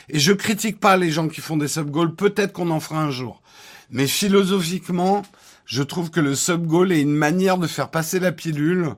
Et 0.09 0.19
je 0.19 0.33
critique 0.33 0.81
pas 0.81 0.97
les 0.97 1.11
gens 1.11 1.29
qui 1.29 1.43
font 1.43 1.59
des 1.59 1.69
sub-goals. 1.69 2.15
Peut-être 2.15 2.55
qu'on 2.55 2.71
en 2.71 2.81
fera 2.81 3.03
un 3.03 3.11
jour. 3.11 3.43
Mais 3.91 4.07
philosophiquement, 4.07 5.23
je 5.67 5.83
trouve 5.83 6.11
que 6.11 6.21
le 6.21 6.35
sub-goal 6.35 6.93
est 6.93 7.03
une 7.03 7.15
manière 7.15 7.59
de 7.59 7.67
faire 7.67 7.91
passer 7.91 8.21
la 8.21 8.33
pilule 8.33 8.95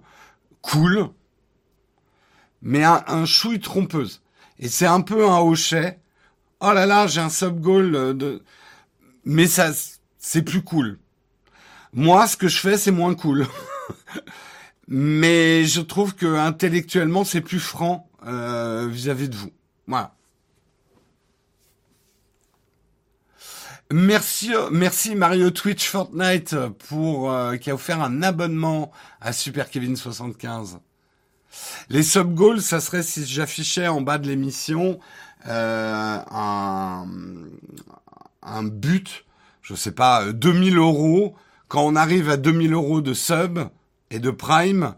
cool, 0.62 1.08
mais 2.62 2.84
un, 2.84 3.24
chouille 3.24 3.58
trompeuse. 3.58 4.22
Et 4.60 4.68
c'est 4.68 4.86
un 4.86 5.00
peu 5.00 5.28
un 5.28 5.38
hochet. 5.38 5.98
Oh 6.60 6.72
là 6.72 6.86
là, 6.86 7.08
j'ai 7.08 7.22
un 7.22 7.28
sub-goal 7.28 8.16
de... 8.16 8.44
Mais 9.24 9.48
ça, 9.48 9.72
c'est 10.16 10.42
plus 10.42 10.62
cool. 10.62 11.00
Moi, 11.92 12.28
ce 12.28 12.36
que 12.36 12.46
je 12.46 12.60
fais, 12.60 12.78
c'est 12.78 12.92
moins 12.92 13.16
cool. 13.16 13.48
Mais 14.92 15.64
je 15.66 15.80
trouve 15.80 16.16
que 16.16 16.26
intellectuellement, 16.26 17.24
c'est 17.24 17.40
plus 17.40 17.60
franc 17.60 18.10
euh, 18.26 18.88
vis-à-vis 18.90 19.28
de 19.28 19.36
vous. 19.36 19.52
Voilà. 19.86 20.16
Merci, 23.92 24.52
merci 24.72 25.14
Mario 25.14 25.50
Twitch 25.50 25.88
Fortnite 25.88 26.56
pour 26.88 27.32
euh, 27.32 27.56
qui 27.56 27.70
a 27.70 27.74
offert 27.74 28.00
un 28.02 28.22
abonnement 28.22 28.90
à 29.20 29.32
Super 29.32 29.70
Kevin 29.70 29.96
75. 29.96 30.80
Les 31.88 32.02
sub 32.02 32.34
goals, 32.34 32.60
ça 32.60 32.80
serait 32.80 33.02
si 33.02 33.24
j'affichais 33.26 33.88
en 33.88 34.00
bas 34.00 34.18
de 34.18 34.26
l'émission 34.28 34.98
euh, 35.46 36.18
un, 36.30 37.06
un 38.42 38.62
but, 38.64 39.24
je 39.62 39.74
sais 39.74 39.92
pas, 39.92 40.32
2000 40.32 40.78
euros 40.78 41.36
quand 41.68 41.84
on 41.84 41.94
arrive 41.94 42.28
à 42.28 42.36
2000 42.36 42.72
euros 42.72 43.00
de 43.00 43.14
sub 43.14 43.60
et 44.10 44.18
de 44.18 44.30
prime, 44.30 44.94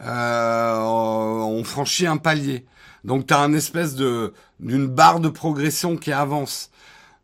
euh, 0.00 0.78
on 0.78 1.62
franchit 1.64 2.06
un 2.06 2.16
palier. 2.16 2.66
Donc 3.04 3.26
tu 3.26 3.34
as 3.34 3.40
un 3.40 3.52
espèce 3.52 3.94
de 3.94 4.32
d'une 4.60 4.86
barre 4.86 5.20
de 5.20 5.28
progression 5.28 5.96
qui 5.96 6.12
avance. 6.12 6.70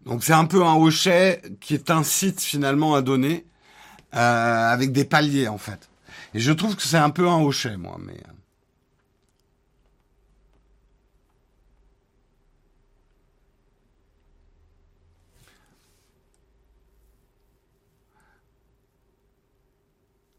Donc 0.05 0.25
c'est 0.25 0.33
un 0.33 0.45
peu 0.45 0.65
un 0.65 0.75
hochet 0.75 1.43
qui 1.61 1.79
site 2.03 2.41
finalement 2.41 2.95
à 2.95 3.03
donner 3.03 3.47
euh, 4.15 4.73
avec 4.73 4.93
des 4.93 5.05
paliers 5.05 5.49
en 5.49 5.59
fait. 5.59 5.89
Et 6.35 6.41
je 6.41 6.53
trouve 6.53 6.77
que 6.77 6.83
c'est 6.83 6.99
un 6.99 7.11
peu 7.11 7.29
un 7.29 7.41
hochet 7.41 7.77
moi, 7.77 7.97
mais. 8.05 8.21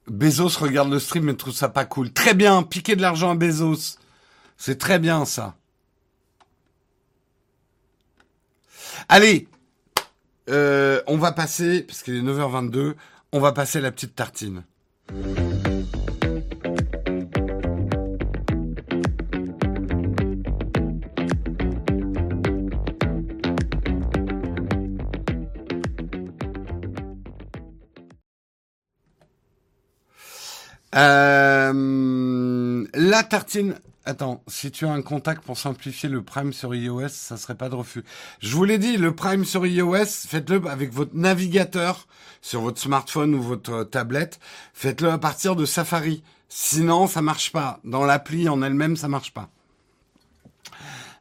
Bezos 0.10 0.60
regarde 0.60 0.91
le 0.91 0.99
stream 0.99 1.30
et 1.30 1.38
trouve 1.38 1.53
ça 1.53 1.69
pas 1.69 1.86
cool. 1.86 2.11
Très 2.11 2.34
bien, 2.34 2.64
piquer 2.64 2.95
de 2.95 3.02
l'argent 3.02 3.31
à 3.31 3.36
Bezos. 3.36 3.98
C'est 4.57 4.77
très 4.77 4.99
bien 4.99 5.26
ça. 5.26 5.56
Allez, 9.07 9.48
euh, 10.49 11.02
on 11.07 11.18
va 11.18 11.31
passer, 11.31 11.84
parce 11.84 12.03
qu'il 12.03 12.15
est 12.15 12.22
9h22, 12.22 12.95
on 13.31 13.40
va 13.40 13.52
passer 13.52 13.80
la 13.81 13.91
petite 13.91 14.15
tartine. 14.15 14.64
Euh, 31.00 32.86
la 32.94 33.24
tartine. 33.24 33.76
Attends, 34.04 34.44
si 34.48 34.70
tu 34.72 34.86
as 34.86 34.92
un 34.92 35.02
contact 35.02 35.44
pour 35.44 35.58
simplifier 35.58 36.10
le 36.10 36.22
Prime 36.24 36.52
sur 36.52 36.76
iOS, 36.76 37.10
ça 37.10 37.38
serait 37.38 37.56
pas 37.56 37.70
de 37.70 37.76
refus. 37.76 38.04
Je 38.42 38.54
vous 38.56 38.66
l'ai 38.66 38.78
dit, 38.78 38.98
le 38.98 39.16
Prime 39.16 39.46
sur 39.46 39.66
iOS, 39.66 40.06
faites-le 40.28 40.62
avec 40.68 40.92
votre 40.92 41.16
navigateur 41.16 42.08
sur 42.42 42.62
votre 42.62 42.82
smartphone 42.82 43.34
ou 43.34 43.42
votre 43.42 43.84
tablette. 43.84 44.40
Faites-le 44.74 45.10
à 45.10 45.18
partir 45.20 45.56
de 45.56 45.66
Safari. 45.66 46.24
Sinon, 46.50 47.08
ça 47.08 47.22
marche 47.22 47.52
pas. 47.52 47.80
Dans 47.86 48.04
l'appli 48.04 48.50
en 48.50 48.62
elle-même, 48.62 48.98
ça 48.98 49.08
marche 49.08 49.34
pas. 49.34 49.50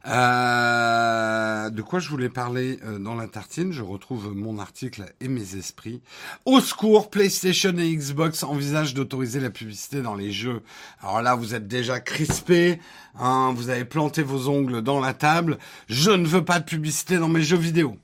Euh, 0.07 1.69
de 1.69 1.81
quoi 1.81 1.99
je 1.99 2.09
voulais 2.09 2.29
parler 2.29 2.79
euh, 2.85 2.99
dans 2.99 3.15
la 3.15 3.27
tartine? 3.27 3.73
Je 3.73 3.81
retrouve 3.81 4.33
mon 4.33 4.57
article 4.57 5.13
et 5.19 5.27
mes 5.27 5.55
esprits. 5.55 6.01
Au 6.45 6.59
secours, 6.59 7.09
PlayStation 7.09 7.77
et 7.77 7.95
Xbox 7.95 8.43
envisagent 8.43 8.93
d'autoriser 8.93 9.39
la 9.39 9.49
publicité 9.49 10.01
dans 10.01 10.15
les 10.15 10.31
jeux. 10.31 10.61
Alors 11.01 11.21
là, 11.21 11.35
vous 11.35 11.53
êtes 11.53 11.67
déjà 11.67 11.99
crispé, 11.99 12.79
hein, 13.19 13.53
vous 13.55 13.69
avez 13.69 13.85
planté 13.85 14.23
vos 14.23 14.47
ongles 14.47 14.81
dans 14.81 14.99
la 14.99 15.13
table. 15.13 15.57
Je 15.89 16.11
ne 16.11 16.25
veux 16.25 16.45
pas 16.45 16.59
de 16.59 16.65
publicité 16.65 17.17
dans 17.17 17.29
mes 17.29 17.43
jeux 17.43 17.57
vidéo. 17.57 17.97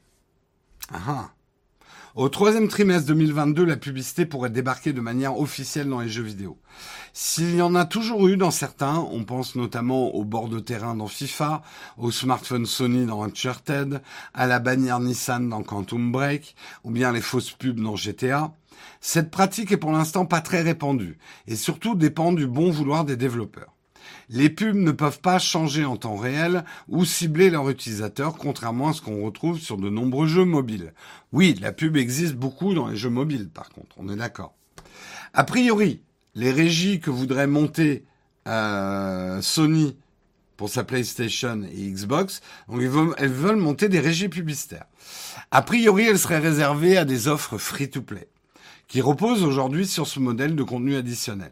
Ah, 0.93 0.99
ah. 1.07 1.34
Au 2.15 2.29
troisième 2.29 2.69
trimestre 2.69 3.07
2022, 3.07 3.65
la 3.65 3.75
publicité 3.75 4.25
pourrait 4.25 4.49
débarquer 4.49 4.93
de 4.93 5.01
manière 5.01 5.37
officielle 5.37 5.89
dans 5.89 5.99
les 5.99 6.07
jeux 6.07 6.23
vidéo. 6.23 6.57
S'il 7.11 7.53
y 7.53 7.61
en 7.61 7.75
a 7.75 7.83
toujours 7.83 8.29
eu 8.29 8.37
dans 8.37 8.51
certains, 8.51 9.05
on 9.11 9.25
pense 9.25 9.55
notamment 9.55 10.15
au 10.15 10.23
bord 10.23 10.47
de 10.47 10.61
terrain 10.61 10.95
dans 10.95 11.09
FIFA, 11.09 11.61
au 11.97 12.11
smartphone 12.11 12.65
Sony 12.65 13.05
dans 13.05 13.21
Uncharted, 13.21 14.01
à 14.33 14.47
la 14.47 14.59
bannière 14.59 15.01
Nissan 15.01 15.49
dans 15.49 15.61
Quantum 15.61 16.13
Break, 16.13 16.55
ou 16.85 16.91
bien 16.91 17.11
les 17.11 17.19
fausses 17.19 17.51
pubs 17.51 17.81
dans 17.81 17.97
GTA. 17.97 18.53
Cette 19.01 19.29
pratique 19.29 19.73
est 19.73 19.77
pour 19.77 19.91
l'instant 19.91 20.25
pas 20.25 20.39
très 20.39 20.61
répandue, 20.61 21.17
et 21.47 21.57
surtout 21.57 21.95
dépend 21.95 22.31
du 22.31 22.47
bon 22.47 22.71
vouloir 22.71 23.03
des 23.03 23.17
développeurs. 23.17 23.74
Les 24.29 24.49
pubs 24.49 24.75
ne 24.75 24.91
peuvent 24.91 25.19
pas 25.19 25.39
changer 25.39 25.85
en 25.85 25.97
temps 25.97 26.15
réel 26.15 26.65
ou 26.87 27.05
cibler 27.05 27.49
leur 27.49 27.69
utilisateur, 27.69 28.35
contrairement 28.37 28.89
à 28.89 28.93
ce 28.93 29.01
qu'on 29.01 29.23
retrouve 29.23 29.59
sur 29.59 29.77
de 29.77 29.89
nombreux 29.89 30.27
jeux 30.27 30.45
mobiles. 30.45 30.93
Oui, 31.31 31.55
la 31.61 31.71
pub 31.71 31.97
existe 31.97 32.35
beaucoup 32.35 32.73
dans 32.73 32.87
les 32.87 32.97
jeux 32.97 33.09
mobiles, 33.09 33.49
par 33.49 33.69
contre, 33.69 33.95
on 33.97 34.09
est 34.09 34.15
d'accord. 34.15 34.53
A 35.33 35.43
priori, 35.43 36.01
les 36.33 36.51
régies 36.51 36.99
que 36.99 37.09
voudrait 37.09 37.47
monter 37.47 38.05
euh, 38.47 39.41
Sony 39.41 39.97
pour 40.57 40.69
sa 40.69 40.83
PlayStation 40.83 41.63
et 41.63 41.91
Xbox, 41.91 42.41
elles 42.71 43.29
veulent 43.29 43.55
monter 43.57 43.89
des 43.89 43.99
régies 43.99 44.29
publicitaires. 44.29 44.85
A 45.51 45.61
priori, 45.61 46.05
elles 46.05 46.19
seraient 46.19 46.39
réservées 46.39 46.97
à 46.97 47.05
des 47.05 47.27
offres 47.27 47.57
free-to-play, 47.57 48.27
qui 48.87 49.01
reposent 49.01 49.43
aujourd'hui 49.43 49.85
sur 49.85 50.07
ce 50.07 50.19
modèle 50.19 50.55
de 50.55 50.63
contenu 50.63 50.95
additionnel. 50.95 51.51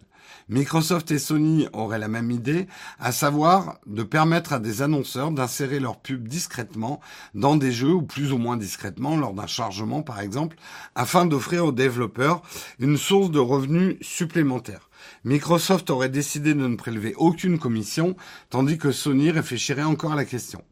Microsoft 0.50 1.12
et 1.12 1.20
Sony 1.20 1.68
auraient 1.74 2.00
la 2.00 2.08
même 2.08 2.32
idée, 2.32 2.68
à 3.00 3.12
savoir 3.12 3.80
de 3.86 4.04
permettre 4.04 4.54
à 4.54 4.60
des 4.60 4.82
annonceurs 4.82 5.32
d'insérer 5.32 5.80
leurs 5.80 6.00
pubs 6.00 6.28
discrètement 6.28 7.00
dans 7.34 7.56
des 7.56 7.72
jeux 7.72 7.94
ou 7.94 8.02
plus 8.02 8.34
ou 8.34 8.38
moins 8.38 8.58
discrètement 8.58 9.16
lors 9.16 9.34
d'un 9.34 9.48
chargement 9.48 10.02
par 10.02 10.20
exemple, 10.20 10.58
afin 10.96 11.26
d'offrir 11.26 11.66
aux 11.66 11.72
développeurs 11.72 12.42
une 12.80 12.98
source 12.98 13.32
de 13.32 13.40
revenus 13.40 13.96
supplémentaire. 14.02 14.90
Microsoft 15.24 15.90
aurait 15.90 16.10
décidé 16.10 16.54
de 16.54 16.68
ne 16.68 16.76
prélever 16.76 17.14
aucune 17.16 17.60
commission, 17.60 18.16
tandis 18.50 18.78
que 18.78 18.92
Sony 18.92 19.32
réfléchirait 19.32 19.84
encore 19.84 20.14
à 20.14 20.18
la 20.18 20.26
question. 20.26 20.64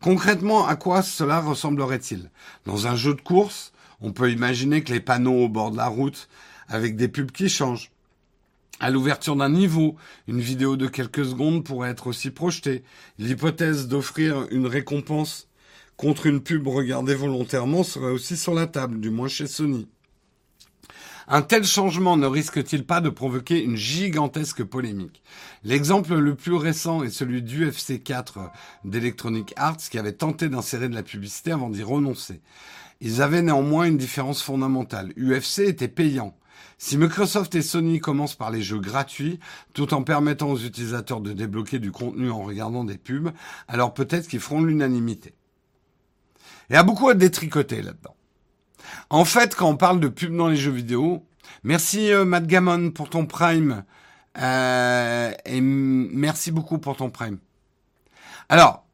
Concrètement, 0.00 0.66
à 0.66 0.76
quoi 0.76 1.02
cela 1.02 1.40
ressemblerait-il? 1.40 2.30
Dans 2.66 2.86
un 2.86 2.96
jeu 2.96 3.14
de 3.14 3.20
course, 3.20 3.72
on 4.00 4.12
peut 4.12 4.30
imaginer 4.30 4.82
que 4.82 4.92
les 4.92 5.00
panneaux 5.00 5.44
au 5.44 5.48
bord 5.48 5.70
de 5.70 5.76
la 5.76 5.88
route, 5.88 6.28
avec 6.68 6.96
des 6.96 7.08
pubs 7.08 7.30
qui 7.30 7.48
changent. 7.48 7.90
À 8.80 8.90
l'ouverture 8.90 9.36
d'un 9.36 9.48
niveau, 9.48 9.96
une 10.26 10.40
vidéo 10.40 10.76
de 10.76 10.86
quelques 10.86 11.24
secondes 11.24 11.64
pourrait 11.64 11.90
être 11.90 12.08
aussi 12.08 12.30
projetée. 12.30 12.82
L'hypothèse 13.18 13.88
d'offrir 13.88 14.46
une 14.50 14.66
récompense 14.66 15.48
contre 15.96 16.26
une 16.26 16.40
pub 16.40 16.66
regardée 16.66 17.14
volontairement 17.14 17.84
serait 17.84 18.10
aussi 18.10 18.36
sur 18.36 18.52
la 18.52 18.66
table, 18.66 18.98
du 18.98 19.10
moins 19.10 19.28
chez 19.28 19.46
Sony. 19.46 19.88
Un 21.26 21.40
tel 21.40 21.64
changement 21.64 22.18
ne 22.18 22.26
risque-t-il 22.26 22.84
pas 22.84 23.00
de 23.00 23.08
provoquer 23.08 23.62
une 23.62 23.76
gigantesque 23.76 24.62
polémique? 24.62 25.22
L'exemple 25.62 26.16
le 26.16 26.34
plus 26.34 26.54
récent 26.54 27.02
est 27.02 27.10
celui 27.10 27.42
d'UFC 27.42 28.02
4 28.02 28.50
d'Electronic 28.84 29.54
Arts 29.56 29.78
qui 29.90 29.98
avait 29.98 30.12
tenté 30.12 30.50
d'insérer 30.50 30.90
de 30.90 30.94
la 30.94 31.02
publicité 31.02 31.52
avant 31.52 31.70
d'y 31.70 31.82
renoncer. 31.82 32.42
Ils 33.00 33.22
avaient 33.22 33.40
néanmoins 33.40 33.86
une 33.86 33.96
différence 33.96 34.42
fondamentale. 34.42 35.14
UFC 35.16 35.60
était 35.60 35.88
payant. 35.88 36.36
Si 36.86 36.98
Microsoft 36.98 37.54
et 37.54 37.62
Sony 37.62 37.98
commencent 37.98 38.34
par 38.34 38.50
les 38.50 38.60
jeux 38.60 38.78
gratuits, 38.78 39.40
tout 39.72 39.94
en 39.94 40.02
permettant 40.02 40.50
aux 40.50 40.58
utilisateurs 40.58 41.22
de 41.22 41.32
débloquer 41.32 41.78
du 41.78 41.90
contenu 41.90 42.30
en 42.30 42.42
regardant 42.42 42.84
des 42.84 42.98
pubs, 42.98 43.30
alors 43.68 43.94
peut-être 43.94 44.28
qu'ils 44.28 44.40
feront 44.40 44.60
l'unanimité. 44.60 45.32
Il 46.68 46.74
y 46.74 46.76
a 46.76 46.82
beaucoup 46.82 47.08
à 47.08 47.14
détricoter 47.14 47.80
là-dedans. 47.80 48.14
En 49.08 49.24
fait, 49.24 49.54
quand 49.54 49.66
on 49.66 49.78
parle 49.78 49.98
de 49.98 50.08
pub 50.08 50.36
dans 50.36 50.48
les 50.48 50.58
jeux 50.58 50.72
vidéo, 50.72 51.24
merci 51.62 52.12
euh, 52.12 52.26
Matt 52.26 52.46
Gammon 52.46 52.90
pour 52.90 53.08
ton 53.08 53.24
Prime. 53.24 53.84
Euh, 54.36 55.32
et 55.46 55.62
merci 55.62 56.52
beaucoup 56.52 56.76
pour 56.76 56.98
ton 56.98 57.08
Prime. 57.08 57.38
Alors, 58.50 58.84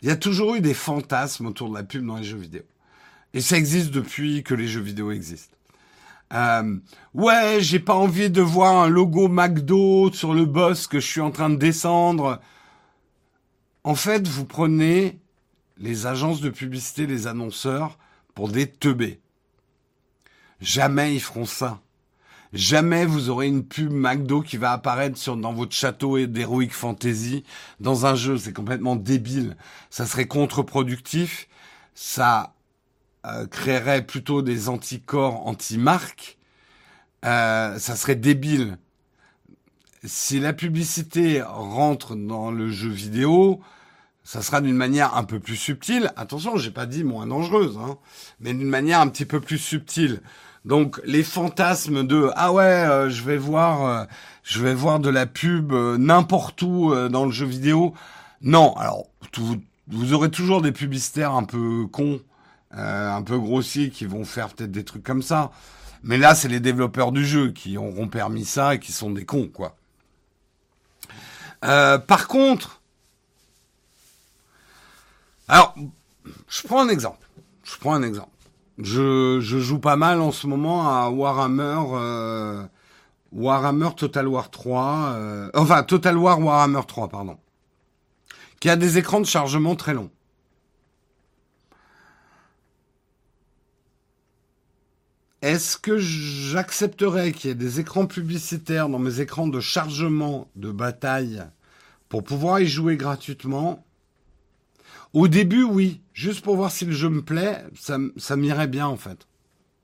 il 0.00 0.08
y 0.08 0.10
a 0.10 0.16
toujours 0.16 0.56
eu 0.56 0.60
des 0.60 0.74
fantasmes 0.74 1.46
autour 1.46 1.68
de 1.70 1.74
la 1.76 1.84
pub 1.84 2.04
dans 2.04 2.16
les 2.16 2.24
jeux 2.24 2.36
vidéo. 2.36 2.62
Et 3.32 3.40
ça 3.40 3.56
existe 3.56 3.92
depuis 3.92 4.42
que 4.42 4.54
les 4.54 4.66
jeux 4.66 4.80
vidéo 4.80 5.12
existent. 5.12 5.56
Euh, 6.32 6.78
ouais, 7.14 7.58
j'ai 7.60 7.78
pas 7.78 7.94
envie 7.94 8.30
de 8.30 8.40
voir 8.40 8.82
un 8.82 8.88
logo 8.88 9.28
McDo 9.28 10.10
sur 10.12 10.32
le 10.32 10.46
boss 10.46 10.86
que 10.86 11.00
je 11.00 11.06
suis 11.06 11.20
en 11.20 11.30
train 11.30 11.50
de 11.50 11.56
descendre. 11.56 12.40
En 13.84 13.94
fait, 13.94 14.26
vous 14.26 14.44
prenez 14.44 15.20
les 15.78 16.06
agences 16.06 16.40
de 16.40 16.50
publicité, 16.50 17.06
les 17.06 17.26
annonceurs, 17.26 17.98
pour 18.34 18.48
des 18.48 18.66
teubés. 18.66 19.20
Jamais 20.60 21.14
ils 21.14 21.20
feront 21.20 21.44
ça. 21.44 21.80
Jamais 22.52 23.06
vous 23.06 23.30
aurez 23.30 23.48
une 23.48 23.64
pub 23.64 23.90
McDo 23.90 24.42
qui 24.42 24.58
va 24.58 24.72
apparaître 24.72 25.16
sur, 25.16 25.36
dans 25.36 25.52
votre 25.52 25.74
château 25.74 26.26
d'Heroic 26.26 26.70
Fantasy 26.70 27.44
dans 27.80 28.04
un 28.06 28.14
jeu. 28.14 28.36
C'est 28.36 28.52
complètement 28.52 28.94
débile. 28.94 29.56
Ça 29.90 30.06
serait 30.06 30.26
contre-productif. 30.26 31.48
Ça 31.94 32.54
euh, 33.26 33.46
créerait 33.46 34.02
plutôt 34.02 34.42
des 34.42 34.68
anticorps 34.68 35.46
anti-marques. 35.46 36.38
Euh, 37.24 37.78
ça 37.78 37.94
serait 37.96 38.16
débile. 38.16 38.78
Si 40.04 40.40
la 40.40 40.52
publicité 40.52 41.40
rentre 41.42 42.16
dans 42.16 42.50
le 42.50 42.68
jeu 42.70 42.88
vidéo, 42.88 43.60
ça 44.24 44.42
sera 44.42 44.60
d'une 44.60 44.76
manière 44.76 45.16
un 45.16 45.22
peu 45.22 45.38
plus 45.38 45.56
subtile. 45.56 46.10
Attention, 46.16 46.56
j'ai 46.56 46.72
pas 46.72 46.86
dit 46.86 47.04
moins 47.04 47.26
dangereuse, 47.26 47.78
hein, 47.78 47.98
mais 48.40 48.52
d'une 48.52 48.68
manière 48.68 49.00
un 49.00 49.08
petit 49.08 49.24
peu 49.24 49.40
plus 49.40 49.58
subtile. 49.58 50.20
Donc 50.64 51.00
les 51.04 51.22
fantasmes 51.22 52.04
de 52.04 52.30
ah 52.34 52.52
ouais, 52.52 52.64
euh, 52.64 53.10
je 53.10 53.22
vais 53.22 53.36
voir, 53.36 53.84
euh, 53.86 54.04
je 54.42 54.60
vais 54.60 54.74
voir 54.74 54.98
de 54.98 55.10
la 55.10 55.26
pub 55.26 55.72
n'importe 55.72 56.62
où 56.62 56.92
dans 57.08 57.24
le 57.24 57.30
jeu 57.30 57.46
vidéo. 57.46 57.94
Non, 58.42 58.74
alors 58.76 59.06
vous, 59.86 60.12
aurez 60.12 60.30
toujours 60.30 60.62
des 60.62 60.72
publicitaires 60.72 61.32
un 61.32 61.44
peu 61.44 61.86
cons, 61.86 62.20
un 62.72 63.22
peu 63.22 63.38
grossiers 63.38 63.90
qui 63.90 64.06
vont 64.06 64.24
faire 64.24 64.48
peut-être 64.48 64.70
des 64.70 64.84
trucs 64.84 65.02
comme 65.02 65.22
ça. 65.22 65.50
Mais 66.02 66.18
là, 66.18 66.34
c'est 66.34 66.48
les 66.48 66.60
développeurs 66.60 67.12
du 67.12 67.24
jeu 67.24 67.52
qui 67.52 67.76
auront 67.76 68.08
permis 68.08 68.44
ça 68.44 68.74
et 68.74 68.78
qui 68.80 68.92
sont 68.92 69.10
des 69.10 69.24
cons, 69.24 69.48
quoi. 69.52 69.76
par 71.60 72.28
contre, 72.28 72.82
alors, 75.48 75.74
je 76.48 76.66
prends 76.66 76.80
un 76.80 76.88
exemple. 76.88 77.28
Je 77.62 77.76
prends 77.76 77.94
un 77.94 78.02
exemple. 78.02 78.30
Je, 78.78 79.38
je 79.40 79.58
joue 79.58 79.78
pas 79.78 79.96
mal 79.96 80.20
en 80.20 80.32
ce 80.32 80.46
moment 80.46 80.88
à 80.88 81.10
Warhammer, 81.10 81.80
euh, 81.92 82.64
Warhammer 83.32 83.90
Total 83.96 84.26
War 84.26 84.50
3, 84.50 85.12
euh, 85.14 85.50
enfin 85.54 85.82
Total 85.82 86.16
War 86.16 86.40
Warhammer 86.40 86.80
3, 86.88 87.08
pardon, 87.08 87.36
qui 88.60 88.70
a 88.70 88.76
des 88.76 88.96
écrans 88.98 89.20
de 89.20 89.26
chargement 89.26 89.76
très 89.76 89.92
longs. 89.92 90.10
Est-ce 95.42 95.76
que 95.76 95.98
j'accepterais 95.98 97.32
qu'il 97.32 97.48
y 97.48 97.52
ait 97.52 97.56
des 97.56 97.80
écrans 97.80 98.06
publicitaires 98.06 98.88
dans 98.88 99.00
mes 99.00 99.20
écrans 99.20 99.48
de 99.48 99.58
chargement 99.58 100.48
de 100.54 100.70
bataille 100.70 101.42
pour 102.08 102.22
pouvoir 102.22 102.60
y 102.60 102.66
jouer 102.68 102.96
gratuitement? 102.96 103.84
Au 105.12 105.26
début, 105.26 105.64
oui. 105.64 106.00
Juste 106.14 106.44
pour 106.44 106.54
voir 106.54 106.70
si 106.70 106.84
le 106.84 106.92
jeu 106.92 107.08
me 107.08 107.22
plaît, 107.22 107.64
ça, 107.74 108.36
m'irait 108.36 108.68
bien 108.68 108.86
en 108.86 108.96
fait. 108.96 109.26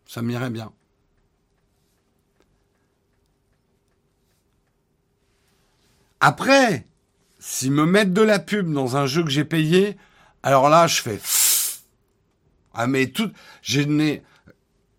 Ça 0.06 0.22
m'irait 0.22 0.50
bien. 0.50 0.72
Après, 6.20 6.86
s'ils 7.40 7.72
me 7.72 7.84
mettent 7.84 8.12
de 8.12 8.22
la 8.22 8.38
pub 8.38 8.72
dans 8.72 8.96
un 8.96 9.06
jeu 9.06 9.24
que 9.24 9.30
j'ai 9.30 9.44
payé, 9.44 9.96
alors 10.44 10.68
là, 10.68 10.86
je 10.86 11.02
fais. 11.02 11.20
Ah 12.74 12.86
mais 12.86 13.06
tout, 13.08 13.32
j'ai 13.60 13.86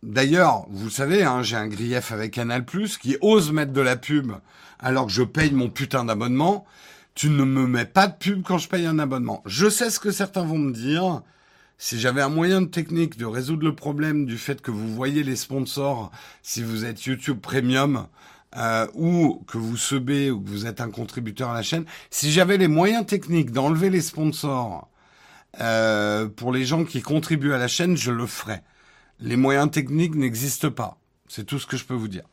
D'ailleurs, 0.01 0.65
vous 0.69 0.89
savez, 0.89 1.23
hein, 1.23 1.43
j'ai 1.43 1.57
un 1.57 1.67
grief 1.67 2.11
avec 2.11 2.31
Canal+ 2.31 2.63
qui 3.01 3.17
ose 3.21 3.51
mettre 3.51 3.73
de 3.73 3.81
la 3.81 3.97
pub 3.97 4.31
alors 4.80 5.07
que 5.07 5.11
je 5.11 5.23
paye 5.23 5.51
mon 5.51 5.69
putain 5.69 6.05
d'abonnement 6.05 6.65
tu 7.19 7.30
ne 7.30 7.43
me 7.43 7.67
mets 7.67 7.84
pas 7.84 8.07
de 8.07 8.13
pub 8.13 8.43
quand 8.43 8.57
je 8.57 8.69
paye 8.69 8.85
un 8.85 8.97
abonnement. 8.97 9.43
Je 9.45 9.69
sais 9.69 9.89
ce 9.89 9.99
que 9.99 10.09
certains 10.09 10.45
vont 10.45 10.57
me 10.57 10.71
dire. 10.71 11.21
Si 11.77 11.99
j'avais 11.99 12.21
un 12.21 12.30
moyen 12.30 12.61
de 12.61 12.67
technique 12.67 13.17
de 13.17 13.26
résoudre 13.26 13.65
le 13.65 13.76
problème 13.76 14.26
du 14.26 14.38
fait 14.38 14.61
que 14.61 14.71
vous 14.71 14.88
voyez 14.95 15.21
les 15.23 15.35
sponsors, 15.35 16.11
si 16.43 16.63
vous 16.63 16.85
êtes 16.85 17.03
YouTube 17.03 17.41
Premium, 17.41 18.07
euh, 18.55 18.88
ou 18.93 19.43
que 19.47 19.57
vous 19.57 19.76
subez 19.76 20.31
ou 20.31 20.39
que 20.39 20.49
vous 20.49 20.65
êtes 20.65 20.80
un 20.80 20.89
contributeur 20.89 21.49
à 21.49 21.53
la 21.55 21.61
chaîne, 21.61 21.84
si 22.09 22.31
j'avais 22.31 22.55
les 22.55 22.69
moyens 22.69 23.05
techniques 23.05 23.51
d'enlever 23.51 23.89
les 23.89 23.99
sponsors 23.99 24.88
euh, 25.59 26.30
pour 26.30 26.53
les 26.53 26.63
gens 26.63 26.85
qui 26.85 27.01
contribuent 27.01 27.51
à 27.51 27.57
la 27.57 27.67
chaîne, 27.67 27.97
je 27.97 28.11
le 28.11 28.27
ferais. 28.27 28.63
Les 29.21 29.35
moyens 29.35 29.69
techniques 29.69 30.15
n'existent 30.15 30.71
pas. 30.71 30.97
C'est 31.27 31.45
tout 31.45 31.59
ce 31.59 31.67
que 31.67 31.77
je 31.77 31.85
peux 31.85 31.93
vous 31.93 32.07
dire. 32.07 32.25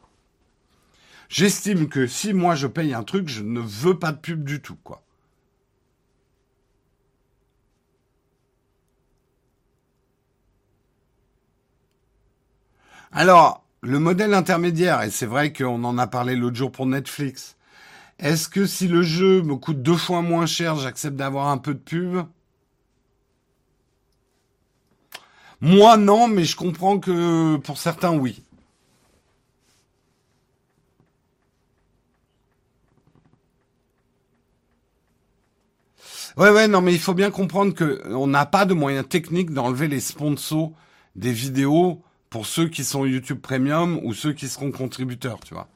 J'estime 1.29 1.89
que 1.89 2.07
si 2.07 2.33
moi 2.33 2.55
je 2.55 2.67
paye 2.69 2.95
un 2.95 3.03
truc, 3.03 3.29
je 3.29 3.43
ne 3.43 3.61
veux 3.61 3.99
pas 3.99 4.13
de 4.13 4.19
pub 4.19 4.45
du 4.45 4.61
tout, 4.61 4.77
quoi. 4.85 5.03
Alors, 13.11 13.65
le 13.83 13.99
modèle 13.99 14.35
intermédiaire, 14.35 15.03
et 15.03 15.11
c'est 15.11 15.27
vrai 15.27 15.53
qu'on 15.53 15.83
en 15.85 15.99
a 15.99 16.07
parlé 16.07 16.37
l'autre 16.37 16.57
jour 16.57 16.71
pour 16.71 16.87
Netflix, 16.87 17.57
est-ce 18.19 18.49
que 18.49 18.67
si 18.67 18.89
le 18.89 19.03
jeu 19.03 19.43
me 19.43 19.57
coûte 19.57 19.83
deux 19.83 19.97
fois 19.97 20.23
moins 20.23 20.47
cher, 20.47 20.77
j'accepte 20.77 21.17
d'avoir 21.17 21.49
un 21.49 21.59
peu 21.59 21.75
de 21.75 21.79
pub? 21.79 22.27
Moi 25.61 25.97
non, 25.97 26.29
mais 26.29 26.45
je 26.45 26.57
comprends 26.57 26.99
que 26.99 27.57
pour 27.57 27.79
certains 27.79 28.13
oui. 28.17 28.43
Ouais, 36.37 36.51
ouais, 36.51 36.69
non, 36.69 36.83
mais 36.83 36.93
il 36.93 36.99
faut 36.99 37.15
bien 37.15 37.31
comprendre 37.31 37.73
que 37.75 38.03
on 38.09 38.27
n'a 38.27 38.45
pas 38.47 38.67
de 38.67 38.75
moyens 38.75 39.09
techniques 39.09 39.51
d'enlever 39.53 39.89
les 39.89 40.01
sponsors 40.01 40.73
des 41.15 41.33
vidéos 41.33 42.03
pour 42.31 42.47
ceux 42.47 42.69
qui 42.69 42.85
sont 42.85 43.07
YouTube 43.07 43.41
Premium 43.41 43.99
ou 44.05 44.13
ceux 44.13 44.33
qui 44.35 44.49
seront 44.49 44.71
contributeurs, 44.71 45.41
tu 45.41 45.55
vois. 45.55 45.69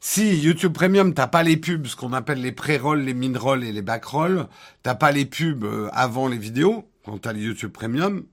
Si 0.00 0.36
YouTube 0.36 0.72
Premium, 0.72 1.14
t'as 1.14 1.26
pas 1.26 1.42
les 1.42 1.56
pubs, 1.56 1.86
ce 1.86 1.96
qu'on 1.96 2.12
appelle 2.12 2.40
les 2.40 2.52
pré-rolls, 2.52 3.00
les 3.00 3.14
min-rolls 3.14 3.64
et 3.64 3.72
les 3.72 3.82
back-rolls, 3.82 4.46
t'as 4.82 4.94
pas 4.94 5.12
les 5.12 5.24
pubs 5.24 5.64
euh, 5.64 5.88
avant 5.92 6.28
les 6.28 6.38
vidéos, 6.38 6.88
quand 7.04 7.18
t'as 7.18 7.32
les 7.32 7.42
YouTube 7.42 7.72
Premium, 7.72 8.24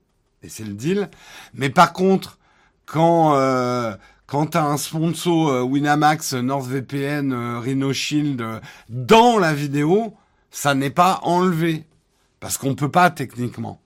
et 0.44 0.50
c'est 0.50 0.66
le 0.66 0.74
deal. 0.74 1.10
Mais 1.54 1.70
par 1.70 1.94
contre, 1.94 2.40
quand 2.86 3.36
euh, 3.36 3.96
quand 4.32 4.52
tu 4.52 4.58
as 4.58 4.64
un 4.64 4.78
sponsor 4.78 5.50
euh, 5.50 5.62
Winamax, 5.62 6.36
NordVPN, 6.36 7.34
euh, 7.34 7.60
Rhino 7.60 7.92
Shield 7.92 8.40
euh, 8.40 8.62
dans 8.88 9.38
la 9.38 9.54
vidéo, 9.54 10.16
ça 10.52 10.74
n'est 10.74 10.90
pas 10.90 11.20
enlevé. 11.24 11.86
Parce 12.40 12.58
qu'on 12.58 12.74
peut 12.74 12.90
pas 12.90 13.10
techniquement. 13.10 13.82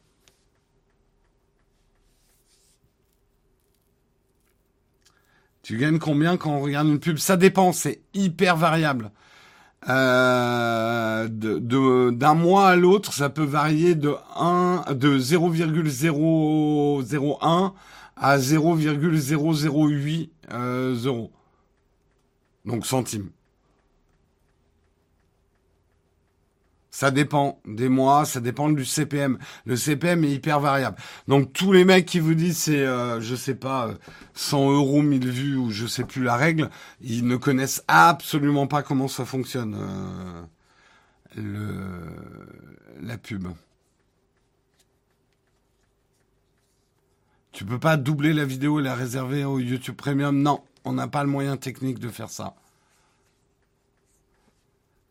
Tu 5.65 5.77
gagnes 5.77 5.97
combien 5.97 6.37
quand 6.37 6.51
on 6.51 6.59
regarde 6.59 6.87
une 6.87 6.99
pub? 6.99 7.17
Ça 7.17 7.37
dépend, 7.37 7.73
c'est 7.73 8.01
hyper 8.13 8.55
variable. 8.55 9.09
Euh, 9.89 11.27
de, 11.27 12.11
d'un 12.11 12.35
mois 12.35 12.67
à 12.67 12.75
l'autre, 12.75 13.13
ça 13.13 13.31
peut 13.31 13.45
varier 13.45 13.95
de 13.95 14.13
1, 14.35 14.93
de 14.93 15.17
0,001 15.17 17.73
à 18.15 18.37
0,008 18.37 20.31
euh, 20.51 20.95
euros. 21.03 21.31
Donc 22.65 22.85
centimes. 22.85 23.31
Ça 26.95 27.11
dépend 27.11 27.59
des 27.65 27.89
mois, 27.89 28.23
ça 28.23 28.39
dépend 28.39 28.69
du 28.69 28.85
CPM. 28.85 29.38
Le 29.65 29.76
CPM 29.76 30.23
est 30.23 30.31
hyper 30.31 30.61
variable. 30.61 30.95
Donc 31.27 31.51
tous 31.51 31.73
les 31.73 31.84
mecs 31.84 32.05
qui 32.05 32.22
vous 32.22 32.35
disent 32.35 32.57
c'est, 32.57 32.85
euh, 32.85 33.19
je 33.19 33.35
sais 33.35 33.55
pas, 33.55 33.95
100 34.34 34.72
euros 34.72 35.01
1000 35.01 35.30
vues 35.30 35.57
ou 35.57 35.72
je 35.72 35.88
sais 35.88 36.05
plus 36.05 36.23
la 36.23 36.38
règle, 36.38 36.69
ils 37.01 37.27
ne 37.27 37.35
connaissent 37.35 37.84
absolument 37.89 38.65
pas 38.67 38.81
comment 38.81 39.09
ça 39.09 39.26
fonctionne 39.26 39.76
euh, 39.77 40.43
le, 41.35 43.05
la 43.05 43.17
pub. 43.17 43.49
Tu 47.51 47.65
peux 47.65 47.77
pas 47.77 47.97
doubler 47.97 48.31
la 48.31 48.45
vidéo 48.45 48.80
et 48.80 48.84
la 48.84 48.95
réserver 48.95 49.43
au 49.43 49.59
YouTube 49.59 49.97
Premium? 49.97 50.41
Non, 50.41 50.61
on 50.85 50.93
n'a 50.93 51.09
pas 51.09 51.26
le 51.26 51.30
moyen 51.30 51.57
technique 51.57 51.99
de 51.99 52.07
faire 52.07 52.30
ça. 52.30 52.55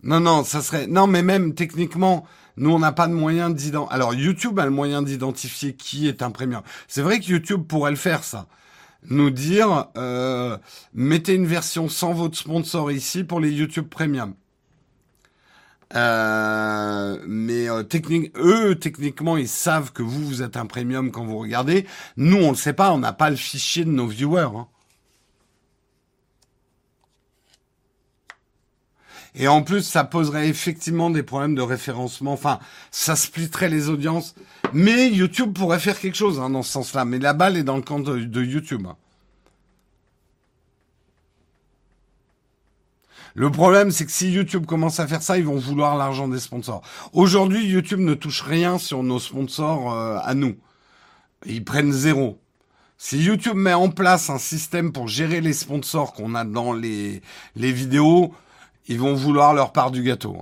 Non, 0.04 0.20
non, 0.20 0.44
ça 0.44 0.62
serait. 0.62 0.86
Non, 0.86 1.06
mais 1.06 1.22
même 1.22 1.54
techniquement, 1.54 2.26
nous, 2.58 2.70
on 2.70 2.78
n'a 2.78 2.92
pas 2.92 3.08
de 3.08 3.14
moyen 3.14 3.50
d'identifier. 3.50 3.94
Alors, 3.94 4.14
YouTube 4.14 4.58
a 4.58 4.64
le 4.64 4.70
moyen 4.70 5.02
d'identifier 5.02 5.74
qui 5.74 6.08
est 6.08 6.22
un 6.22 6.30
premium. 6.30 6.62
C'est 6.88 7.02
vrai 7.02 7.18
que 7.20 7.24
YouTube 7.26 7.64
pourrait 7.66 7.90
le 7.90 7.96
faire, 7.96 8.22
ça. 8.22 8.46
Nous 9.08 9.30
dire, 9.30 9.86
euh, 9.96 10.56
mettez 10.94 11.34
une 11.34 11.46
version 11.46 11.88
sans 11.88 12.12
votre 12.12 12.36
sponsor 12.36 12.92
ici 12.92 13.24
pour 13.24 13.40
les 13.40 13.50
YouTube 13.50 13.88
Premium. 13.88 14.34
Euh, 15.94 17.18
mais 17.26 17.68
euh, 17.68 17.82
technique, 17.82 18.32
eux, 18.36 18.74
techniquement, 18.74 19.36
ils 19.36 19.48
savent 19.48 19.92
que 19.92 20.02
vous, 20.02 20.24
vous 20.24 20.42
êtes 20.42 20.56
un 20.56 20.66
premium 20.66 21.10
quand 21.12 21.24
vous 21.24 21.38
regardez. 21.38 21.86
Nous, 22.16 22.36
on 22.36 22.50
le 22.50 22.56
sait 22.56 22.72
pas, 22.72 22.92
on 22.92 22.98
n'a 22.98 23.12
pas 23.12 23.30
le 23.30 23.36
fichier 23.36 23.84
de 23.84 23.90
nos 23.90 24.06
viewers. 24.06 24.50
Hein. 24.56 24.68
Et 29.36 29.48
en 29.48 29.62
plus, 29.62 29.82
ça 29.82 30.04
poserait 30.04 30.48
effectivement 30.48 31.10
des 31.10 31.24
problèmes 31.24 31.56
de 31.56 31.62
référencement. 31.62 32.32
Enfin, 32.32 32.60
ça 32.92 33.16
splitterait 33.16 33.68
les 33.68 33.88
audiences. 33.88 34.34
Mais 34.72 35.10
YouTube 35.10 35.52
pourrait 35.52 35.80
faire 35.80 35.98
quelque 35.98 36.16
chose 36.16 36.38
hein, 36.38 36.50
dans 36.50 36.62
ce 36.62 36.70
sens-là. 36.70 37.04
Mais 37.04 37.18
la 37.18 37.32
balle 37.32 37.56
est 37.56 37.64
dans 37.64 37.76
le 37.76 37.82
camp 37.82 37.98
de, 37.98 38.42
YouTube. 38.42 38.86
Le 43.34 43.50
problème, 43.50 43.90
c'est 43.90 44.06
que 44.06 44.12
si 44.12 44.30
YouTube 44.30 44.66
commence 44.66 45.00
à 45.00 45.08
faire 45.08 45.20
ça, 45.22 45.36
ils 45.36 45.44
vont 45.44 45.58
vouloir 45.58 45.96
l'argent 45.96 46.28
des 46.28 46.38
sponsors. 46.38 46.82
Aujourd'hui, 47.12 47.66
YouTube 47.66 47.98
ne 47.98 48.14
touche 48.14 48.42
rien 48.42 48.78
sur 48.78 49.02
nos 49.02 49.18
sponsors 49.18 49.92
euh, 49.92 50.18
à 50.22 50.34
nous. 50.34 50.56
Ils 51.44 51.64
prennent 51.64 51.92
zéro. 51.92 52.38
Si 52.96 53.18
YouTube 53.18 53.56
met 53.56 53.74
en 53.74 53.88
place 53.88 54.30
un 54.30 54.38
système 54.38 54.92
pour 54.92 55.08
gérer 55.08 55.40
les 55.40 55.52
sponsors 55.52 56.12
qu'on 56.12 56.36
a 56.36 56.44
dans 56.44 56.72
les, 56.72 57.22
les 57.56 57.72
vidéos, 57.72 58.32
ils 58.86 58.98
vont 58.98 59.14
vouloir 59.14 59.54
leur 59.54 59.72
part 59.72 59.90
du 59.90 60.02
gâteau. 60.02 60.36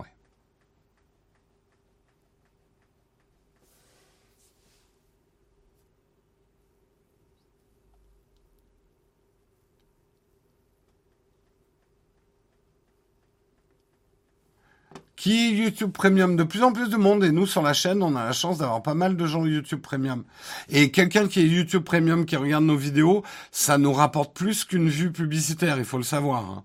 Qui 15.23 15.55
YouTube 15.55 15.93
Premium. 15.93 16.35
De 16.35 16.43
plus 16.43 16.65
en 16.65 16.73
plus 16.73 16.89
de 16.89 16.97
monde 16.97 17.23
et 17.23 17.31
nous 17.31 17.47
sur 17.47 17.63
la 17.63 17.75
chaîne, 17.75 18.03
on 18.03 18.17
a 18.17 18.25
la 18.25 18.33
chance 18.33 18.59
d'avoir 18.59 18.83
pas 18.83 18.95
mal 18.95 19.17
de 19.17 19.25
gens 19.25 19.47
YouTube 19.47 19.81
Premium. 19.81 20.25
Et 20.69 20.91
quelqu'un 20.91 21.29
qui 21.29 21.39
est 21.39 21.47
YouTube 21.47 21.85
Premium 21.85 22.27
qui 22.27 22.35
regarde 22.35 22.65
nos 22.65 22.77
vidéos, 22.77 23.23
ça 23.53 23.79
nous 23.79 23.93
rapporte 23.93 24.35
plus 24.35 24.65
qu'une 24.65 24.89
vue 24.89 25.13
publicitaire, 25.13 25.79
il 25.79 25.85
faut 25.85 25.97
le 25.97 26.03
savoir. 26.03 26.41
Hein. 26.51 26.65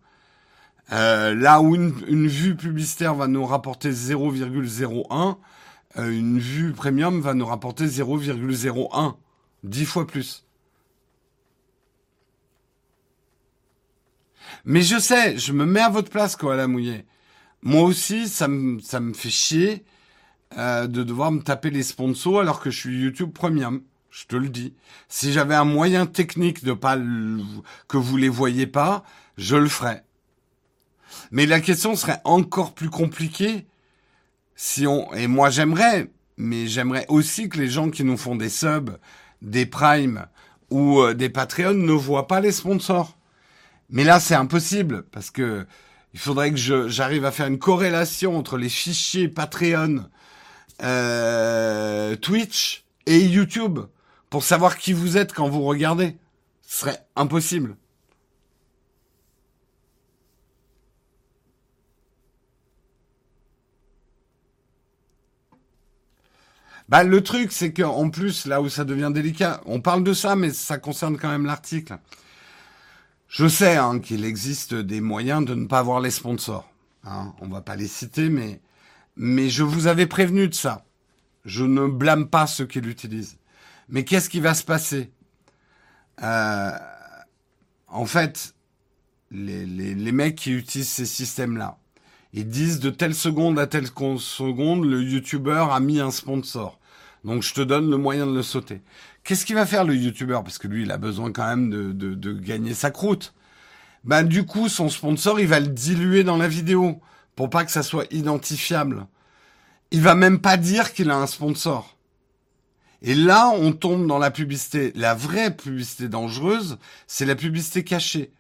Euh, 0.92 1.36
là 1.36 1.62
où 1.62 1.76
une, 1.76 2.28
vue 2.28 2.56
publicitaire 2.56 3.14
va 3.16 3.28
nous 3.28 3.46
rapporter 3.46 3.92
0,01, 3.92 5.38
euh, 5.98 6.10
une 6.10 6.40
vue 6.40 6.72
premium 6.72 7.20
va 7.20 7.34
nous 7.34 7.46
rapporter 7.46 7.86
0,01, 7.86 9.16
10 9.64 9.86
fois 9.86 10.08
plus. 10.08 10.46
Mais 14.64 14.82
je 14.82 14.98
sais, 14.98 15.38
je 15.38 15.52
me 15.54 15.66
mets 15.66 15.82
à 15.82 15.90
votre 15.90 16.10
place, 16.10 16.36
Koala 16.36 16.68
Mouillé. 16.68 17.06
Moi 17.64 17.84
aussi, 17.84 18.28
ça 18.28 18.48
me, 18.48 18.80
ça 18.80 19.00
me 19.00 19.14
fait 19.14 19.30
chier 19.30 19.84
euh, 20.58 20.88
de 20.88 21.04
devoir 21.04 21.32
me 21.32 21.42
taper 21.42 21.70
les 21.70 21.84
sponsors 21.84 22.40
alors 22.40 22.62
que 22.62 22.70
je 22.70 22.80
suis 22.80 23.02
YouTube 23.02 23.34
Premium. 23.34 23.82
Je 24.10 24.26
te 24.26 24.36
le 24.36 24.50
dis. 24.50 24.74
Si 25.10 25.34
j'avais 25.34 25.56
un 25.56 25.66
moyen 25.66 26.06
technique 26.06 26.64
de 26.64 26.74
pas 26.74 26.98
que 27.88 27.98
vous 27.98 28.18
les 28.18 28.30
voyez 28.30 28.68
pas, 28.68 29.04
je 29.38 29.58
le 29.58 29.68
ferais. 29.68 30.07
Mais 31.31 31.45
la 31.45 31.60
question 31.60 31.95
serait 31.95 32.22
encore 32.23 32.73
plus 32.73 32.89
compliquée 32.89 33.65
si 34.56 34.88
on, 34.88 35.14
et 35.14 35.27
moi 35.27 35.49
j'aimerais, 35.49 36.10
mais 36.38 36.68
j'aimerais 36.68 37.06
aussi 37.10 37.49
que 37.49 37.57
les 37.57 37.69
gens 37.69 37.89
qui 37.89 38.03
nous 38.03 38.18
font 38.18 38.35
des 38.35 38.49
subs, 38.49 38.98
des 39.41 39.65
primes 39.65 40.26
ou 40.69 40.99
euh, 40.99 41.14
des 41.14 41.30
Patreons 41.30 41.73
ne 41.73 41.91
voient 41.91 42.27
pas 42.27 42.41
les 42.41 42.52
sponsors. 42.52 43.18
Mais 43.89 44.03
là, 44.03 44.19
c'est 44.19 44.35
impossible 44.35 45.03
parce 45.11 45.31
que 45.31 45.65
il 46.14 46.19
faudrait 46.19 46.52
que 46.52 46.88
j'arrive 46.88 47.26
à 47.26 47.31
faire 47.31 47.48
une 47.48 47.60
corrélation 47.60 48.38
entre 48.38 48.57
les 48.57 48.69
fichiers 48.69 49.27
Patreon, 49.27 50.06
euh, 50.81 52.15
Twitch 52.15 52.85
et 53.06 53.19
YouTube 53.19 53.80
pour 54.30 54.44
savoir 54.44 54.77
qui 54.77 54.94
vous 54.94 55.18
êtes 55.18 55.34
quand 55.34 55.48
vous 55.48 55.64
regardez. 55.64 56.18
Ce 56.65 56.80
serait 56.80 57.06
impossible. 57.15 57.76
Bah, 66.90 67.04
le 67.04 67.22
truc, 67.22 67.52
c'est 67.52 67.74
qu'en 67.74 68.10
plus, 68.10 68.46
là 68.46 68.62
où 68.62 68.70
ça 68.70 68.86
devient 68.86 69.12
délicat, 69.14 69.62
on 69.66 69.82
parle 69.82 70.04
de 70.04 70.14
ça, 70.14 70.36
mais 70.36 70.52
ça 70.52 70.78
concerne 70.78 71.18
quand 71.18 71.30
même 71.30 71.46
l'article. 71.46 71.98
Je 73.28 73.48
sais 73.48 73.76
hein, 73.76 74.00
qu'il 74.00 74.24
existe 74.24 74.74
des 74.74 75.02
moyens 75.02 75.46
de 75.46 75.54
ne 75.54 75.66
pas 75.68 75.80
avoir 75.80 76.00
les 76.00 76.12
sponsors. 76.12 76.70
Hein. 77.04 77.34
On 77.42 77.48
va 77.50 77.62
pas 77.62 77.76
les 77.76 77.88
citer, 77.88 78.30
mais, 78.30 78.62
mais 79.18 79.50
je 79.50 79.64
vous 79.64 79.88
avais 79.88 80.08
prévenu 80.08 80.48
de 80.48 80.54
ça. 80.54 80.86
Je 81.44 81.64
ne 81.66 81.88
blâme 81.88 82.30
pas 82.30 82.48
ceux 82.48 82.66
qui 82.66 82.80
l'utilisent. 82.82 83.38
Mais 83.90 84.06
qu'est-ce 84.06 84.30
qui 84.30 84.40
va 84.40 84.54
se 84.54 84.64
passer? 84.64 85.12
Euh, 86.24 86.72
En 87.90 88.06
fait, 88.06 88.54
les, 89.32 89.66
les, 89.66 89.96
les 89.96 90.12
mecs 90.12 90.36
qui 90.36 90.52
utilisent 90.52 90.90
ces 90.90 91.06
systèmes-là, 91.06 91.78
ils 92.38 92.48
disent 92.48 92.80
de 92.80 92.92
telle 92.92 93.16
seconde 93.16 93.58
à 93.58 93.66
telle 93.66 93.88
seconde, 93.88 94.86
le 94.86 95.02
youtubeur 95.02 95.74
a 95.74 95.80
mis 95.80 96.00
un 96.00 96.12
sponsor. 96.12 96.80
Donc 97.26 97.42
je 97.42 97.52
te 97.52 97.62
donne 97.62 97.90
le 97.90 97.98
moyen 97.98 98.28
de 98.28 98.34
le 98.36 98.44
sauter. 98.44 98.84
Qu'est-ce 99.24 99.44
qu'il 99.44 99.56
va 99.56 99.66
faire 99.66 99.84
le 99.84 99.96
youtubeur 99.96 100.44
Parce 100.44 100.60
que 100.60 100.68
lui, 100.68 100.84
il 100.84 100.92
a 100.92 101.00
besoin 101.00 101.32
quand 101.32 101.48
même 101.48 101.72
de, 101.72 102.34
gagner 102.34 102.76
sa 102.76 102.92
croûte. 102.92 103.34
Ben 104.04 104.22
du 104.22 104.46
coup, 104.46 104.70
son 104.70 104.88
sponsor, 104.88 105.40
il 105.40 105.48
va 105.48 105.60
le 105.60 105.68
diluer 105.68 106.24
dans 106.24 106.38
la 106.38 106.48
vidéo 106.48 107.02
pour 107.36 107.50
pas 107.50 107.66
que 107.66 107.72
ça 107.72 107.82
soit 107.82 108.06
identifiable. 108.14 109.08
Il 109.90 110.02
va 110.02 110.14
même 110.14 110.40
pas 110.40 110.58
dire 110.58 110.94
qu'il 110.94 111.10
a 111.10 111.18
un 111.18 111.28
sponsor. 111.28 111.98
Et 113.02 113.16
là, 113.16 113.50
on 113.50 113.72
tombe 113.72 114.06
dans 114.06 114.20
la 114.20 114.30
publicité. 114.30 114.92
La 114.94 115.16
vraie 115.16 115.56
publicité 115.56 116.08
dangereuse, 116.08 116.78
c'est 117.08 117.26
la 117.26 117.36
publicité 117.36 117.84
cachée. 117.84 118.32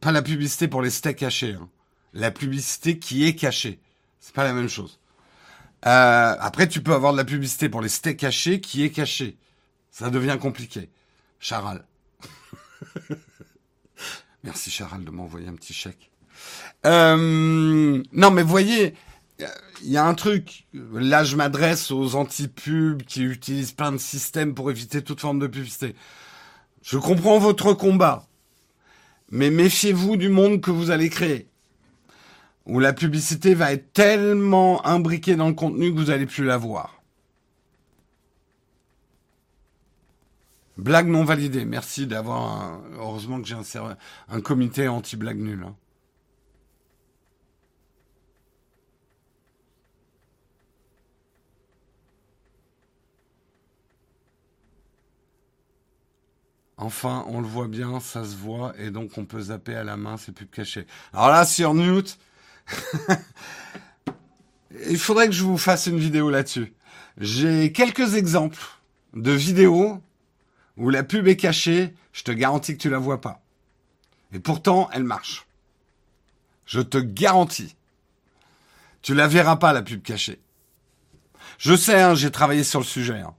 pas 0.00 0.10
la 0.10 0.22
publicité 0.22 0.66
pour 0.66 0.82
les 0.82 0.90
steaks 0.90 1.18
cachés. 1.18 1.54
Hein 1.54 1.68
la 2.12 2.30
publicité 2.30 2.98
qui 2.98 3.26
est 3.26 3.34
cachée. 3.34 3.80
C'est 4.20 4.34
pas 4.34 4.44
la 4.44 4.52
même 4.52 4.68
chose. 4.68 4.98
Euh, 5.86 6.36
après, 6.38 6.68
tu 6.68 6.82
peux 6.82 6.92
avoir 6.92 7.12
de 7.12 7.16
la 7.16 7.24
publicité 7.24 7.68
pour 7.68 7.80
les 7.80 7.88
steaks 7.88 8.18
cachés 8.18 8.60
qui 8.60 8.84
est 8.84 8.90
cachée. 8.90 9.36
Ça 9.90 10.10
devient 10.10 10.36
compliqué. 10.40 10.90
Charal. 11.38 11.84
Merci 14.44 14.70
Charal 14.70 15.04
de 15.04 15.10
m'envoyer 15.10 15.48
un 15.48 15.54
petit 15.54 15.72
chèque. 15.72 16.10
Euh, 16.86 18.02
non, 18.12 18.30
mais 18.30 18.42
voyez, 18.42 18.94
il 19.82 19.90
y 19.90 19.96
a 19.96 20.04
un 20.04 20.14
truc. 20.14 20.66
Là, 20.72 21.24
je 21.24 21.36
m'adresse 21.36 21.90
aux 21.90 22.14
anti-pubs 22.14 23.02
qui 23.02 23.22
utilisent 23.22 23.72
plein 23.72 23.92
de 23.92 23.98
systèmes 23.98 24.54
pour 24.54 24.70
éviter 24.70 25.02
toute 25.02 25.20
forme 25.20 25.38
de 25.38 25.46
publicité. 25.46 25.94
Je 26.82 26.98
comprends 26.98 27.38
votre 27.38 27.74
combat, 27.74 28.26
mais 29.30 29.50
méfiez-vous 29.50 30.16
du 30.16 30.30
monde 30.30 30.60
que 30.60 30.70
vous 30.70 30.90
allez 30.90 31.10
créer 31.10 31.49
où 32.66 32.78
la 32.78 32.92
publicité 32.92 33.54
va 33.54 33.72
être 33.72 33.92
tellement 33.92 34.84
imbriquée 34.86 35.36
dans 35.36 35.48
le 35.48 35.54
contenu 35.54 35.92
que 35.92 35.98
vous 35.98 36.06
n'allez 36.06 36.26
plus 36.26 36.44
la 36.44 36.56
voir. 36.56 37.00
Blague 40.80 41.08
non 41.08 41.24
validée. 41.24 41.64
Merci 41.66 42.06
d'avoir. 42.06 42.80
Heureusement 42.94 43.40
que 43.40 43.46
j'ai 43.46 43.56
un, 44.28 44.40
comité 44.40 44.88
anti-blague 44.88 45.38
nulle. 45.38 45.64
Hein. 45.64 45.76
Enfin, 56.78 57.26
on 57.28 57.42
le 57.42 57.46
voit 57.46 57.68
bien, 57.68 58.00
ça 58.00 58.24
se 58.24 58.34
voit, 58.34 58.72
et 58.78 58.90
donc 58.90 59.18
on 59.18 59.26
peut 59.26 59.40
zapper 59.42 59.74
à 59.74 59.84
la 59.84 59.98
main, 59.98 60.16
c'est 60.16 60.32
plus 60.32 60.46
caché. 60.46 60.86
Alors 61.12 61.28
là, 61.28 61.44
sur 61.44 61.74
Newt, 61.74 62.18
il 64.88 64.98
faudrait 64.98 65.26
que 65.26 65.34
je 65.34 65.44
vous 65.44 65.58
fasse 65.58 65.86
une 65.86 65.98
vidéo 65.98 66.30
là-dessus. 66.30 66.72
J'ai 67.18 67.72
quelques 67.72 68.14
exemples 68.14 68.60
de 69.14 69.32
vidéos 69.32 70.00
où 70.76 70.90
la 70.90 71.02
pub 71.02 71.28
est 71.28 71.36
cachée, 71.36 71.94
je 72.12 72.22
te 72.22 72.30
garantis 72.30 72.76
que 72.76 72.82
tu 72.82 72.90
la 72.90 72.98
vois 72.98 73.20
pas. 73.20 73.42
Et 74.32 74.40
pourtant, 74.40 74.88
elle 74.92 75.04
marche. 75.04 75.46
Je 76.64 76.80
te 76.80 76.98
garantis. 76.98 77.76
Tu 79.02 79.14
la 79.14 79.26
verras 79.26 79.56
pas, 79.56 79.72
la 79.72 79.82
pub 79.82 80.02
cachée. 80.02 80.40
Je 81.58 81.74
sais, 81.74 82.00
hein, 82.00 82.14
j'ai 82.14 82.30
travaillé 82.30 82.64
sur 82.64 82.80
le 82.80 82.86
sujet. 82.86 83.18
Hein. 83.18 83.34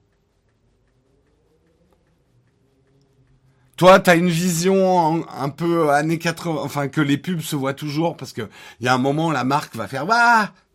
Toi, 3.82 4.00
tu 4.00 4.12
as 4.12 4.16
une 4.16 4.30
vision 4.30 5.28
un 5.28 5.50
peu 5.50 5.90
années 5.90 6.20
80, 6.20 6.62
enfin 6.62 6.88
que 6.88 7.02
les 7.02 7.18
pubs 7.18 7.42
se 7.42 7.56
voient 7.56 7.74
toujours 7.74 8.16
parce 8.16 8.32
que 8.32 8.48
il 8.80 8.86
y 8.86 8.88
a 8.88 8.94
un 8.94 9.00
moment 9.00 9.32
la 9.32 9.44
marque 9.44 9.76
va 9.76 9.88
faire 9.88 10.06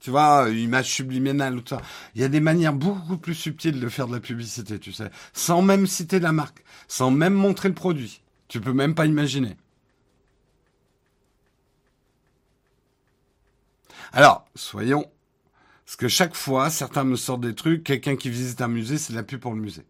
tu 0.01 0.11
vois, 0.11 0.51
image 0.51 0.93
subliminale 0.93 1.55
ou 1.55 1.62
ça. 1.65 1.81
Il 2.16 2.20
y 2.20 2.24
a 2.24 2.28
des 2.28 2.41
manières 2.41 2.73
beaucoup 2.73 3.16
plus 3.16 3.37
subtiles 3.37 3.78
de 3.78 3.89
faire 3.89 4.09
de 4.09 4.15
la 4.15 4.19
publicité, 4.19 4.81
tu 4.81 4.93
sais, 4.93 5.09
sans 5.33 5.62
même 5.62 5.87
citer 5.87 6.19
la 6.19 6.33
marque, 6.33 6.65
sans 6.89 7.12
même 7.12 7.35
montrer 7.35 7.69
le 7.69 7.77
produit. 7.77 8.23
Tu 8.49 8.61
peux 8.61 8.73
même 8.73 8.97
pas 8.97 9.07
imaginer. 9.07 9.57
Alors, 14.12 14.47
soyons, 14.57 15.09
parce 15.85 15.95
que 15.95 16.09
chaque 16.09 16.35
fois, 16.35 16.70
certains 16.70 17.05
me 17.05 17.15
sortent 17.15 17.43
des 17.43 17.55
trucs. 17.55 17.85
Quelqu'un 17.85 18.16
qui 18.16 18.31
visite 18.31 18.61
un 18.62 18.66
musée, 18.66 18.99
c'est 18.99 19.12
de 19.12 19.16
la 19.16 19.23
pub 19.23 19.39
pour 19.39 19.55
le 19.55 19.61
musée. 19.61 19.87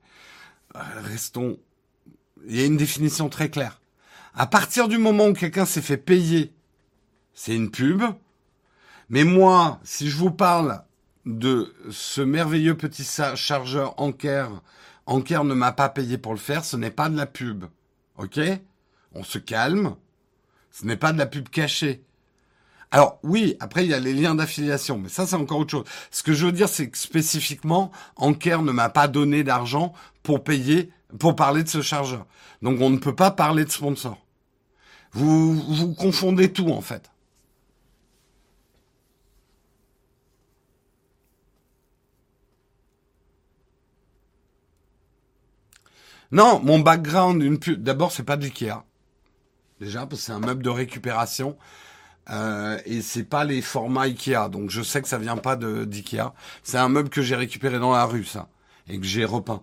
Euh, 0.75 0.81
restons 0.97 1.59
il 2.47 2.57
y 2.57 2.63
a 2.63 2.67
une 2.67 2.77
définition 2.77 3.29
très 3.29 3.51
claire. 3.51 3.81
À 4.35 4.47
partir 4.47 4.89
du 4.89 4.99
moment 4.99 5.27
où 5.27 5.33
quelqu'un 5.33 5.65
s'est 5.65 5.83
fait 5.83 5.97
payer, 5.97 6.53
c'est 7.35 7.55
une 7.55 7.71
pub. 7.71 8.03
Mais 9.09 9.25
moi, 9.25 9.81
si 9.83 10.09
je 10.09 10.17
vous 10.17 10.31
parle 10.31 10.83
de 11.25 11.75
ce 11.91 12.21
merveilleux 12.21 12.77
petit 12.77 13.05
chargeur 13.35 14.01
Anker, 14.01 14.51
Anker 15.07 15.45
ne 15.45 15.55
m'a 15.55 15.73
pas 15.73 15.89
payé 15.89 16.19
pour 16.19 16.33
le 16.33 16.39
faire, 16.39 16.65
ce 16.65 16.77
n'est 16.77 16.91
pas 16.91 17.09
de 17.09 17.17
la 17.17 17.27
pub. 17.27 17.65
Ok? 18.19 18.41
On 19.15 19.23
se 19.23 19.39
calme. 19.39 19.97
Ce 20.71 20.85
n'est 20.85 20.97
pas 20.97 21.13
de 21.13 21.19
la 21.19 21.27
pub 21.27 21.49
cachée. 21.49 22.03
Alors 22.91 23.19
oui, 23.23 23.57
après 23.61 23.85
il 23.85 23.91
y 23.91 23.95
a 23.95 24.01
les 24.01 24.13
liens 24.13 24.35
d'affiliation, 24.35 24.99
mais 24.99 25.09
ça 25.09 25.27
c'est 25.27 25.37
encore 25.37 25.59
autre 25.59 25.71
chose. 25.71 25.85
Ce 26.11 26.23
que 26.23 26.33
je 26.33 26.47
veux 26.47 26.53
dire, 26.53 26.69
c'est 26.69 26.89
que 26.89 26.99
spécifiquement, 26.99 27.91
Anker 28.17 28.63
ne 28.63 28.73
m'a 28.73 28.91
pas 28.91 29.09
donné 29.09 29.43
d'argent 29.43 29.93
pour 30.23 30.45
payer 30.45 30.91
pour 31.19 31.37
parler 31.37 31.63
de 31.63 31.69
ce 31.69 31.83
chargeur. 31.83 32.27
Donc 32.63 32.81
on 32.81 32.91
ne 32.91 32.99
peut 32.99 33.15
pas 33.15 33.31
parler 33.31 33.65
de 33.65 33.71
sponsor. 33.71 34.19
Vous, 35.13 35.55
vous 35.55 35.95
confondez 35.95 36.53
tout 36.53 36.71
en 36.71 36.81
fait. 36.81 37.11
Non, 46.33 46.61
mon 46.61 46.81
background. 46.81 47.43
D'abord, 47.79 48.11
c'est 48.13 48.25
pas 48.25 48.37
de 48.37 48.45
l'IKEA. 48.45 48.85
Déjà, 49.81 50.07
parce 50.07 50.21
que 50.21 50.27
c'est 50.27 50.33
un 50.33 50.41
meuble 50.41 50.63
de 50.63 50.71
récupération. 50.71 51.57
Euh, 52.31 52.79
et 52.87 53.03
c'est 53.03 53.25
pas 53.25 53.45
les 53.45 53.63
formats 53.63 54.03
Ikea. 54.03 54.49
Donc 54.51 54.71
je 54.71 54.83
sais 54.83 55.01
que 55.01 55.09
ça 55.09 55.19
vient 55.19 55.37
pas 55.37 55.57
d'Ikea. 55.57 56.33
C'est 56.63 56.79
un 56.79 56.89
meuble 56.89 57.09
que 57.09 57.23
j'ai 57.23 57.37
récupéré 57.37 57.79
dans 57.79 57.93
la 57.93 58.05
rue, 58.05 58.25
ça. 58.25 58.49
Et 58.89 58.99
que 58.99 59.07
j'ai 59.07 59.25
repeint. 59.25 59.63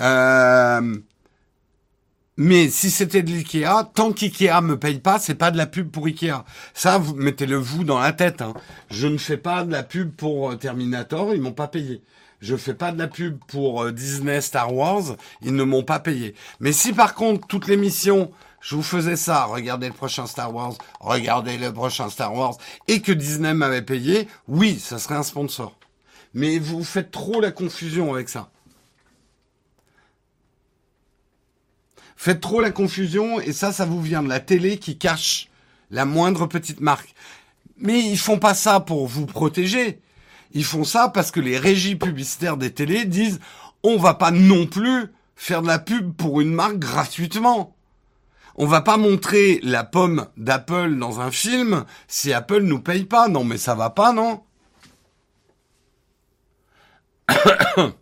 Euh, 0.00 0.96
mais 2.42 2.70
si 2.70 2.90
c'était 2.90 3.22
de 3.22 3.30
l'IKEA, 3.30 3.90
tant 3.94 4.12
qu'IKEA 4.12 4.62
me 4.62 4.78
paye 4.78 4.98
pas, 4.98 5.18
c'est 5.18 5.34
pas 5.34 5.50
de 5.50 5.58
la 5.58 5.66
pub 5.66 5.90
pour 5.90 6.06
IKEA. 6.06 6.44
Ça, 6.72 6.96
vous 6.96 7.14
mettez-le 7.14 7.56
vous 7.56 7.84
dans 7.84 7.98
la 7.98 8.12
tête. 8.12 8.40
Hein. 8.40 8.54
Je 8.90 9.08
ne 9.08 9.18
fais 9.18 9.36
pas 9.36 9.62
de 9.62 9.70
la 9.70 9.82
pub 9.82 10.10
pour 10.12 10.50
euh, 10.50 10.56
Terminator, 10.56 11.34
ils 11.34 11.42
m'ont 11.42 11.52
pas 11.52 11.68
payé. 11.68 12.02
Je 12.40 12.56
fais 12.56 12.72
pas 12.72 12.92
de 12.92 12.98
la 12.98 13.08
pub 13.08 13.38
pour 13.46 13.82
euh, 13.82 13.92
Disney 13.92 14.40
Star 14.40 14.74
Wars, 14.74 15.16
ils 15.42 15.54
ne 15.54 15.64
m'ont 15.64 15.82
pas 15.82 15.98
payé. 15.98 16.34
Mais 16.60 16.72
si 16.72 16.94
par 16.94 17.14
contre 17.14 17.46
toutes 17.46 17.68
les 17.68 17.76
missions, 17.76 18.30
je 18.62 18.74
vous 18.74 18.82
faisais 18.82 19.16
ça, 19.16 19.44
regardez 19.44 19.88
le 19.88 19.92
prochain 19.92 20.26
Star 20.26 20.54
Wars, 20.54 20.72
regardez 21.00 21.58
le 21.58 21.72
prochain 21.74 22.08
Star 22.08 22.34
Wars, 22.34 22.56
et 22.88 23.02
que 23.02 23.12
Disney 23.12 23.52
m'avait 23.52 23.82
payé, 23.82 24.28
oui, 24.48 24.78
ça 24.78 24.98
serait 24.98 25.16
un 25.16 25.22
sponsor. 25.22 25.78
Mais 26.32 26.58
vous 26.58 26.84
faites 26.84 27.10
trop 27.10 27.42
la 27.42 27.50
confusion 27.50 28.14
avec 28.14 28.30
ça. 28.30 28.50
Faites 32.22 32.42
trop 32.42 32.60
la 32.60 32.70
confusion 32.70 33.40
et 33.40 33.54
ça, 33.54 33.72
ça 33.72 33.86
vous 33.86 34.02
vient 34.02 34.22
de 34.22 34.28
la 34.28 34.40
télé 34.40 34.76
qui 34.76 34.98
cache 34.98 35.48
la 35.90 36.04
moindre 36.04 36.44
petite 36.46 36.82
marque. 36.82 37.14
Mais 37.78 37.98
ils 37.98 38.18
font 38.18 38.38
pas 38.38 38.52
ça 38.52 38.78
pour 38.78 39.06
vous 39.06 39.24
protéger. 39.24 40.02
Ils 40.52 40.66
font 40.66 40.84
ça 40.84 41.08
parce 41.08 41.30
que 41.30 41.40
les 41.40 41.56
régies 41.56 41.96
publicitaires 41.96 42.58
des 42.58 42.74
télés 42.74 43.06
disent 43.06 43.40
on 43.82 43.96
va 43.96 44.12
pas 44.12 44.32
non 44.32 44.66
plus 44.66 45.06
faire 45.34 45.62
de 45.62 45.66
la 45.68 45.78
pub 45.78 46.12
pour 46.12 46.42
une 46.42 46.52
marque 46.52 46.78
gratuitement. 46.78 47.74
On 48.54 48.66
va 48.66 48.82
pas 48.82 48.98
montrer 48.98 49.58
la 49.62 49.82
pomme 49.82 50.26
d'Apple 50.36 50.98
dans 50.98 51.20
un 51.20 51.30
film 51.30 51.86
si 52.06 52.34
Apple 52.34 52.60
nous 52.60 52.80
paye 52.80 53.04
pas. 53.04 53.28
Non, 53.28 53.44
mais 53.44 53.56
ça 53.56 53.74
va 53.74 53.88
pas, 53.88 54.12
non? 54.12 54.42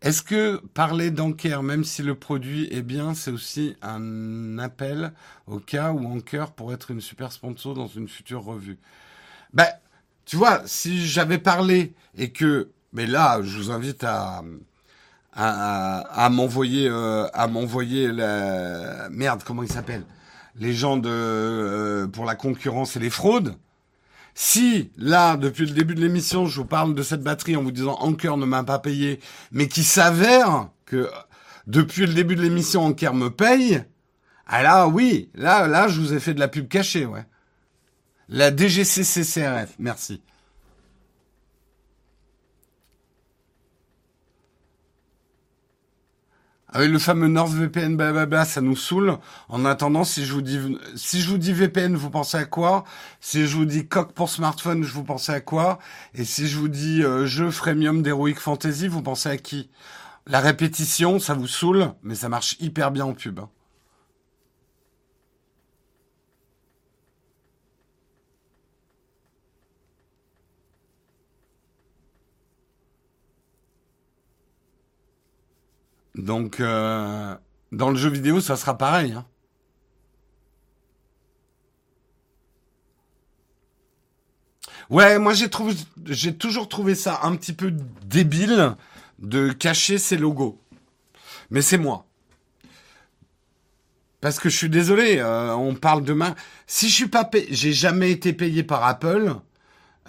Est-ce 0.00 0.22
que 0.22 0.56
parler 0.74 1.10
d'Anker, 1.10 1.62
même 1.62 1.82
si 1.84 2.02
le 2.02 2.14
produit 2.14 2.68
est 2.72 2.82
bien, 2.82 3.14
c'est 3.14 3.32
aussi 3.32 3.76
un 3.82 4.58
appel 4.58 5.12
au 5.46 5.58
cas 5.58 5.92
où 5.92 6.06
Anker 6.06 6.52
pourrait 6.52 6.76
être 6.76 6.92
une 6.92 7.00
super 7.00 7.32
sponsor 7.32 7.74
dans 7.74 7.88
une 7.88 8.08
future 8.08 8.44
revue? 8.44 8.78
Ben, 9.52 9.66
tu 10.24 10.36
vois, 10.36 10.62
si 10.66 11.06
j'avais 11.06 11.38
parlé 11.38 11.94
et 12.16 12.30
que, 12.32 12.70
mais 12.92 13.06
là, 13.06 13.42
je 13.42 13.56
vous 13.58 13.70
invite 13.72 14.04
à 14.04 14.44
à, 15.40 16.28
m'envoyer 16.30 16.88
euh, 16.88 17.28
à 17.32 17.46
m'envoyer 17.46 18.10
la 18.10 19.08
merde, 19.10 19.42
comment 19.44 19.62
il 19.62 19.70
s'appelle? 19.70 20.04
Les 20.56 20.72
gens 20.72 20.96
de 20.96 21.08
euh, 21.08 22.06
pour 22.08 22.24
la 22.24 22.34
concurrence 22.34 22.96
et 22.96 22.98
les 22.98 23.10
fraudes. 23.10 23.54
Si, 24.40 24.92
là, 24.96 25.36
depuis 25.36 25.66
le 25.66 25.72
début 25.72 25.96
de 25.96 26.00
l'émission, 26.00 26.46
je 26.46 26.60
vous 26.60 26.64
parle 26.64 26.94
de 26.94 27.02
cette 27.02 27.24
batterie 27.24 27.56
en 27.56 27.64
vous 27.64 27.72
disant 27.72 27.96
Anker 27.98 28.36
ne 28.36 28.46
m'a 28.46 28.62
pas 28.62 28.78
payé, 28.78 29.18
mais 29.50 29.66
qui 29.66 29.82
s'avère 29.82 30.68
que 30.86 31.10
depuis 31.66 32.06
le 32.06 32.14
début 32.14 32.36
de 32.36 32.42
l'émission, 32.42 32.84
Anker 32.84 33.14
me 33.14 33.30
paye, 33.30 33.82
ah 34.46 34.62
là, 34.62 34.86
oui, 34.86 35.28
là, 35.34 35.66
là, 35.66 35.88
je 35.88 36.00
vous 36.00 36.14
ai 36.14 36.20
fait 36.20 36.34
de 36.34 36.38
la 36.38 36.46
pub 36.46 36.68
cachée, 36.68 37.04
ouais. 37.04 37.26
La 38.28 38.56
DGCCCRF, 38.56 39.74
merci. 39.80 40.22
Avec 46.70 46.90
le 46.90 46.98
fameux 46.98 47.28
NordVPN, 47.28 47.96
blablabla, 47.96 48.44
ça 48.44 48.60
nous 48.60 48.76
saoule. 48.76 49.16
En 49.48 49.64
attendant, 49.64 50.04
si 50.04 50.26
je 50.26 50.34
vous 50.34 50.42
dis, 50.42 50.58
si 50.96 51.22
je 51.22 51.30
vous 51.30 51.38
dis 51.38 51.54
VPN, 51.54 51.96
vous 51.96 52.10
pensez 52.10 52.36
à 52.36 52.44
quoi? 52.44 52.84
Si 53.20 53.46
je 53.46 53.56
vous 53.56 53.64
dis 53.64 53.86
coq 53.88 54.12
pour 54.12 54.28
smartphone, 54.28 54.84
je 54.84 54.92
vous 54.92 55.04
pensez 55.04 55.32
à 55.32 55.40
quoi? 55.40 55.78
Et 56.14 56.24
si 56.24 56.46
je 56.46 56.58
vous 56.58 56.68
dis 56.68 57.02
euh, 57.02 57.24
jeu 57.24 57.50
freemium 57.50 58.02
d'Heroic 58.02 58.34
Fantasy, 58.34 58.86
vous 58.86 59.02
pensez 59.02 59.30
à 59.30 59.38
qui? 59.38 59.70
La 60.26 60.40
répétition, 60.40 61.18
ça 61.18 61.32
vous 61.32 61.46
saoule, 61.46 61.92
mais 62.02 62.14
ça 62.14 62.28
marche 62.28 62.56
hyper 62.60 62.90
bien 62.90 63.06
en 63.06 63.14
pub. 63.14 63.40
Hein. 63.40 63.48
Donc, 76.18 76.58
euh, 76.60 77.34
dans 77.72 77.90
le 77.90 77.96
jeu 77.96 78.10
vidéo, 78.10 78.40
ça 78.40 78.56
sera 78.56 78.76
pareil. 78.76 79.12
Hein. 79.12 79.24
Ouais, 84.90 85.18
moi 85.18 85.34
j'ai 85.34 86.36
toujours 86.38 86.68
trouvé 86.68 86.94
ça 86.94 87.20
un 87.22 87.36
petit 87.36 87.52
peu 87.52 87.74
débile 88.06 88.74
de 89.18 89.52
cacher 89.52 89.98
ses 89.98 90.16
logos. 90.16 90.60
Mais 91.50 91.62
c'est 91.62 91.78
moi. 91.78 92.06
Parce 94.20 94.40
que 94.40 94.48
je 94.48 94.56
suis 94.56 94.70
désolé, 94.70 95.18
euh, 95.18 95.54
on 95.54 95.74
parle 95.74 96.02
demain. 96.02 96.34
Si 96.66 96.88
je 96.88 96.94
suis 96.94 97.08
pas 97.08 97.24
payé, 97.24 97.46
j'ai 97.50 97.72
jamais 97.72 98.10
été 98.10 98.32
payé 98.32 98.62
par 98.64 98.84
Apple, 98.84 99.34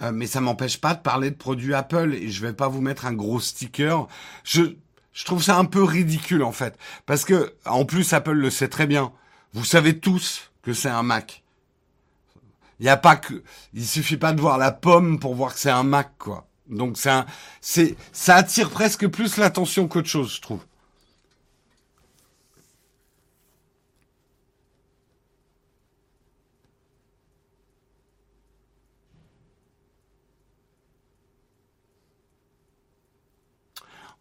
euh, 0.02 0.12
mais 0.12 0.26
ça 0.26 0.40
m'empêche 0.40 0.80
pas 0.80 0.94
de 0.94 1.00
parler 1.00 1.30
de 1.30 1.36
produits 1.36 1.74
Apple 1.74 2.14
et 2.14 2.28
je 2.30 2.44
vais 2.44 2.54
pas 2.54 2.66
vous 2.68 2.80
mettre 2.80 3.06
un 3.06 3.12
gros 3.12 3.38
sticker. 3.38 4.08
Je, 4.44 4.62
je 5.20 5.26
trouve 5.26 5.42
ça 5.42 5.58
un 5.58 5.66
peu 5.66 5.84
ridicule 5.84 6.42
en 6.42 6.50
fait, 6.50 6.78
parce 7.04 7.26
que 7.26 7.54
en 7.66 7.84
plus 7.84 8.14
Apple 8.14 8.32
le 8.32 8.48
sait 8.48 8.68
très 8.68 8.86
bien. 8.86 9.12
Vous 9.52 9.66
savez 9.66 9.98
tous 9.98 10.50
que 10.62 10.72
c'est 10.72 10.88
un 10.88 11.02
Mac. 11.02 11.44
Il 12.78 12.86
y 12.86 12.88
a 12.88 12.96
pas 12.96 13.16
que, 13.16 13.42
il 13.74 13.86
suffit 13.86 14.16
pas 14.16 14.32
de 14.32 14.40
voir 14.40 14.56
la 14.56 14.72
pomme 14.72 15.20
pour 15.20 15.34
voir 15.34 15.52
que 15.52 15.60
c'est 15.60 15.68
un 15.68 15.82
Mac 15.82 16.12
quoi. 16.16 16.48
Donc 16.70 16.96
c'est 16.96 17.10
un, 17.10 17.26
c'est, 17.60 17.96
ça 18.12 18.36
attire 18.36 18.70
presque 18.70 19.08
plus 19.08 19.36
l'attention 19.36 19.88
qu'autre 19.88 20.08
chose, 20.08 20.36
je 20.36 20.40
trouve. 20.40 20.64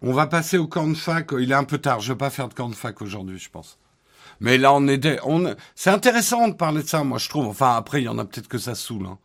On 0.01 0.13
va 0.13 0.27
passer 0.27 0.57
au 0.57 0.67
camp 0.67 0.87
de 0.87 0.93
fac. 0.95 1.29
Il 1.39 1.51
est 1.51 1.55
un 1.55 1.63
peu 1.63 1.77
tard. 1.77 1.99
Je 1.99 2.13
vais 2.13 2.17
pas 2.17 2.29
faire 2.29 2.47
de 2.47 2.53
camp 2.53 2.69
de 2.69 2.75
fac 2.75 3.01
aujourd'hui, 3.01 3.37
je 3.37 3.49
pense. 3.49 3.77
Mais 4.39 4.57
là, 4.57 4.73
on 4.73 4.87
est, 4.87 5.19
on, 5.23 5.55
c'est 5.75 5.89
intéressant 5.89 6.47
de 6.47 6.53
parler 6.53 6.83
de 6.83 6.87
ça, 6.87 7.03
moi, 7.03 7.17
je 7.17 7.27
trouve. 7.27 7.47
Enfin, 7.47 7.75
après, 7.75 8.01
il 8.01 8.05
y 8.05 8.07
en 8.07 8.17
a 8.17 8.25
peut-être 8.25 8.47
que 8.47 8.57
ça 8.57 8.75
saoule. 8.75 9.05
Hein. 9.05 9.17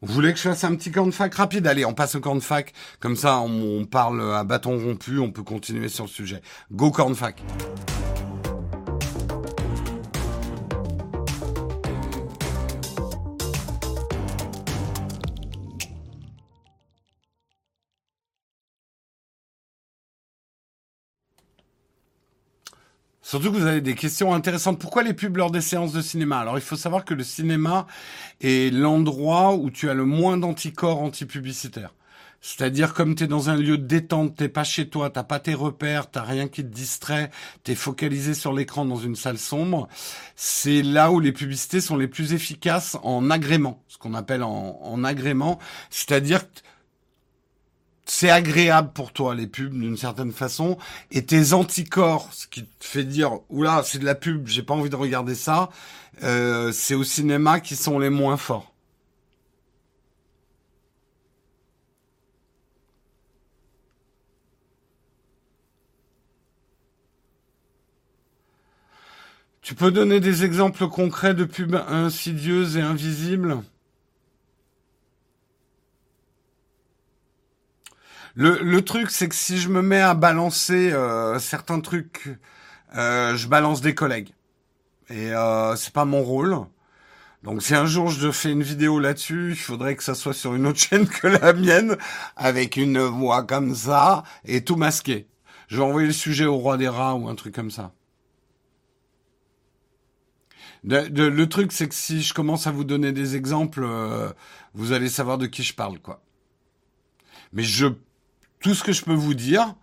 Vous 0.00 0.14
voulez 0.14 0.32
que 0.32 0.38
je 0.38 0.44
fasse 0.44 0.64
un 0.64 0.74
petit 0.76 0.90
camp 0.90 1.06
de 1.06 1.10
fac 1.10 1.34
rapide? 1.34 1.66
Allez, 1.66 1.84
on 1.84 1.92
passe 1.92 2.14
au 2.14 2.20
camp 2.20 2.34
de 2.34 2.40
fac. 2.40 2.72
Comme 3.00 3.16
ça, 3.16 3.40
on, 3.40 3.80
on 3.80 3.84
parle 3.84 4.34
à 4.34 4.44
bâton 4.44 4.78
rompu. 4.78 5.18
On 5.18 5.30
peut 5.30 5.42
continuer 5.42 5.88
sur 5.88 6.04
le 6.04 6.10
sujet. 6.10 6.40
Go 6.72 6.90
camp 6.90 7.10
de 7.10 7.14
fac. 7.14 7.42
Surtout 23.28 23.52
que 23.52 23.58
vous 23.58 23.66
avez 23.66 23.82
des 23.82 23.94
questions 23.94 24.32
intéressantes. 24.32 24.80
Pourquoi 24.80 25.02
les 25.02 25.12
pubs 25.12 25.36
lors 25.36 25.50
des 25.50 25.60
séances 25.60 25.92
de 25.92 26.00
cinéma? 26.00 26.38
Alors 26.38 26.56
il 26.56 26.62
faut 26.62 26.76
savoir 26.76 27.04
que 27.04 27.12
le 27.12 27.22
cinéma 27.22 27.86
est 28.40 28.72
l'endroit 28.72 29.54
où 29.54 29.70
tu 29.70 29.90
as 29.90 29.92
le 29.92 30.06
moins 30.06 30.38
d'anticorps 30.38 31.02
anti-publicitaires. 31.02 31.92
C'est-à-dire 32.40 32.94
comme 32.94 33.14
tu 33.14 33.24
es 33.24 33.26
dans 33.26 33.50
un 33.50 33.56
lieu 33.56 33.76
de 33.76 33.84
détente, 33.86 34.36
t'es 34.36 34.48
pas 34.48 34.64
chez 34.64 34.88
toi, 34.88 35.10
t'as 35.10 35.24
pas 35.24 35.40
tes 35.40 35.52
repères, 35.52 36.10
t'as 36.10 36.22
rien 36.22 36.48
qui 36.48 36.62
te 36.62 36.74
distrait, 36.74 37.30
t'es 37.64 37.74
focalisé 37.74 38.32
sur 38.32 38.54
l'écran 38.54 38.86
dans 38.86 38.96
une 38.96 39.14
salle 39.14 39.36
sombre, 39.36 39.88
c'est 40.34 40.80
là 40.80 41.10
où 41.12 41.20
les 41.20 41.32
publicités 41.32 41.82
sont 41.82 41.98
les 41.98 42.08
plus 42.08 42.32
efficaces 42.32 42.96
en 43.02 43.28
agrément, 43.28 43.82
ce 43.88 43.98
qu'on 43.98 44.14
appelle 44.14 44.42
en, 44.42 44.80
en 44.80 45.04
agrément, 45.04 45.58
c'est-à-dire 45.90 46.44
c'est 48.10 48.30
agréable 48.30 48.92
pour 48.94 49.12
toi 49.12 49.34
les 49.34 49.46
pubs 49.46 49.72
d'une 49.72 49.96
certaine 49.96 50.32
façon 50.32 50.78
et 51.10 51.24
tes 51.24 51.52
anticorps 51.52 52.28
ce 52.32 52.46
qui 52.46 52.64
te 52.64 52.84
fait 52.84 53.04
dire 53.04 53.40
oula 53.50 53.82
c'est 53.84 53.98
de 53.98 54.04
la 54.04 54.14
pub 54.14 54.46
j'ai 54.46 54.62
pas 54.62 54.74
envie 54.74 54.90
de 54.90 54.96
regarder 54.96 55.34
ça 55.34 55.70
euh, 56.22 56.72
c'est 56.72 56.94
au 56.94 57.04
cinéma 57.04 57.60
qui 57.60 57.76
sont 57.76 57.98
les 57.98 58.10
moins 58.10 58.36
forts. 58.36 58.72
Tu 69.62 69.74
peux 69.74 69.90
donner 69.90 70.18
des 70.18 70.44
exemples 70.44 70.88
concrets 70.88 71.34
de 71.34 71.44
pubs 71.44 71.74
insidieuses 71.88 72.78
et 72.78 72.80
invisibles? 72.80 73.62
Le, 78.40 78.80
truc, 78.82 79.10
c'est 79.10 79.28
que 79.28 79.34
si 79.34 79.58
je 79.58 79.68
me 79.68 79.82
mets 79.82 80.00
à 80.00 80.14
balancer 80.14 80.92
euh, 80.92 81.40
certains 81.40 81.80
trucs, 81.80 82.38
euh, 82.94 83.34
je 83.34 83.48
balance 83.48 83.80
des 83.80 83.96
collègues. 83.96 84.32
Et 85.10 85.32
euh, 85.32 85.74
c'est 85.74 85.92
pas 85.92 86.04
mon 86.04 86.22
rôle. 86.22 86.56
Donc 87.42 87.62
si 87.62 87.74
un 87.74 87.84
jour 87.84 88.10
je 88.10 88.30
fais 88.30 88.52
une 88.52 88.62
vidéo 88.62 89.00
là-dessus, 89.00 89.50
il 89.50 89.56
faudrait 89.56 89.96
que 89.96 90.04
ça 90.04 90.14
soit 90.14 90.34
sur 90.34 90.54
une 90.54 90.68
autre 90.68 90.78
chaîne 90.88 91.08
que 91.08 91.26
la 91.26 91.52
mienne, 91.52 91.96
avec 92.36 92.76
une 92.76 93.00
voix 93.00 93.42
comme 93.42 93.74
ça, 93.74 94.22
et 94.44 94.62
tout 94.62 94.76
masqué. 94.76 95.26
Je 95.66 95.78
vais 95.78 95.82
envoyer 95.82 96.06
le 96.06 96.12
sujet 96.12 96.44
au 96.46 96.58
roi 96.58 96.76
des 96.76 96.88
rats 96.88 97.16
ou 97.16 97.28
un 97.28 97.34
truc 97.34 97.56
comme 97.56 97.72
ça. 97.72 97.92
le 100.84 101.44
truc, 101.46 101.72
c'est 101.72 101.88
que 101.88 101.94
si 101.94 102.22
je 102.22 102.32
commence 102.34 102.68
à 102.68 102.70
vous 102.70 102.84
donner 102.84 103.10
des 103.10 103.34
exemples, 103.34 103.82
euh, 103.82 104.30
vous 104.74 104.92
allez 104.92 105.08
savoir 105.08 105.38
de 105.38 105.46
qui 105.46 105.64
je 105.64 105.74
parle, 105.74 105.98
quoi. 105.98 106.22
Mais 107.52 107.64
je 107.64 107.86
tout 108.60 108.74
ce 108.74 108.84
que 108.84 108.92
je 108.92 109.04
peux 109.04 109.14
vous 109.14 109.34
dire, 109.34 109.74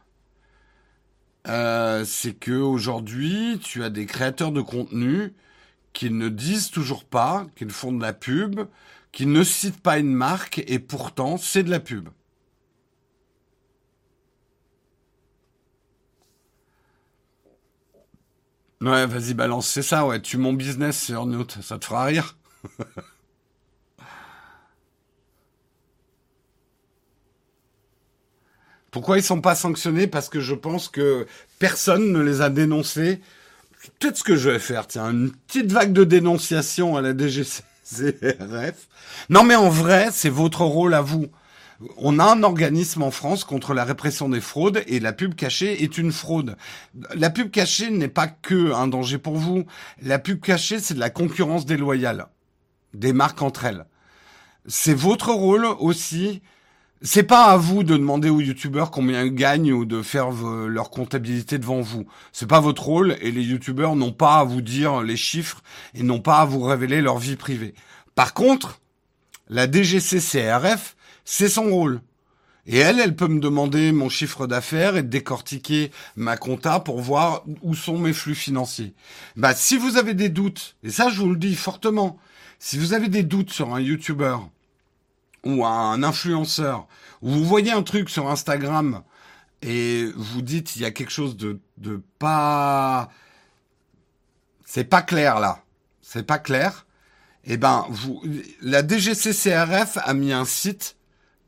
euh, 1.47 2.03
c'est 2.05 2.33
que 2.33 2.51
aujourd'hui, 2.51 3.59
tu 3.63 3.83
as 3.83 3.89
des 3.89 4.05
créateurs 4.05 4.51
de 4.51 4.61
contenu 4.61 5.33
qui 5.93 6.11
ne 6.11 6.29
disent 6.29 6.71
toujours 6.71 7.05
pas 7.05 7.47
qu'ils 7.57 7.71
font 7.71 7.93
de 7.93 8.01
la 8.01 8.13
pub, 8.13 8.61
qui 9.11 9.27
ne 9.27 9.43
citent 9.43 9.81
pas 9.81 9.99
une 9.99 10.13
marque, 10.13 10.63
et 10.67 10.79
pourtant, 10.79 11.37
c'est 11.37 11.63
de 11.63 11.71
la 11.71 11.79
pub. 11.81 12.09
Ouais, 18.81 19.05
vas-y, 19.07 19.33
balance, 19.33 19.67
c'est 19.67 19.81
ça, 19.81 20.05
ouais. 20.05 20.21
Tu 20.21 20.37
mon 20.37 20.53
business 20.53 21.01
sur 21.03 21.25
Note, 21.25 21.57
ça 21.61 21.77
te 21.79 21.85
fera 21.85 22.05
rire. 22.05 22.37
Pourquoi 28.95 29.17
ils 29.17 29.23
sont 29.23 29.41
pas 29.41 29.55
sanctionnés? 29.55 30.07
Parce 30.07 30.29
que 30.29 30.39
je 30.39 30.55
pense 30.55 30.87
que 30.87 31.27
personne 31.59 32.13
ne 32.13 32.21
les 32.21 32.39
a 32.39 32.49
dénoncés. 32.49 33.19
Peut-être 33.99 34.15
ce 34.15 34.23
que 34.23 34.37
je 34.37 34.51
vais 34.51 34.57
faire, 34.57 34.87
tiens, 34.87 35.11
une 35.11 35.33
petite 35.33 35.69
vague 35.69 35.91
de 35.91 36.05
dénonciation 36.05 36.95
à 36.95 37.01
la 37.01 37.11
DGCRF. 37.11 38.87
Non, 39.27 39.43
mais 39.43 39.55
en 39.55 39.67
vrai, 39.67 40.07
c'est 40.13 40.29
votre 40.29 40.61
rôle 40.61 40.93
à 40.93 41.01
vous. 41.01 41.27
On 41.97 42.19
a 42.19 42.23
un 42.23 42.41
organisme 42.43 43.03
en 43.03 43.11
France 43.11 43.43
contre 43.43 43.73
la 43.73 43.83
répression 43.83 44.29
des 44.29 44.39
fraudes 44.39 44.81
et 44.87 45.01
la 45.01 45.11
pub 45.11 45.35
cachée 45.35 45.83
est 45.83 45.97
une 45.97 46.13
fraude. 46.13 46.55
La 47.15 47.29
pub 47.29 47.51
cachée 47.51 47.89
n'est 47.89 48.07
pas 48.07 48.27
que 48.27 48.71
un 48.71 48.87
danger 48.87 49.17
pour 49.17 49.35
vous. 49.35 49.65
La 50.01 50.19
pub 50.19 50.39
cachée, 50.39 50.79
c'est 50.79 50.93
de 50.93 51.01
la 51.01 51.09
concurrence 51.09 51.65
déloyale 51.65 52.27
des 52.93 53.11
marques 53.11 53.41
entre 53.41 53.65
elles. 53.65 53.87
C'est 54.67 54.93
votre 54.93 55.33
rôle 55.33 55.65
aussi 55.65 56.41
c'est 57.01 57.23
pas 57.23 57.45
à 57.45 57.57
vous 57.57 57.83
de 57.83 57.97
demander 57.97 58.29
aux 58.29 58.39
youtubeurs 58.39 58.89
combien 58.89 59.23
ils 59.23 59.35
gagnent 59.35 59.73
ou 59.73 59.85
de 59.85 60.01
faire 60.01 60.29
leur 60.31 60.89
comptabilité 60.89 61.57
devant 61.57 61.81
vous. 61.81 62.05
C'est 62.31 62.47
pas 62.47 62.59
votre 62.59 62.83
rôle 62.83 63.17
et 63.21 63.31
les 63.31 63.43
youtubeurs 63.43 63.95
n'ont 63.95 64.13
pas 64.13 64.39
à 64.39 64.43
vous 64.43 64.61
dire 64.61 65.01
les 65.01 65.17
chiffres 65.17 65.61
et 65.93 66.03
n'ont 66.03 66.21
pas 66.21 66.39
à 66.39 66.45
vous 66.45 66.61
révéler 66.61 67.01
leur 67.01 67.17
vie 67.17 67.35
privée. 67.35 67.75
Par 68.15 68.33
contre, 68.33 68.79
la 69.49 69.69
DGCCRF, 69.69 70.95
c'est 71.25 71.49
son 71.49 71.69
rôle. 71.69 72.01
Et 72.67 72.77
elle, 72.77 72.99
elle 72.99 73.15
peut 73.15 73.27
me 73.27 73.39
demander 73.39 73.91
mon 73.91 74.09
chiffre 74.09 74.47
d'affaires 74.47 74.97
et 74.97 75.03
décortiquer 75.03 75.91
ma 76.15 76.35
compta 76.35 76.79
pour 76.79 76.99
voir 76.99 77.43
où 77.61 77.75
sont 77.75 77.99
mes 77.99 78.13
flux 78.13 78.33
financiers. 78.33 78.95
Bah, 79.35 79.53
si 79.53 79.77
vous 79.77 79.97
avez 79.97 80.15
des 80.15 80.29
doutes, 80.29 80.75
et 80.81 80.89
ça 80.89 81.09
je 81.09 81.21
vous 81.21 81.29
le 81.29 81.37
dis 81.37 81.55
fortement, 81.55 82.17
si 82.57 82.79
vous 82.79 82.93
avez 82.93 83.09
des 83.09 83.21
doutes 83.21 83.51
sur 83.51 83.75
un 83.75 83.79
youtubeur 83.79 84.49
ou 85.45 85.65
un 85.65 86.03
influenceur, 86.03 86.87
ou 87.21 87.29
vous 87.29 87.45
voyez 87.45 87.71
un 87.71 87.83
truc 87.83 88.09
sur 88.09 88.29
Instagram 88.29 89.03
et 89.61 90.07
vous 90.15 90.41
dites 90.41 90.75
il 90.75 90.81
y 90.81 90.85
a 90.85 90.91
quelque 90.91 91.11
chose 91.11 91.37
de, 91.37 91.59
de 91.77 92.01
pas, 92.19 93.09
c'est 94.65 94.83
pas 94.83 95.01
clair 95.01 95.39
là, 95.39 95.63
c'est 96.01 96.25
pas 96.25 96.39
clair. 96.39 96.85
Eh 97.47 97.57
ben, 97.57 97.85
vous, 97.89 98.23
la 98.61 98.85
DGCCRF 98.85 99.99
a 100.03 100.13
mis 100.15 100.33
un 100.33 100.45
site 100.45 100.95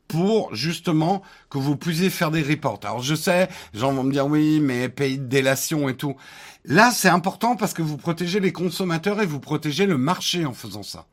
pour 0.06 0.54
justement 0.54 1.22
que 1.50 1.58
vous 1.58 1.76
puissiez 1.76 2.08
faire 2.08 2.30
des 2.30 2.42
reports. 2.42 2.80
Alors 2.84 3.02
je 3.02 3.14
sais, 3.14 3.48
les 3.74 3.80
gens 3.80 3.92
vont 3.92 4.04
me 4.04 4.12
dire 4.12 4.26
oui, 4.26 4.60
mais 4.60 4.88
pays 4.88 5.18
de 5.18 5.26
délation 5.26 5.88
et 5.88 5.96
tout. 5.96 6.16
Là, 6.64 6.90
c'est 6.92 7.08
important 7.08 7.56
parce 7.56 7.74
que 7.74 7.82
vous 7.82 7.96
protégez 7.96 8.40
les 8.40 8.52
consommateurs 8.52 9.20
et 9.20 9.26
vous 9.26 9.40
protégez 9.40 9.86
le 9.86 9.98
marché 9.98 10.46
en 10.46 10.54
faisant 10.54 10.82
ça 10.82 11.06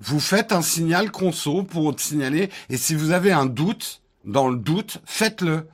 vous 0.00 0.20
faites 0.20 0.52
un 0.52 0.62
signal 0.62 1.10
conso 1.10 1.62
pour 1.62 1.98
signaler. 1.98 2.50
Et 2.68 2.76
si 2.76 2.94
vous 2.94 3.10
avez 3.10 3.32
un 3.32 3.46
doute, 3.46 4.02
dans 4.24 4.48
le 4.48 4.56
doute, 4.56 4.98
faites-le. 5.04 5.68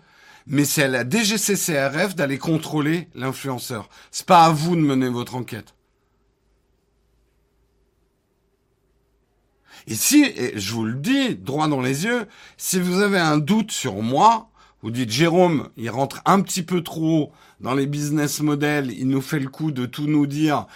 Mais 0.47 0.64
c'est 0.64 0.84
à 0.84 0.88
la 0.88 1.09
DGCCRF 1.09 2.14
d'aller 2.14 2.38
contrôler 2.38 3.09
l'influenceur. 3.14 3.88
C'est 4.10 4.26
pas 4.26 4.44
à 4.44 4.51
vous 4.51 4.76
de 4.76 4.80
mener 4.80 5.09
votre 5.09 5.36
enquête. 5.36 5.74
Et 9.86 9.94
si, 9.94 10.24
et 10.24 10.59
je 10.59 10.72
vous 10.72 10.84
le 10.84 10.94
dis 10.94 11.36
droit 11.36 11.68
dans 11.68 11.80
les 11.80 12.05
yeux, 12.05 12.26
si 12.56 12.80
vous 12.80 13.01
avez 13.01 13.18
un 13.18 13.38
doute 13.38 13.72
sur 13.72 14.02
moi, 14.02 14.51
vous 14.82 14.90
dites 14.90 15.10
Jérôme, 15.10 15.68
il 15.76 15.90
rentre 15.90 16.22
un 16.24 16.40
petit 16.40 16.62
peu 16.62 16.82
trop 16.82 17.32
dans 17.60 17.74
les 17.74 17.86
business 17.86 18.40
models, 18.40 18.92
il 18.92 19.09
nous 19.09 19.20
fait 19.20 19.38
le 19.38 19.48
coup 19.48 19.70
de 19.70 19.86
tout 19.86 20.06
nous 20.06 20.26
dire, 20.26 20.66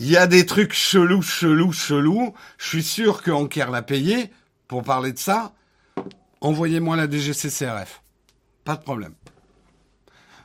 il 0.00 0.08
y 0.08 0.16
a 0.16 0.28
des 0.28 0.46
trucs 0.46 0.74
chelous, 0.74 1.22
chelous, 1.22 1.72
chelous. 1.72 2.32
Je 2.56 2.68
suis 2.68 2.84
sûr 2.84 3.20
que 3.20 3.32
Anker 3.32 3.72
l'a 3.72 3.82
payé 3.82 4.30
pour 4.68 4.84
parler 4.84 5.12
de 5.12 5.18
ça. 5.18 5.52
Envoyez-moi 6.40 6.94
la 6.94 7.10
DGCCRF. 7.10 8.00
Pas 8.62 8.76
de 8.76 8.82
problème. 8.82 9.14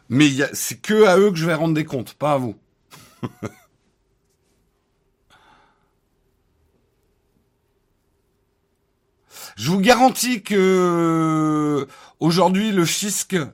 Mais 0.10 0.32
c'est 0.54 0.82
que 0.82 1.06
à 1.06 1.20
eux 1.20 1.30
que 1.30 1.38
je 1.38 1.46
vais 1.46 1.54
rendre 1.54 1.76
des 1.76 1.86
comptes, 1.86 2.16
pas 2.16 2.34
à 2.34 2.38
vous. 2.38 2.56
Je 9.56 9.70
vous 9.70 9.80
garantis 9.80 10.42
que 10.42 11.88
aujourd'hui 12.20 12.72
le 12.72 12.86
fisc, 12.86 13.36
euh, 13.36 13.48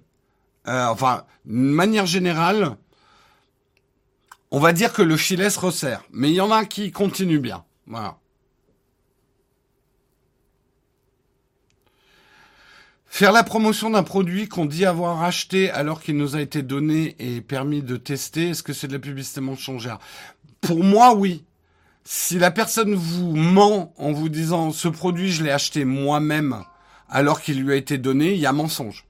enfin, 0.66 1.26
de 1.44 1.52
manière 1.52 2.06
générale, 2.06 2.78
on 4.52 4.60
va 4.60 4.74
dire 4.74 4.94
que 4.94 5.02
le 5.02 5.18
filet 5.18 5.50
se 5.50 5.60
resserre. 5.60 6.04
Mais 6.12 6.30
il 6.30 6.36
y 6.36 6.42
en 6.42 6.52
a 6.52 6.66
qui 6.66 6.92
continuent 6.92 7.40
bien. 7.40 7.64
Voilà. 7.88 8.18
Faire 13.06 13.32
la 13.32 13.44
promotion 13.44 13.90
d'un 13.90 14.04
produit 14.04 14.48
qu'on 14.48 14.66
dit 14.66 14.86
avoir 14.86 15.24
acheté 15.24 15.72
alors 15.72 16.02
qu'il 16.02 16.16
nous 16.16 16.36
a 16.36 16.42
été 16.42 16.62
donné 16.62 17.16
et 17.20 17.42
permis 17.42 17.82
de 17.82 17.98
tester, 17.98 18.50
est-ce 18.50 18.64
que 18.64 18.72
c'est 18.72 18.88
de 18.88 18.94
la 18.94 19.00
publicité 19.00 19.42
mensongère? 19.42 19.98
Pour 20.62 20.84
moi, 20.84 21.16
oui. 21.16 21.44
Si 22.04 22.40
la 22.40 22.52
personne 22.52 22.94
vous 22.94 23.36
ment 23.36 23.94
en 23.98 24.14
vous 24.14 24.30
disant 24.30 24.72
ce 24.72 24.88
produit 24.88 25.32
je 25.32 25.44
l'ai 25.44 25.52
acheté 25.52 25.86
moi-même 25.86 26.64
alors 27.10 27.42
qu'il 27.42 27.62
lui 27.62 27.74
a 27.74 27.76
été 27.76 27.98
donné, 27.98 28.34
il 28.34 28.40
y 28.40 28.46
a 28.46 28.54
mensonge. 28.54 29.06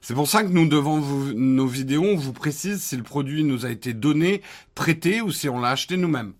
C'est 0.00 0.14
pour 0.14 0.28
ça 0.28 0.42
que 0.42 0.48
nous, 0.48 0.66
devant 0.66 0.98
nos 0.98 1.66
vidéos, 1.66 2.04
on 2.04 2.16
vous 2.16 2.32
précise 2.32 2.82
si 2.82 2.96
le 2.96 3.02
produit 3.02 3.44
nous 3.44 3.66
a 3.66 3.70
été 3.70 3.92
donné, 3.92 4.42
prêté 4.74 5.20
ou 5.20 5.30
si 5.30 5.48
on 5.48 5.60
l'a 5.60 5.70
acheté 5.70 5.96
nous-mêmes. 5.96 6.32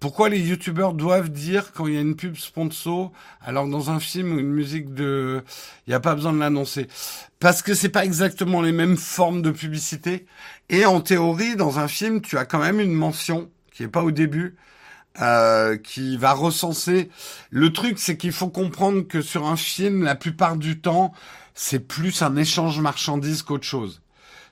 Pourquoi 0.00 0.28
les 0.28 0.38
youtubeurs 0.38 0.94
doivent 0.94 1.28
dire 1.28 1.72
quand 1.72 1.88
il 1.88 1.94
y 1.94 1.96
a 1.96 2.00
une 2.00 2.14
pub 2.14 2.36
sponsor, 2.36 3.12
alors 3.40 3.66
dans 3.66 3.90
un 3.90 3.98
film 3.98 4.32
ou 4.32 4.38
une 4.38 4.52
musique 4.52 4.94
de, 4.94 5.42
il 5.86 5.90
n'y 5.90 5.94
a 5.94 6.00
pas 6.00 6.14
besoin 6.14 6.32
de 6.32 6.38
l'annoncer. 6.38 6.86
Parce 7.40 7.62
que 7.62 7.74
c'est 7.74 7.88
pas 7.88 8.04
exactement 8.04 8.62
les 8.62 8.70
mêmes 8.70 8.96
formes 8.96 9.42
de 9.42 9.50
publicité. 9.50 10.26
Et 10.68 10.86
en 10.86 11.00
théorie, 11.00 11.56
dans 11.56 11.80
un 11.80 11.88
film, 11.88 12.20
tu 12.20 12.38
as 12.38 12.44
quand 12.44 12.60
même 12.60 12.78
une 12.78 12.92
mention 12.92 13.50
qui 13.72 13.82
est 13.82 13.88
pas 13.88 14.04
au 14.04 14.12
début, 14.12 14.56
euh, 15.20 15.76
qui 15.76 16.16
va 16.16 16.32
recenser. 16.32 17.10
Le 17.50 17.72
truc, 17.72 17.98
c'est 17.98 18.16
qu'il 18.16 18.32
faut 18.32 18.48
comprendre 18.48 19.02
que 19.02 19.22
sur 19.22 19.46
un 19.46 19.56
film, 19.56 20.04
la 20.04 20.14
plupart 20.14 20.56
du 20.56 20.80
temps, 20.80 21.12
c'est 21.54 21.80
plus 21.80 22.22
un 22.22 22.36
échange 22.36 22.80
marchandise 22.80 23.42
qu'autre 23.42 23.64
chose. 23.64 24.00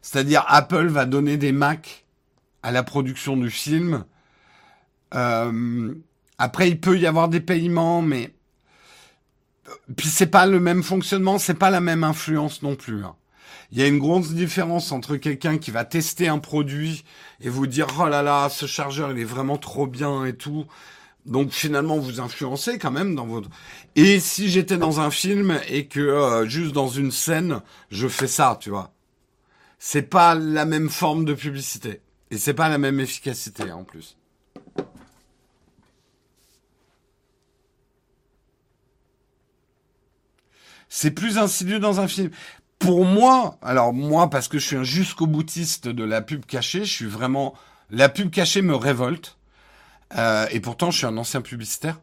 C'est-à-dire 0.02 0.44
Apple 0.48 0.86
va 0.86 1.04
donner 1.04 1.36
des 1.36 1.52
Macs 1.52 2.04
à 2.62 2.72
la 2.72 2.82
production 2.82 3.36
du 3.36 3.50
film 3.50 4.04
euh, 5.14 5.94
après, 6.38 6.68
il 6.68 6.80
peut 6.80 6.98
y 6.98 7.06
avoir 7.06 7.28
des 7.28 7.40
paiements, 7.40 8.02
mais 8.02 8.34
puis 9.96 10.08
c'est 10.08 10.26
pas 10.26 10.46
le 10.46 10.60
même 10.60 10.82
fonctionnement, 10.82 11.38
c'est 11.38 11.54
pas 11.54 11.70
la 11.70 11.80
même 11.80 12.04
influence 12.04 12.62
non 12.62 12.76
plus. 12.76 13.04
Hein. 13.04 13.16
Il 13.76 13.82
y 13.82 13.84
a 13.84 13.88
une 13.88 13.98
grosse 13.98 14.32
différence 14.32 14.90
entre 14.90 15.16
quelqu'un 15.18 15.58
qui 15.58 15.70
va 15.70 15.84
tester 15.84 16.28
un 16.28 16.38
produit 16.38 17.04
et 17.42 17.50
vous 17.50 17.66
dire 17.66 17.86
oh 18.00 18.08
là 18.08 18.22
là, 18.22 18.48
ce 18.48 18.64
chargeur 18.64 19.12
il 19.12 19.18
est 19.18 19.24
vraiment 19.24 19.58
trop 19.58 19.86
bien 19.86 20.24
et 20.24 20.34
tout. 20.34 20.64
Donc 21.26 21.52
finalement 21.52 21.98
vous 21.98 22.18
influencez 22.18 22.78
quand 22.78 22.90
même 22.90 23.14
dans 23.14 23.26
votre. 23.26 23.50
Et 23.94 24.18
si 24.18 24.48
j'étais 24.48 24.78
dans 24.78 25.00
un 25.00 25.10
film 25.10 25.60
et 25.68 25.88
que 25.88 26.00
euh, 26.00 26.48
juste 26.48 26.72
dans 26.72 26.88
une 26.88 27.10
scène 27.10 27.60
je 27.90 28.08
fais 28.08 28.28
ça, 28.28 28.56
tu 28.58 28.70
vois, 28.70 28.94
c'est 29.78 30.08
pas 30.08 30.34
la 30.34 30.64
même 30.64 30.88
forme 30.88 31.26
de 31.26 31.34
publicité 31.34 32.00
et 32.30 32.38
c'est 32.38 32.54
pas 32.54 32.70
la 32.70 32.78
même 32.78 32.98
efficacité 32.98 33.72
en 33.72 33.84
plus. 33.84 34.16
c'est 40.96 41.10
plus 41.10 41.36
insidieux 41.38 41.78
dans 41.78 42.00
un 42.00 42.08
film. 42.08 42.30
Pour 42.78 43.04
moi, 43.04 43.58
alors 43.62 43.92
moi, 43.92 44.28
parce 44.28 44.48
que 44.48 44.58
je 44.58 44.66
suis 44.66 44.76
un 44.76 44.84
jusqu'au 44.84 45.26
boutiste 45.26 45.88
de 45.88 46.04
la 46.04 46.20
pub 46.22 46.44
cachée, 46.44 46.84
je 46.84 46.92
suis 46.92 47.06
vraiment... 47.06 47.54
La 47.90 48.08
pub 48.08 48.30
cachée 48.30 48.62
me 48.62 48.74
révolte. 48.74 49.38
Euh, 50.16 50.46
et 50.50 50.60
pourtant, 50.60 50.90
je 50.90 50.98
suis 50.98 51.06
un 51.06 51.16
ancien 51.16 51.40
publicitaire. 51.40 51.98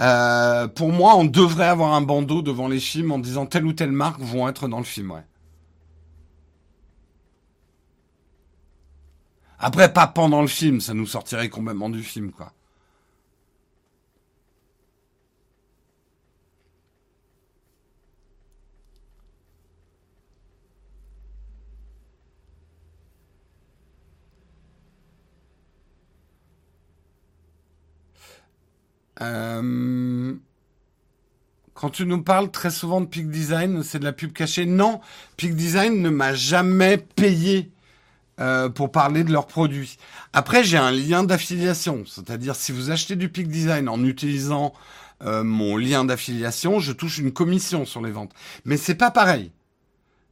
Euh, 0.00 0.68
pour 0.68 0.92
moi, 0.92 1.16
on 1.16 1.24
devrait 1.24 1.68
avoir 1.68 1.94
un 1.94 2.00
bandeau 2.00 2.42
devant 2.42 2.68
les 2.68 2.80
films 2.80 3.12
en 3.12 3.18
disant 3.18 3.46
telle 3.46 3.64
ou 3.64 3.72
telle 3.72 3.92
marque 3.92 4.20
vont 4.20 4.48
être 4.48 4.68
dans 4.68 4.78
le 4.78 4.84
film, 4.84 5.12
ouais. 5.12 5.24
Après, 9.58 9.92
pas 9.92 10.06
pendant 10.06 10.42
le 10.42 10.48
film, 10.48 10.80
ça 10.80 10.94
nous 10.94 11.06
sortirait 11.06 11.48
complètement 11.48 11.88
du 11.88 12.02
film, 12.02 12.32
quoi. 12.32 12.52
Euh, 29.20 30.34
quand 31.74 31.90
tu 31.90 32.06
nous 32.06 32.22
parles 32.22 32.50
très 32.50 32.70
souvent 32.70 33.00
de 33.00 33.06
Peak 33.06 33.30
Design, 33.30 33.82
c'est 33.82 33.98
de 33.98 34.04
la 34.04 34.12
pub 34.12 34.32
cachée. 34.32 34.64
Non, 34.64 35.00
Peak 35.36 35.54
Design 35.54 36.00
ne 36.00 36.10
m'a 36.10 36.34
jamais 36.34 36.98
payé 36.98 37.70
euh, 38.40 38.68
pour 38.68 38.90
parler 38.92 39.24
de 39.24 39.32
leurs 39.32 39.46
produits. 39.46 39.98
Après, 40.32 40.64
j'ai 40.64 40.78
un 40.78 40.90
lien 40.90 41.24
d'affiliation, 41.24 42.04
c'est-à-dire 42.06 42.56
si 42.56 42.72
vous 42.72 42.90
achetez 42.90 43.16
du 43.16 43.28
Peak 43.28 43.48
Design 43.48 43.88
en 43.88 44.02
utilisant 44.04 44.72
euh, 45.22 45.44
mon 45.44 45.76
lien 45.76 46.04
d'affiliation, 46.04 46.80
je 46.80 46.92
touche 46.92 47.18
une 47.18 47.32
commission 47.32 47.84
sur 47.84 48.02
les 48.02 48.10
ventes. 48.10 48.32
Mais 48.64 48.76
c'est 48.76 48.94
pas 48.94 49.10
pareil. 49.10 49.52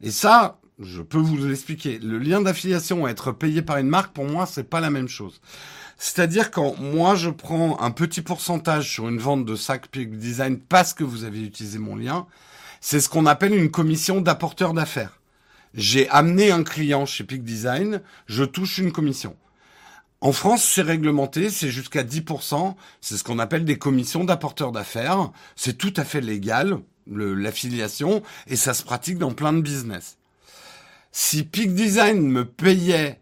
Et 0.00 0.10
ça, 0.10 0.59
je 0.80 1.02
peux 1.02 1.18
vous 1.18 1.36
l'expliquer. 1.36 1.98
Le 1.98 2.18
lien 2.18 2.40
d'affiliation, 2.40 3.06
être 3.06 3.32
payé 3.32 3.62
par 3.62 3.78
une 3.78 3.88
marque, 3.88 4.12
pour 4.12 4.26
moi, 4.26 4.46
c'est 4.46 4.68
pas 4.68 4.80
la 4.80 4.90
même 4.90 5.09
chose. 5.09 5.40
C'est-à-dire 6.05 6.51
quand 6.51 6.77
moi 6.81 7.15
je 7.15 7.31
prends 7.31 7.81
un 7.81 7.93
petit 7.93 8.23
pourcentage 8.23 8.91
sur 8.91 9.09
une 9.09 9.20
vente 9.20 9.45
de 9.45 9.55
sac 9.55 9.87
Peak 9.87 10.19
Design 10.19 10.59
parce 10.59 10.95
que 10.95 11.05
vous 11.05 11.23
avez 11.23 11.41
utilisé 11.41 11.79
mon 11.79 11.95
lien, 11.95 12.27
c'est 12.81 12.99
ce 12.99 13.09
qu'on 13.09 13.24
appelle 13.24 13.55
une 13.55 13.70
commission 13.70 14.20
d'apporteur 14.20 14.74
d'affaires. 14.74 15.20
J'ai 15.74 16.09
amené 16.09 16.51
un 16.51 16.65
client 16.65 17.07
chez 17.07 17.23
Peak 17.23 17.45
Design, 17.45 18.01
je 18.27 18.43
touche 18.43 18.79
une 18.79 18.91
commission. 18.91 19.37
En 20.20 20.33
France, 20.33 20.65
c'est 20.65 20.83
réglementé, 20.83 21.51
c'est 21.51 21.70
jusqu'à 21.70 22.03
10%, 22.03 22.74
c'est 23.01 23.16
ce 23.16 23.23
qu'on 23.23 23.39
appelle 23.39 23.65
des 23.65 23.79
commissions 23.79 24.24
d'apporteur 24.24 24.73
d'affaires, 24.73 25.31
c'est 25.55 25.79
tout 25.79 25.95
à 25.97 26.05
fait 26.05 26.20
légal, 26.20 26.81
l'affiliation, 27.07 28.24
et 28.49 28.57
ça 28.57 28.74
se 28.74 28.83
pratique 28.83 29.19
dans 29.19 29.35
plein 29.35 29.53
de 29.53 29.61
business. 29.61 30.19
Si 31.12 31.45
Peak 31.45 31.77
Design 31.77 32.27
me 32.27 32.45
payait 32.45 33.20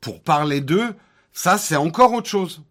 pour 0.00 0.22
parler 0.22 0.62
d'eux, 0.62 0.94
ça, 1.32 1.58
c'est 1.58 1.76
encore 1.76 2.12
autre 2.12 2.28
chose. 2.28 2.62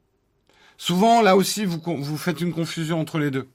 Souvent, 0.78 1.22
là 1.22 1.36
aussi, 1.36 1.66
vous, 1.66 1.82
vous 1.86 2.18
faites 2.18 2.42
une 2.42 2.54
confusion 2.54 3.00
entre 3.00 3.20
les 3.20 3.32
deux. 3.32 3.48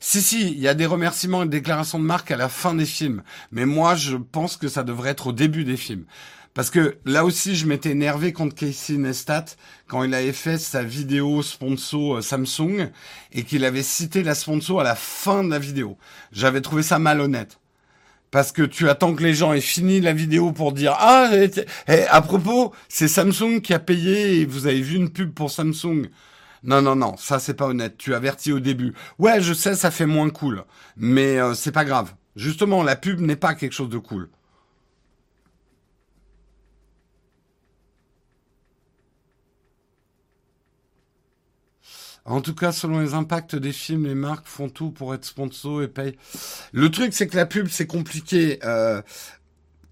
Si, 0.00 0.22
si, 0.22 0.50
il 0.50 0.58
y 0.58 0.68
a 0.68 0.74
des 0.74 0.86
remerciements 0.86 1.42
et 1.42 1.46
des 1.46 1.58
déclarations 1.58 1.98
de 1.98 2.04
marque 2.04 2.30
à 2.30 2.36
la 2.36 2.48
fin 2.48 2.74
des 2.74 2.86
films. 2.86 3.22
Mais 3.50 3.66
moi, 3.66 3.94
je 3.94 4.16
pense 4.16 4.56
que 4.56 4.68
ça 4.68 4.82
devrait 4.82 5.10
être 5.10 5.28
au 5.28 5.32
début 5.32 5.64
des 5.64 5.76
films. 5.76 6.04
Parce 6.54 6.70
que 6.70 6.98
là 7.04 7.24
aussi, 7.24 7.54
je 7.54 7.66
m'étais 7.66 7.90
énervé 7.90 8.32
contre 8.32 8.54
Casey 8.54 8.94
Neistat 8.94 9.44
quand 9.86 10.02
il 10.02 10.14
avait 10.14 10.32
fait 10.32 10.58
sa 10.58 10.82
vidéo 10.82 11.42
sponsor 11.42 12.16
euh, 12.16 12.20
Samsung 12.22 12.90
et 13.32 13.44
qu'il 13.44 13.64
avait 13.64 13.82
cité 13.82 14.22
la 14.22 14.34
sponsor 14.34 14.80
à 14.80 14.84
la 14.84 14.94
fin 14.94 15.44
de 15.44 15.50
la 15.50 15.58
vidéo. 15.58 15.98
J'avais 16.32 16.60
trouvé 16.60 16.82
ça 16.82 16.98
malhonnête 16.98 17.58
parce 18.30 18.52
que 18.52 18.62
tu 18.62 18.88
attends 18.88 19.14
que 19.14 19.22
les 19.22 19.34
gens 19.34 19.52
aient 19.52 19.60
fini 19.60 20.00
la 20.00 20.12
vidéo 20.12 20.52
pour 20.52 20.72
dire 20.72 20.94
ah 20.98 21.30
et, 21.88 22.06
à 22.08 22.20
propos 22.20 22.72
c'est 22.88 23.08
Samsung 23.08 23.60
qui 23.62 23.74
a 23.74 23.78
payé 23.78 24.40
et 24.40 24.44
vous 24.44 24.66
avez 24.66 24.80
vu 24.80 24.96
une 24.96 25.10
pub 25.10 25.32
pour 25.32 25.50
Samsung. 25.50 26.08
Non 26.64 26.82
non 26.82 26.96
non, 26.96 27.16
ça 27.16 27.38
c'est 27.38 27.54
pas 27.54 27.66
honnête. 27.66 27.96
Tu 27.98 28.14
avertis 28.14 28.52
au 28.52 28.60
début. 28.60 28.92
Ouais, 29.18 29.40
je 29.40 29.52
sais, 29.52 29.74
ça 29.74 29.90
fait 29.90 30.06
moins 30.06 30.30
cool, 30.30 30.64
mais 30.96 31.38
euh, 31.38 31.54
c'est 31.54 31.72
pas 31.72 31.84
grave. 31.84 32.12
Justement, 32.36 32.82
la 32.82 32.96
pub 32.96 33.20
n'est 33.20 33.36
pas 33.36 33.54
quelque 33.54 33.72
chose 33.72 33.88
de 33.88 33.98
cool. 33.98 34.28
En 42.28 42.42
tout 42.42 42.54
cas, 42.54 42.72
selon 42.72 43.00
les 43.00 43.14
impacts 43.14 43.56
des 43.56 43.72
films, 43.72 44.06
les 44.06 44.14
marques 44.14 44.46
font 44.46 44.68
tout 44.68 44.90
pour 44.90 45.14
être 45.14 45.24
sponsor 45.24 45.82
et 45.82 45.88
payent. 45.88 46.16
Le 46.72 46.90
truc, 46.90 47.14
c'est 47.14 47.26
que 47.26 47.36
la 47.36 47.46
pub, 47.46 47.68
c'est 47.68 47.86
compliqué. 47.86 48.58
Euh, 48.64 49.00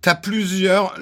T'as 0.02 0.14
plusieurs. 0.14 0.94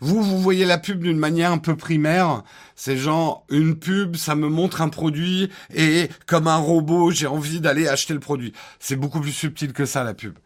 Vous, 0.00 0.20
vous 0.20 0.40
voyez 0.40 0.64
la 0.64 0.78
pub 0.78 1.00
d'une 1.00 1.18
manière 1.18 1.52
un 1.52 1.58
peu 1.58 1.76
primaire. 1.76 2.42
C'est 2.74 2.96
genre 2.96 3.44
une 3.50 3.76
pub, 3.76 4.16
ça 4.16 4.34
me 4.34 4.48
montre 4.48 4.82
un 4.82 4.88
produit 4.88 5.48
et 5.72 6.08
comme 6.26 6.48
un 6.48 6.56
robot, 6.56 7.12
j'ai 7.12 7.28
envie 7.28 7.60
d'aller 7.60 7.86
acheter 7.86 8.12
le 8.12 8.18
produit. 8.18 8.52
C'est 8.80 8.96
beaucoup 8.96 9.20
plus 9.20 9.30
subtil 9.30 9.72
que 9.72 9.86
ça 9.86 10.02
la 10.02 10.12
pub. 10.14 10.36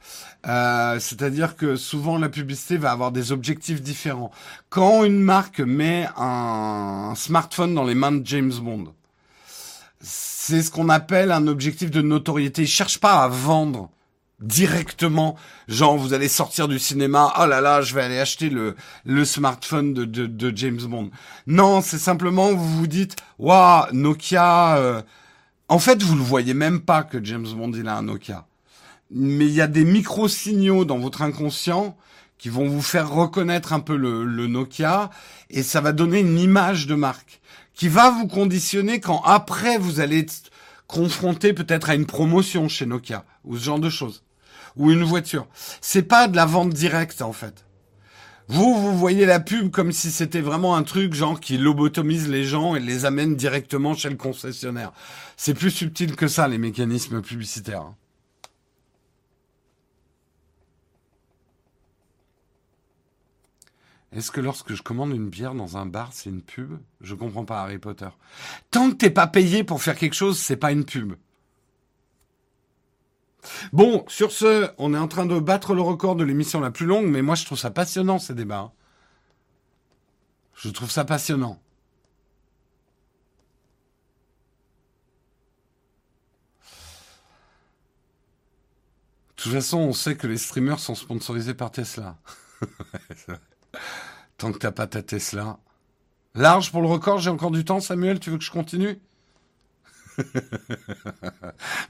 Euh, 0.47 0.99
C'est-à-dire 1.01 1.57
que 1.57 1.77
souvent 1.77 2.19
la 2.19 2.29
publicité 2.29 2.77
va 2.77 2.91
avoir 2.91 3.13
des 3.13 3.33
objectifs 3.33 3.81
différents. 3.81 4.31
Quand 4.69 5.05
une 5.05 5.23
marque 5.23 5.61
met 5.61 6.07
un 6.19 7.15
smartphone 7.17 7.75
dans 7.75 7.85
les 7.85 7.95
mains 7.95 8.13
de 8.13 8.27
James 8.27 8.53
Bond, 8.61 8.93
c'est 10.49 10.63
ce 10.63 10.71
qu'on 10.71 10.89
appelle 10.91 11.33
un 11.33 11.49
objectif 11.49 11.91
de 11.91 12.01
notoriété. 12.03 12.63
Ils 12.63 12.69
cherchent 12.69 13.01
pas 13.01 13.25
à 13.25 13.27
vendre 13.27 13.91
directement. 14.39 15.35
Genre, 15.67 15.97
vous 15.97 16.15
allez 16.15 16.29
sortir 16.29 16.69
du 16.69 16.79
cinéma, 16.79 17.33
oh 17.41 17.47
là 17.47 17.61
là, 17.61 17.83
je 17.83 17.93
vais 17.95 18.03
aller 18.03 18.21
acheter 18.21 18.49
le, 18.49 18.77
le 19.05 19.25
smartphone 19.25 19.93
de, 19.93 20.05
de, 20.05 20.27
de 20.27 20.57
James 20.57 20.81
Bond. 20.83 21.11
Non, 21.49 21.81
c'est 21.81 21.99
simplement, 21.99 22.53
vous 22.53 22.79
vous 22.79 22.87
dites, 22.87 23.17
waouh, 23.41 23.87
Nokia. 23.93 24.77
Euh, 24.77 25.03
en 25.69 25.81
fait, 25.81 26.01
vous 26.01 26.15
le 26.15 26.23
voyez 26.23 26.55
même 26.55 26.81
pas 26.81 27.03
que 27.03 27.25
James 27.25 27.49
Bond 27.49 27.73
il 27.73 27.89
a 27.89 27.97
un 27.97 28.03
Nokia. 28.03 28.47
Mais 29.11 29.47
il 29.47 29.53
y 29.53 29.61
a 29.61 29.67
des 29.67 29.85
micro-signaux 29.85 30.85
dans 30.85 30.99
votre 30.99 31.23
inconscient 31.23 31.97
qui 32.39 32.51
vont 32.51 32.69
vous 32.69 32.83
faire 32.83 33.11
reconnaître 33.11 33.73
un 33.73 33.81
peu 33.81 33.97
le, 33.97 34.25
le 34.25 34.47
Nokia 34.47 35.11
et 35.51 35.65
ça 35.65 35.81
va 35.81 35.91
donner 35.91 36.21
une 36.21 36.39
image 36.39 36.87
de 36.87 36.95
marque 36.95 37.41
qui 37.77 37.89
va 37.89 38.11
vous 38.11 38.27
conditionner 38.27 38.99
quand 38.99 39.21
après 39.23 39.79
vous 39.79 40.01
allez 40.01 40.21
être 40.21 40.51
confronté 40.89 41.53
peut-être 41.53 41.91
à 41.91 41.95
une 41.95 42.07
promotion 42.07 42.69
chez 42.69 42.87
Nokia 42.87 43.25
ou 43.45 43.57
ce 43.57 43.63
genre 43.63 43.79
de 43.79 43.91
choses 43.91 44.25
ou 44.77 44.91
une 44.91 45.05
voiture. 45.05 45.47
C'est 45.81 46.03
pas 46.03 46.27
de 46.27 46.37
la 46.37 46.47
vente 46.47 46.71
directe 46.71 47.23
en 47.23 47.33
fait. 47.33 47.65
Vous, 48.49 48.75
vous 48.75 48.97
voyez 48.97 49.27
la 49.27 49.41
pub 49.41 49.71
comme 49.71 49.91
si 49.91 50.11
c'était 50.11 50.41
vraiment 50.41 50.77
un 50.77 50.85
truc 50.85 51.15
genre 51.15 51.41
qui 51.41 51.59
lobotomise 51.59 52.29
les 52.29 52.45
gens 52.45 52.77
et 52.77 52.81
les 52.81 53.05
amène 53.05 53.35
directement 53.35 53.95
chez 53.95 54.09
le 54.09 54.17
concessionnaire. 54.17 54.93
C'est 55.37 55.55
plus 55.55 55.73
subtil 55.73 56.15
que 56.15 56.29
ça 56.29 56.47
les 56.47 56.59
mécanismes 56.59 57.23
publicitaires. 57.23 57.93
Est-ce 64.13 64.31
que 64.31 64.41
lorsque 64.41 64.73
je 64.75 64.83
commande 64.83 65.13
une 65.13 65.29
bière 65.29 65.55
dans 65.55 65.77
un 65.77 65.87
bar, 65.87 66.13
c'est 66.13 66.31
une 66.31 66.43
pub? 66.43 66.79
Je 67.01 67.15
comprends 67.15 67.45
pas 67.45 67.61
Harry 67.61 67.79
Potter. 67.79 68.09
Tant 68.71 68.91
que 68.91 68.97
t'es 68.97 69.11
pas 69.11 69.27
payé 69.27 69.65
pour 69.65 69.83
faire 69.83 69.97
quelque 69.97 70.15
chose, 70.15 70.39
c'est 70.39 70.57
pas 70.57 70.73
une 70.73 70.85
pub. 70.85 71.15
Bon, 73.73 74.05
sur 74.09 74.33
ce, 74.33 74.71
on 74.79 74.95
est 74.95 74.99
en 74.99 75.09
train 75.09 75.27
de 75.27 75.39
battre 75.39 75.75
le 75.75 75.81
record 75.83 76.17
de 76.17 76.25
l'émission 76.25 76.61
la 76.61 76.71
plus 76.71 76.87
longue, 76.87 77.07
mais 77.07 77.23
moi 77.23 77.35
je 77.35 77.45
trouve 77.45 77.59
ça 77.59 77.71
passionnant 77.71 78.19
ces 78.19 78.35
débats. 78.35 78.73
Je 80.55 80.71
trouve 80.71 80.91
ça 80.91 81.05
passionnant. 81.05 81.61
De 89.37 89.43
toute 89.43 89.53
façon, 89.53 89.79
on 89.79 89.93
sait 89.93 90.17
que 90.17 90.27
les 90.27 90.39
streamers 90.39 90.81
sont 90.81 90.95
sponsorisés 90.95 91.55
par 91.55 91.71
Tesla. 91.71 92.17
Tant 94.39 94.53
que 94.53 94.59
t'as 94.59 94.73
pas 94.73 94.87
ta 94.87 95.03
Tesla. 95.03 95.59
Large 96.35 96.71
pour 96.71 96.83
le 96.83 96.89
record, 96.89 97.19
j'ai 97.19 97.31
encore 97.31 97.51
du 97.51 97.65
temps, 97.65 97.81
Samuel, 97.81 98.21
tu 98.21 98.31
veux 98.31 98.39
que 98.39 98.45
je 98.45 98.51
continue? 98.51 98.99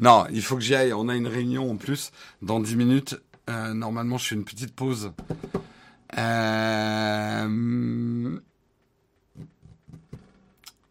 Non, 0.00 0.26
il 0.30 0.42
faut 0.42 0.56
que 0.56 0.62
j'y 0.62 0.74
aille. 0.74 0.92
On 0.92 1.08
a 1.08 1.14
une 1.14 1.26
réunion 1.26 1.70
en 1.70 1.76
plus 1.76 2.10
dans 2.42 2.60
10 2.60 2.76
minutes. 2.76 3.20
Euh, 3.48 3.72
normalement, 3.74 4.18
je 4.18 4.28
fais 4.28 4.34
une 4.34 4.44
petite 4.44 4.74
pause. 4.74 5.12
Euh, 6.18 7.48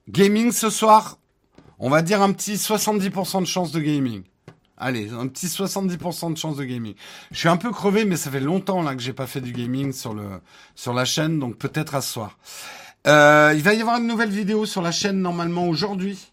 gaming 0.10 0.52
ce 0.52 0.70
soir, 0.70 1.18
on 1.80 1.90
va 1.90 2.02
dire 2.02 2.22
un 2.22 2.32
petit 2.34 2.56
70% 2.56 3.42
de 3.42 3.46
chance 3.46 3.72
de 3.72 3.80
gaming. 3.80 4.24
Allez, 4.78 5.12
un 5.12 5.28
petit 5.28 5.48
70% 5.48 6.34
de 6.34 6.38
chance 6.38 6.58
de 6.58 6.66
gaming. 6.66 6.96
Je 7.32 7.38
suis 7.38 7.48
un 7.48 7.58
peu 7.58 7.72
crevé, 7.72 8.04
mais 8.04 8.18
ça 8.18 8.30
fait 8.30 8.42
longtemps 8.42 8.82
là 8.82 8.96
que 8.96 9.02
j'ai 9.02 9.14
pas 9.14 9.28
fait 9.28 9.42
du 9.42 9.54
gaming 9.54 9.94
sur 9.94 10.14
le 10.14 10.42
sur 10.76 10.94
la 10.94 11.06
chaîne, 11.06 11.40
donc 11.40 11.58
peut-être 11.58 11.96
à 11.96 12.02
ce 12.02 12.12
soir. 12.12 12.38
Euh, 13.08 13.54
il 13.56 13.62
va 13.62 13.74
y 13.74 13.82
avoir 13.82 14.00
une 14.00 14.08
nouvelle 14.08 14.32
vidéo 14.32 14.66
sur 14.66 14.82
la 14.82 14.92
chaîne 14.92 15.22
normalement 15.22 15.68
aujourd'hui. 15.68 16.32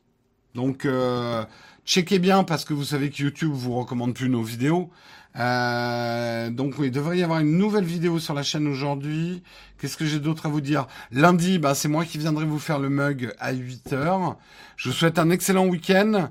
Donc, 0.54 0.84
euh, 0.84 1.44
checkez 1.84 2.18
bien 2.18 2.44
parce 2.44 2.64
que 2.64 2.74
vous 2.74 2.84
savez 2.84 3.10
que 3.10 3.22
YouTube 3.22 3.52
vous 3.52 3.74
recommande 3.74 4.14
plus 4.14 4.28
nos 4.28 4.42
vidéos. 4.42 4.90
Euh, 5.38 6.50
donc 6.50 6.74
il 6.78 6.90
devrait 6.90 7.16
y 7.16 7.22
avoir 7.22 7.40
une 7.40 7.56
nouvelle 7.56 7.84
vidéo 7.84 8.18
sur 8.18 8.34
la 8.34 8.42
chaîne 8.42 8.66
aujourd'hui. 8.66 9.42
Qu'est-ce 9.78 9.96
que 9.96 10.04
j'ai 10.04 10.20
d'autre 10.20 10.46
à 10.46 10.48
vous 10.48 10.60
dire? 10.60 10.86
Lundi, 11.10 11.58
bah, 11.58 11.74
c'est 11.74 11.88
moi 11.88 12.04
qui 12.04 12.18
viendrai 12.18 12.44
vous 12.44 12.58
faire 12.58 12.78
le 12.78 12.90
mug 12.90 13.34
à 13.38 13.52
8h. 13.52 14.36
Je 14.76 14.88
vous 14.88 14.94
souhaite 14.94 15.18
un 15.18 15.30
excellent 15.30 15.66
week-end. 15.66 16.30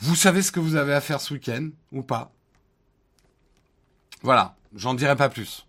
Vous 0.00 0.14
savez 0.14 0.42
ce 0.42 0.52
que 0.52 0.60
vous 0.60 0.76
avez 0.76 0.94
à 0.94 1.00
faire 1.00 1.20
ce 1.20 1.34
week-end 1.34 1.70
ou 1.92 2.02
pas 2.02 2.32
Voilà, 4.22 4.56
j'en 4.74 4.94
dirai 4.94 5.16
pas 5.16 5.28
plus. 5.28 5.66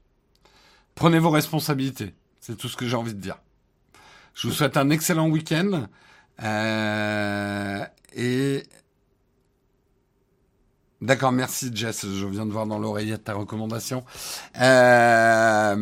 Prenez 0.96 1.20
vos 1.20 1.32
responsabilités. 1.32 2.14
C'est 2.40 2.58
tout 2.58 2.70
ce 2.70 2.78
que 2.78 2.88
j'ai 2.88 2.96
envie 2.96 3.14
de 3.14 3.20
dire. 3.20 3.38
Je 4.34 4.48
vous 4.48 4.54
souhaite 4.54 4.78
un 4.78 4.90
excellent 4.90 5.30
week-end. 5.30 5.88
Euh, 6.42 7.86
et 8.16 8.64
D'accord, 11.02 11.32
merci 11.32 11.72
Jess. 11.74 12.06
Je 12.06 12.26
viens 12.26 12.46
de 12.46 12.52
voir 12.52 12.68
dans 12.68 12.78
l'oreillette 12.78 13.24
ta 13.24 13.34
recommandation. 13.34 14.04
Euh, 14.60 15.76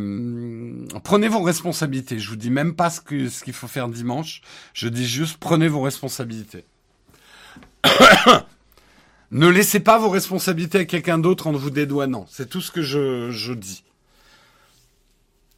prenez 1.03 1.28
vos 1.28 1.41
responsabilités. 1.41 2.19
Je 2.19 2.30
vous 2.30 2.36
dis 2.36 2.52
même 2.52 2.76
pas 2.76 2.91
ce 2.91 3.02
qu'il 3.02 3.53
faut 3.53 3.68
faire 3.68 3.90
dimanche. 3.90 4.41
Je 4.74 4.88
dis 4.88 5.07
juste 5.07 5.38
prenez 5.38 5.68
vos 5.68 5.82
responsabilités. 5.82 6.65
ne 9.32 9.48
laissez 9.48 9.80
pas 9.80 9.98
vos 9.98 10.10
responsabilités 10.10 10.80
à 10.80 10.86
quelqu'un 10.86 11.18
d'autre 11.18 11.48
en 11.48 11.52
vous 11.52 11.70
dédouanant. 11.70 12.26
C'est 12.30 12.49
tout 12.49 12.62
ce 12.62 12.72
que 12.72 12.82
je, 12.82 13.54
dis. 13.54 13.84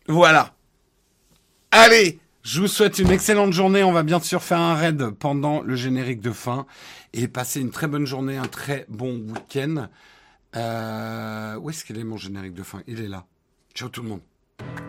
Voilà. 0.08 0.54
Allez, 1.72 2.20
je 2.44 2.62
vous 2.62 2.68
souhaite 2.68 3.00
une 3.00 3.12
excellente 3.12 3.54
journée. 3.54 3.84
On 3.84 3.91
va 3.91 4.04
bien 4.04 4.20
sûr 4.20 4.41
faire 4.41 4.60
un 4.60 4.76
raid 4.76 5.10
pendant 5.12 5.62
le 5.62 5.76
générique 5.76 6.22
de 6.22 6.32
fin 6.32 6.66
et 7.14 7.28
passer 7.28 7.62
une 7.62 7.72
très 7.72 7.88
bonne 7.88 8.06
journée, 8.06 8.38
un 8.38 8.48
très 8.48 8.86
bon 8.90 9.14
week-end. 9.14 9.88
Euh, 10.56 11.56
où 11.58 11.70
est-ce 11.70 11.86
qu'il 11.86 11.98
est 12.00 12.04
mon 12.04 12.18
générique 12.18 12.54
de 12.54 12.64
fin? 12.64 12.82
Il 12.88 13.02
est 13.02 13.08
là. 13.08 13.26
Ciao 13.76 13.90
tout 13.90 14.02
le 14.02 14.10
monde. 14.10 14.89